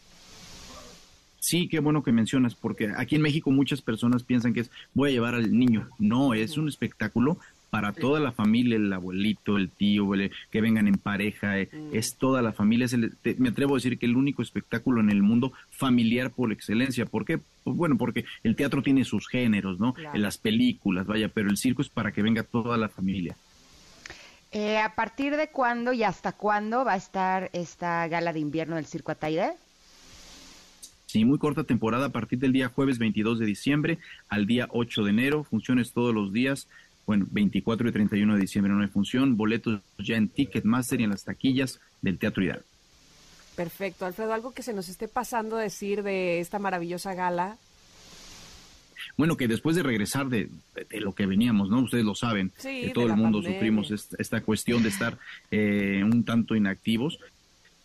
Sí, 1.38 1.68
qué 1.68 1.78
bueno 1.78 2.01
que 2.01 2.12
mencionas, 2.12 2.55
porque 2.55 2.91
aquí 2.97 3.18
en 3.18 3.22
México 3.22 3.51
muchas 3.51 3.84
personas 3.84 4.24
piensan 4.24 4.51
que 4.51 4.62
es 4.62 4.72
voy 4.95 5.10
a 5.10 5.14
llevar 5.14 5.36
al 5.36 5.55
niño. 5.55 5.88
No, 5.99 6.34
es 6.34 6.57
un 6.57 6.68
espectáculo 6.68 7.38
para 7.70 7.93
toda 7.93 8.20
la 8.20 8.32
familia, 8.32 8.76
el 8.76 8.91
abuelito, 8.91 9.57
el 9.57 9.70
tío, 9.70 10.09
que 10.49 10.61
vengan 10.61 10.88
en 10.88 10.97
pareja, 10.97 11.59
eh, 11.59 11.70
mm. 11.72 11.95
es 11.95 12.15
toda 12.15 12.41
la 12.41 12.51
familia. 12.51 12.86
Es 12.86 12.95
me 13.38 13.49
atrevo 13.49 13.76
a 13.76 13.78
decir 13.78 13.97
que 13.97 14.05
el 14.05 14.15
único 14.15 14.41
espectáculo 14.41 15.01
en 15.01 15.09
el 15.09 15.22
mundo 15.22 15.53
familiar 15.70 16.32
por 16.32 16.51
excelencia. 16.51 17.05
¿Por 17.05 17.26
qué? 17.26 17.39
Pues 17.63 17.76
bueno, 17.76 17.97
porque 17.97 18.26
el 18.43 18.55
teatro 18.55 18.82
tiene 18.82 19.05
sus 19.05 19.28
géneros, 19.28 19.80
¿no? 19.80 19.93
En 20.13 20.22
las 20.22 20.38
películas, 20.38 21.05
vaya, 21.05 21.30
pero 21.30 21.49
el 21.49 21.57
circo 21.57 21.82
es 21.82 21.89
para 21.89 22.11
que 22.11 22.22
venga 22.22 22.43
toda 22.43 22.78
la 22.78 22.89
familia. 22.89 23.36
Eh, 24.51 24.80
¿A 24.80 24.95
partir 24.95 25.36
de 25.38 25.49
cuándo 25.49 25.93
y 25.93 26.03
hasta 26.03 26.32
cuándo 26.32 26.84
va 26.84 26.93
a 26.93 26.97
estar 26.97 27.51
esta 27.53 28.07
gala 28.07 28.34
de 28.34 28.39
invierno 28.39 28.78
del 28.78 28.86
Circo 28.86 29.11
Ataide? 29.11 29.53
Sí, 31.05 31.26
muy 31.26 31.39
corta 31.39 31.63
temporada 31.63 32.07
a 32.07 32.09
partir 32.09 32.39
del 32.39 32.53
día 32.53 32.70
jueves 32.70 32.99
22 32.99 33.39
de 33.39 33.45
diciembre 33.45 33.97
al 34.28 34.45
día 34.45 34.67
8 34.70 35.03
de 35.03 35.09
enero, 35.09 35.43
funciones 35.43 35.91
todos 35.91 36.13
los 36.13 36.34
días. 36.34 36.67
Bueno, 37.10 37.26
24 37.32 37.89
y 37.89 37.91
31 37.91 38.36
de 38.36 38.41
diciembre 38.41 38.72
no 38.72 38.84
hay 38.84 38.88
función, 38.88 39.36
boletos 39.36 39.82
ya 39.97 40.16
en 40.16 40.30
Ticketmaster 40.30 41.01
y 41.01 41.05
en 41.05 41.10
las 41.10 41.24
taquillas 41.24 41.80
del 42.03 42.20
Teatro 42.20 42.43
Hidalgo. 42.43 42.66
Perfecto, 43.55 44.05
Alfredo, 44.05 44.32
algo 44.32 44.51
que 44.53 44.62
se 44.62 44.74
nos 44.74 44.89
esté 44.89 45.07
pasando 45.07 45.57
a 45.57 45.62
decir 45.64 46.03
de 46.03 46.39
esta 46.39 46.60
maravillosa 46.60 47.16
gala. 47.16 47.57
Bueno, 49.18 49.38
que 49.38 49.47
después 49.47 49.76
de 49.76 49.82
regresar 49.82 50.30
de, 50.30 50.49
de, 50.88 51.01
lo 51.01 51.14
que 51.16 51.26
veníamos, 51.26 51.72
¿no? 51.72 51.80
Ustedes 51.82 52.05
lo 52.05 52.14
saben, 52.14 52.51
Sí, 52.57 52.82
que 52.84 52.89
todo 52.91 53.07
el 53.07 53.16
mundo 53.16 53.39
pandemia. 53.39 53.57
sufrimos 53.57 53.89
esta, 53.89 54.16
esta 54.20 54.41
cuestión 54.41 54.84
de 54.84 54.89
estar 54.89 55.18
eh, 55.49 56.03
un 56.03 56.24
tanto 56.24 56.55
inactivos. 56.55 57.18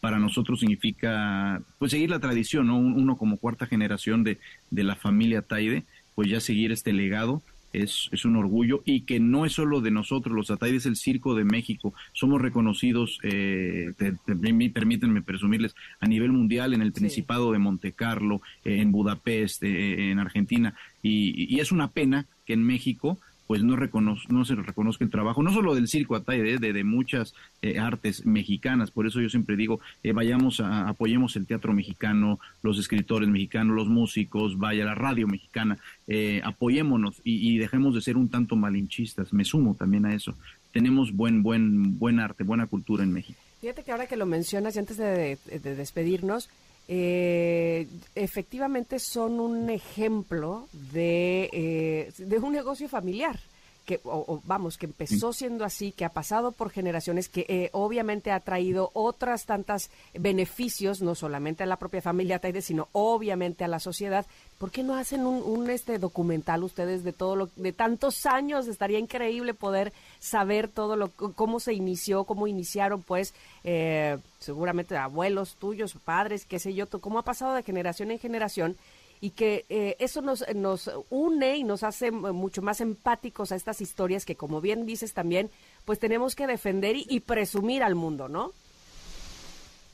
Para 0.02 0.18
nosotros 0.18 0.60
significa, 0.60 1.62
pues, 1.78 1.92
seguir 1.92 2.10
la 2.10 2.20
tradición, 2.20 2.66
¿no? 2.66 2.76
Un- 2.76 3.00
Uno 3.00 3.16
como 3.16 3.38
cuarta 3.38 3.64
generación 3.64 4.22
de, 4.22 4.38
de 4.70 4.84
la 4.84 4.96
familia 4.96 5.40
Taide, 5.40 5.84
pues 6.14 6.28
ya 6.28 6.40
seguir 6.40 6.72
este 6.72 6.92
legado 6.92 7.40
es, 7.82 8.08
es 8.12 8.24
un 8.24 8.36
orgullo 8.36 8.82
y 8.84 9.02
que 9.02 9.20
no 9.20 9.44
es 9.44 9.52
solo 9.52 9.80
de 9.80 9.90
nosotros, 9.90 10.34
los 10.34 10.50
Ataide 10.50 10.76
es 10.76 10.86
el 10.86 10.96
circo 10.96 11.34
de 11.34 11.44
México. 11.44 11.92
Somos 12.12 12.40
reconocidos, 12.40 13.18
eh, 13.22 13.92
te- 13.98 14.12
te- 14.12 14.34
permí- 14.36 14.72
permítanme 14.72 15.22
presumirles, 15.22 15.74
a 16.00 16.06
nivel 16.06 16.32
mundial 16.32 16.74
en 16.74 16.82
el 16.82 16.92
Sí. 16.94 17.00
Principado 17.00 17.52
de 17.52 17.58
Monte 17.58 17.92
Carlo, 17.92 18.40
eh, 18.64 18.80
en 18.80 18.92
Budapest, 18.92 19.62
eh, 19.62 20.10
en 20.10 20.18
Argentina. 20.18 20.74
Y, 21.02 21.54
y 21.54 21.60
es 21.60 21.72
una 21.72 21.88
pena 21.88 22.26
que 22.46 22.52
en 22.54 22.62
México 22.64 23.18
pues 23.46 23.62
no, 23.62 23.76
recono- 23.76 24.18
no 24.28 24.44
se 24.44 24.54
reconozca 24.54 25.04
el 25.04 25.10
trabajo, 25.10 25.42
no 25.42 25.52
solo 25.52 25.74
del 25.74 25.88
circo 25.88 26.16
Ataide, 26.16 26.58
de, 26.58 26.72
de 26.72 26.84
muchas 26.84 27.34
eh, 27.62 27.78
artes 27.78 28.24
mexicanas. 28.24 28.90
Por 28.90 29.06
eso 29.06 29.20
yo 29.20 29.28
siempre 29.28 29.56
digo, 29.56 29.80
eh, 30.02 30.12
vayamos 30.12 30.60
a, 30.60 30.88
apoyemos 30.88 31.36
el 31.36 31.46
teatro 31.46 31.72
mexicano, 31.72 32.38
los 32.62 32.78
escritores 32.78 33.28
mexicanos, 33.28 33.76
los 33.76 33.88
músicos, 33.88 34.58
vaya 34.58 34.84
la 34.84 34.94
radio 34.94 35.26
mexicana, 35.26 35.78
eh, 36.06 36.40
apoyémonos 36.44 37.20
y, 37.24 37.48
y 37.54 37.58
dejemos 37.58 37.94
de 37.94 38.00
ser 38.00 38.16
un 38.16 38.28
tanto 38.28 38.56
malinchistas. 38.56 39.32
Me 39.32 39.44
sumo 39.44 39.74
también 39.74 40.06
a 40.06 40.14
eso. 40.14 40.34
Tenemos 40.72 41.12
buen, 41.12 41.42
buen, 41.42 41.98
buen 41.98 42.20
arte, 42.20 42.44
buena 42.44 42.66
cultura 42.66 43.04
en 43.04 43.12
México. 43.12 43.38
Fíjate 43.60 43.82
que 43.82 43.92
ahora 43.92 44.06
que 44.06 44.16
lo 44.16 44.26
mencionas 44.26 44.76
y 44.76 44.78
antes 44.78 44.96
de 44.96 45.38
despedirnos, 45.62 46.50
eh, 46.88 47.88
efectivamente 48.14 48.98
son 48.98 49.40
un 49.40 49.70
ejemplo 49.70 50.68
de, 50.92 51.48
eh, 51.52 52.12
de 52.18 52.38
un 52.38 52.52
negocio 52.52 52.88
familiar. 52.88 53.38
Que, 53.84 54.00
o- 54.04 54.24
o, 54.26 54.40
vamos, 54.44 54.78
que 54.78 54.86
empezó 54.86 55.32
siendo 55.34 55.62
así, 55.64 55.92
que 55.92 56.06
ha 56.06 56.08
pasado 56.08 56.52
por 56.52 56.70
generaciones, 56.70 57.28
que 57.28 57.44
eh, 57.48 57.68
obviamente 57.72 58.30
ha 58.30 58.40
traído 58.40 58.90
otras 58.94 59.44
tantas 59.44 59.90
beneficios, 60.14 61.02
no 61.02 61.14
solamente 61.14 61.62
a 61.62 61.66
la 61.66 61.76
propia 61.76 62.00
familia 62.00 62.38
Taide, 62.38 62.62
sino 62.62 62.88
obviamente 62.92 63.62
a 63.62 63.68
la 63.68 63.78
sociedad. 63.80 64.24
¿Por 64.58 64.70
qué 64.70 64.82
no 64.82 64.94
hacen 64.94 65.26
un, 65.26 65.42
un, 65.42 65.68
este 65.68 65.98
documental 65.98 66.62
ustedes 66.64 67.04
de 67.04 67.12
todo 67.12 67.36
lo 67.36 67.50
de 67.56 67.72
tantos 67.72 68.24
años? 68.24 68.68
Estaría 68.68 68.98
increíble 68.98 69.52
poder 69.52 69.92
saber 70.18 70.68
todo 70.68 70.96
lo 70.96 71.08
cómo 71.10 71.60
se 71.60 71.74
inició, 71.74 72.24
cómo 72.24 72.46
iniciaron, 72.46 73.02
pues 73.02 73.34
eh, 73.64 74.16
seguramente 74.38 74.96
abuelos 74.96 75.56
tuyos, 75.56 75.94
padres, 76.04 76.46
qué 76.46 76.58
sé 76.58 76.72
yo, 76.72 76.86
cómo 76.88 77.18
ha 77.18 77.22
pasado 77.22 77.52
de 77.54 77.62
generación 77.62 78.10
en 78.10 78.18
generación 78.18 78.76
y 79.20 79.30
que 79.30 79.64
eh, 79.68 79.96
eso 79.98 80.20
nos, 80.22 80.44
nos 80.54 80.90
une 81.10 81.56
y 81.56 81.64
nos 81.64 81.82
hace 81.82 82.10
mucho 82.10 82.60
más 82.62 82.80
empáticos 82.80 83.52
a 83.52 83.56
estas 83.56 83.80
historias 83.80 84.24
que, 84.24 84.34
como 84.36 84.60
bien 84.60 84.86
dices 84.86 85.12
también, 85.14 85.50
pues 85.84 85.98
tenemos 85.98 86.34
que 86.34 86.46
defender 86.46 86.96
y, 86.96 87.06
y 87.08 87.20
presumir 87.20 87.82
al 87.82 87.94
mundo, 87.94 88.28
¿no? 88.28 88.52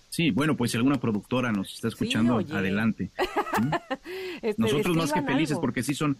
Sí, 0.09 0.33
bueno, 0.33 0.57
pues 0.57 0.73
si 0.73 0.77
alguna 0.77 1.01
productora 1.01 1.53
nos 1.53 1.73
está 1.73 1.89
escuchando, 1.89 2.39
adelante. 2.39 3.11
Este, 4.43 4.61
Nosotros 4.61 4.97
más 4.97 5.12
que 5.12 5.23
felices 5.23 5.53
algo. 5.53 5.61
porque 5.61 5.83
sí 5.83 5.95
son, 5.95 6.16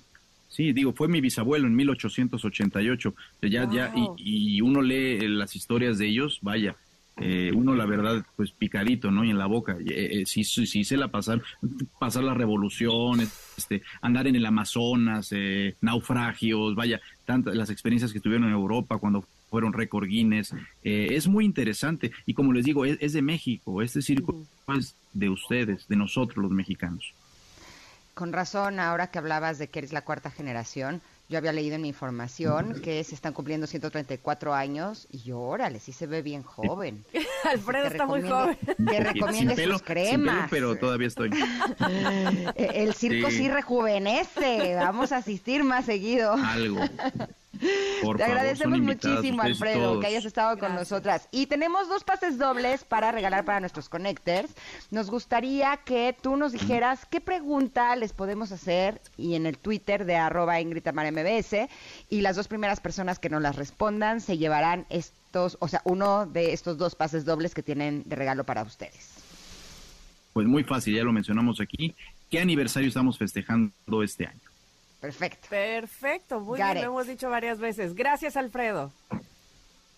sí, 0.49 0.73
digo, 0.73 0.93
fue 0.93 1.09
mi 1.09 1.21
bisabuelo 1.21 1.67
en 1.67 1.75
1888, 1.75 3.15
ya, 3.43 3.69
ya, 3.73 3.89
Wow. 3.95 4.15
y, 4.19 4.57
y 4.57 4.61
uno 4.61 4.83
lee 4.83 5.19
eh, 5.25 5.29
las 5.29 5.57
historias 5.57 5.99
de 5.99 6.07
ellos, 6.07 6.39
vaya, 6.43 6.77
eh, 7.17 7.53
uno 7.55 7.75
la 7.75 7.87
verdad, 7.87 8.25
pues 8.37 8.53
picadito, 8.53 9.11
¿no? 9.11 9.25
Y 9.25 9.31
en 9.31 9.39
la 9.39 9.47
boca, 9.47 9.77
eh, 9.79 10.21
eh, 10.21 10.23
sí, 10.27 10.45
sí, 10.45 10.67
sí 10.67 10.85
se 10.85 10.97
la 10.97 11.09
pasar, 11.09 11.43
pasar 11.99 12.25
las 12.25 12.37
revoluciones, 12.37 13.29
este, 13.59 13.83
andar 14.01 14.27
en 14.27 14.37
el 14.37 14.47
Amazonas, 14.47 15.29
eh, 15.33 15.77
naufragios, 15.81 16.75
vaya, 16.75 17.01
tantas 17.27 17.55
las 17.55 17.71
experiencias 17.71 18.13
que 18.13 18.21
tuvieron 18.21 18.47
en 18.47 18.53
Europa 18.53 18.99
cuando 18.99 19.25
fueron 19.51 19.73
récord 19.73 20.07
Guinness, 20.07 20.55
eh, 20.83 21.09
es 21.11 21.27
muy 21.27 21.45
interesante, 21.45 22.13
y 22.25 22.35
como 22.35 22.53
les 22.53 22.65
digo, 22.65 22.85
es, 22.85 22.97
es 23.01 23.13
de 23.13 23.21
México, 23.21 23.83
este 23.83 24.01
circo 24.01 24.47
es 24.77 24.95
de 25.13 25.29
ustedes, 25.29 25.89
de 25.89 25.97
nosotros 25.97 26.43
los 26.43 26.53
mexicanos. 26.53 27.13
Con 28.15 28.33
razón, 28.33 28.79
ahora 28.79 29.11
que 29.11 29.19
hablabas 29.19 29.59
de 29.59 29.69
que 29.69 29.81
eres 29.81 29.93
la 29.93 30.03
cuarta 30.03 30.31
generación, 30.31 31.03
yo 31.31 31.39
había 31.39 31.53
leído 31.53 31.77
en 31.77 31.83
mi 31.83 31.89
información 31.89 32.81
que 32.83 33.03
se 33.05 33.15
están 33.15 33.33
cumpliendo 33.33 33.67
134 33.67 34.53
años 34.53 35.07
y 35.11 35.23
yo, 35.23 35.39
órale, 35.41 35.79
sí 35.79 35.93
se 35.93 36.07
ve 36.07 36.21
bien 36.23 36.43
joven. 36.43 37.05
Alfredo 37.45 37.87
está 37.87 38.05
muy 38.05 38.21
recomiendo- 38.21 38.55
joven. 38.57 38.59
Te 38.67 39.13
pelo, 39.13 39.27
sus 39.29 39.37
sin 39.37 39.49
pelo, 39.55 39.79
cremas. 39.79 40.49
pero 40.51 40.77
todavía 40.77 41.07
estoy. 41.07 41.31
Eh, 42.57 42.71
El 42.75 42.95
circo 42.95 43.31
Sí. 43.31 43.37
sí 43.39 43.49
rejuvenece. 43.49 44.75
Vamos 44.75 45.13
a 45.13 45.19
asistir 45.19 45.63
más 45.65 45.85
seguido. 45.87 46.33
Algo. 46.35 46.81
Por 48.03 48.17
Te 48.17 48.23
favor, 48.23 48.39
agradecemos 48.39 48.81
muchísimo, 48.81 49.43
Alfredo, 49.43 49.91
todos. 49.91 50.01
que 50.01 50.07
hayas 50.07 50.25
estado 50.25 50.59
con 50.59 50.75
nosotras. 50.75 51.29
Y 51.31 51.47
tenemos 51.47 51.89
dos 51.89 52.05
pases 52.05 52.39
dobles 52.39 52.85
para 52.85 53.13
regalar 53.13 53.45
para 53.45 53.61
nuestros 53.61 53.89
connectors. 53.89 54.51
Nos 54.91 55.11
gustaría 55.11 55.77
que 55.85 56.17
tú 56.21 56.37
nos 56.37 56.53
dijeras 56.53 57.07
qué 57.07 57.21
pregunta 57.21 57.95
les 57.97 58.13
podemos 58.13 58.53
hacer 58.53 59.01
y 59.17 59.35
en 59.35 59.47
el 59.47 59.59
Twitter 59.59 60.05
de 60.07 60.17
arroba 60.17 60.61
Ingrid 60.61 60.87
MBS. 60.87 61.69
Y 62.09 62.23
las 62.23 62.37
dos 62.37 62.49
primeras 62.49 62.81
personas 62.81 63.19
que 63.19 63.29
nos 63.29 63.43
las 63.43 63.57
respondan 63.57 64.21
se 64.21 64.39
llevarán 64.39 64.87
estos, 64.89 65.59
o 65.61 65.69
sea, 65.69 65.83
uno 65.85 66.27
de 66.27 66.53
estos 66.53 66.79
dos 66.79 66.95
pases 66.95 67.25
dobles 67.25 67.55
que 67.55 67.63
tienen 67.63 68.03
de 68.07 68.17
regalo 68.17 68.45
para 68.45 68.63
ustedes. 68.63 69.11
Pues 70.33 70.47
muy 70.47 70.65
fácil, 70.65 70.95
ya 70.97 71.05
lo 71.05 71.13
mencionamos 71.13 71.61
aquí. 71.61 71.95
¿Qué 72.31 72.41
aniversario 72.41 72.89
estamos 72.89 73.19
festejando 73.19 74.03
este 74.03 74.27
año? 74.27 74.50
Perfecto. 75.01 75.47
Perfecto, 75.49 76.41
muy 76.41 76.59
Got 76.59 76.67
bien, 76.67 76.77
it. 76.79 76.85
lo 76.85 76.91
hemos 76.91 77.07
dicho 77.07 77.31
varias 77.31 77.59
veces. 77.59 77.95
Gracias, 77.95 78.37
Alfredo. 78.37 78.93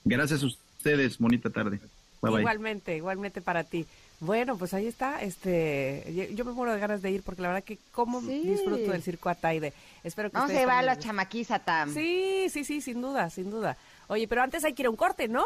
Gracias 0.04 0.42
a 0.42 0.46
ustedes, 0.46 1.18
bonita 1.18 1.50
tarde. 1.50 1.78
Bye 2.20 2.30
bye. 2.30 2.40
Igualmente, 2.40 2.96
igualmente 2.96 3.40
para 3.40 3.64
ti. 3.64 3.86
Bueno, 4.20 4.56
pues 4.56 4.72
ahí 4.74 4.86
está. 4.86 5.20
Este, 5.22 6.28
yo- 6.34 6.44
me 6.44 6.52
muero 6.52 6.72
de 6.72 6.78
ganas 6.78 7.02
de 7.02 7.10
ir 7.10 7.22
porque 7.24 7.42
la 7.42 7.48
verdad 7.48 7.64
que 7.64 7.78
cómo 7.90 8.20
Sí. 8.20 8.42
disfruto 8.44 8.92
del 8.92 9.02
circo 9.02 9.28
Ataide. 9.28 9.72
Espero 10.04 10.30
que 10.30 10.34
Vamos 10.36 10.50
a 10.50 10.54
llevar 10.54 10.68
a 10.70 10.76
también 10.76 10.86
la 10.86 10.94
les- 10.94 11.04
chamaquiza, 11.04 11.58
Tam. 11.58 11.92
Sí, 11.92 12.46
sí, 12.50 12.64
sí, 12.64 12.80
sin 12.80 13.02
duda, 13.02 13.28
sin 13.30 13.50
duda. 13.50 13.76
Oye, 14.06 14.28
pero 14.28 14.42
antes 14.42 14.62
hay 14.64 14.74
que 14.74 14.82
ir 14.82 14.86
a 14.86 14.90
un 14.90 14.96
corte, 14.96 15.26
¿no? 15.26 15.44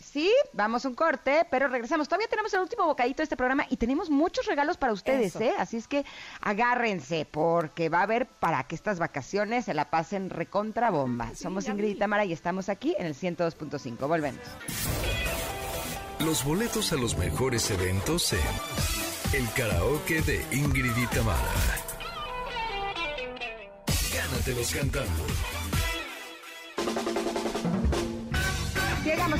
Sí, 0.00 0.32
vamos 0.52 0.84
a 0.84 0.88
un 0.88 0.94
corte, 0.94 1.46
pero 1.50 1.68
regresamos. 1.68 2.08
Todavía 2.08 2.26
tenemos 2.28 2.52
el 2.54 2.60
último 2.60 2.86
bocadito 2.86 3.18
de 3.18 3.24
este 3.24 3.36
programa 3.36 3.66
y 3.68 3.76
tenemos 3.76 4.08
muchos 4.08 4.46
regalos 4.46 4.76
para 4.76 4.92
ustedes, 4.92 5.36
Eso. 5.36 5.44
¿eh? 5.44 5.52
Así 5.58 5.76
es 5.76 5.86
que 5.86 6.04
agárrense, 6.40 7.26
porque 7.30 7.88
va 7.88 8.00
a 8.00 8.02
haber 8.04 8.26
para 8.26 8.64
que 8.64 8.74
estas 8.74 8.98
vacaciones 8.98 9.66
se 9.66 9.74
la 9.74 9.90
pasen 9.90 10.30
recontra 10.30 10.90
bomba. 10.90 11.34
Somos 11.34 11.68
Ingrid 11.68 11.96
y. 11.96 11.98
Tamara 11.98 12.24
y 12.24 12.32
estamos 12.32 12.68
aquí 12.68 12.96
en 12.98 13.06
el 13.06 13.14
102.5. 13.14 14.08
Volvemos. 14.08 14.40
Los 16.20 16.44
boletos 16.44 16.92
a 16.92 16.96
los 16.96 17.16
mejores 17.16 17.70
eventos 17.70 18.32
en 18.32 18.40
el 19.32 19.52
karaoke 19.52 20.22
de 20.22 20.44
Ingrid 20.50 20.96
y 20.96 21.06
Tamara. 21.06 21.38
Gánatelos 24.14 24.74
cantando. 24.74 25.59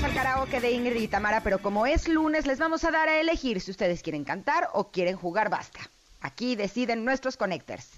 Al 0.02 0.14
karaoke 0.14 0.60
de 0.60 0.72
Ingrid 0.72 1.02
y 1.02 1.08
Tamara, 1.08 1.42
pero 1.42 1.60
como 1.60 1.84
es 1.84 2.08
lunes, 2.08 2.46
les 2.46 2.58
vamos 2.58 2.84
a 2.84 2.90
dar 2.90 3.10
a 3.10 3.20
elegir 3.20 3.60
si 3.60 3.70
ustedes 3.70 4.02
quieren 4.02 4.24
cantar 4.24 4.70
o 4.72 4.90
quieren 4.90 5.16
jugar 5.16 5.50
basta. 5.50 5.78
Aquí 6.22 6.56
deciden 6.56 7.04
nuestros 7.04 7.36
connectors. 7.36 7.90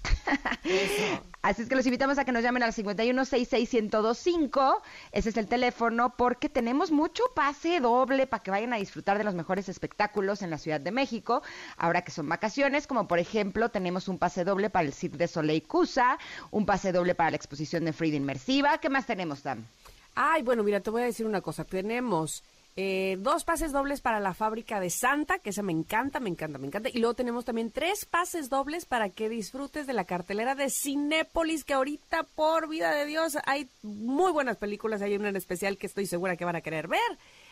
Así 1.41 1.61
es 1.61 1.69
que 1.69 1.75
los 1.75 1.85
invitamos 1.85 2.17
a 2.17 2.25
que 2.25 2.33
nos 2.33 2.43
llamen 2.43 2.63
al 2.63 2.73
5166125. 2.73 4.81
Ese 5.13 5.29
es 5.29 5.37
el 5.37 5.47
teléfono 5.47 6.13
porque 6.17 6.49
tenemos 6.49 6.91
mucho 6.91 7.23
pase 7.35 7.79
doble 7.79 8.27
para 8.27 8.43
que 8.43 8.51
vayan 8.51 8.73
a 8.73 8.77
disfrutar 8.77 9.17
de 9.17 9.23
los 9.23 9.35
mejores 9.35 9.69
espectáculos 9.69 10.41
en 10.41 10.49
la 10.49 10.57
Ciudad 10.57 10.81
de 10.81 10.91
México. 10.91 11.41
Ahora 11.77 12.01
que 12.01 12.11
son 12.11 12.27
vacaciones, 12.27 12.85
como 12.85 13.07
por 13.07 13.19
ejemplo, 13.19 13.69
tenemos 13.69 14.09
un 14.09 14.17
pase 14.17 14.43
doble 14.43 14.69
para 14.69 14.85
el 14.85 14.93
Cirque 14.93 15.15
de 15.17 15.29
Soleil 15.29 15.63
Cusa, 15.63 16.17
un 16.51 16.65
pase 16.65 16.91
doble 16.91 17.15
para 17.15 17.31
la 17.31 17.37
exposición 17.37 17.85
de 17.85 17.93
Frida 17.93 18.17
Inmersiva. 18.17 18.79
¿Qué 18.79 18.89
más 18.89 19.05
tenemos, 19.05 19.41
Tam? 19.41 19.63
Ay, 20.15 20.43
bueno, 20.43 20.63
mira, 20.63 20.79
te 20.79 20.89
voy 20.89 21.01
a 21.01 21.05
decir 21.05 21.25
una 21.25 21.41
cosa. 21.41 21.63
Tenemos 21.63 22.43
eh, 22.75 23.17
dos 23.19 23.43
pases 23.43 23.71
dobles 23.71 24.01
para 24.01 24.19
la 24.19 24.33
fábrica 24.33 24.79
de 24.79 24.89
Santa, 24.89 25.37
que 25.39 25.51
esa 25.51 25.61
me 25.61 25.71
encanta, 25.71 26.19
me 26.19 26.29
encanta, 26.29 26.57
me 26.57 26.67
encanta. 26.67 26.89
Y 26.89 26.99
luego 26.99 27.13
tenemos 27.13 27.45
también 27.45 27.71
tres 27.71 28.05
pases 28.05 28.49
dobles 28.49 28.85
para 28.85 29.09
que 29.09 29.29
disfrutes 29.29 29.85
de 29.85 29.93
la 29.93 30.05
cartelera 30.05 30.55
de 30.55 30.69
Cinépolis, 30.69 31.63
que 31.63 31.73
ahorita, 31.73 32.23
por 32.35 32.67
vida 32.67 32.91
de 32.91 33.05
Dios, 33.05 33.37
hay 33.45 33.67
muy 33.83 34.31
buenas 34.31 34.57
películas. 34.57 35.01
Hay 35.01 35.15
una 35.15 35.29
en 35.29 35.35
especial 35.35 35.77
que 35.77 35.87
estoy 35.87 36.07
segura 36.07 36.35
que 36.35 36.45
van 36.45 36.55
a 36.55 36.61
querer 36.61 36.87
ver 36.87 36.99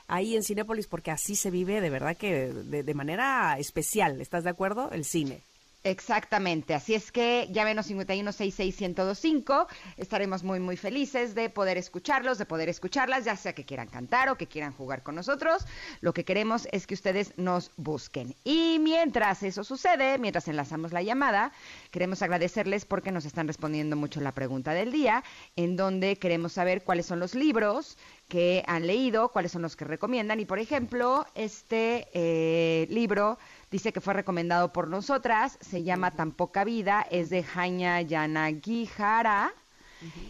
ahí 0.08 0.36
en 0.36 0.44
Cinépolis, 0.44 0.88
porque 0.88 1.12
así 1.12 1.36
se 1.36 1.52
vive 1.52 1.82
de 1.82 1.90
verdad 1.90 2.18
que 2.18 2.52
de, 2.52 2.84
de 2.84 2.94
manera 2.94 3.58
especial. 3.60 4.22
¿Estás 4.22 4.44
de 4.44 4.50
acuerdo? 4.50 4.90
El 4.92 5.06
cine. 5.06 5.42
Exactamente, 5.84 6.76
así 6.76 6.94
es 6.94 7.12
que 7.12 7.48
llámenos 7.52 7.90
5166125, 7.90 9.66
estaremos 9.98 10.44
muy 10.44 10.60
muy 10.60 10.78
felices 10.78 11.34
de 11.34 11.50
poder 11.50 11.76
escucharlos, 11.80 12.38
de 12.38 12.46
poder 12.46 12.70
escucharlas, 12.70 13.26
ya 13.26 13.36
sea 13.36 13.54
que 13.54 13.66
quieran 13.66 13.88
cantar 13.88 14.30
o 14.30 14.38
que 14.38 14.46
quieran 14.46 14.74
jugar 14.74 15.02
con 15.02 15.16
nosotros, 15.16 15.66
lo 16.02 16.14
que 16.14 16.24
queremos 16.24 16.68
es 16.72 16.86
que 16.86 16.94
ustedes 16.94 17.34
nos 17.38 17.72
busquen. 17.78 18.36
Y 18.44 18.78
mientras 18.80 19.42
eso 19.42 19.64
sucede, 19.64 20.20
mientras 20.20 20.48
enlazamos 20.48 20.92
la 20.92 21.02
llamada, 21.02 21.52
queremos 21.90 22.22
agradecerles 22.22 22.86
porque 22.86 23.12
nos 23.12 23.26
están 23.26 23.48
respondiendo 23.48 23.96
mucho 23.96 24.22
la 24.22 24.34
pregunta 24.34 24.74
del 24.74 24.92
día, 24.92 25.24
en 25.56 25.78
donde 25.78 26.16
queremos 26.18 26.54
saber 26.54 26.84
cuáles 26.84 27.08
son 27.08 27.20
los 27.20 27.34
libros 27.34 27.98
que 28.28 28.64
han 28.68 28.86
leído, 28.86 29.30
cuáles 29.30 29.52
son 29.52 29.64
los 29.64 29.76
que 29.76 29.84
recomiendan. 29.84 30.40
Y 30.40 30.46
por 30.46 30.60
ejemplo, 30.60 31.26
este 31.34 32.08
eh, 32.14 32.86
libro 32.90 33.40
Dice 33.72 33.94
que 33.94 34.02
fue 34.02 34.14
recomendado 34.14 34.74
por 34.74 34.90
nosotras, 34.90 35.58
se 35.62 35.84
llama 35.84 36.12
Tan 36.12 36.34
poca 36.34 36.66
vida, 36.66 37.06
es 37.10 37.30
de 37.30 37.46
Hanya 37.56 38.02
Yanagihara. 38.02 39.54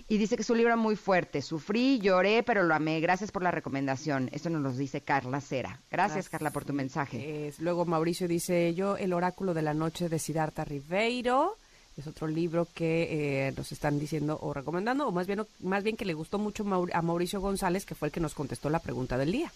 Y 0.07 0.17
dice 0.17 0.35
que 0.35 0.43
es 0.43 0.49
un 0.49 0.57
libro 0.57 0.77
muy 0.77 0.95
fuerte. 0.95 1.41
Sufrí, 1.41 1.99
lloré, 1.99 2.43
pero 2.43 2.63
lo 2.63 2.75
amé. 2.75 2.99
Gracias 2.99 3.31
por 3.31 3.41
la 3.41 3.51
recomendación. 3.51 4.29
Esto 4.31 4.49
nos 4.49 4.61
lo 4.61 4.71
dice 4.73 5.01
Carla 5.01 5.41
Cera. 5.41 5.79
Gracias, 5.89 6.29
Carla, 6.29 6.51
por 6.51 6.65
tu 6.65 6.73
mensaje. 6.73 7.53
luego 7.59 7.85
Mauricio 7.85 8.27
dice, 8.27 8.75
yo, 8.75 8.97
El 8.97 9.13
oráculo 9.13 9.53
de 9.53 9.61
la 9.61 9.73
noche 9.73 10.09
de 10.09 10.19
Siddhartha 10.19 10.65
Ribeiro. 10.65 11.57
Es 11.97 12.05
otro 12.07 12.27
libro 12.27 12.67
que 12.73 13.47
eh, 13.47 13.53
nos 13.57 13.71
están 13.71 13.99
diciendo 13.99 14.37
o 14.41 14.53
recomendando, 14.53 15.07
o 15.07 15.11
más 15.11 15.27
bien, 15.27 15.45
más 15.59 15.83
bien 15.83 15.97
que 15.97 16.05
le 16.05 16.13
gustó 16.13 16.37
mucho 16.37 16.65
a 16.93 17.01
Mauricio 17.01 17.41
González, 17.41 17.85
que 17.85 17.95
fue 17.95 18.07
el 18.07 18.11
que 18.13 18.21
nos 18.21 18.33
contestó 18.33 18.69
la 18.69 18.79
pregunta 18.79 19.17
del 19.17 19.31
día. 19.31 19.51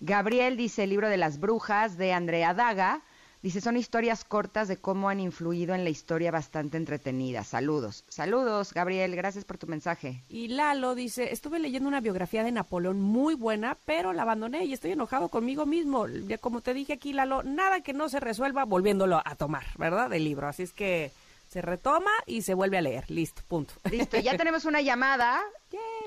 Gabriel 0.00 0.56
dice 0.56 0.84
el 0.84 0.90
libro 0.90 1.08
de 1.08 1.16
las 1.16 1.38
brujas 1.38 1.96
de 1.96 2.12
Andrea 2.12 2.54
Daga. 2.54 3.02
Dice, 3.42 3.62
son 3.62 3.78
historias 3.78 4.24
cortas 4.24 4.68
de 4.68 4.76
cómo 4.76 5.08
han 5.08 5.18
influido 5.18 5.74
en 5.74 5.82
la 5.82 5.88
historia 5.88 6.30
bastante 6.30 6.76
entretenida. 6.76 7.42
Saludos. 7.42 8.04
Saludos, 8.08 8.74
Gabriel. 8.74 9.16
Gracias 9.16 9.46
por 9.46 9.56
tu 9.56 9.66
mensaje. 9.66 10.22
Y 10.28 10.48
Lalo 10.48 10.94
dice, 10.94 11.32
estuve 11.32 11.58
leyendo 11.58 11.88
una 11.88 12.02
biografía 12.02 12.44
de 12.44 12.52
Napoleón 12.52 13.00
muy 13.00 13.34
buena, 13.34 13.78
pero 13.86 14.12
la 14.12 14.22
abandoné 14.22 14.66
y 14.66 14.74
estoy 14.74 14.92
enojado 14.92 15.30
conmigo 15.30 15.64
mismo. 15.64 16.06
Ya 16.06 16.36
como 16.36 16.60
te 16.60 16.74
dije 16.74 16.92
aquí, 16.92 17.14
Lalo, 17.14 17.42
nada 17.42 17.80
que 17.80 17.94
no 17.94 18.10
se 18.10 18.20
resuelva 18.20 18.66
volviéndolo 18.66 19.22
a 19.24 19.34
tomar, 19.36 19.64
¿verdad? 19.78 20.10
Del 20.10 20.24
libro. 20.24 20.46
Así 20.46 20.64
es 20.64 20.74
que 20.74 21.10
se 21.48 21.62
retoma 21.62 22.10
y 22.26 22.42
se 22.42 22.52
vuelve 22.52 22.76
a 22.76 22.82
leer. 22.82 23.10
Listo, 23.10 23.40
punto. 23.48 23.72
Listo, 23.90 24.18
ya 24.18 24.36
tenemos 24.36 24.66
una 24.66 24.82
llamada. 24.82 25.40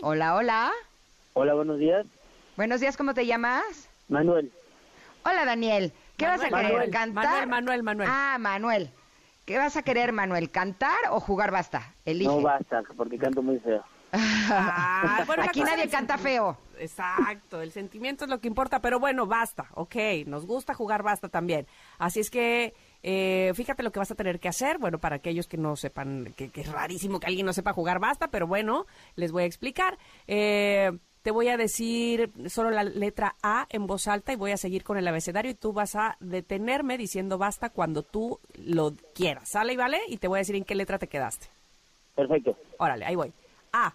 Hola, 0.02 0.36
hola. 0.36 0.72
Hola, 1.34 1.56
buenos 1.56 1.80
días. 1.80 2.06
Buenos 2.58 2.80
días, 2.80 2.96
¿cómo 2.96 3.16
te 3.16 3.26
llamas? 3.26 3.90
Manuel. 4.08 4.52
Hola, 5.26 5.46
Daniel. 5.46 5.94
¿Qué 6.18 6.26
vas 6.26 6.44
a 6.44 6.50
querer? 6.50 6.90
¿Cantar? 6.90 7.48
Manuel, 7.48 7.84
Manuel, 7.84 7.84
Manuel. 7.84 8.10
Ah, 8.12 8.38
Manuel. 8.40 8.92
¿Qué 9.46 9.58
vas 9.58 9.76
a 9.76 9.84
querer, 9.84 10.14
Manuel? 10.14 10.52
¿Cantar 10.52 10.98
o 11.12 11.20
jugar 11.20 11.52
basta? 11.52 11.94
Elige. 12.06 12.30
No 12.30 12.42
basta, 12.42 12.82
porque 12.96 13.18
canto 13.18 13.42
muy 13.42 13.60
feo. 13.60 13.84
Ah, 14.16 15.26
Aquí 15.40 15.62
nadie 15.62 15.90
canta 15.90 16.18
feo. 16.18 16.58
Exacto, 16.78 17.62
el 17.62 17.72
sentimiento 17.72 18.26
es 18.26 18.30
lo 18.30 18.40
que 18.40 18.48
importa, 18.48 18.80
pero 18.80 19.00
bueno, 19.00 19.26
basta, 19.26 19.68
ok, 19.74 19.96
nos 20.28 20.46
gusta 20.46 20.74
jugar 20.74 21.02
basta 21.02 21.30
también. 21.30 21.66
Así 21.98 22.20
es 22.20 22.30
que 22.30 22.74
eh, 23.02 23.52
fíjate 23.56 23.84
lo 23.84 23.92
que 23.92 24.00
vas 24.00 24.12
a 24.12 24.16
tener 24.16 24.40
que 24.40 24.50
hacer, 24.50 24.78
bueno, 24.78 25.00
para 25.00 25.16
aquellos 25.16 25.48
que 25.48 25.58
no 25.58 25.76
sepan, 25.76 26.34
que, 26.36 26.50
que, 26.50 26.62
es 26.62 26.72
rarísimo 26.72 27.20
que 27.20 27.28
alguien 27.28 27.46
no 27.46 27.54
sepa 27.54 27.74
jugar 27.74 28.00
basta, 28.00 28.30
pero 28.30 28.46
bueno, 28.48 28.86
les 29.16 29.32
voy 29.32 29.44
a 29.44 29.48
explicar. 29.48 29.98
Eh, 30.28 30.92
te 31.24 31.32
voy 31.32 31.48
a 31.48 31.58
decir 31.58 32.32
solo 32.48 32.70
la 32.70 32.84
letra 32.84 33.36
A 33.42 33.66
en 33.70 33.88
voz 33.88 34.08
alta 34.08 34.34
y 34.34 34.36
voy 34.36 34.52
a 34.52 34.58
seguir 34.58 34.84
con 34.84 34.98
el 34.98 35.08
abecedario 35.08 35.52
y 35.52 35.56
tú 35.56 35.72
vas 35.72 35.96
a 35.96 36.18
detenerme 36.20 36.98
diciendo 36.98 37.38
basta 37.38 37.70
cuando 37.70 38.04
tú 38.04 38.40
lo 38.58 38.92
quieras. 39.16 39.50
¿Sale 39.50 39.74
y 39.74 39.78
vale? 39.78 40.02
Y 40.10 40.18
te 40.18 40.28
voy 40.28 40.38
a 40.38 40.40
decir 40.40 40.56
en 40.56 40.66
qué 40.66 40.76
letra 40.76 41.00
te 41.00 41.08
quedaste. 41.08 41.48
Perfecto. 42.14 42.58
Órale, 42.78 43.06
ahí 43.06 43.16
voy. 43.16 43.32
A. 43.72 43.94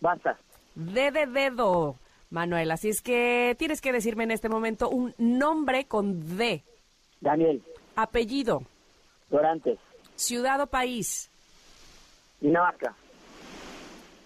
Basta. 0.00 0.36
D 0.74 1.12
de 1.12 1.26
dedo, 1.26 1.96
Manuel. 2.30 2.72
Así 2.72 2.88
es 2.88 3.00
que 3.00 3.54
tienes 3.56 3.80
que 3.80 3.92
decirme 3.92 4.24
en 4.24 4.32
este 4.32 4.48
momento 4.48 4.90
un 4.90 5.14
nombre 5.18 5.86
con 5.86 6.36
D. 6.36 6.64
Daniel. 7.20 7.62
Apellido. 7.94 8.64
Dorantes. 9.30 9.78
Ciudad 10.16 10.60
o 10.60 10.66
país. 10.66 11.30
Dinamarca. 12.40 12.94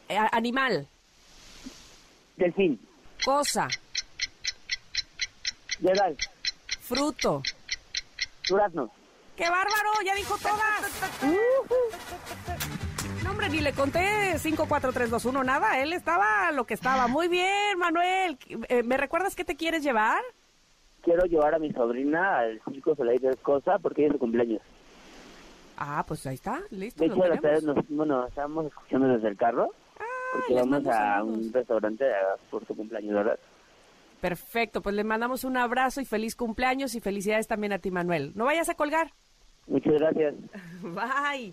Eh, 0.08 0.16
animal. 0.32 0.88
Delfín. 2.38 2.80
Cosa. 3.24 3.68
Yedal. 5.80 6.16
Fruto. 6.80 7.42
Durazno. 8.48 8.90
¡Qué 9.36 9.44
bárbaro! 9.44 9.90
¡Ya 10.04 10.14
dijo 10.14 10.36
todas! 10.38 11.22
No, 13.22 13.30
hombre, 13.30 13.48
ni 13.50 13.60
le 13.60 13.72
conté 13.72 14.38
5, 14.38 14.66
4, 14.68 14.92
3, 14.92 15.10
2, 15.10 15.24
1, 15.26 15.44
nada. 15.44 15.80
Él 15.80 15.92
estaba 15.92 16.50
lo 16.52 16.64
que 16.64 16.74
estaba. 16.74 17.06
Muy 17.06 17.28
bien, 17.28 17.78
Manuel. 17.78 18.38
Eh, 18.68 18.82
¿Me 18.82 18.96
recuerdas 18.96 19.36
qué 19.36 19.44
te 19.44 19.56
quieres 19.56 19.82
llevar? 19.82 20.20
Quiero 21.02 21.24
llevar 21.26 21.54
a 21.54 21.58
mi 21.58 21.72
sobrina 21.72 22.38
al 22.38 22.60
Circo 22.72 22.96
Soleil 22.96 23.20
de 23.20 23.36
Cosa 23.36 23.78
porque 23.78 24.06
es 24.06 24.12
su 24.12 24.18
cumpleaños. 24.18 24.62
Ah, 25.76 26.04
pues 26.06 26.26
ahí 26.26 26.34
está, 26.34 26.60
listo. 26.70 27.04
De 27.04 27.10
hecho, 27.10 27.66
nos, 27.66 27.88
bueno, 27.88 28.26
estábamos 28.26 28.66
escuchando 28.66 29.06
desde 29.06 29.28
el 29.28 29.36
carro 29.36 29.72
porque 30.32 30.54
vamos 30.54 30.86
a 30.86 31.22
un 31.22 31.52
restaurante 31.52 32.04
por 32.50 32.66
su 32.66 32.74
cumpleaños, 32.74 33.14
¿verdad? 33.14 33.38
Perfecto, 34.20 34.82
pues 34.82 34.94
le 34.94 35.04
mandamos 35.04 35.44
un 35.44 35.56
abrazo 35.56 36.00
y 36.00 36.04
feliz 36.04 36.34
cumpleaños 36.34 36.94
y 36.94 37.00
felicidades 37.00 37.46
también 37.46 37.72
a 37.72 37.78
ti, 37.78 37.90
Manuel. 37.90 38.32
No 38.34 38.46
vayas 38.46 38.68
a 38.68 38.74
colgar. 38.74 39.12
Muchas 39.66 39.94
gracias. 39.94 40.34
Bye. 40.82 41.52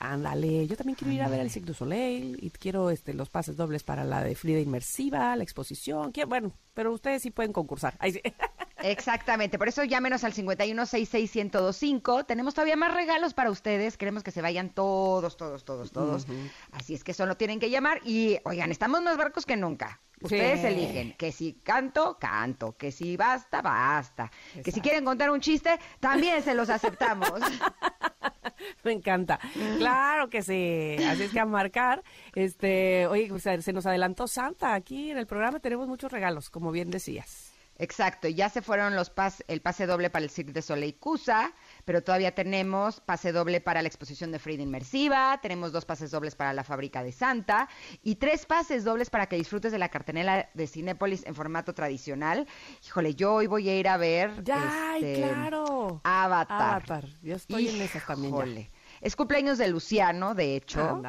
Ándale, 0.00 0.66
yo 0.66 0.76
también 0.76 0.96
quiero 0.96 1.12
ir 1.12 1.22
a 1.22 1.28
ver 1.28 1.40
el 1.40 1.50
Cirque 1.50 1.66
du 1.66 1.74
Soleil 1.74 2.38
y 2.40 2.50
quiero 2.50 2.90
este 2.90 3.14
los 3.14 3.30
pases 3.30 3.56
dobles 3.56 3.82
para 3.82 4.04
la 4.04 4.22
de 4.22 4.36
Frida 4.36 4.60
Inmersiva, 4.60 5.34
la 5.34 5.42
exposición. 5.42 6.12
Quiero, 6.12 6.28
bueno, 6.28 6.52
pero 6.72 6.92
ustedes 6.92 7.20
sí 7.22 7.30
pueden 7.32 7.52
concursar. 7.52 7.94
Ahí 7.98 8.12
sí. 8.12 8.22
Exactamente, 8.80 9.58
por 9.58 9.68
eso 9.68 9.84
llámenos 9.84 10.24
al 10.24 10.32
5166125. 10.32 12.26
Tenemos 12.26 12.54
todavía 12.54 12.76
más 12.76 12.94
regalos 12.94 13.34
para 13.34 13.50
ustedes. 13.50 13.96
Queremos 13.96 14.22
que 14.22 14.30
se 14.30 14.42
vayan 14.42 14.70
todos, 14.70 15.36
todos, 15.36 15.64
todos, 15.64 15.92
todos. 15.92 16.26
Así 16.72 16.94
es 16.94 17.04
que 17.04 17.14
solo 17.14 17.36
tienen 17.36 17.60
que 17.60 17.70
llamar 17.70 18.00
y, 18.04 18.38
oigan, 18.44 18.70
estamos 18.70 19.02
más 19.02 19.16
barcos 19.16 19.46
que 19.46 19.56
nunca. 19.56 20.00
Ustedes 20.20 20.64
eligen 20.64 21.12
que 21.16 21.30
si 21.30 21.54
canto, 21.54 22.18
canto, 22.18 22.76
que 22.76 22.90
si 22.90 23.16
basta, 23.16 23.62
basta, 23.62 24.30
que 24.64 24.72
si 24.72 24.80
quieren 24.80 25.04
contar 25.04 25.30
un 25.30 25.40
chiste, 25.40 25.78
también 26.00 26.42
se 26.42 26.54
los 26.54 26.70
aceptamos. 26.70 27.30
Me 28.82 28.92
encanta. 28.92 29.38
Claro 29.76 30.28
que 30.28 30.42
sí. 30.42 30.96
Así 31.04 31.24
es 31.24 31.30
que 31.30 31.38
a 31.38 31.46
marcar. 31.46 32.02
Este, 32.34 33.06
oye, 33.06 33.30
se 33.38 33.72
nos 33.72 33.86
adelantó 33.86 34.26
Santa 34.26 34.74
aquí 34.74 35.12
en 35.12 35.18
el 35.18 35.26
programa. 35.26 35.60
Tenemos 35.60 35.86
muchos 35.86 36.10
regalos, 36.10 36.50
como 36.50 36.72
bien 36.72 36.90
decías. 36.90 37.47
Exacto, 37.80 38.26
ya 38.26 38.48
se 38.48 38.60
fueron 38.60 38.96
los 38.96 39.08
pas, 39.08 39.44
el 39.46 39.60
pase 39.60 39.86
doble 39.86 40.10
para 40.10 40.24
el 40.24 40.30
Cirque 40.30 40.52
de 40.52 40.62
Soleil 40.62 40.96
Cusa, 40.96 41.52
pero 41.84 42.02
todavía 42.02 42.34
tenemos 42.34 43.00
pase 43.00 43.30
doble 43.30 43.60
para 43.60 43.82
la 43.82 43.88
exposición 43.88 44.32
de 44.32 44.40
Frida 44.40 44.64
Inmersiva, 44.64 45.38
tenemos 45.40 45.70
dos 45.70 45.84
pases 45.84 46.10
dobles 46.10 46.34
para 46.34 46.52
la 46.52 46.64
Fábrica 46.64 47.04
de 47.04 47.12
Santa 47.12 47.68
y 48.02 48.16
tres 48.16 48.46
pases 48.46 48.82
dobles 48.82 49.10
para 49.10 49.26
que 49.26 49.36
disfrutes 49.36 49.70
de 49.70 49.78
la 49.78 49.90
cartenela 49.90 50.48
de 50.54 50.66
Cinépolis 50.66 51.24
en 51.24 51.36
formato 51.36 51.72
tradicional. 51.72 52.48
Híjole, 52.84 53.14
yo 53.14 53.34
hoy 53.34 53.46
voy 53.46 53.68
a 53.68 53.78
ir 53.78 53.86
a 53.86 53.96
ver 53.96 54.42
ya, 54.42 54.96
este, 54.96 55.22
claro. 55.22 56.00
Avatar. 56.02 56.82
Avatar. 56.82 57.04
Yo 57.22 57.36
estoy 57.36 57.68
en 57.68 57.80
esas 57.80 58.04
también. 58.04 58.68
Es 59.00 59.14
cumpleaños 59.14 59.58
de 59.58 59.68
Luciano, 59.68 60.34
de 60.34 60.56
hecho. 60.56 61.00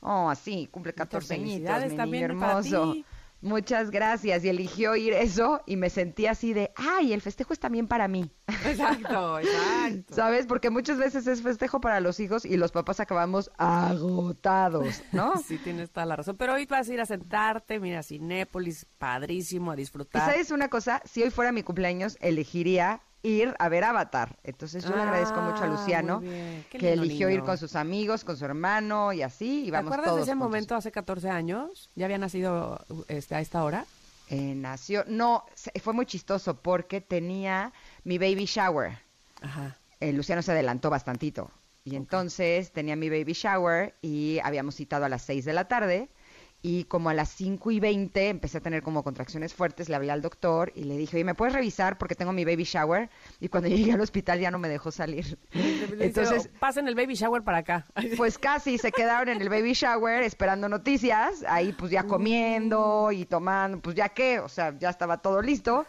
Oh, 0.00 0.28
así, 0.28 0.68
cumple 0.70 0.92
14 0.92 1.34
añitos, 1.34 1.84
mi 1.86 1.96
niño 1.96 2.24
hermoso. 2.26 2.94
Muchas 3.40 3.90
gracias. 3.90 4.44
Y 4.44 4.48
eligió 4.48 4.96
ir 4.96 5.12
eso 5.12 5.62
y 5.66 5.76
me 5.76 5.90
sentí 5.90 6.26
así 6.26 6.52
de, 6.52 6.72
ay, 6.76 7.12
el 7.12 7.20
festejo 7.20 7.52
es 7.52 7.60
también 7.60 7.86
para 7.86 8.08
mí. 8.08 8.30
Exacto, 8.66 9.38
exacto. 9.40 10.14
¿Sabes? 10.14 10.46
Porque 10.46 10.70
muchas 10.70 10.98
veces 10.98 11.26
es 11.26 11.42
festejo 11.42 11.80
para 11.80 12.00
los 12.00 12.18
hijos 12.20 12.44
y 12.44 12.56
los 12.56 12.72
papás 12.72 13.00
acabamos 13.00 13.50
agotados, 13.56 15.02
¿no? 15.12 15.34
Sí, 15.48 15.56
tienes 15.58 15.90
toda 15.90 16.04
la 16.04 16.16
razón. 16.16 16.36
Pero 16.36 16.54
hoy 16.54 16.66
vas 16.66 16.88
a 16.88 16.94
ir 16.94 17.00
a 17.00 17.06
sentarte, 17.06 17.80
mira, 17.80 18.02
Cinépolis, 18.02 18.86
padrísimo, 18.98 19.70
a 19.70 19.76
disfrutar. 19.76 20.28
¿Y 20.28 20.32
sabes 20.32 20.50
una 20.50 20.68
cosa? 20.68 21.00
Si 21.04 21.22
hoy 21.22 21.30
fuera 21.30 21.52
mi 21.52 21.62
cumpleaños, 21.62 22.18
elegiría 22.20 23.00
ir 23.22 23.54
a 23.58 23.68
ver 23.68 23.84
Avatar. 23.84 24.36
Entonces 24.44 24.84
yo 24.84 24.94
le 24.94 25.02
agradezco 25.02 25.40
mucho 25.40 25.62
a 25.62 25.64
ah, 25.64 25.68
Luciano 25.68 26.20
que 26.70 26.92
eligió 26.92 27.28
ir 27.30 27.42
con 27.42 27.58
sus 27.58 27.76
amigos, 27.76 28.24
con 28.24 28.36
su 28.36 28.44
hermano 28.44 29.12
y 29.12 29.22
así 29.22 29.66
y 29.66 29.70
vamos 29.70 29.90
¿Te 29.90 29.94
acuerdas 29.96 30.16
de 30.16 30.22
ese 30.22 30.34
momento 30.34 30.74
hace 30.74 30.92
14 30.92 31.28
años? 31.30 31.90
¿Ya 31.94 32.06
había 32.06 32.18
nacido 32.18 32.84
este, 33.08 33.34
a 33.34 33.40
esta 33.40 33.64
hora? 33.64 33.84
Eh, 34.30 34.54
nació, 34.54 35.04
no, 35.06 35.44
fue 35.82 35.94
muy 35.94 36.04
chistoso 36.04 36.54
porque 36.54 37.00
tenía 37.00 37.72
mi 38.04 38.18
baby 38.18 38.44
shower. 38.44 38.98
Ajá. 39.40 39.76
Eh, 40.00 40.12
Luciano 40.12 40.42
se 40.42 40.52
adelantó 40.52 40.90
bastantito 40.90 41.50
y 41.84 41.96
entonces 41.96 42.70
tenía 42.70 42.96
mi 42.96 43.08
baby 43.08 43.32
shower 43.32 43.94
y 44.02 44.38
habíamos 44.44 44.74
citado 44.74 45.06
a 45.06 45.08
las 45.08 45.22
6 45.22 45.44
de 45.44 45.52
la 45.52 45.66
tarde 45.66 46.08
y 46.60 46.84
como 46.84 47.08
a 47.08 47.14
las 47.14 47.28
5 47.30 47.70
y 47.70 47.80
20 47.80 48.28
empecé 48.28 48.58
a 48.58 48.60
tener 48.60 48.82
como 48.82 49.04
contracciones 49.04 49.54
fuertes, 49.54 49.88
le 49.88 49.94
hablé 49.94 50.10
al 50.10 50.22
doctor 50.22 50.72
y 50.74 50.84
le 50.84 50.96
dije, 50.96 51.16
oye, 51.16 51.24
¿me 51.24 51.34
puedes 51.34 51.54
revisar 51.54 51.98
porque 51.98 52.16
tengo 52.16 52.32
mi 52.32 52.44
baby 52.44 52.64
shower? 52.64 53.10
Y 53.40 53.48
cuando 53.48 53.68
llegué 53.68 53.92
al 53.92 54.00
hospital 54.00 54.40
ya 54.40 54.50
no 54.50 54.58
me 54.58 54.68
dejó 54.68 54.90
salir. 54.90 55.38
Entonces, 55.52 56.50
pasen 56.58 56.88
el 56.88 56.94
baby 56.94 57.14
shower 57.14 57.42
para 57.42 57.58
acá. 57.58 57.86
Pues 58.16 58.38
casi 58.38 58.78
se 58.78 58.90
quedaron 58.90 59.28
en 59.28 59.40
el 59.40 59.48
baby 59.48 59.74
shower 59.74 60.22
esperando 60.22 60.68
noticias, 60.68 61.44
ahí 61.46 61.72
pues 61.72 61.90
ya 61.92 62.04
comiendo 62.04 63.12
y 63.12 63.26
tomando, 63.26 63.80
pues 63.80 63.94
ya 63.94 64.08
qué, 64.08 64.40
o 64.40 64.48
sea, 64.48 64.76
ya 64.78 64.90
estaba 64.90 65.18
todo 65.18 65.40
listo 65.40 65.86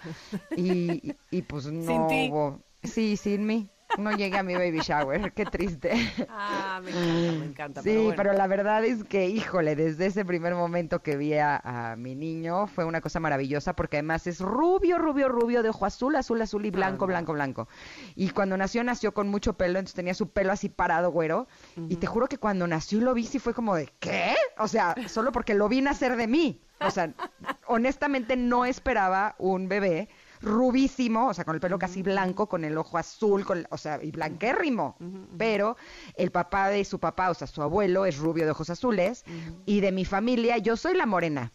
y, 0.55 1.15
y 1.31 1.41
pues 1.43 1.65
no 1.65 2.07
hubo... 2.07 2.59
Sí, 2.83 3.17
sin 3.17 3.45
mí 3.45 3.69
no 3.97 4.11
llegué 4.11 4.37
a 4.37 4.43
mi 4.43 4.53
baby 4.53 4.79
shower, 4.79 5.31
qué 5.33 5.45
triste. 5.45 5.91
Ah, 6.29 6.79
me 6.83 6.91
encanta, 6.91 7.39
me 7.39 7.45
encanta. 7.45 7.81
Sí, 7.81 8.09
pero, 8.15 8.33
la 8.33 8.47
verdad 8.47 8.83
es 8.85 9.03
que, 9.03 9.27
híjole, 9.27 9.75
desde 9.75 10.05
ese 10.05 10.25
primer 10.25 10.55
momento 10.55 11.01
que 11.01 11.17
vi 11.17 11.33
a, 11.33 11.95
mi 11.97 12.15
niño 12.15 12.67
fue 12.67 12.85
una 12.85 13.01
cosa 13.01 13.19
maravillosa 13.19 13.75
porque 13.75 13.97
además 13.97 14.27
es 14.27 14.39
rubio, 14.39 14.97
rubio, 14.97 15.29
rubio, 15.29 15.63
de 15.63 15.69
ojo 15.69 15.85
azul, 15.85 16.15
azul, 16.15 16.41
azul 16.41 16.65
y 16.65 16.71
blanco, 16.71 17.07
blanco, 17.07 17.33
blanco. 17.33 17.67
Y 18.15 18.29
cuando 18.29 18.57
nació, 18.57 18.83
nació 18.83 19.13
con 19.13 19.27
mucho 19.29 19.53
pelo, 19.53 19.79
entonces 19.79 19.95
tenía 19.95 20.13
su 20.13 20.29
pelo 20.29 20.51
así 20.51 20.69
parado, 20.69 21.11
güero. 21.11 21.47
Y 21.87 21.97
te 21.97 22.07
juro 22.07 22.27
que 22.27 22.37
cuando 22.37 22.67
nació 22.67 22.99
y 22.99 23.01
lo 23.01 23.13
vi, 23.13 23.25
sí 23.25 23.39
fue 23.39 23.53
como 23.53 23.75
de, 23.75 23.89
¿qué? 23.99 24.35
O 24.57 24.67
sea, 24.67 24.95
solo 25.07 25.31
porque 25.31 25.53
lo 25.55 25.67
vi 25.69 25.81
nacer 25.81 26.15
de 26.15 26.27
mí. 26.27 26.61
O 26.81 26.91
sea, 26.91 27.13
honestamente 27.67 28.37
no 28.37 28.65
esperaba 28.65 29.35
un 29.37 29.67
bebé 29.67 30.07
rubísimo, 30.41 31.27
o 31.27 31.33
sea, 31.33 31.45
con 31.45 31.55
el 31.55 31.61
pelo 31.61 31.77
casi 31.79 32.01
blanco, 32.01 32.47
con 32.47 32.63
el 32.63 32.77
ojo 32.77 32.97
azul, 32.97 33.45
con, 33.45 33.67
o 33.69 33.77
sea, 33.77 33.99
y 34.01 34.11
blanquérrimo. 34.11 34.97
Pero 35.37 35.77
el 36.15 36.31
papá 36.31 36.69
de 36.69 36.85
su 36.85 36.99
papá, 36.99 37.29
o 37.29 37.33
sea, 37.33 37.47
su 37.47 37.61
abuelo 37.61 38.05
es 38.05 38.17
rubio 38.17 38.45
de 38.45 38.51
ojos 38.51 38.69
azules, 38.69 39.23
y 39.65 39.81
de 39.81 39.91
mi 39.91 40.05
familia 40.05 40.57
yo 40.57 40.77
soy 40.77 40.95
la 40.95 41.05
morena. 41.05 41.51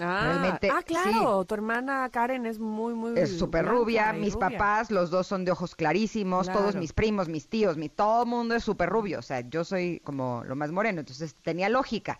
Ah, 0.00 0.58
ah 0.70 0.82
claro, 0.82 1.44
tu 1.44 1.54
hermana 1.54 2.08
Karen 2.10 2.46
es 2.46 2.58
muy, 2.58 2.94
muy... 2.94 3.18
Es 3.18 3.36
súper 3.36 3.66
rubia, 3.66 4.12
mis 4.12 4.36
papás, 4.36 4.90
los 4.90 5.10
dos 5.10 5.26
son 5.26 5.44
de 5.44 5.50
ojos 5.50 5.74
clarísimos, 5.74 6.50
todos 6.50 6.76
mis 6.76 6.92
primos, 6.92 7.28
mis 7.28 7.48
tíos, 7.48 7.76
mi, 7.76 7.88
todo 7.88 8.22
el 8.22 8.28
mundo 8.28 8.54
es 8.54 8.64
súper 8.64 8.88
rubio, 8.88 9.18
o 9.18 9.22
sea, 9.22 9.40
yo 9.40 9.64
soy 9.64 10.00
como 10.04 10.44
lo 10.44 10.54
más 10.56 10.70
moreno, 10.70 11.00
entonces 11.00 11.34
tenía 11.42 11.68
lógica, 11.68 12.18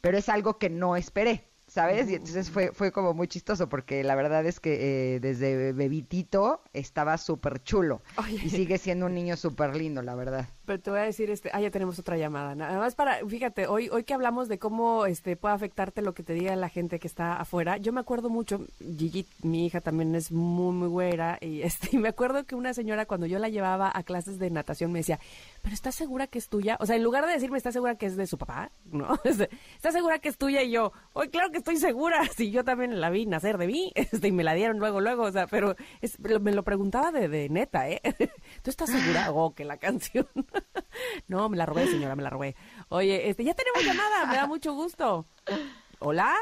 pero 0.00 0.18
es 0.18 0.28
algo 0.28 0.58
que 0.58 0.70
no 0.70 0.96
esperé. 0.96 1.49
¿Sabes? 1.70 2.10
Y 2.10 2.16
entonces 2.16 2.50
fue, 2.50 2.72
fue 2.72 2.90
como 2.90 3.14
muy 3.14 3.28
chistoso 3.28 3.68
porque 3.68 4.02
la 4.02 4.16
verdad 4.16 4.44
es 4.44 4.58
que 4.58 5.14
eh, 5.14 5.20
desde 5.20 5.72
bebitito 5.72 6.62
estaba 6.72 7.16
súper 7.16 7.62
chulo 7.62 8.02
y 8.28 8.50
sigue 8.50 8.76
siendo 8.76 9.06
un 9.06 9.14
niño 9.14 9.36
súper 9.36 9.76
lindo, 9.76 10.02
la 10.02 10.14
verdad. 10.14 10.48
Pero 10.66 10.80
te 10.80 10.90
voy 10.90 11.00
a 11.00 11.04
decir, 11.04 11.30
este, 11.30 11.50
ah, 11.52 11.60
ya 11.60 11.70
tenemos 11.70 11.98
otra 11.98 12.16
llamada. 12.16 12.54
Nada 12.54 12.78
más 12.78 12.94
para, 12.94 13.24
fíjate, 13.26 13.66
hoy, 13.66 13.88
hoy 13.88 14.04
que 14.04 14.14
hablamos 14.14 14.48
de 14.48 14.58
cómo 14.58 15.06
este 15.06 15.36
puede 15.36 15.54
afectarte 15.54 16.02
lo 16.02 16.12
que 16.12 16.22
te 16.22 16.32
diga 16.32 16.54
la 16.56 16.68
gente 16.68 16.98
que 16.98 17.06
está 17.06 17.36
afuera, 17.36 17.76
yo 17.76 17.92
me 17.92 18.00
acuerdo 18.00 18.28
mucho, 18.30 18.64
Gigi, 18.80 19.26
mi 19.42 19.66
hija 19.66 19.80
también 19.80 20.14
es 20.14 20.32
muy, 20.32 20.74
muy 20.74 20.88
güera, 20.88 21.38
y 21.40 21.62
este, 21.62 21.90
y 21.92 21.98
me 21.98 22.08
acuerdo 22.08 22.44
que 22.44 22.54
una 22.54 22.74
señora 22.74 23.06
cuando 23.06 23.26
yo 23.26 23.38
la 23.38 23.48
llevaba 23.48 23.90
a 23.94 24.02
clases 24.02 24.38
de 24.38 24.50
natación 24.50 24.92
me 24.92 25.00
decía, 25.00 25.20
pero 25.62 25.74
¿estás 25.74 25.94
segura 25.94 26.26
que 26.26 26.38
es 26.38 26.48
tuya? 26.48 26.76
O 26.80 26.86
sea, 26.86 26.96
en 26.96 27.02
lugar 27.04 27.26
de 27.26 27.32
decirme, 27.32 27.58
¿estás 27.58 27.74
segura 27.74 27.96
que 27.96 28.06
es 28.06 28.16
de 28.16 28.26
su 28.26 28.38
papá? 28.38 28.70
¿No? 28.86 29.18
¿Estás 29.24 29.94
segura 29.94 30.18
que 30.18 30.28
es 30.28 30.38
tuya? 30.38 30.62
Y 30.62 30.72
yo, 30.72 30.92
hoy 31.12 31.28
claro 31.28 31.50
que 31.50 31.59
estoy 31.60 31.76
segura, 31.76 32.24
si 32.36 32.50
yo 32.50 32.64
también 32.64 33.00
la 33.00 33.10
vi 33.10 33.26
nacer 33.26 33.56
de 33.58 33.66
mí, 33.66 33.92
este, 33.94 34.28
y 34.28 34.32
me 34.32 34.44
la 34.44 34.54
dieron 34.54 34.78
luego, 34.78 35.00
luego, 35.00 35.24
o 35.24 35.32
sea, 35.32 35.46
pero 35.46 35.76
me 36.40 36.52
lo 36.52 36.64
preguntaba 36.64 37.12
de, 37.12 37.28
de 37.28 37.48
neta, 37.48 37.88
¿eh? 37.88 38.00
¿Tú 38.62 38.70
estás 38.70 38.90
segura? 38.90 39.28
Oh, 39.40 39.54
que 39.54 39.64
la 39.64 39.76
canción. 39.76 40.26
no, 41.28 41.48
me 41.48 41.56
la 41.56 41.64
robé, 41.64 41.86
señora, 41.86 42.16
me 42.16 42.22
la 42.22 42.30
robé. 42.30 42.56
Oye, 42.88 43.28
este, 43.28 43.44
ya 43.44 43.54
tenemos 43.54 43.84
llamada, 43.84 44.26
me 44.26 44.34
da 44.34 44.46
mucho 44.46 44.74
gusto. 44.74 45.24
¿Hola? 46.00 46.34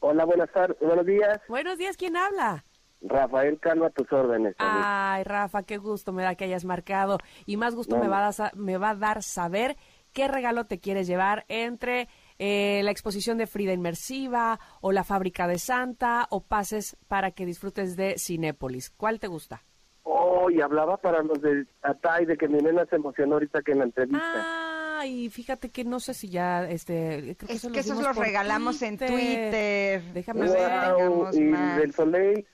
Hola, 0.00 0.24
buenas 0.24 0.50
tardes, 0.50 0.76
buenos 0.80 1.06
días. 1.06 1.40
Buenos 1.48 1.78
días, 1.78 1.96
¿quién 1.96 2.16
habla? 2.16 2.64
Rafael 3.00 3.58
Cano 3.60 3.84
a 3.86 3.90
tus 3.90 4.10
órdenes. 4.12 4.56
Ay, 4.58 5.22
Rafa, 5.24 5.62
qué 5.62 5.76
gusto 5.78 6.12
me 6.12 6.22
da 6.22 6.34
que 6.34 6.44
hayas 6.44 6.64
marcado 6.64 7.18
y 7.46 7.56
más 7.56 7.74
gusto 7.74 7.96
me, 7.98 8.08
va 8.08 8.28
a, 8.28 8.52
me 8.54 8.76
va 8.76 8.90
a 8.90 8.94
dar 8.96 9.22
saber 9.22 9.76
qué 10.12 10.28
regalo 10.28 10.64
te 10.64 10.80
quieres 10.80 11.06
llevar 11.06 11.44
entre 11.48 12.08
eh, 12.38 12.80
la 12.82 12.90
exposición 12.90 13.38
de 13.38 13.46
Frida 13.46 13.72
Inmersiva 13.72 14.58
o 14.80 14.92
la 14.92 15.04
fábrica 15.04 15.46
de 15.46 15.58
Santa 15.58 16.26
o 16.30 16.40
pases 16.42 16.96
para 17.08 17.30
que 17.30 17.46
disfrutes 17.46 17.96
de 17.96 18.16
Cinépolis. 18.18 18.90
¿Cuál 18.90 19.20
te 19.20 19.28
gusta? 19.28 19.62
Oh, 20.02 20.50
y 20.50 20.60
hablaba 20.60 20.96
para 20.96 21.22
los 21.22 21.40
de 21.40 21.66
Atay 21.82 22.26
de 22.26 22.36
que 22.36 22.48
mi 22.48 22.58
nena 22.58 22.84
se 22.86 22.96
emocionó 22.96 23.34
ahorita 23.34 23.62
que 23.62 23.72
en 23.72 23.78
la 23.78 23.84
entrevista. 23.84 24.32
Ah, 24.34 25.06
y 25.06 25.30
fíjate 25.30 25.70
que 25.70 25.84
no 25.84 26.00
sé 26.00 26.12
si 26.14 26.28
ya, 26.28 26.68
este... 26.68 27.30
es 27.30 27.66
que 27.72 27.80
esos 27.80 28.02
los 28.02 28.16
regalamos 28.16 28.82
en 28.82 28.98
Twitter. 28.98 30.02
Déjame 30.12 30.48
ver. 30.48 30.94
y 31.32 31.40
del 31.80 31.92
Soleil. 31.94 32.46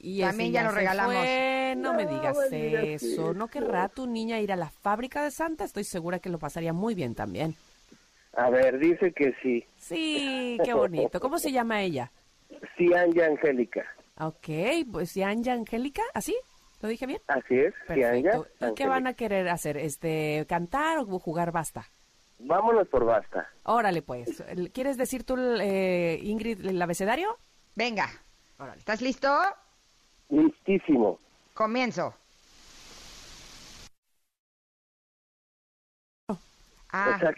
Y 0.00 0.20
También 0.20 0.52
ya, 0.52 0.62
lo 0.62 0.70
regalamos. 0.70 1.14
No, 1.76 1.92
me 1.92 2.06
digas 2.06 2.38
eso. 2.52 3.34
¿No 3.34 3.48
querrá 3.48 3.88
tu 3.88 4.06
niña 4.06 4.40
ir 4.40 4.52
a 4.52 4.56
la 4.56 4.70
fábrica 4.70 5.22
de 5.24 5.30
Santa? 5.30 5.64
Estoy 5.64 5.84
segura 5.84 6.20
que 6.20 6.30
lo 6.30 6.38
pasaría 6.38 6.72
muy 6.72 6.94
bien 6.94 7.14
también. 7.14 7.56
A 8.38 8.50
ver, 8.50 8.78
dice 8.78 9.12
que 9.12 9.34
sí. 9.42 9.64
Sí, 9.76 10.58
qué 10.64 10.72
bonito. 10.72 11.18
¿Cómo 11.18 11.40
se 11.40 11.50
llama 11.50 11.82
ella? 11.82 12.12
Cianya 12.76 13.26
Angélica. 13.26 13.84
Ok, 14.20 14.48
pues 14.92 15.12
Cianya 15.12 15.54
Angélica, 15.54 16.02
¿así? 16.14 16.36
¿Lo 16.80 16.88
dije 16.88 17.06
bien? 17.06 17.20
Así 17.26 17.58
es, 17.58 17.74
Perfecto. 17.88 18.46
¿Y 18.60 18.74
qué 18.74 18.86
van 18.86 19.08
a 19.08 19.14
querer 19.14 19.48
hacer? 19.48 19.76
Este, 19.76 20.46
¿Cantar 20.48 20.98
o 20.98 21.18
jugar 21.18 21.50
basta? 21.50 21.88
Vámonos 22.38 22.86
por 22.86 23.04
basta. 23.04 23.48
Órale, 23.64 24.02
pues. 24.02 24.44
¿Quieres 24.72 24.96
decir 24.96 25.24
tú, 25.24 25.36
eh, 25.60 26.20
Ingrid, 26.22 26.64
el 26.64 26.80
abecedario? 26.80 27.36
Venga. 27.74 28.08
Órale. 28.60 28.78
¿Estás 28.78 29.02
listo? 29.02 29.28
Listísimo. 30.28 31.18
Comienzo. 31.54 32.14
Ah, 36.90 37.18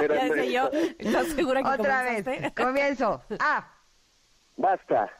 ya 0.00 0.28
sé 0.28 0.52
yo. 0.52 0.70
¿Estás 0.98 1.28
segura 1.28 1.62
que 1.62 1.68
Otra 1.68 2.02
vez. 2.02 2.52
Comienzo. 2.54 3.22
A. 3.38 3.68
Basta. 4.56 5.10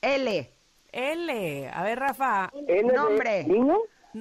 L. 0.00 0.50
L. 0.92 1.68
A 1.68 1.82
ver, 1.82 1.98
Rafa. 1.98 2.50
L 2.66 2.92
Nombre. 2.92 3.44
¿Niño? 3.44 3.78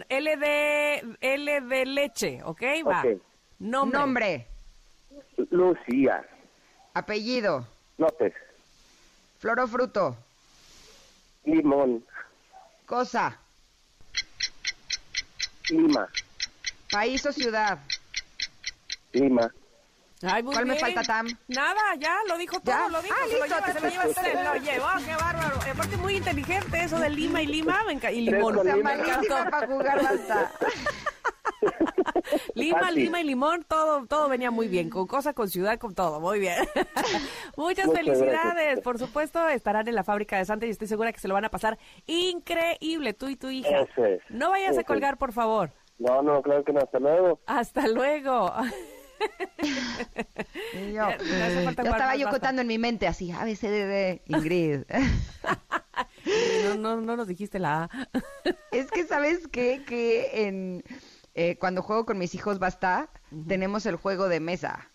L 0.10 0.38
de, 0.38 1.18
L 1.22 1.62
de 1.62 1.86
leche, 1.86 2.42
¿ok? 2.44 2.62
Va. 2.86 3.04
Nombre. 3.60 4.00
Nombre. 4.00 4.48
Lucía. 5.52 6.26
Apellido. 6.94 7.66
López. 7.98 8.34
Flor 9.40 9.60
o 9.60 9.68
fruto. 9.68 10.18
Limón. 11.46 12.04
Cosa. 12.86 13.38
Lima. 15.70 16.10
País 16.94 17.26
o 17.26 17.32
ciudad. 17.32 17.80
Lima. 19.14 19.52
¿Cuál 20.22 20.66
me 20.66 20.76
falta, 20.78 21.02
Tam? 21.02 21.28
Nada, 21.48 21.96
ya, 22.00 22.16
lo 22.30 22.38
dijo 22.38 22.60
todo, 22.62 22.90
lo 22.90 23.02
dijo. 23.02 23.16
Ah, 23.20 23.28
listo, 23.28 23.56
se 23.74 23.82
lo 23.82 23.90
lleva, 23.90 24.14
se 24.14 24.44
lo 24.44 24.56
llevó, 24.56 24.88
qué 25.06 25.16
bárbaro. 25.16 25.60
Aparte, 25.72 25.98
muy 25.98 26.16
inteligente 26.18 26.84
eso 26.84 27.00
de 27.00 27.10
Lima 27.10 27.42
y 27.42 27.48
Lima 27.48 27.80
y 28.10 28.22
limón. 28.22 28.60
O 28.60 28.64
sea, 28.64 28.78
malísima 28.78 29.50
para 29.50 29.68
jugar 29.68 30.04
basta. 30.04 30.52
Lima, 32.56 32.92
Lima 32.92 33.22
y 33.22 33.24
limón, 33.24 33.66
todo, 33.68 34.06
todo 34.06 34.30
venía 34.30 34.52
muy 34.52 34.68
bien, 34.68 34.90
con 34.90 35.08
cosa, 35.08 35.34
con 35.34 35.50
ciudad, 35.50 35.78
con 35.78 35.94
todo, 35.94 36.20
muy 36.22 36.40
bien. 36.40 36.56
Muchas, 37.58 37.92
felicidades, 37.92 38.80
por 38.80 38.98
supuesto, 39.00 39.48
estarán 39.50 39.88
en 39.88 39.96
la 39.96 40.04
fábrica 40.04 40.38
de 40.38 40.46
Santa 40.46 40.66
y 40.66 40.70
estoy 40.70 40.88
segura 40.88 41.12
que 41.12 41.20
se 41.20 41.28
lo 41.28 41.34
van 41.34 41.46
a 41.46 41.50
pasar 41.50 41.78
increíble, 42.06 43.14
tú 43.14 43.28
y 43.28 43.36
tu 43.36 43.50
hija. 43.50 43.88
No 44.30 44.52
vayas 44.52 44.78
a 44.78 44.84
colgar, 44.84 45.18
por 45.18 45.34
favor. 45.34 45.72
No, 46.00 46.22
no, 46.22 46.42
claro 46.42 46.64
que 46.64 46.74
no, 46.74 46.80
hasta 46.80 47.00
luego. 47.00 47.40
Hasta 47.46 47.88
luego. 47.88 48.52
yo, 50.94 51.10
estaba 51.10 52.16
yo 52.16 52.30
contando 52.30 52.62
en 52.62 52.68
mi 52.68 52.78
mente 52.78 53.08
así, 53.08 53.32
ABCDD, 53.32 54.22
Ingrid. 54.28 54.82
no, 56.66 56.76
no, 56.76 57.02
no 57.02 57.16
nos 57.16 57.28
dijiste 57.28 57.60
la 57.60 57.84
A. 57.84 57.90
es 58.72 58.92
que, 58.92 59.06
¿sabes 59.06 59.48
qué? 59.48 59.84
Que 59.86 60.48
en 60.48 60.84
eh, 61.36 61.58
cuando 61.58 61.82
juego 61.82 62.06
con 62.06 62.18
mis 62.18 62.36
hijos 62.36 62.60
basta, 62.60 63.10
tenemos 63.48 63.86
el 63.86 63.96
juego 63.96 64.28
de 64.28 64.40
mesa. 64.40 64.90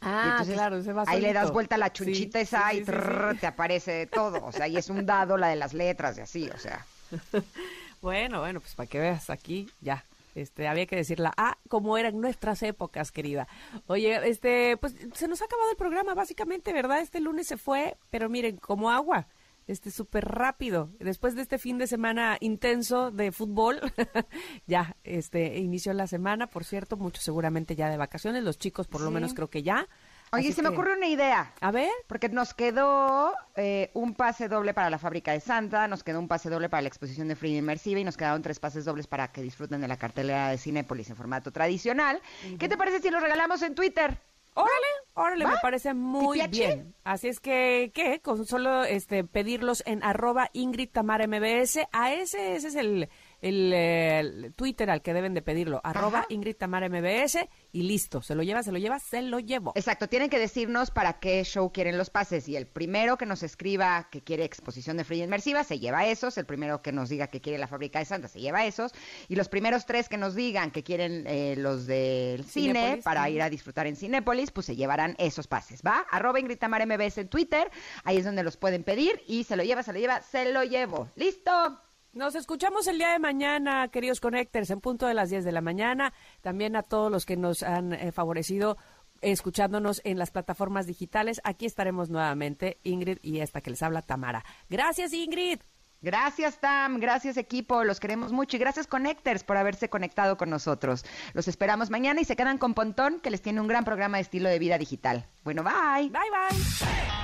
Ah, 0.00 0.42
claro, 0.44 0.82
se 0.82 0.92
va 0.92 1.04
Ahí 1.06 1.20
le 1.20 1.32
das 1.32 1.50
vuelta 1.50 1.76
a 1.76 1.78
la 1.78 1.92
chunchita 1.92 2.38
esa 2.40 2.74
y 2.74 2.84
te 2.84 3.46
aparece 3.46 4.06
todo. 4.06 4.44
O 4.44 4.52
sea, 4.52 4.68
y 4.68 4.76
es 4.76 4.90
un 4.90 5.06
dado 5.06 5.36
la 5.38 5.48
de 5.48 5.56
las 5.56 5.72
letras 5.72 6.18
y 6.18 6.20
así, 6.20 6.50
o 6.50 6.58
sea. 6.58 6.84
bueno, 8.02 8.40
bueno, 8.40 8.60
pues 8.60 8.74
para 8.74 8.86
que 8.86 8.98
veas 8.98 9.30
aquí, 9.30 9.70
ya. 9.80 10.04
Este, 10.34 10.68
había 10.68 10.86
que 10.86 10.96
decir 10.96 11.20
la 11.20 11.32
A 11.36 11.58
como 11.68 11.96
eran 11.98 12.20
nuestras 12.20 12.62
épocas, 12.62 13.12
querida. 13.12 13.46
Oye, 13.86 14.28
este, 14.28 14.76
pues 14.76 14.94
se 15.14 15.28
nos 15.28 15.42
ha 15.42 15.44
acabado 15.44 15.70
el 15.70 15.76
programa, 15.76 16.14
básicamente, 16.14 16.72
¿verdad? 16.72 17.00
Este 17.00 17.20
lunes 17.20 17.46
se 17.46 17.56
fue, 17.56 17.96
pero 18.10 18.28
miren, 18.28 18.56
como 18.56 18.90
agua 18.90 19.28
este 19.66 19.90
súper 19.90 20.26
rápido. 20.26 20.90
Después 20.98 21.34
de 21.34 21.42
este 21.42 21.58
fin 21.58 21.78
de 21.78 21.86
semana 21.86 22.36
intenso 22.40 23.10
de 23.10 23.32
fútbol, 23.32 23.80
ya 24.66 24.96
este 25.04 25.58
inició 25.58 25.92
la 25.92 26.06
semana, 26.06 26.46
por 26.46 26.64
cierto, 26.64 26.96
muchos 26.96 27.24
seguramente 27.24 27.76
ya 27.76 27.88
de 27.88 27.96
vacaciones, 27.96 28.44
los 28.44 28.58
chicos 28.58 28.86
por 28.86 29.00
lo 29.00 29.10
menos 29.10 29.34
creo 29.34 29.48
que 29.48 29.62
ya. 29.62 29.88
Oye, 30.34 30.48
Así 30.48 30.52
se 30.52 30.62
me 30.62 30.68
ocurre 30.68 30.96
una 30.96 31.06
idea. 31.06 31.52
A 31.60 31.70
ver. 31.70 31.90
Porque 32.06 32.28
nos 32.28 32.54
quedó 32.54 33.32
eh, 33.56 33.90
un 33.94 34.14
pase 34.14 34.48
doble 34.48 34.74
para 34.74 34.90
la 34.90 34.98
fábrica 34.98 35.32
de 35.32 35.40
Santa, 35.40 35.88
nos 35.88 36.02
quedó 36.02 36.18
un 36.18 36.28
pase 36.28 36.50
doble 36.50 36.68
para 36.68 36.82
la 36.82 36.88
exposición 36.88 37.28
de 37.28 37.36
Free 37.36 37.56
Inmersiva 37.56 38.00
y 38.00 38.04
nos 38.04 38.16
quedaron 38.16 38.42
tres 38.42 38.58
pases 38.60 38.84
dobles 38.84 39.06
para 39.06 39.28
que 39.28 39.42
disfruten 39.42 39.80
de 39.80 39.88
la 39.88 39.96
cartelera 39.96 40.48
de 40.48 40.58
Cinépolis 40.58 41.10
en 41.10 41.16
formato 41.16 41.50
tradicional. 41.52 42.20
¿Qué 42.58 42.68
te 42.68 42.76
parece 42.76 43.00
si 43.00 43.10
los 43.10 43.22
regalamos 43.22 43.62
en 43.62 43.74
Twitter? 43.74 44.18
Órale, 44.56 44.86
órale, 45.14 45.44
¿Va? 45.44 45.50
me 45.52 45.56
parece 45.58 45.94
muy 45.94 46.38
¿Tipiache? 46.38 46.74
bien. 46.76 46.94
Así 47.02 47.26
es 47.26 47.40
que, 47.40 47.90
¿qué? 47.92 48.20
Con 48.20 48.46
solo 48.46 48.84
este 48.84 49.24
pedirlos 49.24 49.82
en 49.84 50.02
arroba 50.04 50.48
Ingrid 50.52 50.90
Tamara 50.90 51.26
MBS. 51.26 51.80
A 51.90 52.12
ese, 52.12 52.54
ese 52.54 52.68
es 52.68 52.74
el, 52.76 53.08
el, 53.44 53.72
eh, 53.74 54.18
el 54.20 54.54
Twitter 54.54 54.90
al 54.90 55.02
que 55.02 55.12
deben 55.12 55.34
de 55.34 55.42
pedirlo. 55.42 55.80
Arroba. 55.84 56.24
Ingrid 56.30 56.56
Tamara 56.56 56.88
MBS 56.88 57.46
y 57.72 57.82
listo. 57.82 58.22
Se 58.22 58.34
lo 58.34 58.42
lleva, 58.42 58.62
se 58.62 58.72
lo 58.72 58.78
lleva, 58.78 58.98
se 58.98 59.20
lo 59.20 59.38
llevo. 59.38 59.72
Exacto, 59.74 60.08
tienen 60.08 60.30
que 60.30 60.38
decirnos 60.38 60.90
para 60.90 61.20
qué 61.20 61.44
show 61.44 61.70
quieren 61.70 61.98
los 61.98 62.08
pases. 62.08 62.48
Y 62.48 62.56
el 62.56 62.66
primero 62.66 63.18
que 63.18 63.26
nos 63.26 63.42
escriba 63.42 64.08
que 64.10 64.22
quiere 64.22 64.44
exposición 64.44 64.96
de 64.96 65.04
Free 65.04 65.22
Inmersiva 65.22 65.62
se 65.62 65.78
lleva 65.78 66.06
esos. 66.06 66.38
El 66.38 66.46
primero 66.46 66.80
que 66.80 66.92
nos 66.92 67.10
diga 67.10 67.26
que 67.26 67.42
quiere 67.42 67.58
la 67.58 67.68
fábrica 67.68 67.98
de 67.98 68.06
Santa 68.06 68.28
se 68.28 68.40
lleva 68.40 68.64
esos. 68.64 68.92
Y 69.28 69.36
los 69.36 69.50
primeros 69.50 69.84
tres 69.84 70.08
que 70.08 70.16
nos 70.16 70.34
digan 70.34 70.70
que 70.70 70.82
quieren 70.82 71.26
eh, 71.26 71.54
los 71.58 71.86
del 71.86 72.44
cine 72.44 72.72
Cinépolis, 72.72 73.04
para 73.04 73.28
ir 73.28 73.42
a 73.42 73.50
disfrutar 73.50 73.86
en 73.86 73.96
Cinépolis, 73.96 74.52
pues 74.52 74.66
se 74.66 74.76
llevarán 74.76 75.16
esos 75.18 75.48
pases, 75.48 75.82
¿va? 75.86 76.06
Arroba 76.10 76.40
Ingrid 76.40 76.58
Tamara 76.58 76.86
MBS 76.86 77.18
en 77.18 77.28
Twitter. 77.28 77.70
Ahí 78.04 78.16
es 78.16 78.24
donde 78.24 78.42
los 78.42 78.56
pueden 78.56 78.84
pedir. 78.84 79.22
Y 79.26 79.44
se 79.44 79.56
lo 79.56 79.64
lleva, 79.64 79.82
se 79.82 79.92
lo 79.92 79.98
lleva, 79.98 80.22
se 80.22 80.50
lo 80.50 80.64
llevo. 80.64 81.10
¡Listo! 81.14 81.83
Nos 82.14 82.36
escuchamos 82.36 82.86
el 82.86 82.98
día 82.98 83.10
de 83.10 83.18
mañana, 83.18 83.88
queridos 83.88 84.20
Connectors, 84.20 84.70
en 84.70 84.80
punto 84.80 85.08
de 85.08 85.14
las 85.14 85.30
10 85.30 85.44
de 85.44 85.50
la 85.50 85.60
mañana. 85.60 86.12
También 86.42 86.76
a 86.76 86.84
todos 86.84 87.10
los 87.10 87.26
que 87.26 87.36
nos 87.36 87.64
han 87.64 87.92
eh, 87.92 88.12
favorecido 88.12 88.76
escuchándonos 89.20 90.00
en 90.04 90.16
las 90.18 90.30
plataformas 90.30 90.86
digitales. 90.86 91.40
Aquí 91.42 91.66
estaremos 91.66 92.10
nuevamente, 92.10 92.78
Ingrid 92.84 93.18
y 93.20 93.40
esta 93.40 93.60
que 93.60 93.70
les 93.70 93.82
habla 93.82 94.00
Tamara. 94.00 94.44
Gracias, 94.70 95.12
Ingrid. 95.12 95.58
Gracias, 96.02 96.60
Tam. 96.60 97.00
Gracias, 97.00 97.36
equipo. 97.36 97.82
Los 97.82 97.98
queremos 97.98 98.30
mucho. 98.30 98.58
Y 98.58 98.60
gracias, 98.60 98.86
Connectors, 98.86 99.42
por 99.42 99.56
haberse 99.56 99.88
conectado 99.88 100.36
con 100.36 100.50
nosotros. 100.50 101.04
Los 101.32 101.48
esperamos 101.48 101.90
mañana 101.90 102.20
y 102.20 102.24
se 102.24 102.36
quedan 102.36 102.58
con 102.58 102.74
Pontón, 102.74 103.18
que 103.18 103.30
les 103.30 103.42
tiene 103.42 103.60
un 103.60 103.66
gran 103.66 103.84
programa 103.84 104.18
de 104.18 104.22
estilo 104.22 104.48
de 104.48 104.60
vida 104.60 104.78
digital. 104.78 105.26
Bueno, 105.42 105.64
bye. 105.64 106.10
Bye, 106.10 106.30
bye. 106.30 107.23